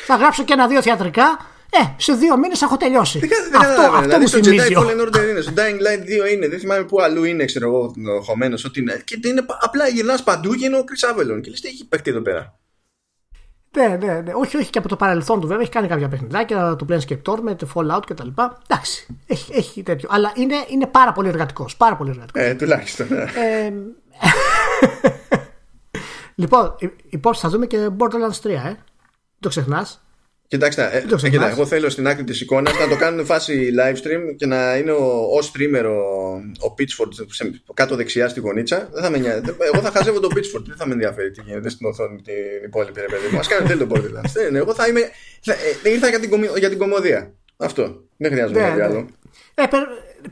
θα 0.06 0.16
γράψω 0.16 0.44
και 0.44 0.52
ένα-δύο 0.52 0.82
θεατρικά. 0.82 1.38
Ε, 1.70 1.78
σε 1.96 2.12
δύο 2.12 2.38
μήνες 2.38 2.62
έχω 2.62 2.76
τελειώσει. 2.76 3.18
Δεν, 3.18 3.30
αυτό 3.56 3.82
αυτό 3.82 4.00
δηλαδή, 4.00 4.20
μου 4.20 4.26
στο 4.26 4.38
θυμίζει. 4.42 4.74
Jedi 4.74 4.78
Fallen 4.78 5.00
Order 5.00 5.28
είναι, 5.30 5.40
στο 5.40 5.52
Dying 5.56 5.80
Light 5.86 6.28
2 6.28 6.32
είναι. 6.32 6.48
Δεν 6.48 6.58
θυμάμαι 6.58 6.84
πού 6.84 7.00
αλλού 7.00 7.24
είναι, 7.24 7.44
ξέρω 7.44 7.66
εγώ, 7.66 7.94
χωμένος. 8.22 8.64
Ότι 8.64 8.80
είναι. 8.80 9.02
Και 9.04 9.18
είναι, 9.24 9.44
απλά 9.60 9.88
γυρνάς 9.88 10.22
παντού 10.22 10.54
και 10.54 10.64
είναι 10.64 10.76
ο 10.76 10.84
Chris 10.84 11.10
Avellone. 11.10 11.40
Και 11.40 11.50
λες, 11.50 11.60
τι 11.60 11.68
έχει 11.68 11.86
παιχτεί 11.88 12.10
εδώ 12.10 12.20
πέρα. 12.20 12.58
Ναι, 13.76 13.86
ναι, 13.86 14.20
ναι. 14.20 14.32
Όχι, 14.34 14.56
όχι 14.56 14.70
και 14.70 14.78
από 14.78 14.88
το 14.88 14.96
παρελθόν 14.96 15.40
του 15.40 15.46
βέβαια. 15.46 15.62
Έχει 15.62 15.70
κάνει 15.70 15.88
κάποια 15.88 16.08
παιχνιδάκια, 16.08 16.76
το 16.76 16.86
Planescape 16.88 17.22
Torment, 17.26 17.56
Fallout 17.74 18.02
κτλ. 18.06 18.28
Εντάξει, 18.68 19.18
έχει, 19.26 19.52
έχει 19.54 19.82
τέτοιο. 19.82 20.08
Αλλά 20.12 20.32
είναι, 20.34 20.54
είναι 20.68 20.86
πάρα 20.86 21.12
πολύ 21.12 21.28
εργατικός. 21.28 21.76
Πάρα 21.76 21.96
πολύ 21.96 22.10
εργατικός. 22.10 22.42
Ε, 22.42 22.54
τουλάχιστον. 22.54 23.06
Ναι. 23.08 23.22
Ε, 23.22 23.72
λοιπόν, 26.42 26.76
υπόψη 27.08 27.40
θα 27.40 27.48
δούμε 27.48 27.66
και 27.66 27.88
Borderlands 27.98 28.46
3, 28.46 28.50
ε. 28.50 28.74
Το 29.40 29.48
ξεχνάς. 29.48 30.00
Κοιτάξτε, 30.50 30.90
ε, 30.92 31.28
κοίτα, 31.28 31.48
εγώ 31.48 31.66
θέλω 31.66 31.88
στην 31.88 32.06
άκρη 32.06 32.24
της 32.24 32.40
εικόνας 32.40 32.78
να 32.78 32.88
το 32.88 32.96
κάνουν 32.96 33.24
φάση 33.24 33.70
live 33.78 33.94
stream 33.94 34.34
και 34.36 34.46
να 34.46 34.76
είναι 34.76 34.90
ο, 34.90 35.04
ο 35.06 35.38
streamer 35.38 35.84
ο, 35.84 36.66
ο 36.66 36.74
Pitchford 36.78 37.08
κάτω 37.74 37.96
δεξιά 37.96 38.28
στη 38.28 38.40
γωνίτσα. 38.40 38.88
Δεν 38.92 39.02
θα 39.02 39.10
με 39.10 39.18
νοιάζει. 39.18 39.42
εγώ 39.72 39.82
θα 39.82 39.90
χαζεύω 39.90 40.20
τον 40.20 40.30
Pitchford, 40.34 40.64
δεν 40.66 40.76
θα 40.76 40.86
με 40.86 40.92
ενδιαφέρει 40.92 41.30
τι 41.30 41.42
γίνεται 41.46 41.68
στην 41.68 41.86
οθόνη 41.86 42.22
την 42.22 42.34
υπόλοιπη 42.64 43.00
ρε 43.00 43.06
παιδί 43.06 43.26
μου. 43.32 43.38
Α 43.38 43.42
κάνει 43.48 43.68
τέλειο 43.68 43.86
Borderlands. 43.90 44.30
Δεν 44.32 44.48
είναι, 44.48 44.58
εγώ 44.58 44.74
θα 44.74 44.86
είμαι. 44.86 45.00
Θα, 45.40 45.52
ε, 45.84 45.90
ήρθα 45.90 46.08
για 46.08 46.20
την, 46.20 46.30
για 46.58 46.68
την 46.68 46.78
κομμωδία. 46.78 47.32
Αυτό. 47.56 48.02
Δεν 48.16 48.30
χρειάζεται 48.30 48.60
ναι, 48.60 48.66
κάτι 48.66 48.78
ναι. 48.78 48.84
άλλο. 48.84 49.06
Ε, 49.54 49.66
περ, 49.66 49.82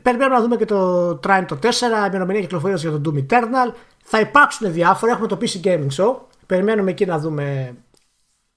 περιμένουμε 0.01 0.35
να 0.35 0.41
δούμε 0.41 0.55
και 0.55 0.65
το 0.65 1.09
Trine 1.27 1.45
το 1.47 1.59
4, 1.61 1.67
ημερομηνία 2.07 2.41
κυκλοφορίας 2.41 2.81
για 2.81 2.91
το 2.91 3.01
Doom 3.05 3.17
Eternal. 3.17 3.73
Θα 4.03 4.19
υπάρξουν 4.19 4.73
διάφορα. 4.73 5.11
Έχουμε 5.11 5.27
το 5.27 5.37
PC 5.41 5.65
Gaming 5.67 6.03
Show. 6.03 6.15
Περιμένουμε 6.45 6.91
εκεί 6.91 7.05
να 7.05 7.19
δούμε 7.19 7.75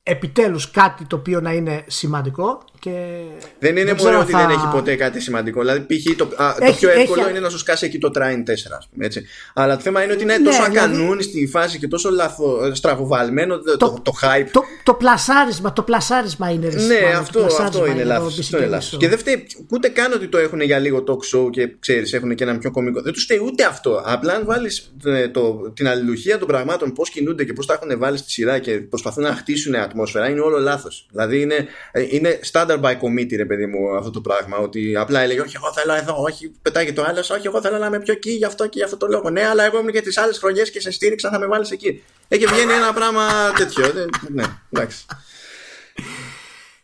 επιτέλους 0.02 0.70
κάτι 0.70 1.04
το 1.04 1.16
οποίο 1.16 1.40
να 1.40 1.52
είναι 1.52 1.84
σημαντικό 1.88 2.64
και 2.82 3.22
δεν 3.58 3.76
είναι 3.76 3.94
μόνο 3.94 4.20
ότι 4.20 4.32
δεν 4.32 4.50
έχει 4.50 4.68
ποτέ 4.72 4.94
κάτι 4.96 5.20
σημαντικό 5.20 5.60
δηλαδή 5.60 5.80
π.χ. 5.80 6.16
Το, 6.16 6.26
το 6.26 6.74
πιο 6.78 6.90
εύκολο 6.90 7.28
είναι 7.28 7.40
να 7.40 7.48
σου 7.48 7.58
σκάσει 7.58 7.86
εκεί 7.86 7.98
το 7.98 8.10
Trine 8.14 8.50
4 8.50 8.52
ας 8.78 8.88
πούμε, 8.92 9.06
έτσι. 9.06 9.24
αλλά 9.54 9.76
το 9.76 9.82
θέμα 9.82 10.02
είναι 10.02 10.12
ότι 10.12 10.22
είναι 10.22 10.36
ναι, 10.36 10.44
τόσο 10.44 10.64
δηλαδή... 10.64 10.78
ακανούνιστη 10.78 11.46
φάση 11.46 11.78
και 11.78 11.88
τόσο 11.88 12.10
λαθο, 12.10 12.74
στραβοβαλμένο 12.74 13.58
το, 13.58 13.76
το, 13.76 14.00
το, 14.02 14.12
hype 14.22 14.46
το, 14.52 14.62
το, 14.82 14.94
πλασάρισμα 14.94 15.72
το 15.72 15.82
πλασάρισμα 15.82 16.50
είναι 16.50 16.68
ναι 16.68 17.16
αυτό, 17.18 17.46
αυτό 17.60 17.86
είναι 17.86 18.04
λάθος, 18.04 18.50
λάθος. 18.50 18.96
και 18.98 19.08
δεν 19.08 19.18
φταίει 19.18 19.46
ούτε 19.70 19.88
καν 19.88 20.12
ότι 20.12 20.28
το 20.28 20.38
έχουν 20.38 20.60
για 20.60 20.78
λίγο 20.78 21.04
talk 21.06 21.36
show 21.36 21.50
και 21.50 21.74
ξέρεις 21.78 22.12
έχουν 22.12 22.34
και 22.34 22.44
ένα 22.44 22.58
πιο 22.58 22.70
κομικό 22.70 23.02
δεν 23.02 23.12
τους 23.12 23.22
φταίει 23.22 23.38
ούτε 23.38 23.64
αυτό 23.64 24.02
απλά 24.04 24.32
αν 24.32 24.44
βάλεις 24.44 24.92
ε, 25.04 25.30
την 25.74 25.88
αλληλουχία 25.88 26.38
των 26.38 26.48
πραγμάτων 26.48 26.92
πώς 26.92 27.10
κινούνται 27.10 27.44
και 27.44 27.52
πώς 27.52 27.66
τα 27.66 27.78
έχουν 27.82 27.98
βάλει 27.98 28.16
στη 28.16 28.30
σειρά 28.30 28.58
και 28.58 28.72
προσπαθούν 28.72 29.22
να 29.22 29.34
χτίσουν 29.34 29.74
ατμόσφαιρα 29.74 30.28
είναι 30.28 30.40
όλο 30.40 30.58
λάθος. 30.58 31.06
Δηλαδή 31.10 31.40
είναι, 31.40 31.66
ε, 31.92 32.06
είναι 32.08 32.40
standard 32.52 32.71
by 32.80 32.92
committee, 32.92 33.36
ρε 33.36 33.44
παιδί 33.44 33.66
μου, 33.66 33.96
αυτό 33.96 34.10
το 34.10 34.20
πράγμα. 34.20 34.56
Ότι 34.56 34.96
απλά 34.96 35.20
έλεγε, 35.20 35.40
Όχι, 35.40 35.56
εγώ 35.56 35.72
θέλω 35.72 35.94
εδώ, 35.94 36.22
όχι, 36.22 36.52
πετάει 36.62 36.92
το 36.92 37.04
άλλος, 37.08 37.30
Όχι, 37.30 37.46
εγώ 37.46 37.60
θέλω 37.60 37.78
να 37.78 37.86
είμαι 37.86 38.00
πιο 38.00 38.12
εκεί, 38.12 38.30
γι' 38.30 38.44
αυτό 38.44 38.66
και 38.66 38.78
γι' 38.78 38.84
αυτό 38.84 38.96
το 38.96 39.06
λόγο. 39.06 39.30
Ναι, 39.30 39.46
αλλά 39.46 39.64
εγώ 39.64 39.78
ήμουν 39.78 39.92
και 39.92 40.00
τις 40.00 40.16
άλλες 40.16 40.38
χρονιές 40.38 40.70
και 40.70 40.80
σε 40.80 40.90
στήριξα, 40.90 41.30
θα 41.30 41.38
με 41.38 41.46
βάλεις 41.46 41.70
εκεί. 41.70 42.02
Έχει 42.28 42.46
βγαίνει 42.46 42.72
ένα 42.72 42.92
πράγμα 42.92 43.26
τέτοιο. 43.56 43.84
Ναι, 44.28 44.44
εντάξει. 44.70 45.04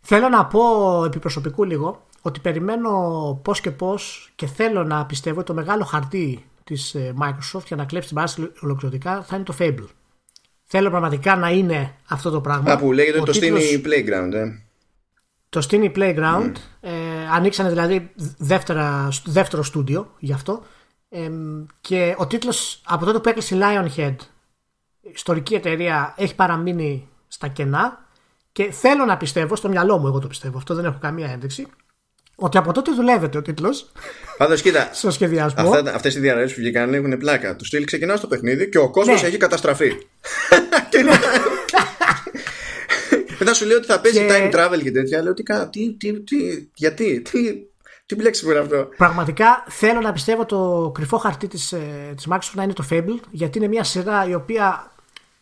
Θέλω 0.01 0.29
να 0.29 0.47
πω 0.47 1.05
επί 1.05 1.19
προσωπικού 1.19 1.65
λίγο 1.65 2.07
ότι 2.23 2.41
περιμένω 2.41 2.91
πώς 3.45 3.61
και 3.61 3.71
πώς 3.71 4.33
και 4.35 4.47
θέλω 4.47 4.85
να 4.85 5.07
πιστεύω 5.07 5.43
το 5.43 5.55
μεγάλο 5.55 5.85
χαρτί 5.85 6.45
της 6.65 6.95
ε, 6.95 7.15
Microsoft 7.21 7.65
για 7.67 7.77
να 7.77 7.85
κλέψει 7.85 8.07
την 8.07 8.17
παράσταση 8.17 8.51
ολοκληρωτικά 8.61 9.23
θα 9.23 9.37
είναι 9.37 9.45
το 9.45 9.55
Fable. 9.59 9.87
θέλω 10.65 10.91
πραγματικά 10.91 11.37
να 11.37 11.51
είναι 11.51 11.95
αυτό 12.09 12.31
το 12.31 12.41
πράγμα. 12.41 12.73
Α, 12.73 12.79
που 12.79 12.93
λέγεται 12.93 13.19
το 13.19 13.33
τίτλος... 13.33 13.63
Stiny 13.63 13.87
Playground, 13.87 14.33
ε. 14.33 14.68
Το 15.49 15.67
Stiny 15.71 15.97
Playground. 15.97 16.53
Mm. 16.53 16.61
Ε, 16.81 16.91
ανοίξανε 17.33 17.69
δηλαδή 17.69 18.11
δεύτερα, 18.39 19.09
δεύτερο 19.25 19.63
στούντιο 19.63 20.15
γι' 20.19 20.33
αυτό. 20.33 20.63
Ε, 21.09 21.31
και 21.81 22.15
ο 22.19 22.27
τίτλος 22.27 22.83
από 22.85 23.05
τότε 23.05 23.19
που 23.19 23.29
έκλεισε 23.29 23.55
η 23.55 23.59
Lionhead, 23.63 24.17
ιστορική 25.01 25.55
εταιρεία, 25.55 26.15
έχει 26.17 26.35
παραμείνει 26.35 27.09
στα 27.29 27.49
κενά. 27.49 28.07
Και 28.53 28.71
θέλω 28.71 29.05
να 29.05 29.17
πιστεύω, 29.17 29.57
στο 29.57 29.69
μυαλό 29.69 29.99
μου 29.99 30.07
εγώ 30.07 30.19
το 30.19 30.27
πιστεύω, 30.27 30.59
αυτό 30.59 30.75
δεν 30.75 30.85
έχω 30.85 30.99
καμία 31.01 31.31
ένδειξη, 31.31 31.67
ότι 32.35 32.59
από 32.59 32.73
τότε 32.73 32.93
δουλεύεται 32.93 33.39
ο 33.39 33.43
τίτλος. 33.43 33.91
Πάντως, 34.37 34.63
κοίτα. 34.63 34.91
στο 34.95 35.11
σχεδιασμό. 35.11 35.71
Αυτές 35.95 36.15
οι 36.15 36.21
διαρροές 36.21 36.55
που 36.55 36.61
βγήκαν 36.61 36.95
έχουν 36.95 37.19
πλάκα. 37.19 37.57
Του 37.57 37.65
στυλ 37.65 37.85
ξεκινάς 37.85 38.19
στο 38.19 38.27
παιχνίδι 38.27 38.69
και 38.69 38.79
ο 38.79 38.91
κόσμος 38.91 39.23
ναι. 39.23 39.29
έχει 39.29 39.37
καταστραφεί. 39.37 39.93
Μετά 43.39 43.55
σου 43.55 43.67
λέει 43.67 43.77
ότι 43.77 43.87
θα 43.87 44.01
παίζει 44.01 44.27
time 44.31 44.55
travel 44.55 44.83
και 44.83 44.91
τέτοια. 44.91 45.23
Λέω 45.23 45.35
τι, 45.35 45.43
τι, 45.93 46.21
τι, 46.21 46.69
γιατί, 46.75 47.21
τι, 47.21 47.55
τι 48.07 48.15
μπλέξιμο 48.15 48.51
είναι 48.51 48.61
αυτό. 48.61 48.89
Πραγματικά 48.97 49.65
θέλω 49.69 50.01
να 50.01 50.13
πιστεύω 50.13 50.45
το 50.45 50.91
κρυφό 50.95 51.19
χαρτί 51.19 51.47
της, 51.47 51.73
ε, 51.73 52.13
της 52.17 52.27
Microsoft 52.31 52.55
να 52.55 52.63
είναι 52.63 52.73
το 52.73 52.85
Fable 52.91 53.19
γιατί 53.31 53.59
είναι 53.59 53.69
μια 53.69 53.85
σειρά 53.85 54.29
η 54.29 54.35
οποία 54.35 54.93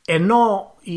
ενώ 0.07 0.74
η, 0.80 0.94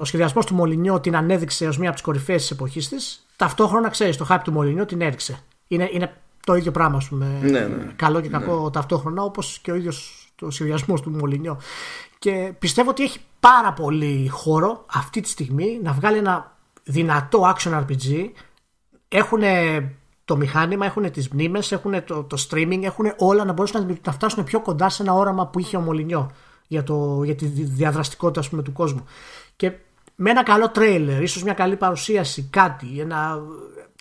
ο 0.00 0.04
σχεδιασμός 0.04 0.46
του 0.46 0.54
Μολυνιό 0.54 1.00
την 1.00 1.16
ανέδειξε 1.16 1.66
ως 1.66 1.78
μία 1.78 1.86
από 1.86 1.96
τις 1.96 2.04
κορυφαίες 2.04 2.40
της 2.40 2.50
εποχής 2.50 2.88
της, 2.88 3.26
ταυτόχρονα 3.36 3.88
ξέρεις 3.88 4.16
το 4.16 4.24
χάπι 4.24 4.44
του 4.44 4.52
Μολυνιό 4.52 4.86
την 4.86 5.00
έριξε. 5.00 5.42
Είναι, 5.68 5.88
είναι 5.92 6.12
το 6.46 6.54
ίδιο 6.54 6.70
πράγμα, 6.70 6.96
ας 6.96 7.08
πούμε. 7.08 7.38
Ναι, 7.42 7.60
ναι, 7.60 7.92
καλό 7.96 8.20
και 8.20 8.28
κακό 8.28 8.62
ναι. 8.62 8.70
ταυτόχρονα, 8.70 9.22
όπως 9.22 9.58
και 9.62 9.72
ο 9.72 9.74
ίδιος 9.74 10.28
το 10.34 10.50
σχεδιασμός 10.50 11.00
του 11.00 11.10
Μολυνιό. 11.10 11.60
Και 12.18 12.52
πιστεύω 12.58 12.90
ότι 12.90 13.02
έχει 13.02 13.18
πάρα 13.40 13.72
πολύ 13.72 14.28
χώρο 14.28 14.84
αυτή 14.92 15.20
τη 15.20 15.28
στιγμή 15.28 15.80
να 15.82 15.92
βγάλει 15.92 16.18
ένα 16.18 16.56
δυνατό 16.82 17.54
action 17.54 17.84
RPG. 17.84 18.30
Έχουν 19.08 19.42
το 20.24 20.36
μηχάνημα, 20.36 20.86
έχουν 20.86 21.10
τις 21.10 21.28
μνήμες, 21.28 21.72
έχουν 21.72 22.04
το, 22.04 22.22
το 22.22 22.46
streaming, 22.48 22.82
έχουν 22.82 23.12
όλα 23.16 23.44
να 23.44 23.52
μπορέσουν 23.52 23.86
να, 23.86 23.96
να 24.04 24.12
φτάσουν 24.12 24.44
πιο 24.44 24.60
κοντά 24.60 24.88
σε 24.88 25.02
ένα 25.02 25.14
όραμα 25.14 25.46
που 25.46 25.58
είχε 25.58 25.76
ο 25.76 25.80
Μολυνιό 25.80 26.30
για, 26.66 26.82
το, 26.82 27.22
για 27.24 27.34
τη 27.34 27.46
διαδραστικότητα 27.46 28.48
πούμε, 28.48 28.62
του 28.62 28.72
κόσμου. 28.72 29.04
Και 29.56 29.72
με 30.14 30.30
ένα 30.30 30.42
καλό 30.42 30.70
τρέιλερ, 30.70 31.22
ίσως 31.22 31.42
μια 31.42 31.52
καλή 31.52 31.76
παρουσίαση, 31.76 32.48
κάτι, 32.50 33.00
ένα, 33.00 33.38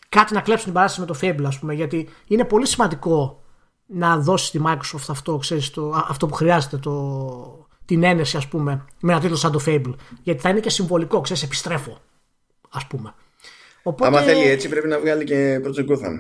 κάτι 0.10 0.34
να 0.34 0.42
κλέψει 0.42 0.64
την 0.64 0.74
παράσταση 0.74 1.00
με 1.00 1.06
το 1.06 1.20
Fable, 1.22 1.46
ας 1.48 1.60
πούμε, 1.60 1.74
γιατί 1.74 2.10
είναι 2.28 2.44
πολύ 2.44 2.68
σημαντικό 2.68 3.44
να 3.86 4.18
δώσει 4.18 4.46
στη 4.46 4.62
Microsoft 4.66 5.06
αυτό, 5.10 5.38
ξέρεις, 5.38 5.70
το, 5.70 6.04
αυτό 6.08 6.28
που 6.28 6.34
χρειάζεται, 6.34 6.78
το, 6.78 7.69
την 7.90 8.04
ένεση, 8.04 8.38
ας 8.38 8.48
πούμε, 8.48 8.86
με 9.00 9.12
ένα 9.12 9.22
τίτλο 9.22 9.36
σαν 9.36 9.52
το 9.52 9.62
Fable. 9.66 9.94
Γιατί 10.24 10.42
θα 10.42 10.50
είναι 10.50 10.60
και 10.60 10.70
συμβολικό, 10.70 11.22
ξέρεις, 11.22 11.44
επιστρέφω, 11.44 12.02
ας 12.70 12.88
πούμε. 12.88 13.14
Οπότε... 13.84 14.08
Άμα 14.10 14.22
θέλει 14.22 14.48
έτσι 14.48 14.70
πρέπει 14.70 14.88
να 14.88 15.00
βγάλει 15.00 15.24
και 15.24 15.62
Project 15.64 15.92
Gotham. 15.92 16.16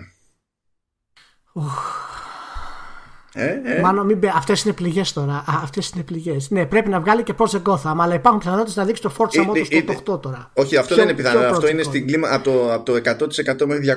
Ε, 3.34 3.61
ε. 3.63 3.82
Μάλλον 3.82 4.05
μην 4.05 4.20
Αυτές 4.36 4.63
είναι 4.63 4.74
πληγές 4.74 5.13
τώρα. 5.13 5.43
Αυτές 5.47 5.89
είναι 5.89 6.03
πληγές. 6.03 6.49
Ναι, 6.49 6.65
πρέπει 6.65 6.89
να 6.89 6.99
βγάλει 6.99 7.24
και 7.24 7.34
Project 7.38 7.61
Gotham, 7.63 7.95
αλλά 7.97 8.13
υπάρχουν 8.13 8.39
πιθανότητες 8.39 8.76
να 8.76 8.86
δείξει 8.86 9.01
το 9.01 9.11
Forza 9.17 9.49
Motorsport 9.49 10.01
το 10.05 10.13
8 10.13 10.22
τώρα. 10.22 10.51
Όχι, 10.53 10.78
αυτό 10.78 10.95
δεν 10.95 11.03
είναι 11.03 11.13
πιθανό. 11.13 11.39
Αυτό 11.39 11.67
είναι 11.67 11.84
στην 11.84 12.07
κλίμα 12.07 12.30
από 12.32 12.43
το, 12.43 12.74
από 12.74 12.86
το 12.86 12.93
100% 12.95 13.65
μέχρι 13.65 13.95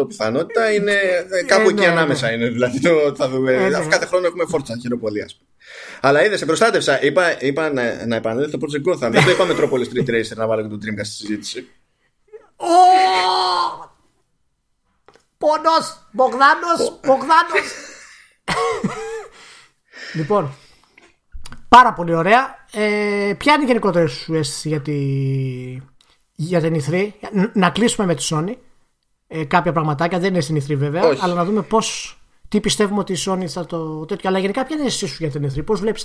200% 0.00 0.08
πιθανότητα. 0.08 0.72
Είναι 0.72 0.92
ε, 1.30 1.42
κάπου 1.46 1.68
εκεί 1.68 1.80
ναι, 1.80 1.86
ανάμεσα 1.86 2.26
ναι. 2.26 2.32
είναι. 2.32 2.48
Δηλαδή 2.48 2.80
το, 2.80 2.90
θα 3.16 3.28
δούμε. 3.28 3.52
Ε, 3.52 3.68
ναι. 3.68 3.86
Κάθε 3.88 4.06
χρόνο 4.06 4.26
έχουμε 4.26 4.44
Forza, 4.52 4.78
χειροπολία. 4.80 5.28
Αλλά 6.00 6.24
είδε, 6.24 6.36
σε 6.36 6.46
προστάτευσα. 6.46 7.02
Είπα, 7.02 7.42
είπα 7.42 7.72
να, 7.72 8.06
να 8.06 8.16
επανέλθω 8.16 8.58
το 8.58 8.66
Project 8.66 8.92
Gotham. 8.92 9.10
Δεν 9.10 9.24
το 9.24 9.30
είπα 9.30 9.46
Metropolis 9.46 9.84
Street 9.84 10.10
Racer 10.10 10.36
να 10.36 10.46
βάλω 10.46 10.62
και 10.62 10.68
τον 10.68 10.80
Dreamcast 10.82 11.04
στη 11.04 11.14
συζήτηση. 11.14 11.68
Πόνος! 15.38 16.08
Μπογδάνος! 16.10 17.00
Μπογδάνος! 17.02 17.66
λοιπόν, 20.14 20.54
πάρα 21.68 21.92
πολύ 21.92 22.14
ωραία. 22.14 22.66
Ε, 22.72 23.34
ποια 23.38 23.54
είναι 23.54 23.62
η 23.62 23.66
γενικότερη 23.66 24.08
σου 24.08 24.34
αίσθηση 24.34 24.68
για, 24.68 24.80
τη, 24.80 24.96
για 26.34 26.60
την 26.60 26.82
E3. 26.82 27.08
Να 27.52 27.70
κλείσουμε 27.70 28.06
με 28.06 28.14
τη 28.14 28.28
Sony. 28.30 28.54
Ε, 29.26 29.44
κάποια 29.44 29.72
πραγματάκια 29.72 30.18
δεν 30.18 30.30
είναι 30.30 30.40
στην 30.40 30.56
E3 30.56 30.76
βέβαια, 30.76 31.16
αλλά 31.20 31.34
να 31.34 31.44
δούμε 31.44 31.62
πώ. 31.62 31.78
Τι 32.48 32.60
πιστεύουμε 32.60 33.00
ότι 33.00 33.12
η 33.12 33.16
Sony 33.26 33.46
θα 33.46 33.66
το 33.66 34.04
τέτοιο. 34.04 34.28
Αλλά 34.28 34.38
γενικά, 34.38 34.64
ποια 34.64 34.74
είναι 34.76 34.84
η 34.84 34.86
αίσθηση 34.86 35.12
σου 35.12 35.16
για 35.20 35.30
την 35.30 35.50
E3, 35.50 35.64
πώς 35.64 35.80
βλέπεις 35.80 36.04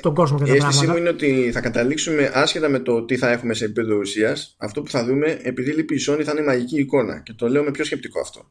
τον 0.00 0.14
κόσμο 0.14 0.38
και 0.38 0.44
τα 0.44 0.50
πράγματα. 0.50 0.54
Η 0.54 0.56
αίσθησή 0.56 0.86
μου 0.86 0.96
είναι 0.96 1.08
ότι 1.08 1.50
θα 1.52 1.60
καταλήξουμε 1.60 2.30
άσχετα 2.34 2.68
με 2.68 2.78
το 2.78 3.04
τι 3.04 3.16
θα 3.16 3.30
έχουμε 3.30 3.54
σε 3.54 3.64
επίπεδο 3.64 3.96
ουσίας. 3.96 4.54
Αυτό 4.58 4.82
που 4.82 4.90
θα 4.90 5.04
δούμε, 5.04 5.38
επειδή 5.42 5.72
λείπει 5.72 5.94
η 5.94 6.04
Sony, 6.08 6.22
θα 6.22 6.32
είναι 6.32 6.42
μαγική 6.42 6.80
εικόνα. 6.80 7.20
Και 7.20 7.32
το 7.32 7.48
λέω 7.48 7.62
με 7.62 7.70
πιο 7.70 7.84
σκεπτικό 7.84 8.20
αυτό 8.20 8.50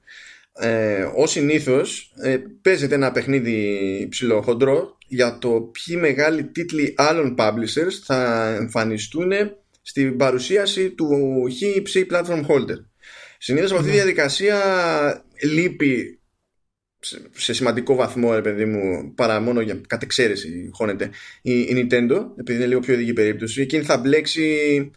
ε, 0.59 1.11
ως 1.15 1.31
συνήθως 1.31 2.13
ε, 2.21 2.37
παίζεται 2.61 2.95
ένα 2.95 3.11
παιχνίδι 3.11 4.07
ψηλοχοντρό 4.09 4.97
για 5.07 5.37
το 5.37 5.49
ποιοι 5.49 5.97
μεγάλοι 5.99 6.43
τίτλοι 6.43 6.93
άλλων 6.97 7.35
publishers 7.37 7.93
θα 8.03 8.49
εμφανιστούν 8.59 9.31
στην 9.81 10.17
παρουσίαση 10.17 10.89
του 10.89 11.07
HPC 11.61 12.13
Platform 12.13 12.45
Holder. 12.45 12.83
Συνήθως 13.37 13.71
αυτή 13.71 13.83
τη 13.83 13.89
ναι. 13.89 13.95
διαδικασία 13.95 14.57
λείπει 15.43 16.18
σε 17.35 17.53
σημαντικό 17.53 17.95
βαθμό, 17.95 18.33
ρε 18.33 18.41
παιδί 18.41 18.65
μου, 18.65 19.13
παρά 19.15 19.39
μόνο 19.39 19.61
για 19.61 19.81
κατεξαίρεση 19.87 20.69
χώνεται 20.73 21.09
η, 21.41 21.59
η 21.59 21.73
Nintendo, 21.75 22.25
επειδή 22.37 22.57
είναι 22.57 22.67
λίγο 22.67 22.79
πιο 22.79 22.93
ειδική 22.93 23.13
περίπτωση. 23.13 23.61
Εκείνη 23.61 23.83
θα 23.83 23.97
μπλέξει 23.97 24.91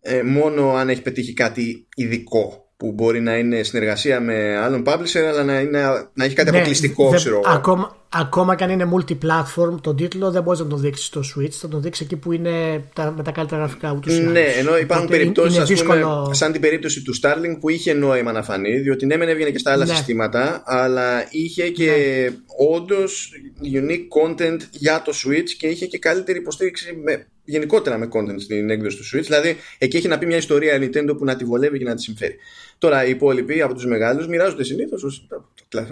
ε, 0.00 0.22
μόνο 0.22 0.74
αν 0.74 0.88
έχει 0.88 1.02
πετύχει 1.02 1.32
κάτι 1.32 1.86
ειδικό 1.94 2.69
που 2.80 2.92
μπορεί 2.92 3.20
να 3.20 3.36
είναι 3.36 3.62
συνεργασία 3.62 4.20
με 4.20 4.56
άλλον 4.56 4.82
publisher 4.86 5.20
αλλά 5.28 5.44
να, 5.44 5.60
είναι, 5.60 5.80
να 6.14 6.24
έχει 6.24 6.34
κάτι 6.34 6.50
ναι, 6.50 6.56
αποκλειστικό 6.56 7.10
ξέρω 7.10 7.40
ακόμα, 7.46 7.96
ακόμα 8.08 8.54
και 8.54 8.64
αν 8.64 8.70
είναι 8.70 8.90
multi-platform 8.94 9.80
τον 9.80 9.96
τίτλο 9.96 10.30
δεν 10.30 10.42
μπορείς 10.42 10.60
να 10.60 10.66
τον 10.66 10.80
δείξεις 10.80 11.06
στο 11.06 11.20
Switch 11.20 11.50
θα 11.50 11.68
τον 11.68 11.82
δείξεις 11.82 12.06
εκεί 12.06 12.16
που 12.16 12.32
είναι 12.32 12.84
τα, 12.94 13.14
με 13.16 13.22
τα 13.22 13.30
καλύτερα 13.30 13.60
γραφικά 13.60 13.92
ούτως 13.92 14.18
Ναι, 14.18 14.40
ενώ 14.40 14.78
υπάρχουν 14.78 15.08
περιπτώσεις 15.08 15.84
σαν 16.30 16.52
την 16.52 16.60
περίπτωση 16.60 17.02
του 17.02 17.14
Starlink 17.20 17.56
που 17.60 17.68
είχε 17.68 17.92
νόημα 17.92 18.32
να 18.32 18.42
φανεί 18.42 18.78
διότι 18.78 19.06
ναι 19.06 19.16
μεν 19.16 19.28
έβγαινε 19.28 19.50
και 19.50 19.58
στα 19.58 19.72
άλλα 19.72 19.84
ναι. 19.84 19.94
συστήματα 19.94 20.62
αλλά 20.66 21.26
είχε 21.30 21.68
και 21.68 21.90
ναι. 22.30 22.36
όντως 22.74 23.32
unique 23.62 24.28
content 24.28 24.58
για 24.70 25.02
το 25.04 25.12
Switch 25.24 25.50
και 25.58 25.66
είχε 25.66 25.86
και 25.86 25.98
καλύτερη 25.98 26.38
υποστήριξη 26.38 27.00
με, 27.04 27.26
γενικότερα 27.50 27.98
με 27.98 28.08
content 28.12 28.40
στην 28.40 28.70
έκδοση 28.70 28.96
του 28.96 29.04
Switch 29.04 29.22
δηλαδή 29.22 29.56
εκεί 29.78 29.96
έχει 29.96 30.08
να 30.08 30.18
πει 30.18 30.26
μια 30.26 30.36
ιστορία 30.36 30.78
Nintendo 30.78 31.14
που 31.18 31.24
να 31.24 31.36
τη 31.36 31.44
βολεύει 31.44 31.78
και 31.78 31.84
να 31.84 31.94
τη 31.94 32.02
συμφέρει 32.02 32.36
Τώρα 32.80 33.04
οι 33.04 33.10
υπόλοιποι 33.10 33.62
από 33.62 33.74
τους 33.74 33.86
μεγάλους 33.86 34.28
μοιράζονται 34.28 34.64
συνήθως 34.64 35.28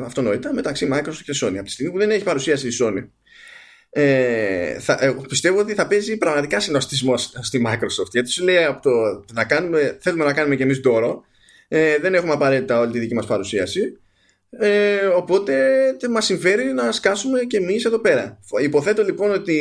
αυτονόητα 0.05 0.55
μεταξύ 0.55 0.89
Microsoft 0.93 1.23
και 1.25 1.33
Sony. 1.43 1.55
Από 1.55 1.65
τη 1.65 1.71
στιγμή 1.71 1.93
που 1.93 1.99
δεν 1.99 2.11
έχει 2.11 2.25
παρουσίαση 2.25 2.69
η 2.69 2.71
Sony, 2.81 3.07
ε, 3.91 4.81
θα, 4.81 4.99
ε, 5.01 5.17
πιστεύω 5.29 5.59
ότι 5.59 5.75
θα 5.75 5.87
παίζει 5.87 6.17
πραγματικά 6.17 6.61
συνοστισμό 6.61 7.17
στη 7.17 7.63
Microsoft. 7.67 8.11
Γιατί 8.13 8.31
σου 8.31 8.45
λέει 8.45 8.65
από 8.65 8.83
το 8.83 9.25
να 9.33 9.45
κάνουμε, 9.45 9.99
θέλουμε 10.01 10.25
να 10.25 10.33
κάνουμε 10.33 10.57
κι 10.57 10.63
εμείς 10.63 10.79
δώρο, 10.79 11.25
ε, 11.69 11.99
δεν 11.99 12.15
έχουμε 12.15 12.33
απαραίτητα 12.33 12.79
όλη 12.79 12.93
τη 12.93 12.99
δική 12.99 13.15
μας 13.15 13.27
παρουσίαση. 13.27 13.99
Ε, 14.51 15.07
οπότε 15.07 15.97
μας 16.11 16.25
συμφέρει 16.25 16.65
να 16.65 16.93
σκάσουμε 16.93 17.41
και 17.41 17.57
εμείς 17.57 17.85
εδώ 17.85 17.99
πέρα 17.99 18.39
υποθέτω 18.63 19.03
λοιπόν 19.03 19.31
ότι 19.31 19.57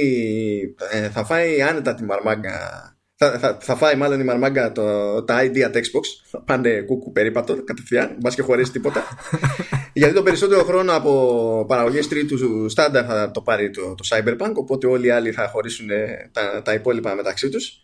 ε, 0.91 1.09
θα 1.09 1.25
φάει 1.25 1.61
άνετα 1.61 1.93
τη 1.93 2.03
μαρμάγκα 2.03 2.97
θα, 3.19 3.39
θα, 3.39 3.57
θα 3.61 3.75
φάει 3.75 3.95
μάλλον 3.95 4.19
η 4.19 4.23
μαρμάγκα 4.23 4.71
το, 4.71 5.23
τα 5.23 5.39
ID 5.41 5.55
at 5.55 5.75
Xbox. 5.75 6.03
Θα 6.29 6.41
πάνε 6.41 6.81
κούκου 6.81 7.11
περίπατο 7.11 7.63
κατευθείαν, 7.63 8.15
μπας 8.19 8.35
και 8.35 8.41
χωρίς 8.41 8.71
τίποτα. 8.71 9.03
Γιατί 9.93 10.13
το 10.13 10.23
περισσότερο 10.23 10.63
χρόνο 10.63 10.95
από 10.95 11.65
παραγωγές 11.67 12.07
τρίτου 12.07 12.69
στάνταρ 12.69 13.05
θα 13.07 13.31
το 13.31 13.41
πάρει 13.41 13.69
το, 13.69 13.95
το 13.95 14.07
Cyberpunk. 14.09 14.53
Οπότε 14.53 14.87
όλοι 14.87 15.07
οι 15.07 15.09
άλλοι 15.09 15.31
θα 15.31 15.47
χωρίσουν 15.47 15.87
τα, 16.31 16.61
τα 16.61 16.73
υπόλοιπα 16.73 17.15
μεταξύ 17.15 17.49
τους. 17.49 17.81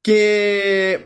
Και 0.00 0.98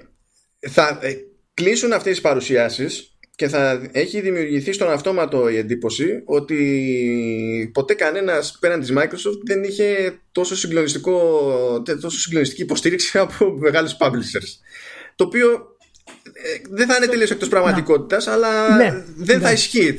θα 0.61 0.99
ε, 1.03 1.15
κλείσουν 1.55 1.93
αυτές 1.93 2.13
τις 2.13 2.21
παρουσιάσεις 2.21 3.14
και 3.37 3.49
θα 3.49 3.89
έχει 3.93 4.21
δημιουργηθεί 4.21 4.73
στον 4.73 4.91
αυτόματο 4.91 5.49
η 5.49 5.57
εντύπωση 5.57 6.23
ότι 6.25 7.71
ποτέ 7.75 7.95
κανένας 7.95 8.59
πέραν 8.61 8.81
της 8.81 8.93
Microsoft 8.97 9.41
δεν 9.45 9.63
είχε 9.65 10.19
τόσο, 10.33 10.57
συγκλονιστικό, 10.57 11.83
τόσο 12.01 12.19
συγκλονιστική 12.19 12.63
υποστήριξη 12.63 13.19
από 13.25 13.51
μεγάλους 13.51 13.97
publishers 14.01 14.59
το 15.15 15.25
οποίο 15.25 15.77
ε, 16.23 16.61
δεν 16.71 16.87
θα 16.87 16.97
είναι 16.97 17.07
τελείως 17.07 17.31
εκτός 17.31 17.49
πραγματικότητας 17.49 18.27
αλλά 18.27 18.77
ναι. 18.77 19.05
δεν 19.17 19.41
θα 19.41 19.47
ναι. 19.49 19.55
ισχύει 19.55 19.99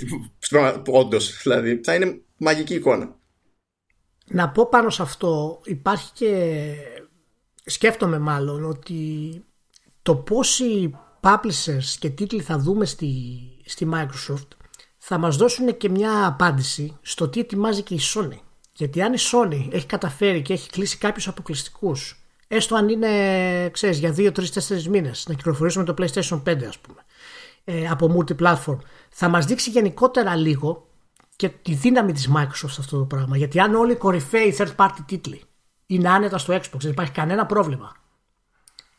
όντως. 0.88 1.40
δηλαδή 1.44 1.82
θα 1.84 1.96
είναι 1.96 2.22
μαγική 2.38 2.74
εικόνα 2.74 3.16
Να 4.26 4.50
πω 4.50 4.70
πάνω 4.70 4.90
σε 4.90 5.02
αυτό 5.02 5.62
υπάρχει 5.66 6.12
και 6.14 6.64
σκέφτομαι 7.66 8.20
μάλλον 8.20 8.66
ότι 8.66 9.00
το 10.02 10.16
πόσοι 10.16 10.96
publishers 11.26 11.96
και 12.00 12.10
τίτλοι 12.10 12.42
θα 12.42 12.58
δούμε 12.58 12.86
στη, 12.86 13.10
στη 13.66 13.90
Microsoft 13.94 14.48
θα 14.98 15.18
μας 15.18 15.36
δώσουν 15.36 15.78
και 15.78 15.90
μια 15.90 16.26
απάντηση 16.26 16.98
στο 17.02 17.28
τι 17.28 17.40
ετοιμάζει 17.40 17.82
και 17.82 17.94
η 17.94 18.00
Sony. 18.14 18.40
Γιατί 18.74 19.02
αν 19.02 19.14
η 19.14 19.18
Sony 19.32 19.68
έχει 19.72 19.86
καταφέρει 19.86 20.42
και 20.42 20.54
έχει 20.54 20.70
κλείσει 20.70 20.98
κάποιους 20.98 21.28
αποκλειστικούς 21.28 22.26
έστω 22.48 22.76
αν 22.76 22.90
είναι, 22.90 23.10
ξέρεις, 23.70 24.00
για 24.00 24.14
2, 24.18 24.32
3, 24.32 24.52
4 24.52 24.84
μήνες, 24.84 25.26
να 25.28 25.34
κυκλοφορήσουμε 25.34 25.84
το 25.84 25.94
PlayStation 25.98 26.42
5 26.44 26.64
ας 26.68 26.78
πούμε, 26.78 27.06
ε, 27.64 27.88
από 27.88 28.16
multiplatform, 28.18 28.78
θα 29.10 29.30
μας 29.30 29.46
δείξει 29.46 29.70
γενικότερα 29.70 30.36
λίγο 30.36 30.88
και 31.36 31.50
τη 31.50 31.74
δύναμη 31.74 32.12
της 32.12 32.30
Microsoft 32.36 32.70
σε 32.70 32.78
αυτό 32.80 32.98
το 32.98 33.06
πράγμα. 33.06 33.38
Γιατί 33.38 33.60
αν 33.60 33.76
όλοι 33.76 33.92
οι 33.92 33.96
κορυφαίοι 33.96 34.56
third 34.58 34.76
party 34.76 35.00
τίτλοι 35.06 35.42
είναι 35.86 36.10
άνετα 36.10 36.38
στο 36.38 36.54
Xbox, 36.54 36.80
δεν 36.80 36.92
υπάρχει 36.92 37.12
κανένα 37.12 37.46
πρόβλημα. 37.46 37.96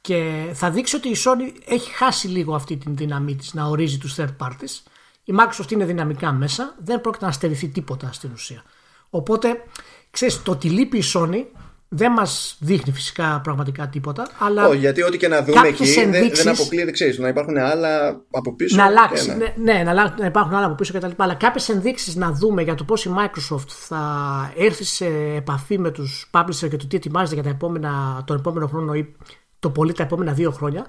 Και 0.06 0.50
θα 0.52 0.70
δείξει 0.70 0.96
ότι 0.96 1.08
η 1.08 1.16
Sony 1.24 1.60
έχει 1.68 1.90
χάσει 1.90 2.28
λίγο 2.28 2.54
αυτή 2.54 2.76
τη 2.76 2.90
δύναμή 2.90 3.34
της 3.34 3.54
να 3.54 3.64
ορίζει 3.64 3.98
τους 3.98 4.14
third 4.18 4.36
parties. 4.38 4.90
Η 5.24 5.34
Microsoft 5.38 5.70
είναι 5.72 5.84
δυναμικά 5.84 6.32
μέσα, 6.32 6.74
δεν 6.84 7.00
πρόκειται 7.00 7.24
να 7.24 7.32
στερηθεί 7.32 7.68
τίποτα 7.68 8.12
στην 8.12 8.30
ουσία. 8.34 8.62
Οπότε, 9.10 9.62
ξέρεις, 10.10 10.42
το 10.42 10.50
ότι 10.50 10.68
λείπει 10.68 10.98
η 10.98 11.02
Sony 11.14 11.44
δεν 11.88 12.12
μας 12.12 12.56
δείχνει 12.60 12.92
φυσικά 12.92 13.40
πραγματικά 13.40 13.88
τίποτα. 13.88 14.28
Αλλά 14.38 14.68
oh, 14.68 14.76
γιατί 14.76 15.02
ό,τι 15.02 15.16
και 15.18 15.28
να 15.28 15.42
δούμε 15.42 15.68
εκεί 15.68 16.00
ενδείξεις... 16.00 16.44
δεν, 16.44 16.54
αποκλείεται, 16.54 16.90
ξέρεις, 16.90 17.18
να 17.18 17.28
υπάρχουν 17.28 17.56
άλλα 17.56 18.20
από 18.30 18.54
πίσω. 18.54 18.76
Να 18.76 18.84
αλλάξει. 18.84 19.36
Ναι, 19.36 19.54
ναι, 19.72 19.92
να, 20.18 20.26
υπάρχουν 20.26 20.54
άλλα 20.54 20.66
από 20.66 20.74
πίσω 20.74 20.92
κτλ. 20.92 21.10
Αλλά 21.16 21.34
κάποιες 21.34 21.68
ενδείξεις 21.68 22.16
να 22.16 22.32
δούμε 22.32 22.62
για 22.62 22.74
το 22.74 22.84
πώς 22.84 23.04
η 23.04 23.10
Microsoft 23.16 23.68
θα 23.68 24.52
έρθει 24.56 24.84
σε 24.84 25.06
επαφή 25.36 25.78
με 25.78 25.90
τους 25.90 26.30
publisher 26.32 26.68
και 26.70 26.76
το 26.76 26.86
τι 26.86 26.96
ετοιμάζεται 26.96 27.34
για 27.34 27.42
τα 27.42 27.50
επόμενα, 27.50 28.22
τον 28.26 28.36
επόμενο 28.36 28.66
χρόνο 28.66 28.94
ή 28.94 29.14
το 29.58 29.70
πολύ 29.70 29.92
τα 29.92 30.02
επόμενα 30.02 30.32
δύο 30.32 30.50
χρόνια 30.50 30.86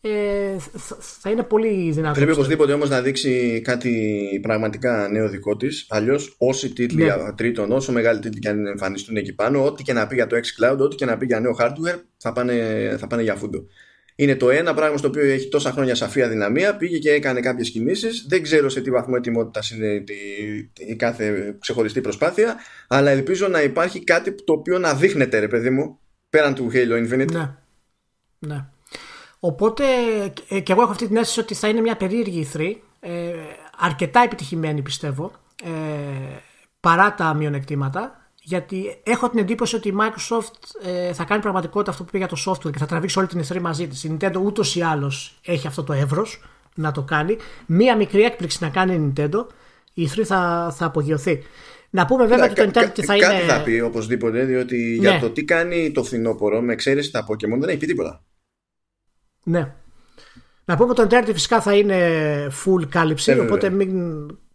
ε, 0.00 0.56
θα 0.98 1.30
είναι 1.30 1.42
πολύ 1.42 1.90
δυνατό. 1.90 2.14
Πρέπει 2.14 2.32
οπωσδήποτε 2.32 2.72
όμως 2.72 2.88
να 2.88 3.00
δείξει 3.00 3.60
κάτι 3.64 4.38
πραγματικά 4.42 5.08
νέο 5.08 5.28
δικό 5.28 5.56
της. 5.56 5.86
Αλλιώς, 5.88 6.34
όσοι 6.38 6.72
τίτλοι 6.72 7.04
ναι. 7.04 7.32
τρίτων, 7.34 7.72
όσο 7.72 7.92
μεγάλοι 7.92 8.18
τίτλοι 8.18 8.40
και 8.40 8.48
αν 8.48 8.66
εμφανιστούν 8.66 9.16
εκεί 9.16 9.34
πάνω, 9.34 9.64
ό,τι 9.64 9.82
και 9.82 9.92
να 9.92 10.06
πει 10.06 10.14
για 10.14 10.26
το 10.26 10.36
xCloud, 10.36 10.78
ό,τι 10.78 10.96
και 10.96 11.04
να 11.04 11.16
πει 11.16 11.26
για 11.26 11.40
νέο 11.40 11.56
hardware, 11.60 12.00
θα 12.16 12.32
πάνε, 12.32 12.96
θα 12.98 13.06
πάνε 13.06 13.22
για 13.22 13.34
φούντο. 13.34 13.66
Είναι 14.14 14.36
το 14.36 14.50
ένα 14.50 14.74
πράγμα 14.74 14.96
στο 14.96 15.08
οποίο 15.08 15.24
έχει 15.24 15.48
τόσα 15.48 15.72
χρόνια 15.72 15.94
σαφή 15.94 16.22
αδυναμία. 16.22 16.76
Πήγε 16.76 16.98
και 16.98 17.10
έκανε 17.10 17.40
κάποιες 17.40 17.70
κινήσεις. 17.70 18.26
Δεν 18.28 18.42
ξέρω 18.42 18.68
σε 18.68 18.80
τι 18.80 18.90
βαθμό 18.90 19.14
ετοιμότητας 19.16 19.70
είναι 19.70 20.04
η 20.74 20.96
κάθε 20.96 21.56
ξεχωριστή 21.60 22.00
προσπάθεια. 22.00 22.56
Αλλά 22.88 23.10
ελπίζω 23.10 23.48
να 23.48 23.62
υπάρχει 23.62 24.04
κάτι 24.04 24.44
το 24.44 24.52
οποίο 24.52 24.78
να 24.78 24.94
δείχνεται, 24.94 25.38
ρε 25.38 25.48
παιδί 25.48 25.70
μου, 25.70 25.98
πέραν 26.30 26.54
του 26.54 26.70
Halo 26.72 27.06
Infinite. 27.06 27.32
Ναι. 27.32 27.50
Ναι. 28.38 28.64
Οπότε 29.40 29.84
ε, 30.48 30.60
και 30.60 30.72
εγώ 30.72 30.82
έχω 30.82 30.90
αυτή 30.90 31.06
την 31.06 31.16
αίσθηση 31.16 31.40
ότι 31.40 31.54
θα 31.54 31.68
είναι 31.68 31.80
μια 31.80 31.96
περίεργη 31.96 32.40
ηθρή, 32.40 32.82
ε, 33.00 33.32
αρκετά 33.78 34.20
επιτυχημένη 34.20 34.82
πιστεύω, 34.82 35.32
ε, 35.64 35.70
παρά 36.80 37.14
τα 37.14 37.34
μειονεκτήματα, 37.34 38.30
γιατί 38.42 39.00
έχω 39.02 39.30
την 39.30 39.38
εντύπωση 39.38 39.76
ότι 39.76 39.88
η 39.88 39.94
Microsoft 40.00 40.88
ε, 40.88 41.12
θα 41.12 41.24
κάνει 41.24 41.42
πραγματικότητα 41.42 41.90
αυτό 41.90 42.02
που 42.02 42.08
είπε 42.14 42.18
για 42.18 42.28
το 42.28 42.36
software 42.46 42.72
και 42.72 42.78
θα 42.78 42.86
τραβήξει 42.86 43.18
όλη 43.18 43.28
την 43.28 43.38
ηθρή 43.38 43.60
μαζί 43.60 43.86
της. 43.88 44.04
Η 44.04 44.16
Nintendo 44.20 44.40
ούτως 44.44 44.76
ή 44.76 44.80
άλλως 44.80 45.38
έχει 45.44 45.66
αυτό 45.66 45.84
το 45.84 45.92
εύρος 45.92 46.42
να 46.74 46.92
το 46.92 47.02
κάνει. 47.02 47.36
Μία 47.66 47.96
μικρή 47.96 48.22
έκπληξη 48.22 48.58
να 48.60 48.68
κάνει 48.68 48.94
η 48.94 49.12
Nintendo, 49.12 49.46
η 49.94 50.02
ηθρή 50.02 50.24
θα, 50.24 50.72
θα 50.76 50.86
απογειωθεί. 50.86 51.42
Να 51.90 52.06
πούμε 52.06 52.26
βέβαια 52.26 52.44
ότι 52.44 52.54
το 52.54 52.62
Nintendo 52.62 53.02
θα 53.04 53.16
είναι. 53.16 53.26
Κάτι 53.26 53.44
θα 53.44 53.62
πει 53.62 53.80
οπωσδήποτε, 53.80 54.44
διότι 54.44 54.96
για 55.00 55.12
ναι. 55.12 55.18
το 55.18 55.30
τι 55.30 55.44
κάνει 55.44 55.92
το 55.92 56.04
φθινόπωρο 56.04 56.60
με 56.60 56.72
εξαίρεση 56.72 57.10
τα 57.10 57.26
Pokémon 57.28 57.58
δεν 57.58 57.68
έχει 57.68 57.78
πει 57.78 57.86
τίποτα. 57.86 58.22
Ναι. 59.48 59.72
Να 60.64 60.76
πούμε 60.76 60.90
ότι 60.90 61.06
το 61.06 61.16
Uncharted 61.16 61.32
φυσικά 61.32 61.60
θα 61.60 61.74
είναι 61.74 61.98
full 62.64 62.88
κάλυψη, 62.88 63.32
ε, 63.32 63.38
οπότε 63.38 63.70
μην 63.70 63.90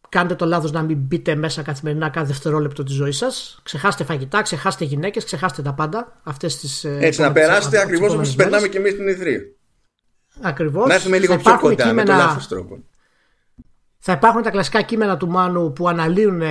κάνετε 0.09 0.35
το 0.35 0.45
λάθος 0.45 0.71
να 0.71 0.81
μην 0.81 0.97
μπείτε 0.97 1.35
μέσα 1.35 1.61
καθημερινά 1.61 2.09
κάθε 2.09 2.27
δευτερόλεπτο 2.27 2.83
της 2.83 2.95
ζωής 2.95 3.17
σας. 3.17 3.59
Ξεχάστε 3.63 4.03
φαγητά, 4.03 4.41
ξεχάστε 4.41 4.85
γυναίκες, 4.85 5.25
ξεχάστε 5.25 5.61
τα 5.61 5.73
πάντα. 5.73 6.19
Αυτές 6.23 6.57
τις, 6.57 6.83
ε, 6.83 6.97
Έτσι, 6.99 7.21
να 7.21 7.31
περάσετε 7.31 7.81
ακριβώς 7.81 8.13
όπως 8.13 8.35
περνάμε 8.35 8.67
και 8.67 8.77
εμείς 8.77 8.91
στην 8.91 9.07
Ιδρύα. 9.07 9.41
Ακριβώς. 10.41 10.87
Να 10.87 10.93
έρθουμε 10.93 11.19
λίγο 11.19 11.37
πιο 11.37 11.57
κοντά 11.59 11.75
κείμενα, 11.75 11.93
με 11.93 12.03
το 12.03 12.11
λάθος 12.11 12.47
τρόπο. 12.47 12.79
Θα 13.99 14.11
υπάρχουν 14.11 14.41
τα 14.41 14.49
κλασικά 14.49 14.81
κείμενα 14.81 15.17
του 15.17 15.27
Μάνου 15.27 15.73
που 15.73 15.87
αναλύουν 15.87 16.41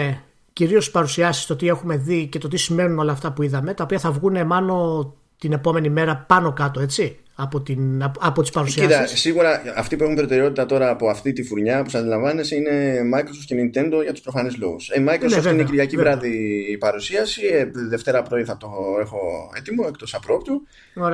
κυρίως 0.52 0.84
τις 0.84 0.92
παρουσιάσεις, 0.92 1.46
το 1.46 1.56
τι 1.56 1.68
έχουμε 1.68 1.96
δει 1.96 2.26
και 2.26 2.38
το 2.38 2.48
τι 2.48 2.56
σημαίνουν 2.56 2.98
όλα 2.98 3.12
αυτά 3.12 3.32
που 3.32 3.42
είδαμε, 3.42 3.74
τα 3.74 3.84
οποία 3.84 3.98
θα 3.98 4.10
βγουν 4.10 4.46
μάνο 4.46 5.14
την 5.38 5.52
επόμενη 5.52 5.88
μέρα 5.88 6.16
πάνω 6.16 6.52
κάτω, 6.52 6.80
έτσι 6.80 7.21
από, 7.34 7.60
την, 7.60 8.02
από 8.02 8.42
τις 8.42 8.50
παρουσιάσεις. 8.50 8.96
Κοίτα, 8.96 9.06
σίγουρα 9.06 9.62
αυτοί 9.76 9.96
που 9.96 10.02
έχουν 10.02 10.14
προτεραιότητα 10.14 10.66
τώρα 10.66 10.90
από 10.90 11.08
αυτή 11.08 11.32
τη 11.32 11.42
φουρνιά 11.42 11.82
που 11.82 11.90
σας 11.90 12.00
αντιλαμβάνεσαι 12.00 12.54
είναι 12.54 13.00
Microsoft 13.14 13.44
και 13.46 13.54
Nintendo 13.54 14.02
για 14.02 14.12
τους 14.12 14.20
προφανείς 14.20 14.56
λόγους. 14.56 14.88
Η 14.88 14.92
ε, 14.96 15.04
Microsoft 15.08 15.42
ναι, 15.42 15.50
είναι 15.50 15.64
Κυριακή 15.64 15.96
βέβαια. 15.96 16.12
βράδυ 16.12 16.66
η 16.70 16.78
παρουσίαση, 16.78 17.46
ε, 17.46 17.70
Δευτέρα 17.88 18.22
πρωί 18.22 18.44
θα 18.44 18.56
το 18.56 18.70
έχω 19.00 19.18
έτοιμο 19.56 19.84
εκτός 19.88 20.14
απρόπτου. 20.14 20.62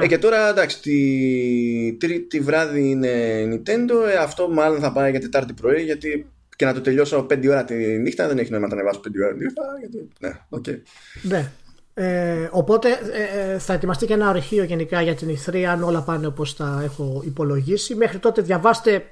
Ε, 0.01 0.07
και 0.07 0.19
τώρα 0.19 0.49
εντάξει, 0.49 0.81
τη 0.81 1.97
τρίτη 2.01 2.41
βράδυ 2.41 2.91
είναι 2.91 3.11
Nintendo, 3.53 4.09
ε, 4.12 4.16
αυτό 4.16 4.49
μάλλον 4.49 4.81
θα 4.81 4.93
πάει 4.93 5.11
για 5.11 5.21
Τετάρτη 5.21 5.53
πρωί 5.53 5.83
γιατί 5.83 6.27
και 6.57 6.64
να 6.64 6.75
το 6.75 6.81
τελειώσω 6.81 7.27
5 7.31 7.49
ώρα 7.49 7.64
τη 7.64 7.75
νύχτα 7.75 8.29
δεν 8.29 8.39
έχει 8.39 8.51
νόημα 8.51 8.66
να 8.66 8.75
τα 8.75 8.81
ανεβάσω 8.81 9.01
5 9.05 9.11
ώρα 9.25 9.33
τη 9.33 9.45
νύχτα. 9.45 9.62
Γιατί... 9.81 10.09
Ναι, 10.21 10.33
okay. 10.51 10.81
ναι. 11.23 11.53
Ε, 12.01 12.49
οπότε 12.53 12.88
ε, 13.12 13.53
ε, 13.53 13.59
θα 13.59 13.72
ετοιμαστεί 13.72 14.07
και 14.07 14.12
ένα 14.12 14.28
ορυχείο 14.28 14.64
γενικά 14.64 15.03
για 15.03 15.14
την 15.14 15.28
Ιθρή 15.28 15.66
αν 15.66 15.82
όλα 15.82 16.03
πάνε 16.03 16.26
όπως 16.26 16.57
τα 16.57 16.80
έχω 16.84 17.22
υπολογίσει. 17.24 17.94
Μέχρι 17.94 18.18
τότε 18.18 18.42
διαβάστε 18.42 19.11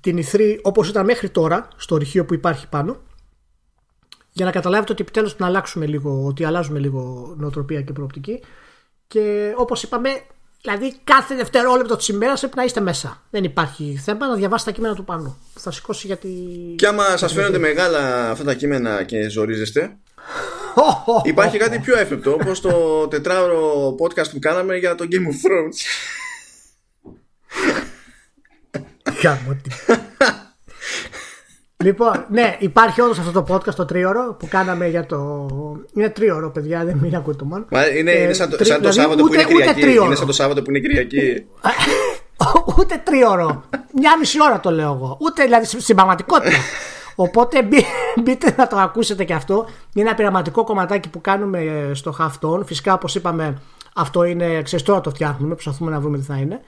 την 0.00 0.16
Ιθρή 0.16 0.60
όπως 0.62 0.88
ήταν 0.88 1.04
μέχρι 1.04 1.28
τώρα 1.30 1.68
στο 1.76 1.94
ορυχείο 1.94 2.24
που 2.24 2.34
υπάρχει 2.34 2.68
πάνω 2.68 2.96
για 4.32 4.44
να 4.44 4.50
καταλάβετε 4.50 4.92
ότι 4.92 5.02
επιτέλους 5.02 5.38
να 5.38 5.46
αλλάξουμε 5.46 5.86
λίγο, 5.86 6.24
ότι 6.26 6.44
αλλάζουμε 6.44 6.78
λίγο 6.78 7.34
νοοτροπία 7.38 7.82
και 7.82 7.92
προοπτική 7.92 8.42
και 9.06 9.52
όπως 9.56 9.82
είπαμε 9.82 10.10
Δηλαδή 10.60 10.94
κάθε 11.04 11.34
δευτερόλεπτο 11.34 11.96
της 11.96 12.08
ημέρας 12.08 12.40
πρέπει 12.40 12.56
να 12.56 12.64
είστε 12.64 12.80
μέσα. 12.80 13.22
Δεν 13.30 13.44
υπάρχει 13.44 14.00
θέμα 14.04 14.26
να 14.26 14.34
διαβάσετε 14.34 14.70
τα 14.70 14.76
κείμενα 14.76 14.94
του 14.94 15.04
πάνω. 15.04 15.36
Θα 15.54 15.70
σηκώσει 15.70 16.06
γιατί. 16.06 16.28
Και 16.76 16.86
άμα 16.86 17.16
σας 17.16 17.32
φαίνονται 17.32 17.58
μεγάλα 17.58 18.30
αυτά 18.30 18.44
τα 18.44 18.54
κείμενα 18.54 19.02
και 19.02 19.28
ζορίζεστε, 19.28 19.96
Υπάρχει 21.32 21.58
κάτι 21.58 21.78
πιο 21.78 21.98
έφεπτο 21.98 22.32
όπως 22.32 22.60
το 22.60 23.06
τετράωρο 23.08 23.94
podcast 24.00 24.30
που 24.32 24.38
κάναμε 24.38 24.76
για 24.76 24.94
το 24.94 25.04
Game 25.10 25.14
of 25.14 25.36
Thrones. 25.46 25.78
λοιπόν, 31.84 32.26
ναι, 32.30 32.56
υπάρχει 32.58 33.00
όντω 33.00 33.12
αυτό 33.12 33.42
το 33.42 33.54
podcast 33.54 33.74
το 33.74 33.84
τρίωρο 33.84 34.36
που 34.38 34.48
κάναμε 34.48 34.88
για 34.88 35.06
το. 35.06 35.46
Είναι 35.94 36.08
τρίωρο, 36.08 36.50
παιδιά, 36.50 36.84
δεν 36.84 36.96
μην 36.96 37.16
ακούτε 37.16 37.36
το 37.36 37.44
μόνο. 37.44 37.66
Είναι, 37.98 38.12
είναι 38.12 38.32
σαν 38.32 38.50
το, 38.50 38.64
σαν 38.64 38.82
το 38.82 38.90
δηλαδή, 38.90 38.98
Σάββατο 39.00 39.22
ούτε, 39.22 39.42
που 39.42 39.50
είναι 39.50 39.72
Κυριακή. 39.72 40.04
Είναι 40.04 40.14
σαν 40.14 40.26
το 40.26 40.32
Σάββατο 40.32 40.62
που 40.62 40.70
είναι 40.70 40.78
Κυριακή. 40.80 41.46
ούτε 42.78 43.00
τρίωρο. 43.04 43.64
Μια 43.92 44.18
μισή 44.18 44.42
ώρα 44.42 44.60
το 44.60 44.70
λέω 44.70 44.92
εγώ. 44.92 45.16
Ούτε 45.20 45.44
δηλαδή 45.44 45.66
στην 45.66 45.94
πραγματικότητα. 45.94 46.56
Οπότε 47.16 47.68
μπείτε 48.22 48.54
να 48.56 48.66
το 48.66 48.76
ακούσετε 48.76 49.24
και 49.24 49.34
αυτό. 49.34 49.66
Είναι 49.94 50.06
ένα 50.06 50.16
πειραματικό 50.16 50.64
κομματάκι 50.64 51.08
που 51.08 51.20
κάνουμε 51.20 51.90
στο 51.94 52.16
Half 52.18 52.64
Φυσικά, 52.64 52.94
όπως 52.94 53.14
είπαμε, 53.14 53.62
αυτό 53.94 54.24
είναι 54.24 54.62
ξεστό 54.62 55.00
το 55.00 55.10
φτιάχνουμε. 55.10 55.54
Προσπαθούμε 55.54 55.90
να 55.90 56.00
βρούμε 56.00 56.18
τι 56.18 56.24
θα 56.24 56.36
είναι. 56.36 56.60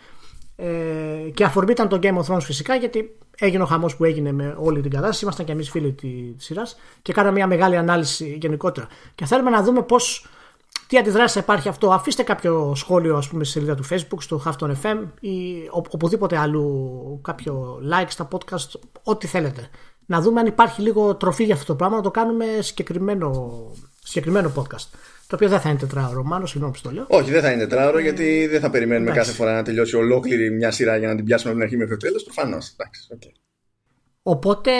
Ε, 0.56 1.30
και 1.34 1.44
αφορμή 1.44 1.70
ήταν 1.70 1.88
το 1.88 1.98
Game 2.02 2.18
of 2.18 2.34
Thrones 2.34 2.42
φυσικά, 2.42 2.74
γιατί 2.74 3.16
έγινε 3.38 3.62
ο 3.62 3.66
χαμός 3.66 3.96
που 3.96 4.04
έγινε 4.04 4.32
με 4.32 4.56
όλη 4.58 4.80
την 4.80 4.90
κατάσταση. 4.90 5.24
Ήμασταν 5.24 5.46
και 5.46 5.52
εμείς 5.52 5.70
φίλοι 5.70 5.92
τη 5.92 6.08
σειράς 6.36 6.76
και 7.02 7.12
κάναμε 7.12 7.34
μια 7.34 7.46
μεγάλη 7.46 7.76
ανάλυση 7.76 8.38
γενικότερα. 8.40 8.86
Και 9.14 9.26
θέλουμε 9.26 9.50
να 9.50 9.62
δούμε 9.62 9.82
πώς. 9.82 10.26
Τι 10.86 10.98
αντιδράσεις 10.98 11.42
υπάρχει 11.42 11.68
αυτό. 11.68 11.92
Αφήστε 11.92 12.22
κάποιο 12.22 12.72
σχόλιο, 12.74 13.16
ας 13.16 13.28
πούμε, 13.28 13.44
στη 13.44 13.52
σελίδα 13.52 13.74
του 13.74 13.84
Facebook, 13.90 14.18
στο 14.18 14.42
Halfton 14.44 14.70
FM 14.82 15.04
ή 15.20 15.68
οπουδήποτε 15.70 16.38
αλλού, 16.38 17.20
κάποιο 17.22 17.80
like 17.92 18.08
στα 18.08 18.28
podcast, 18.32 18.80
ό,τι 19.02 19.26
θέλετε 19.26 19.68
να 20.08 20.20
δούμε 20.20 20.40
αν 20.40 20.46
υπάρχει 20.46 20.82
λίγο 20.82 21.14
τροφή 21.14 21.44
για 21.44 21.54
αυτό 21.54 21.66
το 21.66 21.74
πράγμα, 21.74 21.96
να 21.96 22.02
το 22.02 22.10
κάνουμε 22.10 22.44
συγκεκριμένο, 22.60 23.60
συγκεκριμένο 24.04 24.52
podcast. 24.56 24.88
Το 25.26 25.34
οποίο 25.34 25.48
δεν 25.48 25.60
θα 25.60 25.68
είναι 25.68 25.78
τετράωρο, 25.78 26.22
μάλλον 26.22 26.46
συγγνώμη 26.46 26.72
που 26.72 26.80
το 26.82 26.90
λέω. 26.90 27.04
Όχι, 27.08 27.30
δεν 27.30 27.42
θα 27.42 27.50
είναι 27.50 27.66
τετράωρο, 27.66 27.98
γιατί 27.98 28.46
δεν 28.46 28.60
θα 28.60 28.70
περιμένουμε 28.70 29.10
κάθε 29.10 29.32
φορά 29.32 29.54
να 29.54 29.62
τελειώσει 29.62 29.96
ολόκληρη 29.96 30.50
μια 30.50 30.70
σειρά 30.70 30.96
για 30.96 31.08
να 31.08 31.14
την 31.14 31.24
πιάσουμε 31.24 31.50
από 31.50 31.58
την 31.58 31.68
αρχή 31.68 31.78
μέχρι 31.80 31.96
το 31.96 32.06
τέλος. 32.06 32.24
Προφανώς. 32.24 32.76
Okay. 33.14 33.32
Οπότε, 34.22 34.70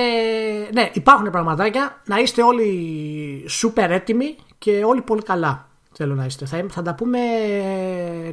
ναι, 0.72 0.90
υπάρχουν 0.92 1.30
πραγματάκια. 1.30 2.02
Να 2.06 2.18
είστε 2.18 2.42
όλοι 2.42 3.44
σούπερ 3.48 3.90
έτοιμοι 3.90 4.36
και 4.59 4.82
όλοι 4.84 5.02
πολύ 5.02 5.22
καλά. 5.22 5.68
Θέλω 5.92 6.14
να 6.14 6.24
είστε. 6.24 6.46
Θα, 6.46 6.66
θα 6.68 6.82
τα 6.82 6.94
πούμε. 6.94 7.18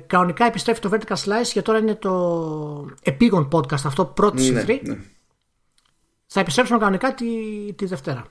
Κανονικά 0.08 0.46
επιστρέφει 0.46 0.80
το 0.80 0.90
Vertical 0.94 1.16
Slice 1.16 1.48
και 1.54 1.62
τώρα 1.62 1.78
είναι 1.78 1.96
το 1.96 2.86
επίγον 3.04 3.48
podcast 3.52 3.86
αυτό 3.86 4.06
πρώτη 4.06 4.52
ναι, 4.52 4.64
ναι. 4.64 4.98
Θα 6.36 6.42
επιστρέψουμε 6.42 6.80
κανονικά 6.80 7.14
τη, 7.14 7.26
τη 7.76 7.86
Δευτέρα. 7.86 8.26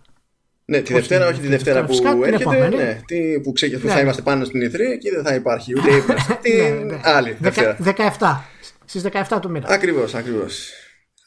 Ναι, 0.65 0.81
τη 0.81 0.93
Δευτέρα, 0.93 1.27
όχι 1.27 1.41
τη 1.41 1.47
Δευτέρα 1.47 1.85
που 1.85 2.25
έρχεται. 2.25 2.69
Ναι, 2.69 3.01
τι, 3.07 3.41
που 3.41 3.53
ξέ, 3.53 3.67
ναι. 3.67 3.91
θα 3.91 4.01
είμαστε 4.01 4.23
πάνω 4.23 4.45
στην 4.45 4.61
Ιδρύα 4.61 4.97
και 4.97 5.11
δεν 5.11 5.25
θα 5.25 5.35
υπάρχει 5.35 5.79
ούτε 5.79 5.95
ύπνος. 5.95 6.27
ναι, 6.29 6.69
ναι. 6.85 7.01
άλλη 7.03 7.37
Δευτέρα. 7.41 7.77
17. 8.19 8.37
Στις 8.85 9.03
17 9.31 9.39
του 9.41 9.51
μήνα. 9.51 9.67
Ακριβώς, 9.69 10.15
ακριβώς. 10.15 10.71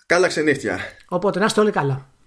Καλά 0.06 0.28
ξενύχτια. 0.28 0.80
Οπότε 1.08 1.40
να 1.40 1.46
είστε 1.46 1.60
όλοι 1.60 1.72
καλά. 1.72 2.10